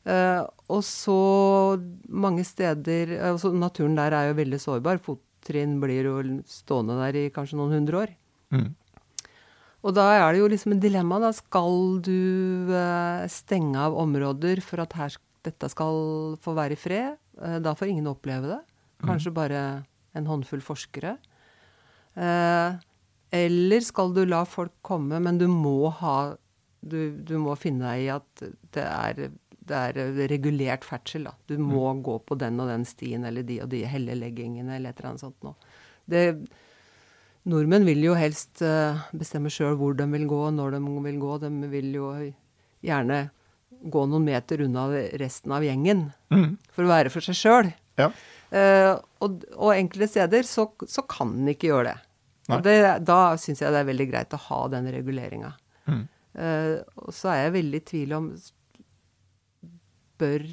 Uh, 0.00 0.48
og 0.72 0.80
så 0.86 1.76
mange 2.08 2.40
steder 2.48 3.18
altså 3.20 3.50
Naturen 3.52 3.98
der 3.98 4.14
er 4.16 4.30
jo 4.30 4.38
veldig 4.38 4.60
sårbar. 4.62 5.00
Fottrinn 5.04 5.76
blir 5.82 6.08
jo 6.08 6.20
stående 6.48 6.96
der 7.02 7.18
i 7.20 7.32
kanskje 7.34 7.58
noen 7.60 7.76
hundre 7.76 8.04
år. 8.06 8.14
Mm. 8.54 8.70
Og 9.84 9.96
da 9.96 10.06
er 10.14 10.32
det 10.32 10.40
jo 10.40 10.48
liksom 10.52 10.76
et 10.76 10.84
dilemma. 10.84 11.20
Da 11.20 11.32
skal 11.36 12.00
du 12.04 12.72
uh, 12.72 13.26
stenge 13.28 13.80
av 13.80 13.96
områder 14.00 14.64
for 14.64 14.84
at 14.84 14.96
her, 14.96 15.18
dette 15.44 15.70
skal 15.72 16.36
få 16.40 16.56
være 16.56 16.76
i 16.76 16.80
fred? 16.80 17.20
Uh, 17.36 17.58
da 17.60 17.76
får 17.76 17.92
ingen 17.92 18.08
oppleve 18.08 18.54
det. 18.54 18.60
Mm. 19.00 19.08
Kanskje 19.12 19.34
mm. 19.34 19.36
bare 19.36 19.64
en 20.16 20.26
håndfull 20.26 20.64
forskere. 20.64 21.18
eller 23.30 23.80
skal 23.86 24.10
du 24.12 24.24
la 24.26 24.40
folk 24.44 24.72
komme, 24.82 25.20
men 25.22 25.38
du 25.38 25.46
må 25.46 25.88
ha 26.00 26.34
du, 26.80 27.12
du 27.14 27.36
må 27.38 27.54
finne 27.54 27.92
deg 27.92 28.02
i 28.02 28.10
at 28.10 28.42
det 28.74 28.82
er 28.82 29.30
det 29.68 29.76
er 29.76 30.00
eh, 30.00 30.20
regulert 30.30 30.86
ferdsel. 30.86 31.28
da. 31.28 31.34
Du 31.46 31.58
må 31.58 31.84
mm. 31.92 32.02
gå 32.06 32.18
på 32.26 32.38
den 32.40 32.60
og 32.62 32.70
den 32.70 32.86
stien 32.88 33.26
eller 33.28 33.46
de 33.46 33.60
og 33.64 33.70
de 33.72 33.84
helleleggingene 33.88 34.76
eller 34.76 34.92
et 34.92 35.00
eller 35.00 35.12
annet 35.12 35.24
sånt 35.24 35.46
noe. 35.46 35.72
Det, 36.10 36.24
nordmenn 37.50 37.86
vil 37.88 38.02
jo 38.04 38.16
helst 38.18 38.62
uh, 38.66 38.98
bestemme 39.16 39.52
sjøl 39.52 39.76
hvor 39.80 39.94
de 39.96 40.06
vil 40.10 40.26
gå, 40.30 40.40
når 40.56 40.76
de 40.76 40.80
vil 41.06 41.20
gå. 41.22 41.36
De 41.44 41.50
vil 41.72 41.92
jo 41.94 42.10
gjerne 42.84 43.22
gå 43.80 44.04
noen 44.10 44.26
meter 44.26 44.64
unna 44.66 44.88
resten 45.20 45.54
av 45.56 45.64
gjengen 45.64 46.10
mm. 46.32 46.50
for 46.74 46.84
å 46.84 46.92
være 46.92 47.12
for 47.12 47.24
seg 47.24 47.38
sjøl. 47.38 47.72
Ja. 48.00 48.10
Uh, 48.50 48.96
og, 49.22 49.44
og, 49.54 49.74
enkelte 49.76 50.10
steder 50.10 50.46
så, 50.48 50.66
så, 50.88 51.04
kan 51.08 51.36
den 51.36 51.52
ikke 51.52 51.70
gjøre 51.70 51.92
det. 51.92 52.62
det 52.66 52.78
da 53.06 53.20
syns 53.38 53.62
jeg 53.62 53.70
det 53.70 53.84
er 53.84 53.92
veldig 53.92 54.08
greit 54.10 54.34
å 54.34 54.40
ha 54.48 54.62
den 54.72 54.88
reguleringa. 54.90 55.52
Mm. 55.86 56.02
Uh, 56.34 56.74
og 57.04 57.14
så 57.14 57.30
er 57.32 57.44
jeg 57.44 57.54
veldig 57.60 57.80
i 57.80 57.86
tvil 57.92 58.16
om 58.18 58.32
Bør 60.20 60.44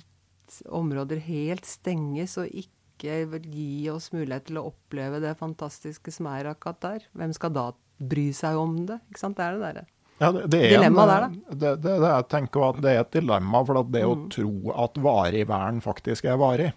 områder 0.79 1.19
helt 1.27 1.67
stenges 1.67 2.37
og 2.39 2.47
ikke 2.55 3.19
gi 3.43 3.89
oss 3.93 4.09
mulighet 4.15 4.47
til 4.49 4.57
å 4.61 4.69
oppleve 4.71 5.19
det 5.21 5.35
fantastiske 5.37 6.13
som 6.15 6.29
er 6.31 6.49
akkurat 6.53 6.79
der? 6.81 7.03
Hvem 7.19 7.33
skal 7.35 7.53
da 7.53 7.67
bry 7.99 8.29
seg 8.33 8.57
om 8.57 8.77
det? 8.87 8.99
Ikke 9.11 9.21
sant? 9.21 9.37
Det 9.37 9.45
er 9.45 9.57
det 9.57 9.65
derre. 9.67 9.85
Ja, 10.17 10.31
det, 10.33 10.45
det 10.49 10.59
er 10.65 10.71
Dilemma 10.79 11.03
der, 11.05 11.25
da. 11.27 11.53
Det, 11.53 11.71
det, 11.83 11.93
det, 12.01 12.07
jeg 12.09 12.27
tenker 12.33 12.63
at 12.71 12.79
det 12.81 12.93
er 12.95 13.03
et 13.03 13.11
dilemma, 13.19 13.59
for 13.67 13.77
det 13.83 13.91
det 13.99 14.05
å 14.07 14.15
Mm. 14.17 14.23
tro 14.33 14.53
at 14.87 14.97
varig 15.05 15.43
vern 15.51 15.81
faktisk 15.85 16.25
er 16.25 16.39
varig, 16.41 16.71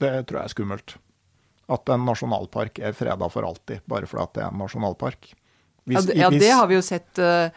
det 0.00 0.12
tror 0.30 0.38
jeg 0.40 0.44
er 0.48 0.54
skummelt. 0.54 0.94
At 1.74 1.88
en 1.92 2.06
nasjonalpark 2.08 2.78
er 2.84 2.96
freda 2.96 3.28
for 3.32 3.44
alltid, 3.44 3.82
bare 3.88 4.08
fordi 4.08 4.38
det 4.38 4.42
er 4.46 4.48
en 4.52 4.58
nasjonalpark. 4.64 5.28
Ja, 5.34 5.92
Hvis- 5.92 6.06
det, 6.08 6.16
ja, 6.16 6.30
det 6.30 6.50
har 6.56 6.66
vi 6.70 6.74
jo 6.78 6.82
sett 6.84 7.18
eh, 7.20 7.50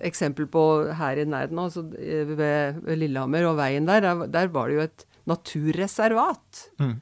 eksempel 0.00 0.46
på 0.50 0.62
her 0.98 1.20
i 1.20 1.24
nærheten 1.28 1.58
også, 1.58 1.84
eh, 1.98 2.28
ved, 2.28 2.82
ved 2.82 3.00
Lillehammer 3.00 3.48
og 3.50 3.56
veien 3.60 3.88
der. 3.88 4.00
Der, 4.04 4.26
der 4.26 4.52
var 4.52 4.68
det 4.68 4.78
jo 4.78 4.84
et 4.86 5.06
naturreservat. 5.30 6.66
Mm. 6.82 7.00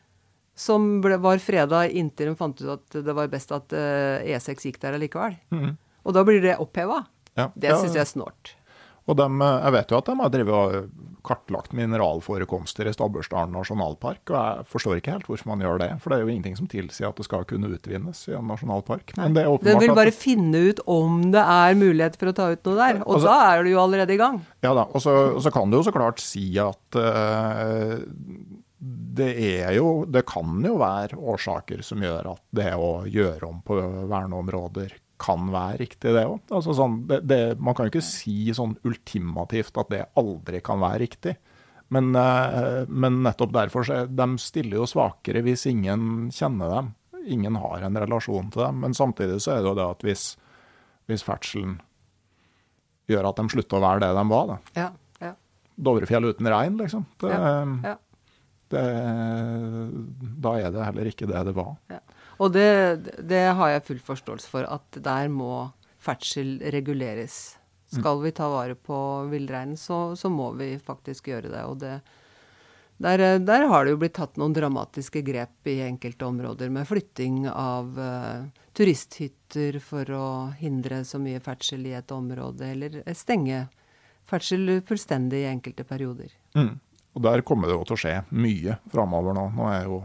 Som 0.60 0.88
ble, 1.04 1.16
var 1.22 1.40
freda 1.40 1.86
inntil 1.88 2.32
de 2.32 2.36
fant 2.36 2.58
ut 2.60 2.74
at 2.74 2.98
det 3.06 3.14
var 3.16 3.30
best 3.32 3.52
at 3.56 3.72
uh, 3.72 4.20
E6 4.28 4.66
gikk 4.68 4.80
der 4.82 4.98
allikevel. 4.98 5.38
Mm. 5.54 5.76
Og 6.04 6.16
da 6.16 6.24
blir 6.26 6.42
det 6.44 6.58
oppheva. 6.60 7.04
Ja, 7.38 7.48
Det 7.54 7.70
ja, 7.70 7.78
syns 7.80 7.96
jeg 7.96 8.02
er 8.04 8.10
snålt. 8.10 8.54
Og 9.10 9.22
eh, 9.26 9.46
jeg 9.66 9.76
vet 9.76 9.92
jo 9.92 10.00
at 10.00 10.10
de 10.10 10.18
har 10.20 10.34
drevet 10.34 10.58
og 10.80 11.06
kartlagt 11.26 11.74
mineralforekomster 11.76 12.88
i 12.88 12.92
Stabbursdalen 12.94 13.52
nasjonalpark, 13.52 14.22
og 14.32 14.36
jeg 14.36 14.68
forstår 14.72 15.00
ikke 15.00 15.14
helt 15.16 15.26
hvorfor 15.28 15.50
man 15.50 15.64
gjør 15.64 15.82
det. 15.82 15.88
For 16.00 16.12
det 16.12 16.18
er 16.18 16.24
jo 16.24 16.32
ingenting 16.32 16.56
som 16.56 16.70
tilsier 16.70 17.10
at 17.10 17.20
det 17.20 17.26
skal 17.26 17.44
kunne 17.48 17.68
utvinnes 17.74 18.22
i 18.30 18.36
en 18.38 18.48
nasjonalpark. 18.48 19.12
Men 19.18 19.36
det 19.36 19.44
er 19.44 19.50
Den 19.50 19.58
åpenbart 19.58 19.84
vil 19.84 19.92
at 19.92 20.00
bare 20.00 20.16
finne 20.16 20.62
ut 20.70 20.80
om 20.90 21.20
det 21.34 21.42
er 21.44 21.76
mulighet 21.80 22.16
for 22.20 22.32
å 22.32 22.36
ta 22.36 22.48
ut 22.54 22.64
noe 22.70 22.78
der. 22.78 23.02
Og 23.04 23.14
Altså- 23.18 23.28
da 23.28 23.52
er 23.52 23.64
du 23.64 23.70
jo 23.70 23.82
allerede 23.82 24.16
i 24.16 24.20
gang. 24.20 24.40
Ja 24.62 24.74
da, 24.74 24.86
og 24.88 25.00
så, 25.04 25.34
og 25.36 25.42
så 25.42 25.52
kan 25.52 25.70
du 25.70 25.76
jo 25.76 25.84
så 25.84 25.92
klart 25.92 26.20
si 26.20 26.58
at 26.58 26.96
uh, 26.96 28.00
det 28.80 29.34
er 29.60 29.74
jo 29.76 30.06
Det 30.08 30.24
kan 30.24 30.62
jo 30.64 30.78
være 30.80 31.18
årsaker 31.18 31.82
som 31.84 32.00
gjør 32.00 32.32
at 32.32 32.42
det 32.50 32.72
å 32.72 33.04
gjøre 33.04 33.44
om 33.48 33.60
på 33.60 33.76
verneområder 34.08 34.94
kan 35.20 35.50
være 35.52 35.82
riktig, 35.84 36.14
det 36.16 36.24
òg. 36.26 36.40
Altså 36.48 36.74
sånn, 36.76 37.02
man 37.60 37.76
kan 37.76 37.86
jo 37.86 37.92
ikke 37.92 38.04
si 38.04 38.52
sånn 38.56 38.76
ultimativt 38.88 39.78
at 39.80 39.92
det 39.92 40.04
aldri 40.20 40.62
kan 40.64 40.80
være 40.82 41.02
riktig. 41.04 41.36
Men, 41.90 42.14
eh, 42.14 42.84
men 42.88 43.22
nettopp 43.24 43.52
derfor 43.52 43.86
så 43.86 44.04
de 44.06 44.26
stiller 44.38 44.78
jo 44.78 44.88
svakere 44.88 45.42
hvis 45.42 45.66
ingen 45.66 46.30
kjenner 46.34 46.70
dem. 46.76 46.90
Ingen 47.26 47.58
har 47.58 47.82
en 47.82 47.98
relasjon 47.98 48.52
til 48.54 48.62
dem. 48.62 48.78
Men 48.84 48.94
samtidig 48.94 49.40
så 49.42 49.56
er 49.56 49.64
det 49.64 49.72
jo 49.72 49.78
det 49.78 49.88
at 49.96 50.04
hvis, 50.06 50.26
hvis 51.10 51.26
ferdselen 51.26 51.80
gjør 53.10 53.32
at 53.32 53.42
de 53.42 53.54
slutter 53.56 53.80
å 53.80 53.82
være 53.82 54.04
det 54.04 54.12
de 54.14 54.24
var, 54.30 54.52
da. 54.52 54.58
Ja, 54.78 54.86
ja, 55.18 55.34
Dovrefjell 55.74 56.30
uten 56.30 56.50
regn, 56.52 56.78
liksom. 56.78 57.04
Det, 57.18 57.34
ja. 57.34 57.96
det, 58.70 58.86
da 60.46 60.54
er 60.60 60.74
det 60.76 60.86
heller 60.92 61.10
ikke 61.10 61.28
det 61.30 61.42
det 61.50 61.56
var. 61.58 61.74
Ja. 61.90 62.00
Og 62.40 62.52
det, 62.54 62.68
det 63.28 63.44
har 63.56 63.74
jeg 63.74 63.86
full 63.86 64.02
forståelse 64.04 64.48
for, 64.48 64.64
at 64.64 65.00
der 65.04 65.28
må 65.32 65.68
ferdsel 66.00 66.56
reguleres. 66.72 67.58
Skal 67.90 68.20
vi 68.22 68.30
ta 68.32 68.46
vare 68.48 68.76
på 68.78 68.96
villreinen, 69.32 69.76
så, 69.76 70.14
så 70.16 70.30
må 70.30 70.52
vi 70.56 70.76
faktisk 70.78 71.28
gjøre 71.28 71.50
det. 71.50 71.64
Og 71.66 71.80
det, 71.82 71.96
der, 73.02 73.40
der 73.42 73.66
har 73.68 73.84
det 73.84 73.96
jo 73.96 74.00
blitt 74.00 74.14
tatt 74.16 74.38
noen 74.40 74.54
dramatiske 74.56 75.24
grep 75.26 75.68
i 75.68 75.80
enkelte 75.84 76.28
områder, 76.28 76.70
med 76.72 76.88
flytting 76.88 77.42
av 77.50 77.98
uh, 77.98 78.46
turisthytter 78.78 79.80
for 79.82 80.14
å 80.14 80.28
hindre 80.60 81.02
så 81.08 81.18
mye 81.20 81.42
ferdsel 81.42 81.88
i 81.90 81.96
et 81.98 82.14
område, 82.14 82.70
eller 82.70 83.00
stenge 83.18 83.66
ferdsel 84.30 84.78
fullstendig 84.86 85.42
i 85.42 85.50
enkelte 85.50 85.84
perioder. 85.84 86.30
Mm. 86.54 86.78
Og 87.18 87.24
der 87.26 87.42
kommer 87.42 87.66
det 87.66 87.74
jo 87.74 87.86
til 87.88 87.98
å 87.98 88.02
skje 88.04 88.16
mye 88.30 88.78
framover 88.92 89.34
nå. 89.34 89.48
Nå 89.56 89.70
er 89.72 89.88
jo 89.90 90.02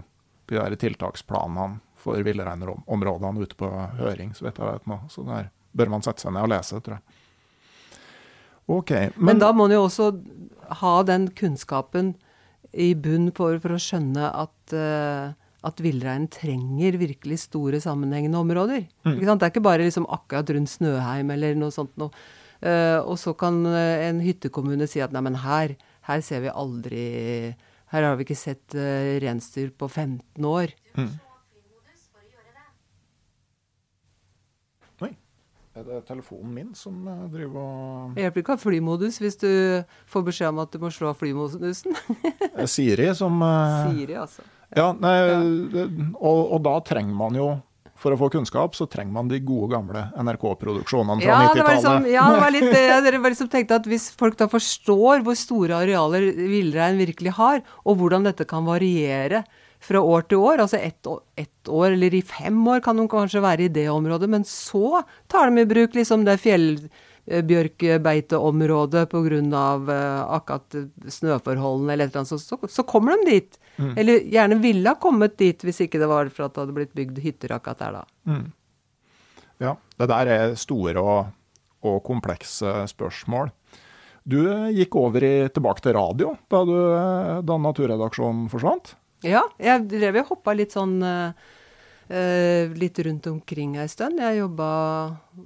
de 0.49 0.57
der 0.57 0.75
tiltaksplanene 0.81 1.83
for 2.05 2.21
villreinområdene 2.25 3.43
ute 3.43 3.57
på 3.59 3.69
høring, 3.99 4.33
så 4.37 4.47
vidt 4.47 4.61
jeg 4.61 4.69
vet 4.69 4.89
nå. 4.89 5.01
Så 5.11 5.25
der 5.27 5.49
bør 5.75 5.91
man 5.91 6.05
sette 6.05 6.23
seg 6.23 6.35
ned 6.35 6.45
og 6.47 6.53
lese, 6.53 6.79
tror 6.83 6.99
jeg. 6.99 7.21
OK. 8.71 8.91
Men, 8.91 9.25
Men 9.29 9.41
da 9.41 9.51
må 9.53 9.65
man 9.65 9.75
jo 9.75 9.85
også 9.85 10.11
ha 10.81 10.93
den 11.05 11.27
kunnskapen 11.37 12.15
i 12.75 12.93
bunn 12.97 13.29
for, 13.35 13.59
for 13.63 13.75
å 13.75 13.81
skjønne 13.81 14.29
at, 14.35 14.55
uh, 14.75 15.35
at 15.65 15.83
villreinen 15.83 16.27
trenger 16.33 16.97
virkelig 17.01 17.43
store 17.45 17.79
sammenhengende 17.83 18.41
områder. 18.41 18.87
Ikke 19.05 19.29
sant? 19.29 19.41
Det 19.41 19.47
er 19.47 19.53
ikke 19.53 19.67
bare 19.67 19.85
liksom 19.85 20.09
akkurat 20.11 20.49
rundt 20.55 20.73
Snøheim 20.73 21.31
eller 21.35 21.55
noe 21.59 21.73
sånt 21.75 21.93
noe. 22.01 22.11
Uh, 22.65 22.99
og 23.03 23.19
så 23.21 23.35
kan 23.37 23.59
eh, 23.67 24.07
en 24.07 24.21
hyttekommune 24.23 24.87
si 24.89 25.01
at 25.03 25.11
nei, 25.13 25.21
men 25.27 25.35
her, 25.43 25.75
her 26.07 26.21
ser 26.23 26.39
vi 26.45 26.49
aldri 26.49 27.01
Her 27.91 28.01
har 28.07 28.15
vi 28.17 28.25
ikke 28.25 28.37
sett 28.39 28.73
uh, 28.73 29.19
reinsdyr 29.21 29.69
på 29.77 29.87
15 29.91 30.47
år. 30.49 30.71
Oi. 30.97 31.05
Er 35.75 35.83
det 35.83 35.97
telefonen 36.07 36.53
min 36.55 36.67
som 36.77 37.01
eh, 37.11 37.23
driver 37.33 37.59
og 37.59 38.13
Det 38.15 38.23
hjelper 38.23 38.43
ikke 38.43 38.53
å 38.53 38.55
ha 38.55 38.61
flymodus 38.61 39.17
hvis 39.19 39.35
du 39.41 39.49
får 40.11 40.23
beskjed 40.29 40.53
om 40.53 40.61
at 40.63 40.71
du 40.71 40.79
må 40.79 40.91
slå 40.93 41.09
av 41.11 41.19
flymodusen. 41.19 41.97
Eh, 42.55 42.63
Siri 42.71 43.09
som 43.17 43.41
eh, 43.43 43.89
Siri, 43.89 44.15
altså. 44.21 44.45
Ja, 44.75 44.93
nei, 44.95 45.15
ja. 45.19 45.39
Og, 46.15 46.39
og 46.55 46.63
da 46.65 46.77
trenger 46.87 47.15
man 47.15 47.35
jo 47.37 47.49
for 47.99 48.11
å 48.11 48.17
få 48.19 48.27
kunnskap, 48.31 48.73
så 48.75 48.87
trenger 48.91 49.13
man 49.15 49.29
de 49.31 49.37
gode, 49.43 49.69
gamle 49.71 50.01
NRK-produksjonene 50.19 51.23
fra 51.23 51.27
Ja, 51.27 51.37
90-tallet. 51.47 51.75
liksom, 51.77 52.07
ja, 52.11 52.23
det 52.31 52.41
var 52.43 52.55
litt 52.55 52.71
det. 52.75 53.19
Var 53.23 53.35
liksom 53.35 53.51
tenkte 53.51 53.77
at 53.79 53.87
hvis 53.91 54.09
folk 54.19 54.35
da 54.39 54.47
forstår 54.51 55.23
hvor 55.27 55.37
store 55.39 55.79
arealer 55.83 56.27
villrein 56.39 56.99
virkelig 56.99 57.35
har, 57.37 57.63
og 57.83 57.99
hvordan 58.01 58.27
dette 58.27 58.47
kan 58.47 58.67
variere 58.67 59.43
fra 59.85 60.01
år 60.01 60.21
til 60.29 60.37
år, 60.41 60.57
altså 60.63 60.77
ett 60.81 61.07
år, 61.07 61.19
ett 61.37 61.67
år 61.69 61.91
eller 61.91 62.13
i 62.17 62.21
fem 62.25 62.67
år 62.67 62.79
kan 62.85 62.97
de 62.97 63.07
kanskje 63.09 63.41
være 63.43 63.63
i 63.67 63.73
det 63.73 63.89
området, 63.93 64.29
men 64.31 64.43
så 64.49 65.03
tar 65.31 65.45
de 65.49 65.55
i 65.61 65.69
bruk 65.69 65.91
liksom 65.97 66.25
det 66.25 66.41
fjellbjørkbeiteområdet 66.41 69.03
pga. 69.11 69.21
Uh, 69.85 70.21
akkurat 70.39 70.69
snøforholdene 71.19 71.91
eller 71.93 72.05
et 72.07 72.11
eller 72.11 72.21
annet, 72.23 72.33
så, 72.33 72.39
så, 72.41 72.55
så 72.69 72.83
kommer 72.87 73.09
de 73.13 73.19
dit. 73.31 73.51
Eller 73.99 74.15
gjerne 74.31 74.55
ville 74.63 74.89
ha 74.89 74.95
kommet 75.01 75.37
dit 75.37 75.63
hvis 75.65 75.81
ikke 75.85 75.99
det 76.01 76.09
var 76.09 76.25
for 76.33 76.43
at 76.47 76.53
det 76.55 76.61
hadde 76.63 76.77
blitt 76.77 76.95
bygd 76.95 77.17
hytter 77.23 77.49
akkurat 77.57 77.81
der 77.81 77.91
da. 77.99 78.03
Ja, 79.61 79.71
det 79.99 80.07
der 80.11 80.25
er 80.31 80.55
store 80.59 80.99
og, 81.01 81.21
og 81.85 81.97
komplekse 82.07 82.69
spørsmål. 82.91 83.47
Du 84.25 84.39
eh, 84.49 84.71
gikk 84.73 84.95
over 84.97 85.23
i, 85.23 85.33
tilbake 85.53 85.81
til 85.85 85.93
radio 85.97 86.33
da, 86.49 86.63
du, 86.65 86.75
eh, 86.97 87.41
da 87.45 87.57
Naturredaksjonen 87.61 88.49
forsvant. 88.49 88.95
Ja, 89.25 89.41
jeg 89.59 89.87
drev 89.89 90.21
og 90.21 90.27
hoppa 90.35 90.53
litt 90.53 90.73
sånn 90.75 90.99
eh, 91.03 91.31
eh, 92.13 92.69
litt 92.77 92.99
rundt 93.07 93.25
omkring 93.31 93.75
ei 93.81 93.87
stund. 93.89 94.19
Jeg 94.21 94.37
jobba 94.43 94.67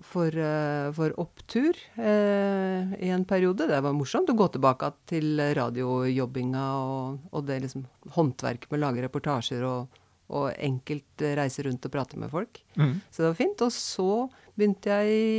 for, 0.04 0.28
eh, 0.36 0.90
for 0.98 1.14
Opptur 1.22 1.78
eh, 1.98 2.92
i 3.00 3.12
en 3.16 3.24
periode. 3.30 3.68
Det 3.70 3.80
var 3.86 3.96
morsomt 3.96 4.30
å 4.30 4.36
gå 4.38 4.50
tilbake 4.58 4.92
til 5.10 5.40
radiojobbinga 5.56 6.66
og, 6.84 7.20
og 7.32 7.48
det 7.48 7.62
liksom 7.64 7.86
håndverket 8.18 8.70
med 8.72 8.80
å 8.82 8.84
lage 8.88 9.06
reportasjer 9.08 9.64
og, 9.70 10.02
og 10.36 10.52
enkelt 10.58 11.24
eh, 11.26 11.38
reise 11.40 11.64
rundt 11.66 11.88
og 11.88 11.94
prate 11.96 12.20
med 12.20 12.30
folk. 12.34 12.62
Så 13.10 13.24
det 13.24 13.32
var 13.32 13.40
fint. 13.40 13.64
Og 13.66 13.72
så 13.76 14.10
begynte 14.60 14.92
jeg 15.00 15.16
i 15.16 15.32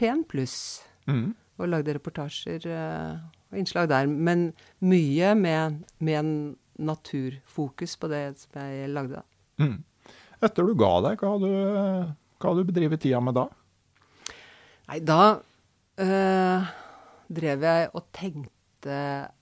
P1 0.00 0.26
Pluss 0.30 0.58
Mm. 1.04 1.34
og 1.60 1.66
lagde 1.68 1.92
reportasjer 1.92 2.64
eh, 2.64 3.16
og 3.52 3.58
innslag 3.60 3.90
der. 3.90 4.06
Men 4.08 4.46
mye 4.80 5.34
med, 5.36 5.82
med 6.00 6.16
en 6.16 6.30
naturfokus 6.78 7.96
på 8.00 8.10
det 8.12 8.22
som 8.40 8.60
jeg 8.60 8.90
lagde 8.92 9.20
da. 9.20 9.24
Mm. 9.62 9.76
Etter 10.44 10.66
du 10.66 10.74
ga 10.78 10.92
deg, 11.06 11.20
hva 11.20 11.34
har 11.34 11.42
du, 11.42 11.50
eh, 11.50 12.14
hva 12.42 12.54
du 12.56 12.64
bedrevet 12.66 13.02
tida 13.02 13.20
med 13.24 13.36
da? 13.38 13.46
Nei, 14.90 14.98
da 15.00 15.20
øh, 16.04 16.72
drev 17.32 17.68
jeg 17.68 17.90
og 17.94 18.08
tenkte 18.12 18.98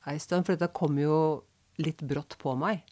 ei 0.06 0.18
stund, 0.22 0.46
for 0.46 0.54
dette 0.54 0.70
kom 0.76 1.00
jo 1.00 1.16
litt 1.82 2.04
brått 2.06 2.36
på 2.38 2.54
meg. 2.58 2.84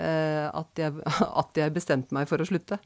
eh, 0.00 0.48
at, 0.48 0.78
jeg, 0.78 0.94
at 1.42 1.58
jeg 1.58 1.74
bestemte 1.74 2.14
meg 2.16 2.30
for 2.30 2.40
å 2.40 2.48
slutte. 2.48 2.80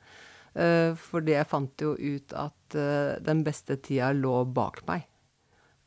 Uh, 0.57 0.97
fordi 0.97 1.35
jeg 1.35 1.47
fant 1.51 1.83
jo 1.85 1.91
ut 1.93 2.33
at 2.33 2.75
eh, 2.81 3.19
den 3.21 3.43
beste 3.45 3.77
tida 3.77 4.09
lå 4.17 4.39
bak 4.57 4.81
meg. 4.89 5.05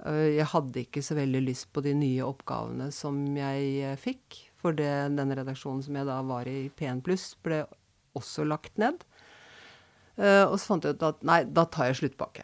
Eh, 0.05 0.35
jeg 0.37 0.47
hadde 0.53 0.83
ikke 0.85 1.03
så 1.03 1.17
veldig 1.17 1.41
lyst 1.43 1.69
på 1.75 1.83
de 1.83 1.95
nye 1.97 2.25
oppgavene 2.25 2.89
som 2.95 3.19
jeg 3.37 3.73
eh, 3.83 3.97
fikk. 3.99 4.39
For 4.59 4.75
det, 4.75 4.91
den 5.15 5.35
redaksjonen 5.37 5.83
som 5.85 5.95
jeg 5.95 6.07
da 6.09 6.19
var 6.27 6.49
i, 6.51 6.67
P1 6.75 7.03
Pluss, 7.05 7.31
ble 7.45 7.63
også 8.17 8.43
lagt 8.47 8.75
ned. 8.81 9.05
Uh, 10.19 10.49
og 10.49 10.57
så 10.59 10.73
fant 10.73 10.85
jeg 10.85 10.97
ut 10.97 11.05
at 11.07 11.21
nei, 11.27 11.41
da 11.47 11.63
tar 11.71 11.91
jeg 11.91 12.01
sluttpakke. 12.01 12.43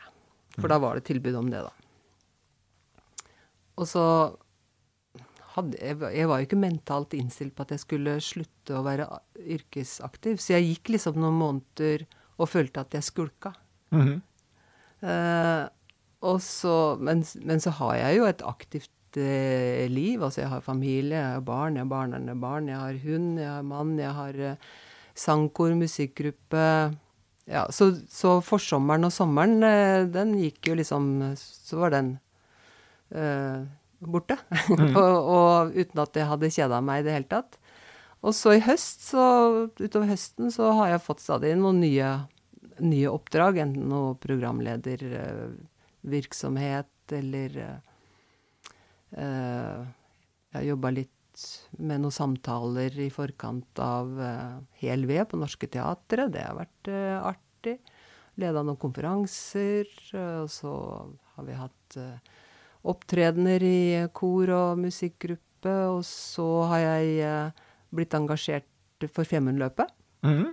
For 0.55 0.71
da 0.71 0.79
var 0.79 0.95
det 0.95 1.07
tilbud 1.09 1.35
om 1.35 1.51
det, 1.51 1.65
da. 1.65 1.73
Og 3.75 3.89
så 3.91 4.05
hadde 5.55 5.79
jeg, 5.79 5.99
jeg 6.15 6.29
var 6.31 6.39
jo 6.39 6.47
ikke 6.47 6.59
mentalt 6.59 7.15
innstilt 7.15 7.55
på 7.55 7.65
at 7.65 7.73
jeg 7.75 7.83
skulle 7.83 8.15
slutte 8.23 8.75
å 8.75 8.83
være 8.85 9.07
yrkesaktiv. 9.57 10.39
Så 10.39 10.55
jeg 10.55 10.69
gikk 10.69 10.95
liksom 10.95 11.19
noen 11.19 11.37
måneder 11.39 12.05
og 12.39 12.51
følte 12.51 12.83
at 12.83 12.95
jeg 12.95 13.07
skulka. 13.07 13.53
Mhm. 13.95 14.19
Eh, 15.05 15.65
og 16.25 16.39
så, 16.41 16.95
men, 16.97 17.21
men, 17.45 17.59
så 17.61 17.69
har 17.77 17.97
jeg 17.99 18.17
jo 18.17 18.25
et 18.25 18.43
aktivt 18.47 18.91
eh, 19.21 19.85
liv. 19.91 20.23
Altså 20.23 20.43
jeg 20.43 20.51
har 20.51 20.65
familie, 20.65 21.17
jeg 21.17 21.37
har 21.37 21.45
barn, 21.45 21.79
jeg 21.79 21.85
har 21.85 21.93
barnebarn, 21.93 22.69
jeg 22.71 22.81
har 22.81 22.99
hund, 23.05 23.39
jeg 23.39 23.49
har 23.49 23.65
mann, 23.65 23.95
jeg 23.99 24.13
har 24.19 24.43
eh, 24.51 24.69
sangkor, 25.15 25.75
musikkgruppe. 25.79 26.67
Ja, 27.45 27.67
så, 27.69 27.91
så 28.09 28.39
forsommeren 28.41 29.05
og 29.05 29.13
sommeren, 29.13 29.59
eh, 29.63 30.07
den 30.09 30.33
gikk 30.39 30.71
jo 30.71 30.75
liksom 30.79 31.35
Så 31.37 31.77
var 31.77 31.89
den 31.93 32.15
eh, 33.13 33.61
borte. 33.99 34.37
Mm. 34.69 34.95
og, 35.01 35.15
og, 35.35 35.75
uten 35.75 35.99
at 36.01 36.15
jeg 36.17 36.29
hadde 36.31 36.55
kjeda 36.57 36.81
meg 36.81 36.99
i 37.01 37.05
det 37.07 37.15
hele 37.19 37.31
tatt. 37.31 37.51
Og 38.25 38.31
så 38.33 38.49
i 38.57 38.65
høst, 38.65 38.99
så 39.11 39.23
utover 39.77 40.07
høsten, 40.09 40.45
så 40.53 40.63
har 40.79 40.87
jeg 40.95 41.05
fått 41.05 41.21
stadig 41.21 41.57
noen 41.59 41.79
nye, 41.83 42.09
nye 42.81 43.09
oppdrag. 43.11 43.57
Enten 43.61 43.89
noe 43.91 44.15
programledervirksomhet 44.23 47.13
eller 47.13 47.49
uh, 47.61 47.77
Jeg 49.15 50.57
har 50.57 50.65
jobba 50.67 50.91
litt 50.91 51.11
med 51.79 52.03
noen 52.03 52.15
samtaler 52.15 52.95
i 53.03 53.09
forkant 53.11 53.79
av 53.83 54.11
uh, 54.15 54.61
Hel 54.79 55.03
ved 55.07 55.25
på 55.31 55.39
Norske 55.39 55.67
Teatret. 55.71 56.31
Det 56.31 56.43
har 56.45 56.55
vært 56.57 56.89
uh, 56.91 57.27
artig. 57.31 57.77
Leda 58.39 58.63
noen 58.63 58.79
konferanser. 58.79 59.87
og 60.15 60.49
så 60.51 60.73
har 61.35 61.45
vi 61.47 61.55
hatt 61.55 61.95
opptredener 62.83 63.63
i 63.63 63.79
kor 64.11 64.51
og 64.51 64.81
musikkgruppe. 64.83 65.75
Og 65.93 66.03
så 66.07 66.47
har 66.71 66.83
jeg 66.83 67.53
blitt 67.95 68.17
engasjert 68.19 69.07
for 69.15 69.23
Femundløpet. 69.23 69.87
Mm. 70.27 70.51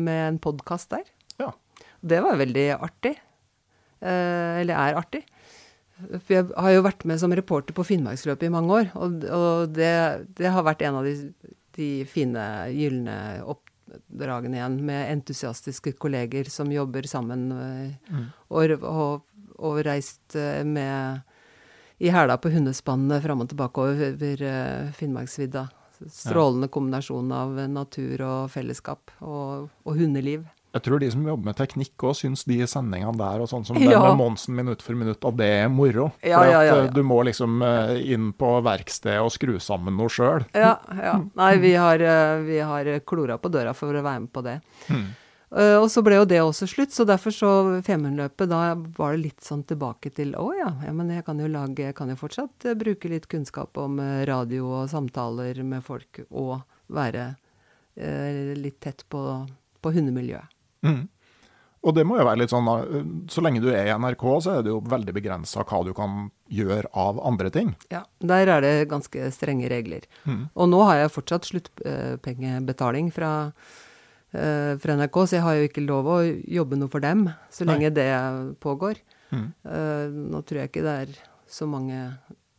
Med 0.00 0.22
en 0.30 0.40
podkast 0.40 0.96
der. 0.96 1.04
Ja. 1.36 1.52
Det 2.00 2.24
var 2.24 2.40
veldig 2.40 2.66
artig. 2.78 3.14
Eh, 4.04 4.60
eller 4.60 4.76
er 4.76 4.98
artig. 5.00 5.22
For 6.12 6.34
jeg 6.36 6.46
har 6.52 6.72
jo 6.74 6.86
vært 6.86 7.04
med 7.08 7.20
som 7.22 7.34
reporter 7.34 7.76
på 7.76 7.86
Finnmarksløpet 7.86 8.48
i 8.48 8.52
mange 8.52 8.80
år. 8.80 8.88
Og, 8.94 9.26
og 9.34 9.76
det, 9.76 9.92
det, 10.38 10.48
har 10.52 10.66
vært 10.66 10.84
en 10.86 11.00
av 11.00 11.06
de, 11.08 11.14
de 11.78 11.90
fine, 12.10 12.46
gylne 12.74 13.16
oppdragene 13.54 14.60
igjen, 14.60 14.80
med 14.88 15.12
entusiastiske 15.12 15.94
kolleger 16.00 16.50
som 16.52 16.72
jobber 16.72 17.08
sammen. 17.10 17.46
Mm. 17.52 18.26
Og, 18.50 18.76
og, 18.80 19.46
og, 19.58 19.80
reist 19.86 20.36
med 20.66 21.22
i 22.02 22.10
hæla 22.10 22.36
på 22.42 22.50
hundespannene 22.50 23.20
fram 23.22 23.44
og 23.44 23.52
tilbake 23.52 23.84
over, 23.84 24.18
over 24.18 24.92
Finnmarksvidda. 24.98 25.68
Strålende 26.10 26.68
kombinasjon 26.68 27.30
av 27.32 27.54
natur 27.70 28.20
og 28.26 28.52
fellesskap 28.52 29.14
og, 29.22 29.70
og 29.86 29.98
hundeliv. 29.98 30.42
Jeg 30.74 30.82
tror 30.82 30.98
de 30.98 31.08
som 31.12 31.22
jobber 31.22 31.46
med 31.46 31.58
teknikk 31.58 32.04
òg 32.08 32.16
syns 32.18 32.42
de 32.48 32.56
sendingene 32.66 33.14
der 33.20 33.42
og 33.44 33.50
sånn 33.50 33.66
som 33.66 33.78
ja. 33.78 33.92
den 33.94 34.06
med 34.08 34.18
Monsen 34.18 34.56
minutt 34.58 34.82
for 34.82 34.98
minutt, 34.98 35.22
at 35.22 35.36
det 35.38 35.50
er 35.60 35.68
moro. 35.70 36.08
Ja, 36.18 36.40
for 36.40 36.50
ja, 36.50 36.78
at 36.82 36.94
du 36.96 37.02
må 37.06 37.20
liksom 37.28 37.62
eh, 37.62 37.92
inn 38.14 38.32
på 38.34 38.50
verkstedet 38.66 39.20
og 39.22 39.30
skru 39.34 39.54
sammen 39.62 39.94
noe 40.00 40.10
sjøl. 40.10 40.42
Ja, 40.50 40.76
ja. 40.98 41.18
Nei, 41.38 41.52
vi 41.62 41.76
har, 41.78 42.02
eh, 42.02 42.40
vi 42.42 42.58
har 42.58 42.90
klora 43.06 43.38
på 43.38 43.52
døra 43.54 43.74
for 43.78 43.94
å 43.94 44.02
være 44.02 44.24
med 44.26 44.32
på 44.34 44.42
det. 44.46 44.58
Mm. 44.90 45.12
Uh, 45.54 45.76
og 45.78 45.86
så 45.92 46.02
ble 46.02 46.16
jo 46.18 46.26
det 46.26 46.40
også 46.42 46.66
slutt, 46.66 46.90
så 46.90 47.04
derfor 47.06 47.30
så 47.30 47.48
Femundløpet, 47.86 48.48
da 48.50 48.72
var 48.96 49.14
det 49.14 49.22
litt 49.22 49.44
sånn 49.44 49.62
tilbake 49.68 50.10
til 50.16 50.32
å 50.34 50.48
ja, 50.56 50.72
ja, 50.82 50.94
men 50.96 51.12
jeg 51.14 51.22
kan 51.28 51.38
jo 51.38 51.46
lage, 51.46 51.92
kan 51.94 52.10
jo 52.10 52.18
fortsatt 52.18 52.66
uh, 52.66 52.74
bruke 52.78 53.10
litt 53.12 53.28
kunnskap 53.30 53.78
om 53.78 54.00
uh, 54.02 54.24
radio 54.26 54.66
og 54.80 54.90
samtaler 54.90 55.62
med 55.62 55.86
folk, 55.86 56.24
og 56.30 56.58
være 56.90 57.34
litt 58.58 58.80
tett 58.82 59.04
på, 59.06 59.20
på 59.78 59.90
hundemiljøet. 59.94 60.53
Mm. 60.84 61.02
Og 61.84 61.92
det 61.92 62.04
må 62.08 62.16
jo 62.16 62.24
være 62.24 62.40
litt 62.40 62.52
sånn, 62.52 62.68
Så 63.30 63.44
lenge 63.44 63.60
du 63.60 63.68
er 63.72 63.90
i 63.90 63.94
NRK, 63.94 64.24
så 64.40 64.56
er 64.56 64.64
det 64.64 64.72
jo 64.72 64.80
veldig 64.88 65.14
begrensa 65.16 65.64
hva 65.68 65.82
du 65.84 65.92
kan 65.96 66.28
gjøre 66.48 66.88
av 66.96 67.20
andre 67.20 67.50
ting. 67.52 67.74
Ja, 67.92 68.04
der 68.20 68.48
er 68.56 68.64
det 68.64 68.88
ganske 68.92 69.28
strenge 69.34 69.68
regler. 69.72 70.06
Mm. 70.24 70.46
Og 70.54 70.70
nå 70.72 70.80
har 70.88 71.02
jeg 71.02 71.12
fortsatt 71.12 71.48
sluttpengebetaling 71.50 73.10
fra 73.14 73.32
uh, 73.52 74.72
fra 74.80 74.96
NRK, 74.96 75.18
så 75.26 75.36
jeg 75.36 75.44
har 75.44 75.58
jo 75.58 75.66
ikke 75.68 75.84
lov 75.84 76.08
å 76.08 76.22
jobbe 76.24 76.78
noe 76.80 76.92
for 76.92 77.04
dem 77.04 77.26
så 77.52 77.68
lenge 77.68 77.90
Nei. 77.90 77.96
det 78.00 78.08
pågår. 78.64 79.02
Mm. 79.34 79.50
Uh, 79.68 80.06
nå 80.32 80.40
tror 80.46 80.62
jeg 80.62 80.72
ikke 80.72 80.86
det 80.86 80.96
er 81.04 81.18
så 81.50 81.68
mange, 81.68 82.00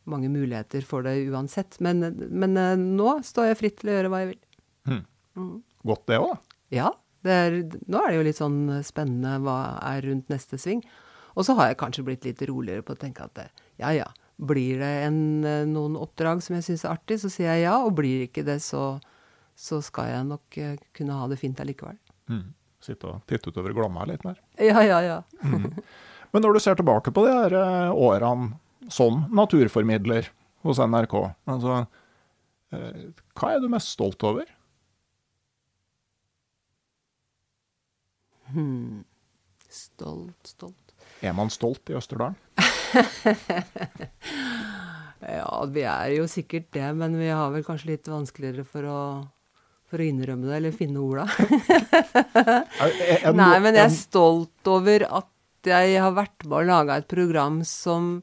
mange 0.06 0.30
muligheter 0.30 0.86
for 0.86 1.06
det 1.06 1.18
uansett. 1.34 1.80
Men, 1.82 2.12
men 2.30 2.62
nå 2.94 3.18
står 3.26 3.50
jeg 3.50 3.60
fritt 3.64 3.82
til 3.82 3.90
å 3.90 3.98
gjøre 3.98 4.14
hva 4.14 4.22
jeg 4.22 4.36
vil. 4.36 4.44
Mm. 4.86 5.02
Mm. 5.42 5.58
Godt 5.90 6.06
det 6.14 6.22
òg, 6.22 6.36
da. 6.36 6.62
Ja. 6.76 6.92
Er, 7.26 7.58
nå 7.90 8.02
er 8.04 8.12
det 8.12 8.20
jo 8.20 8.28
litt 8.28 8.40
sånn 8.42 8.60
spennende 8.86 9.40
hva 9.44 9.58
er 9.82 10.06
rundt 10.06 10.30
neste 10.30 10.60
sving. 10.62 10.84
Og 11.36 11.48
så 11.48 11.56
har 11.58 11.72
jeg 11.72 11.80
kanskje 11.82 12.06
blitt 12.08 12.28
litt 12.28 12.44
roligere 12.48 12.86
på 12.86 12.96
å 12.96 13.00
tenke 13.00 13.26
at 13.26 13.42
ja 13.82 13.90
ja, 13.92 14.06
blir 14.36 14.80
det 14.80 14.94
en, 15.08 15.20
noen 15.72 15.98
oppdrag 16.00 16.44
som 16.44 16.56
jeg 16.58 16.68
syns 16.68 16.86
er 16.86 16.94
artig, 16.94 17.20
så 17.20 17.32
sier 17.32 17.52
jeg 17.52 17.66
ja. 17.66 17.76
Og 17.84 17.96
blir 17.98 18.28
ikke 18.28 18.46
det, 18.48 18.62
så 18.64 18.96
så 19.56 19.80
skal 19.84 20.12
jeg 20.12 20.28
nok 20.28 20.58
uh, 20.60 20.76
kunne 20.96 21.18
ha 21.18 21.28
det 21.32 21.40
fint 21.40 21.60
allikevel. 21.64 21.98
Mm. 22.32 22.48
Sitte 22.84 23.10
og 23.10 23.24
titte 23.30 23.50
utover 23.50 23.74
Glomma 23.76 24.06
litt 24.10 24.26
mer? 24.28 24.38
Ja, 24.70 24.84
ja, 24.84 25.00
ja. 25.04 25.22
mm. 25.42 25.72
Men 26.36 26.44
når 26.44 26.58
du 26.58 26.64
ser 26.64 26.76
tilbake 26.76 27.14
på 27.16 27.24
de 27.26 27.34
her 27.34 27.56
uh, 27.56 27.92
årene 27.96 28.92
som 28.92 29.24
naturformidler 29.34 30.28
hos 30.66 30.82
NRK, 30.82 31.14
altså, 31.50 31.86
hva 32.70 33.50
er 33.54 33.62
du 33.64 33.70
mest 33.72 33.94
stolt 33.94 34.22
over? 34.28 34.46
Hmm. 38.56 39.04
Stolt, 39.76 40.48
stolt 40.48 40.94
Er 41.26 41.34
man 41.36 41.50
stolt 41.52 41.90
i 41.92 41.96
Østerdalen? 41.98 42.38
ja, 45.36 45.66
vi 45.68 45.84
er 45.84 46.14
jo 46.16 46.28
sikkert 46.32 46.70
det, 46.76 46.88
men 46.96 47.18
vi 47.20 47.28
har 47.28 47.52
vel 47.52 47.66
kanskje 47.68 47.92
litt 47.92 48.08
vanskeligere 48.08 48.64
for 48.68 48.88
å 48.88 49.00
for 49.86 50.02
å 50.02 50.08
innrømme 50.10 50.50
det, 50.50 50.56
eller 50.58 50.74
finne 50.76 51.00
orda. 51.00 51.28
Nei, 53.40 53.58
men 53.62 53.78
jeg 53.78 53.84
er 53.86 53.94
stolt 53.94 54.70
over 54.70 55.06
at 55.22 55.70
jeg 55.70 56.00
har 56.02 56.16
vært 56.18 56.46
med 56.46 56.58
og 56.60 56.70
laga 56.70 56.98
et 57.00 57.08
program 57.10 57.62
som, 57.66 58.20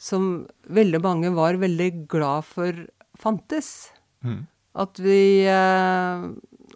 som 0.00 0.46
veldig 0.70 1.02
mange 1.02 1.32
var 1.34 1.58
veldig 1.62 1.90
glad 2.10 2.46
for 2.48 2.84
fantes. 3.18 3.90
Mm. 4.22 4.44
At 4.78 4.98
vi 5.02 5.44
eh, 5.50 6.22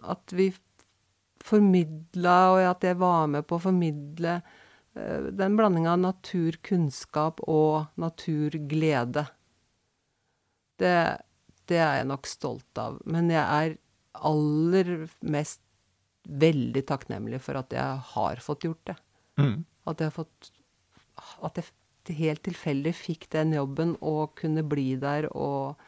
At 0.05 0.33
vi 0.37 0.51
formidla, 1.47 2.37
og 2.53 2.63
at 2.73 2.87
jeg 2.87 2.99
var 3.01 3.27
med 3.31 3.47
på 3.47 3.57
å 3.57 3.63
formidle 3.67 4.37
eh, 4.37 5.29
den 5.39 5.57
blandinga 5.59 5.95
av 5.95 6.03
naturkunnskap 6.03 7.41
og 7.47 7.87
naturglede. 8.01 9.25
Det, 10.77 10.97
det 11.69 11.79
er 11.81 12.01
jeg 12.01 12.11
nok 12.11 12.29
stolt 12.29 12.81
av. 12.81 12.99
Men 13.09 13.31
jeg 13.33 13.43
er 13.43 13.77
aller 14.27 14.93
mest 15.25 15.61
veldig 16.27 16.83
takknemlig 16.89 17.39
for 17.43 17.59
at 17.59 17.73
jeg 17.73 18.05
har 18.13 18.43
fått 18.43 18.67
gjort 18.67 18.83
det. 18.89 18.97
Mm. 19.39 19.59
At 19.87 20.01
jeg 20.01 20.09
har 20.09 20.17
fått 20.17 20.53
At 21.45 21.57
jeg 21.57 22.17
helt 22.17 22.43
tilfeldig 22.45 22.93
fikk 22.95 23.27
den 23.33 23.53
jobben 23.55 23.95
og 24.05 24.35
kunne 24.39 24.63
bli 24.63 24.95
der 25.01 25.27
og 25.35 25.79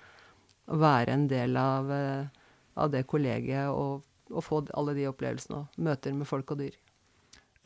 være 0.69 1.13
en 1.15 1.27
del 1.29 1.57
av, 1.57 1.91
eh, 1.91 2.27
av 2.75 2.91
det 2.91 3.05
kollegiet 3.09 3.69
og, 3.69 4.03
og, 4.31 4.43
få 4.45 4.63
alle 4.77 4.95
de 4.97 5.07
opplevelsene 5.09 5.63
og 5.63 5.83
møter 5.85 6.15
med 6.15 6.29
folk 6.29 6.55
og 6.55 6.61
dyr. 6.61 6.75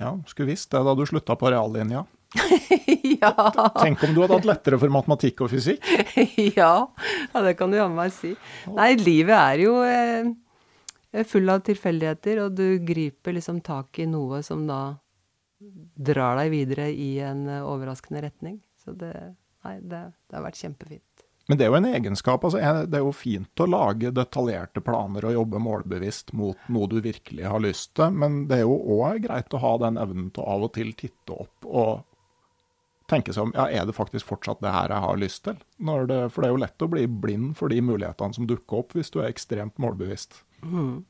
Ja, 0.02 0.15
skulle 0.27 0.53
visst 0.53 0.72
det 0.73 0.81
da 0.84 0.95
du 0.98 1.06
slutta 1.07 1.35
på 1.40 1.52
reallinja. 1.53 2.06
ja. 3.22 3.34
Tenk 3.77 4.03
om 4.07 4.15
du 4.15 4.23
hadde 4.23 4.40
hatt 4.40 4.48
lettere 4.49 4.80
for 4.81 4.94
matematikk 4.94 5.45
og 5.45 5.52
fysikk? 5.53 5.85
ja, 6.57 6.73
ja, 6.90 7.44
det 7.45 7.53
kan 7.60 7.72
du 7.72 7.77
jammen 7.77 7.99
meg 7.99 8.15
si. 8.15 8.34
Nei, 8.73 8.94
livet 8.99 9.38
er 9.38 9.61
jo 9.61 9.76
eh, 9.85 11.23
full 11.30 11.53
av 11.53 11.61
tilfeldigheter, 11.68 12.41
og 12.48 12.57
du 12.57 12.81
griper 12.85 13.38
liksom 13.38 13.61
tak 13.65 14.02
i 14.02 14.10
noe 14.10 14.41
som 14.45 14.65
da 14.69 14.81
drar 15.95 16.41
deg 16.41 16.52
videre 16.53 16.90
i 16.91 17.15
en 17.23 17.45
eh, 17.48 17.65
overraskende 17.65 18.23
retning. 18.26 18.57
Så 18.84 18.95
det, 18.98 19.14
nei, 19.64 19.77
det, 19.80 20.02
det 20.27 20.40
har 20.40 20.45
vært 20.48 20.60
kjempefint. 20.60 21.12
Men 21.48 21.60
det 21.60 21.65
er 21.65 21.74
jo 21.74 21.80
en 21.82 21.90
egenskap. 21.90 22.45
altså 22.45 22.86
Det 22.88 22.98
er 22.98 23.03
jo 23.03 23.11
fint 23.15 23.60
å 23.60 23.68
lage 23.68 24.14
detaljerte 24.15 24.84
planer 24.84 25.28
og 25.28 25.36
jobbe 25.36 25.60
målbevisst 25.60 26.32
mot 26.40 26.70
noe 26.72 26.88
du 26.88 27.02
virkelig 27.03 27.49
har 27.52 27.64
lyst 27.64 27.94
til, 27.99 28.15
men 28.15 28.45
det 28.48 28.61
er 28.61 28.65
jo 28.65 28.80
òg 29.02 29.26
greit 29.28 29.53
å 29.53 29.61
ha 29.64 29.76
den 29.84 29.99
evnen 29.99 30.32
til 30.32 30.48
av 30.48 30.68
og 30.70 30.74
til 30.78 30.94
titte 30.95 31.36
opp 31.36 31.68
og 31.68 32.03
tenke 33.11 33.36
seg 33.36 33.49
om 33.49 33.56
ja, 33.57 33.68
er 33.68 33.88
det 33.88 33.95
faktisk 33.98 34.30
fortsatt 34.30 34.61
det 34.64 34.72
her 34.72 34.94
jeg 34.94 35.06
har 35.06 35.20
lyst 35.20 35.44
til? 35.44 35.57
Det, 35.78 36.20
for 36.32 36.40
det 36.40 36.48
er 36.48 36.53
jo 36.53 36.61
lett 36.64 36.86
å 36.86 36.91
bli 36.91 37.07
blind 37.07 37.57
for 37.60 37.74
de 37.74 37.82
mulighetene 37.84 38.40
som 38.40 38.48
dukker 38.48 38.80
opp 38.80 38.95
hvis 38.95 39.11
du 39.11 39.20
er 39.20 39.28
ekstremt 39.28 39.76
målbevisst. 39.84 40.40
Mm. 40.64 41.03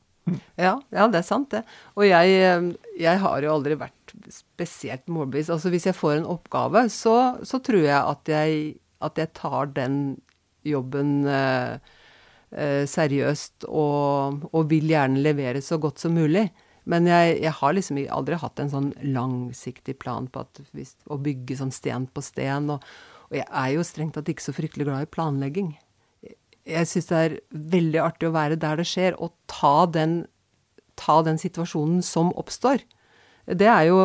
Ja, 0.56 0.78
ja, 0.88 1.06
det 1.12 1.20
er 1.20 1.26
sant, 1.26 1.50
det. 1.52 1.62
Og 1.94 2.06
jeg, 2.08 2.36
eh, 2.40 2.68
jeg, 2.96 3.20
har 3.20 3.44
jo 3.44 3.54
aldri 3.54 3.76
vært 3.78 4.14
spesielt 4.32 5.04
målbevisst. 5.12 5.52
Altså 5.52 5.70
hvis 5.70 5.86
jeg 5.90 5.96
får 5.98 6.18
en 6.18 6.30
oppgave, 6.32 6.86
så, 6.90 7.36
så 7.44 7.60
tror 7.62 7.84
jeg 7.84 8.00
at, 8.00 8.32
jeg 8.32 8.78
at 9.04 9.20
jeg 9.20 9.34
tar 9.36 9.72
den 9.76 9.98
jobben 10.68 11.24
eh, 11.28 11.78
eh, 12.50 12.82
seriøst 12.88 13.66
og, 13.68 14.44
og, 14.50 14.62
vil 14.70 14.90
gjerne 14.90 15.22
levere 15.24 15.62
så 15.64 15.78
godt 15.82 16.02
som 16.02 16.16
mulig. 16.16 16.48
Men 16.90 17.08
jeg, 17.08 17.38
jeg 17.40 17.54
har 17.60 17.76
liksom 17.76 18.00
aldri 18.12 18.38
hatt 18.40 18.60
en 18.60 18.72
sånn 18.72 18.90
langsiktig 19.14 19.96
plan 20.02 20.28
på 20.28 20.42
at 20.44 20.60
å 21.08 21.16
bygge 21.20 21.56
sånn 21.60 21.72
sten 21.72 22.08
på 22.12 22.24
sten. 22.24 22.68
Og, 22.74 22.84
og 23.30 23.38
jeg 23.38 23.48
er 23.48 23.70
jo 23.76 23.86
strengt 23.86 24.18
tatt 24.18 24.28
ikke 24.28 24.44
så 24.44 24.56
fryktelig 24.56 24.88
glad 24.90 25.06
i 25.06 25.10
planlegging. 25.14 25.72
Jeg 26.64 26.88
syns 26.88 27.08
det 27.08 27.22
er 27.22 27.38
veldig 27.74 28.00
artig 28.00 28.28
å 28.28 28.36
være 28.36 28.60
der 28.60 28.80
det 28.80 28.86
skjer, 28.88 29.16
og 29.20 29.32
ta 29.50 29.84
den, 29.92 30.22
ta 31.00 31.18
den 31.24 31.40
situasjonen 31.40 32.04
som 32.04 32.32
oppstår. 32.40 32.84
Det 33.44 33.68
er 33.68 33.88
jo 33.90 33.98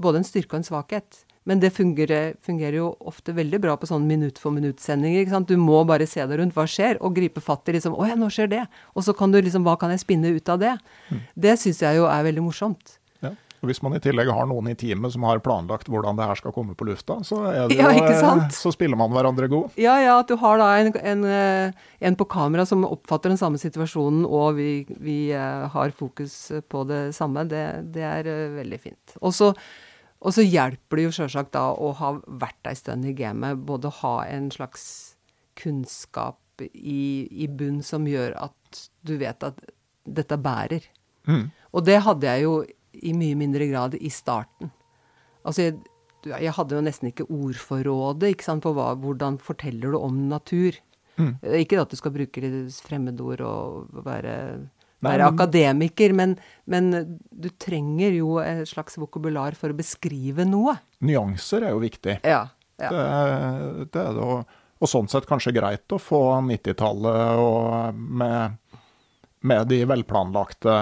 både 0.00 0.20
en 0.20 0.28
styrke 0.28 0.56
og 0.56 0.60
en 0.62 0.68
svakhet. 0.68 1.24
Men 1.44 1.60
det 1.60 1.74
fungerer, 1.76 2.34
fungerer, 2.44 2.78
jo 2.80 2.88
ofte 3.04 3.34
veldig 3.36 3.60
bra 3.60 3.76
på 3.76 3.88
sånne 3.88 4.08
minutt 4.08 4.40
for 4.40 4.54
minutt-sendinger. 4.54 5.28
Du 5.44 5.56
må 5.60 5.82
bare 5.88 6.08
se 6.08 6.24
deg 6.24 6.40
rundt. 6.40 6.56
Hva 6.56 6.64
skjer? 6.70 6.96
Og 7.04 7.16
gripe 7.18 7.44
fatt 7.44 7.68
i 7.68 7.76
liksom 7.76 7.96
Å 7.98 8.08
ja, 8.08 8.16
nå 8.16 8.30
skjer 8.32 8.50
det. 8.52 8.64
Og 8.96 9.04
så 9.04 9.16
kan 9.16 9.32
du 9.32 9.40
liksom 9.42 9.66
Hva 9.66 9.76
kan 9.80 9.92
jeg 9.92 10.04
spinne 10.04 10.32
ut 10.32 10.48
av 10.48 10.62
det? 10.62 10.76
Mm. 11.10 11.24
Det 11.46 11.56
syns 11.60 11.82
jeg 11.84 12.00
jo 12.00 12.08
er 12.08 12.24
veldig 12.24 12.46
morsomt. 12.46 12.96
Ja. 13.20 13.34
Og 13.60 13.68
Hvis 13.68 13.82
man 13.84 13.96
i 13.96 14.00
tillegg 14.00 14.32
har 14.32 14.48
noen 14.48 14.72
i 14.72 14.76
teamet 14.80 15.12
som 15.12 15.28
har 15.28 15.44
planlagt 15.44 15.92
hvordan 15.92 16.16
det 16.16 16.30
her 16.30 16.40
skal 16.40 16.56
komme 16.56 16.72
på 16.78 16.88
lufta, 16.88 17.20
så, 17.28 17.42
jo, 17.52 17.68
ja, 17.76 17.92
eh, 17.92 18.48
så 18.56 18.72
spiller 18.72 18.96
man 19.00 19.12
hverandre 19.12 19.48
god. 19.52 19.76
Ja, 19.80 19.98
ja. 20.00 20.18
At 20.24 20.32
du 20.32 20.40
har 20.40 20.60
da 20.60 20.72
en, 20.80 20.94
en, 20.96 21.24
eh, 21.28 21.88
en 22.08 22.16
på 22.16 22.28
kamera 22.32 22.64
som 22.68 22.88
oppfatter 22.88 23.32
den 23.32 23.40
samme 23.40 23.60
situasjonen, 23.60 24.24
og 24.24 24.56
vi, 24.56 24.70
vi 24.96 25.18
uh, 25.36 25.68
har 25.76 25.92
fokus 25.96 26.38
på 26.72 26.88
det 26.88 27.10
samme, 27.16 27.44
det, 27.52 27.66
det 27.92 28.04
er 28.04 28.36
veldig 28.62 28.80
fint. 28.80 29.20
Og 29.20 29.36
så 29.36 29.52
og 30.24 30.32
så 30.32 30.44
hjelper 30.44 30.98
det 30.98 31.06
jo 31.06 31.14
sjølsagt 31.18 31.52
da 31.52 31.66
å 31.76 31.90
ha 31.98 32.14
vært 32.24 32.70
ei 32.70 32.76
stund 32.78 33.04
i 33.04 33.12
gamet, 33.16 33.60
både 33.68 33.92
ha 34.00 34.14
en 34.24 34.48
slags 34.54 34.86
kunnskap 35.60 36.64
i, 36.64 37.26
i 37.28 37.48
bunn 37.50 37.82
som 37.84 38.06
gjør 38.08 38.36
at 38.46 38.84
du 39.04 39.16
vet 39.20 39.44
at 39.44 39.60
dette 40.04 40.38
bærer. 40.40 40.86
Mm. 41.28 41.50
Og 41.76 41.84
det 41.84 42.00
hadde 42.06 42.30
jeg 42.30 42.46
jo 42.46 42.54
i 43.04 43.12
mye 43.16 43.36
mindre 43.36 43.68
grad 43.68 43.98
i 43.98 44.10
starten. 44.12 44.72
Altså, 45.44 45.66
jeg, 45.66 45.78
jeg 46.30 46.54
hadde 46.56 46.78
jo 46.78 46.84
nesten 46.86 47.10
ikke 47.10 47.28
ordforrådet 47.28 48.32
ikke 48.32 48.46
sant, 48.46 48.64
på 48.64 48.72
hva, 48.76 48.92
hvordan 49.00 49.36
forteller 49.42 49.92
du 49.92 50.00
om 50.00 50.24
natur. 50.30 50.78
Mm. 51.18 51.36
Ikke 51.60 51.82
at 51.82 51.92
du 51.92 51.98
skal 52.00 52.14
bruke 52.14 52.52
fremmedord 52.82 53.44
og 53.44 54.04
være 54.06 54.36
være 55.04 55.28
akademiker, 55.32 56.14
men, 56.16 56.34
men, 56.70 56.90
du 57.30 57.48
trenger 57.60 58.16
jo 58.16 58.38
et 58.42 58.68
slags 58.70 58.98
vokabular 59.00 59.56
for 59.58 59.72
å 59.72 59.78
beskrive 59.78 60.46
noe. 60.48 60.76
Nyanser 61.04 61.68
er 61.68 61.74
jo 61.76 61.82
viktig. 61.84 62.18
Ja, 62.26 62.46
ja. 62.80 62.90
Det, 62.90 63.02
det, 63.94 64.02
er 64.02 64.16
det, 64.16 64.24
og, 64.24 64.56
og, 64.80 64.90
sånn 64.90 65.08
sett 65.10 65.28
kanskje 65.30 65.54
greit 65.54 65.94
å 65.94 66.00
få 66.02 66.22
90-tallet 66.48 67.94
med, 67.94 68.80
med, 69.46 69.66
de 69.70 69.84
velplanlagte 69.86 70.78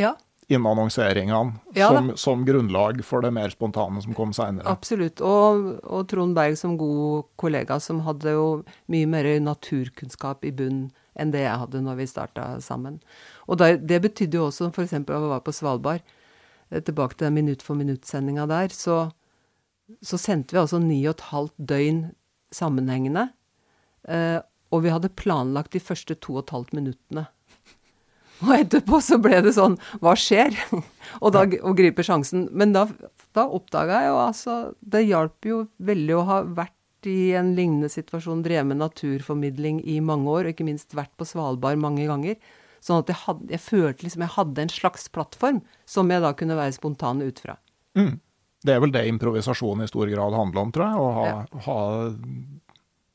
ja. 0.00 0.14
Innannonseringene 0.52 1.76
ja, 1.76 1.88
som, 1.88 2.12
som, 2.20 2.44
grunnlag 2.46 3.02
for 3.06 3.24
det 3.24 3.32
mer 3.34 3.52
spontane 3.52 4.02
som 4.04 4.14
kom 4.16 4.32
seinere. 4.36 4.68
Absolutt. 4.70 5.22
Og, 5.24 5.68
og 5.82 6.08
Trond 6.10 6.36
Berg 6.36 6.58
som 6.60 6.76
god 6.80 7.28
kollega, 7.40 7.78
som 7.82 8.02
hadde 8.06 8.34
jo 8.36 8.46
mye 8.92 9.08
mer 9.10 9.28
naturkunnskap 9.42 10.46
i 10.48 10.54
bunn 10.56 10.86
enn 11.18 11.32
det 11.32 11.44
jeg 11.44 11.60
hadde 11.64 11.82
når 11.84 11.98
vi 12.00 12.08
starta 12.08 12.46
sammen. 12.64 13.00
Og 13.46 13.58
der, 13.60 13.76
det 13.76 14.00
betydde 14.06 14.38
jo 14.38 14.46
også 14.48 14.70
f.eks. 14.70 14.94
vi 14.96 15.20
var 15.28 15.42
på 15.44 15.54
Svalbard, 15.54 16.04
eh, 16.70 16.80
tilbake 16.80 17.18
til 17.20 17.34
minutt 17.34 17.64
for 17.64 17.78
minutt-sendinga 17.78 18.46
der, 18.50 18.72
så, 18.72 19.10
så, 20.00 20.20
sendte 20.20 20.56
vi 20.56 20.62
altså 20.62 20.80
ni 20.82 21.02
og 21.04 21.16
et 21.16 21.28
halvt 21.32 21.58
døgn 21.72 22.02
sammenhengende. 22.52 23.28
Eh, 24.08 24.40
og 24.72 24.86
vi 24.86 24.92
hadde 24.92 25.12
planlagt 25.20 25.76
de 25.76 25.82
første 25.84 26.16
to 26.16 26.38
og 26.38 26.46
et 26.46 26.54
halvt 26.56 26.76
minuttene. 26.76 27.26
Og 28.42 28.52
etterpå 28.56 29.00
så 29.04 29.18
ble 29.22 29.40
det 29.44 29.54
sånn 29.56 29.76
Hva 30.02 30.14
skjer? 30.18 30.56
og 31.22 31.34
da 31.34 31.44
og 31.46 31.76
griper 31.78 32.06
sjansen. 32.06 32.48
Men 32.50 32.74
da, 32.76 32.86
da 33.36 33.46
oppdaga 33.46 34.02
jeg 34.02 34.12
jo 34.12 34.20
altså 34.22 34.56
Det 34.80 35.04
hjalp 35.06 35.48
jo 35.48 35.60
veldig 35.82 36.16
å 36.18 36.24
ha 36.30 36.40
vært 36.46 36.78
i 37.10 37.32
en 37.34 37.54
lignende 37.56 37.88
situasjon, 37.90 38.44
drevet 38.44 38.68
med 38.70 38.78
naturformidling 38.78 39.80
i 39.90 39.96
mange 39.98 40.30
år, 40.30 40.46
og 40.46 40.52
ikke 40.52 40.66
minst 40.68 40.94
vært 40.94 41.10
på 41.18 41.26
Svalbard 41.26 41.80
mange 41.82 42.04
ganger. 42.06 42.36
Sånn 42.78 43.00
at 43.02 43.10
jeg, 43.10 43.18
hadde, 43.24 43.48
jeg 43.50 43.62
følte 43.62 44.06
liksom 44.06 44.22
jeg 44.22 44.34
hadde 44.36 44.62
en 44.62 44.70
slags 44.70 45.08
plattform 45.10 45.58
som 45.82 46.10
jeg 46.14 46.22
da 46.22 46.30
kunne 46.38 46.58
være 46.58 46.76
spontan 46.76 47.22
ut 47.22 47.42
fra. 47.42 47.56
Mm. 47.98 48.20
Det 48.62 48.74
er 48.74 48.82
vel 48.84 48.94
det 48.94 49.02
improvisasjon 49.10 49.82
i 49.82 49.88
stor 49.90 50.10
grad 50.10 50.36
handler 50.38 50.62
om, 50.62 50.70
tror 50.74 50.86
jeg. 50.86 51.00
Å 51.02 51.10
ha, 51.16 51.24
ja. 51.26 51.62
ha 51.66 51.78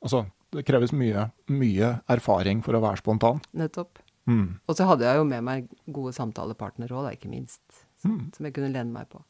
Altså, 0.03 0.25
det 0.53 0.63
kreves 0.67 0.91
mye, 0.95 1.29
mye, 1.51 1.95
erfaring 2.11 2.59
for 2.65 2.77
å 2.77 2.83
være 2.83 3.01
spontan. 3.01 3.39
Nettopp. 3.57 4.03
Mm. 4.27 4.59
Og 4.67 4.75
så 4.75 4.85
hadde 4.89 5.07
jeg 5.07 5.21
jo 5.21 5.25
med 5.27 5.45
meg 5.47 5.71
gode 5.87 6.13
samtalepartnere 6.17 6.95
òg, 6.99 7.09
ikke 7.15 7.31
minst. 7.31 7.63
Som, 8.01 8.13
mm. 8.13 8.23
som 8.35 8.47
jeg 8.47 8.55
kunne 8.57 8.73
lene 8.73 8.91
meg 8.93 9.09
på. 9.11 9.23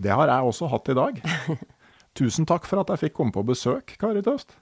Det 0.00 0.12
har 0.14 0.30
jeg 0.30 0.50
også 0.52 0.70
hatt 0.70 0.90
i 0.92 0.96
dag. 0.96 1.20
Tusen 2.18 2.46
takk 2.48 2.66
for 2.68 2.82
at 2.82 2.90
jeg 2.94 3.04
fikk 3.06 3.16
komme 3.18 3.34
på 3.34 3.44
besøk, 3.46 3.96
Kari 4.00 4.22
Tøst. 4.24 4.54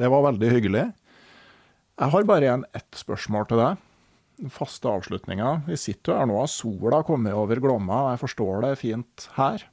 Det 0.00 0.10
var 0.10 0.24
veldig 0.26 0.50
hyggelig. 0.50 0.88
Jeg 1.94 2.10
har 2.10 2.26
bare 2.26 2.48
igjen 2.48 2.64
ett 2.74 2.98
spørsmål 2.98 3.46
til 3.50 3.60
deg. 3.60 3.82
Den 4.42 4.50
Faste 4.50 4.90
avslutninga. 4.90 5.60
Vi 5.68 5.78
sitter 5.78 6.10
jo 6.10 6.18
her 6.18 6.26
nå, 6.26 6.40
har 6.40 6.50
sola 6.50 7.04
kommet 7.06 7.36
over 7.38 7.60
Glomma, 7.62 8.00
og 8.08 8.14
jeg 8.16 8.22
forstår 8.24 8.64
det 8.64 8.72
fint 8.80 9.28
her. 9.36 9.68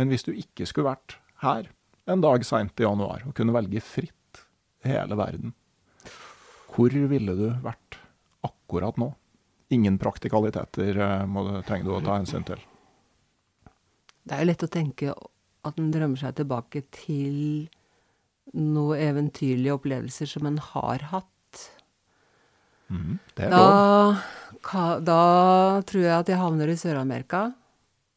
Men 0.00 0.12
hvis 0.12 0.24
du 0.24 0.32
ikke 0.32 0.68
skulle 0.68 0.94
vært 0.94 1.18
her 1.42 1.68
en 2.08 2.22
dag 2.24 2.44
seint 2.46 2.80
i 2.80 2.86
januar 2.86 3.26
og 3.26 3.34
kunne 3.36 3.54
velge 3.56 3.82
fritt 3.84 4.40
hele 4.86 5.18
verden, 5.18 5.52
hvor 6.72 6.92
ville 6.92 7.36
du 7.36 7.46
vært 7.64 8.00
akkurat 8.66 8.98
nå? 8.98 9.14
Ingen 9.68 9.98
praktikaliteter 9.98 10.98
eh, 10.98 11.24
må 11.26 11.46
du, 11.46 11.54
trenger 11.66 11.88
du 11.88 11.94
å 11.96 12.02
ta 12.04 12.18
hensyn 12.18 12.44
til. 12.46 12.60
Det 14.26 14.34
er 14.34 14.42
jo 14.42 14.50
lett 14.50 14.66
å 14.66 14.70
tenke 14.70 15.14
at 15.66 15.78
en 15.78 15.90
drømmer 15.94 16.18
seg 16.18 16.36
tilbake 16.38 16.82
til 16.94 17.68
noen 18.54 19.02
eventyrlige 19.02 19.74
opplevelser 19.74 20.30
som 20.30 20.46
en 20.46 20.58
har 20.62 21.08
hatt. 21.10 21.62
Mm, 22.86 23.18
det 23.34 23.46
er 23.48 23.54
da, 23.54 24.62
ka, 24.62 24.84
da 25.02 25.22
tror 25.86 26.04
jeg 26.04 26.14
at 26.14 26.30
jeg 26.30 26.38
havner 26.38 26.70
i 26.70 26.78
Sør-Amerika. 26.78 27.48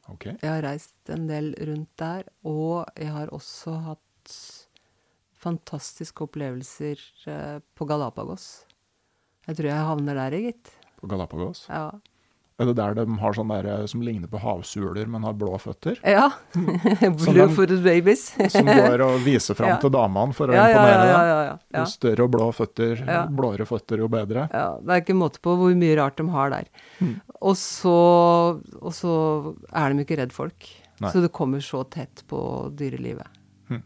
Okay. 0.10 0.36
Jeg 0.42 0.50
har 0.50 0.66
reist 0.66 1.14
en 1.14 1.28
del 1.30 1.52
rundt 1.70 1.92
der, 2.02 2.26
og 2.46 2.90
jeg 2.98 3.14
har 3.14 3.34
også 3.34 3.76
hatt 3.86 4.38
fantastiske 5.40 6.26
opplevelser 6.26 7.02
eh, 7.30 7.58
på 7.78 7.90
Galapagos. 7.90 8.50
Jeg 9.50 9.58
tror 9.58 9.72
jeg 9.72 9.90
havner 9.90 10.18
der, 10.20 10.38
gitt. 10.46 10.72
På 11.02 11.10
Galapagos? 11.10 11.64
Ja. 11.72 11.90
Er 12.60 12.68
det 12.68 12.74
der 12.76 12.96
de 12.98 13.06
har 13.22 13.34
sånn 13.34 13.50
der 13.50 13.68
eh, 13.72 13.86
som 13.88 14.02
ligner 14.04 14.28
på 14.28 14.40
havsuler, 14.44 15.08
men 15.08 15.24
har 15.24 15.36
blå 15.40 15.54
føtter? 15.64 15.96
Ja. 16.04 16.28
Blue-footed 17.24 17.80
babies. 17.86 18.26
som 18.52 18.68
går 18.68 19.02
og 19.06 19.16
viser 19.24 19.56
fram 19.58 19.72
ja. 19.74 19.78
til 19.80 19.94
damene 19.96 20.36
for 20.36 20.52
å 20.52 20.58
ja, 20.58 20.68
imponere 20.68 21.08
ja, 21.08 21.22
ja, 21.30 21.38
ja, 21.48 21.56
Jo 21.80 21.86
større 21.90 22.28
og 22.28 22.34
blå 22.36 22.50
føtter, 22.54 23.02
blåere 23.34 23.66
føtter, 23.70 24.04
jo 24.04 24.12
bedre. 24.12 24.46
Ja, 24.52 24.68
Det 24.84 24.96
er 24.98 25.06
ikke 25.06 25.18
måte 25.18 25.42
på 25.46 25.56
hvor 25.62 25.74
mye 25.80 25.96
rart 25.98 26.20
de 26.20 26.28
har 26.36 26.54
der. 26.54 26.70
Mm. 27.00 27.16
Og, 27.40 27.56
så, 27.58 27.98
og, 28.60 28.92
så, 28.94 29.16
er 29.72 29.96
de 29.96 30.06
ikke 30.06 30.20
redd 30.20 30.36
folk. 30.36 30.68
Nei. 31.00 31.14
Så 31.14 31.24
det 31.24 31.32
kommer 31.34 31.64
så 31.64 31.86
tett 31.88 32.26
på 32.28 32.42
dyrelivet. 32.76 33.40
Mm. 33.72 33.82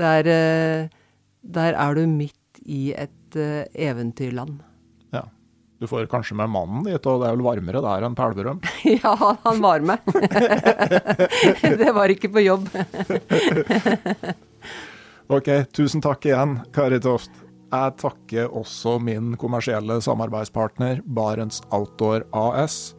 Der, 0.00 0.32
eh, 0.32 1.12
der 1.44 1.76
er 1.76 2.00
du 2.00 2.08
midt 2.08 2.34
i 2.64 2.88
et 2.96 3.36
uh, 3.36 3.68
eventyrland. 3.76 4.62
Du 5.78 5.86
får 5.86 6.06
kanskje 6.10 6.34
med 6.34 6.50
mannen 6.50 6.82
dit, 6.82 7.04
og 7.06 7.20
det 7.22 7.28
er 7.28 7.36
vel 7.36 7.44
varmere 7.46 7.82
der 7.84 8.06
enn 8.06 8.16
på 8.18 8.24
Elverum? 8.26 8.62
ja, 8.98 9.12
han 9.44 9.60
var 9.62 9.84
med. 9.86 10.02
det 11.82 11.92
var 11.94 12.10
ikke 12.10 12.30
på 12.34 12.42
jobb. 12.42 12.66
ok, 15.38 15.50
tusen 15.70 16.02
takk 16.02 16.26
igjen, 16.26 16.56
Kari 16.74 16.98
Toft. 17.04 17.30
Jeg 17.68 17.94
takker 18.00 18.50
også 18.58 18.96
min 19.04 19.36
kommersielle 19.38 20.00
samarbeidspartner 20.02 21.02
Barents 21.04 21.60
Outdoor 21.70 22.24
AS. 22.34 22.96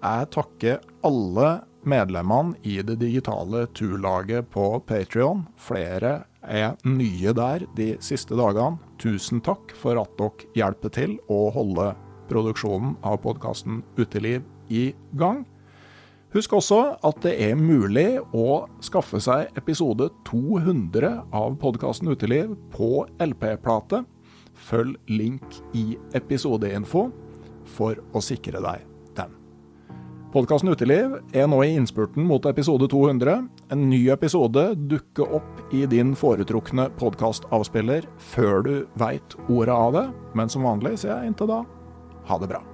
Jeg 0.00 0.30
takker 0.32 0.80
alle 1.04 1.48
medlemmene 1.84 2.56
i 2.64 2.78
det 2.80 2.96
digitale 3.02 3.66
turlaget 3.76 4.48
på 4.54 4.78
Patrion. 4.88 5.44
Flere 5.60 6.22
er 6.40 6.78
nye 6.88 7.34
der 7.36 7.66
de 7.76 7.90
siste 8.04 8.38
dagene. 8.38 8.80
Tusen 9.02 9.42
takk 9.44 9.74
for 9.76 10.00
at 10.00 10.16
dere 10.16 10.48
hjelper 10.56 10.94
til 10.94 11.18
å 11.28 11.50
holde 11.52 11.90
produksjonen 12.30 12.96
av 13.02 13.20
podkasten 13.24 13.82
Uteliv 13.98 14.42
i 14.68 14.92
gang. 15.18 15.44
Husk 16.34 16.56
også 16.56 16.80
at 17.06 17.20
det 17.22 17.36
er 17.44 17.54
mulig 17.54 18.16
å 18.34 18.64
skaffe 18.82 19.20
seg 19.22 19.54
episode 19.54 20.08
200 20.26 21.12
av 21.30 21.54
podkasten 21.62 22.10
Uteliv 22.10 22.56
på 22.74 23.04
LP-plate. 23.22 24.02
Følg 24.66 24.96
link 25.14 25.60
i 25.78 25.94
episodeinfo 26.18 27.04
for 27.76 28.02
å 28.10 28.22
sikre 28.22 28.58
deg 28.64 28.82
den. 29.14 29.30
Podkasten 30.34 30.72
Uteliv 30.74 31.14
er 31.30 31.46
nå 31.46 31.60
i 31.62 31.70
innspurten 31.76 32.26
mot 32.26 32.50
episode 32.50 32.90
200. 32.90 33.46
En 33.70 33.86
ny 33.86 34.02
episode 34.10 34.66
dukker 34.90 35.38
opp 35.38 35.62
i 35.70 35.84
din 35.86 36.16
foretrukne 36.18 36.88
podkastavspiller 36.98 38.10
før 38.34 38.66
du 38.66 38.74
veit 38.98 39.38
ordet 39.46 39.78
av 39.78 39.94
det, 40.00 40.06
men 40.34 40.50
som 40.50 40.66
vanlig 40.66 40.96
sier 40.98 41.14
jeg 41.14 41.30
inntil 41.30 41.54
da 41.54 41.62
ha 42.24 42.38
det 42.38 42.46
bra. 42.46 42.73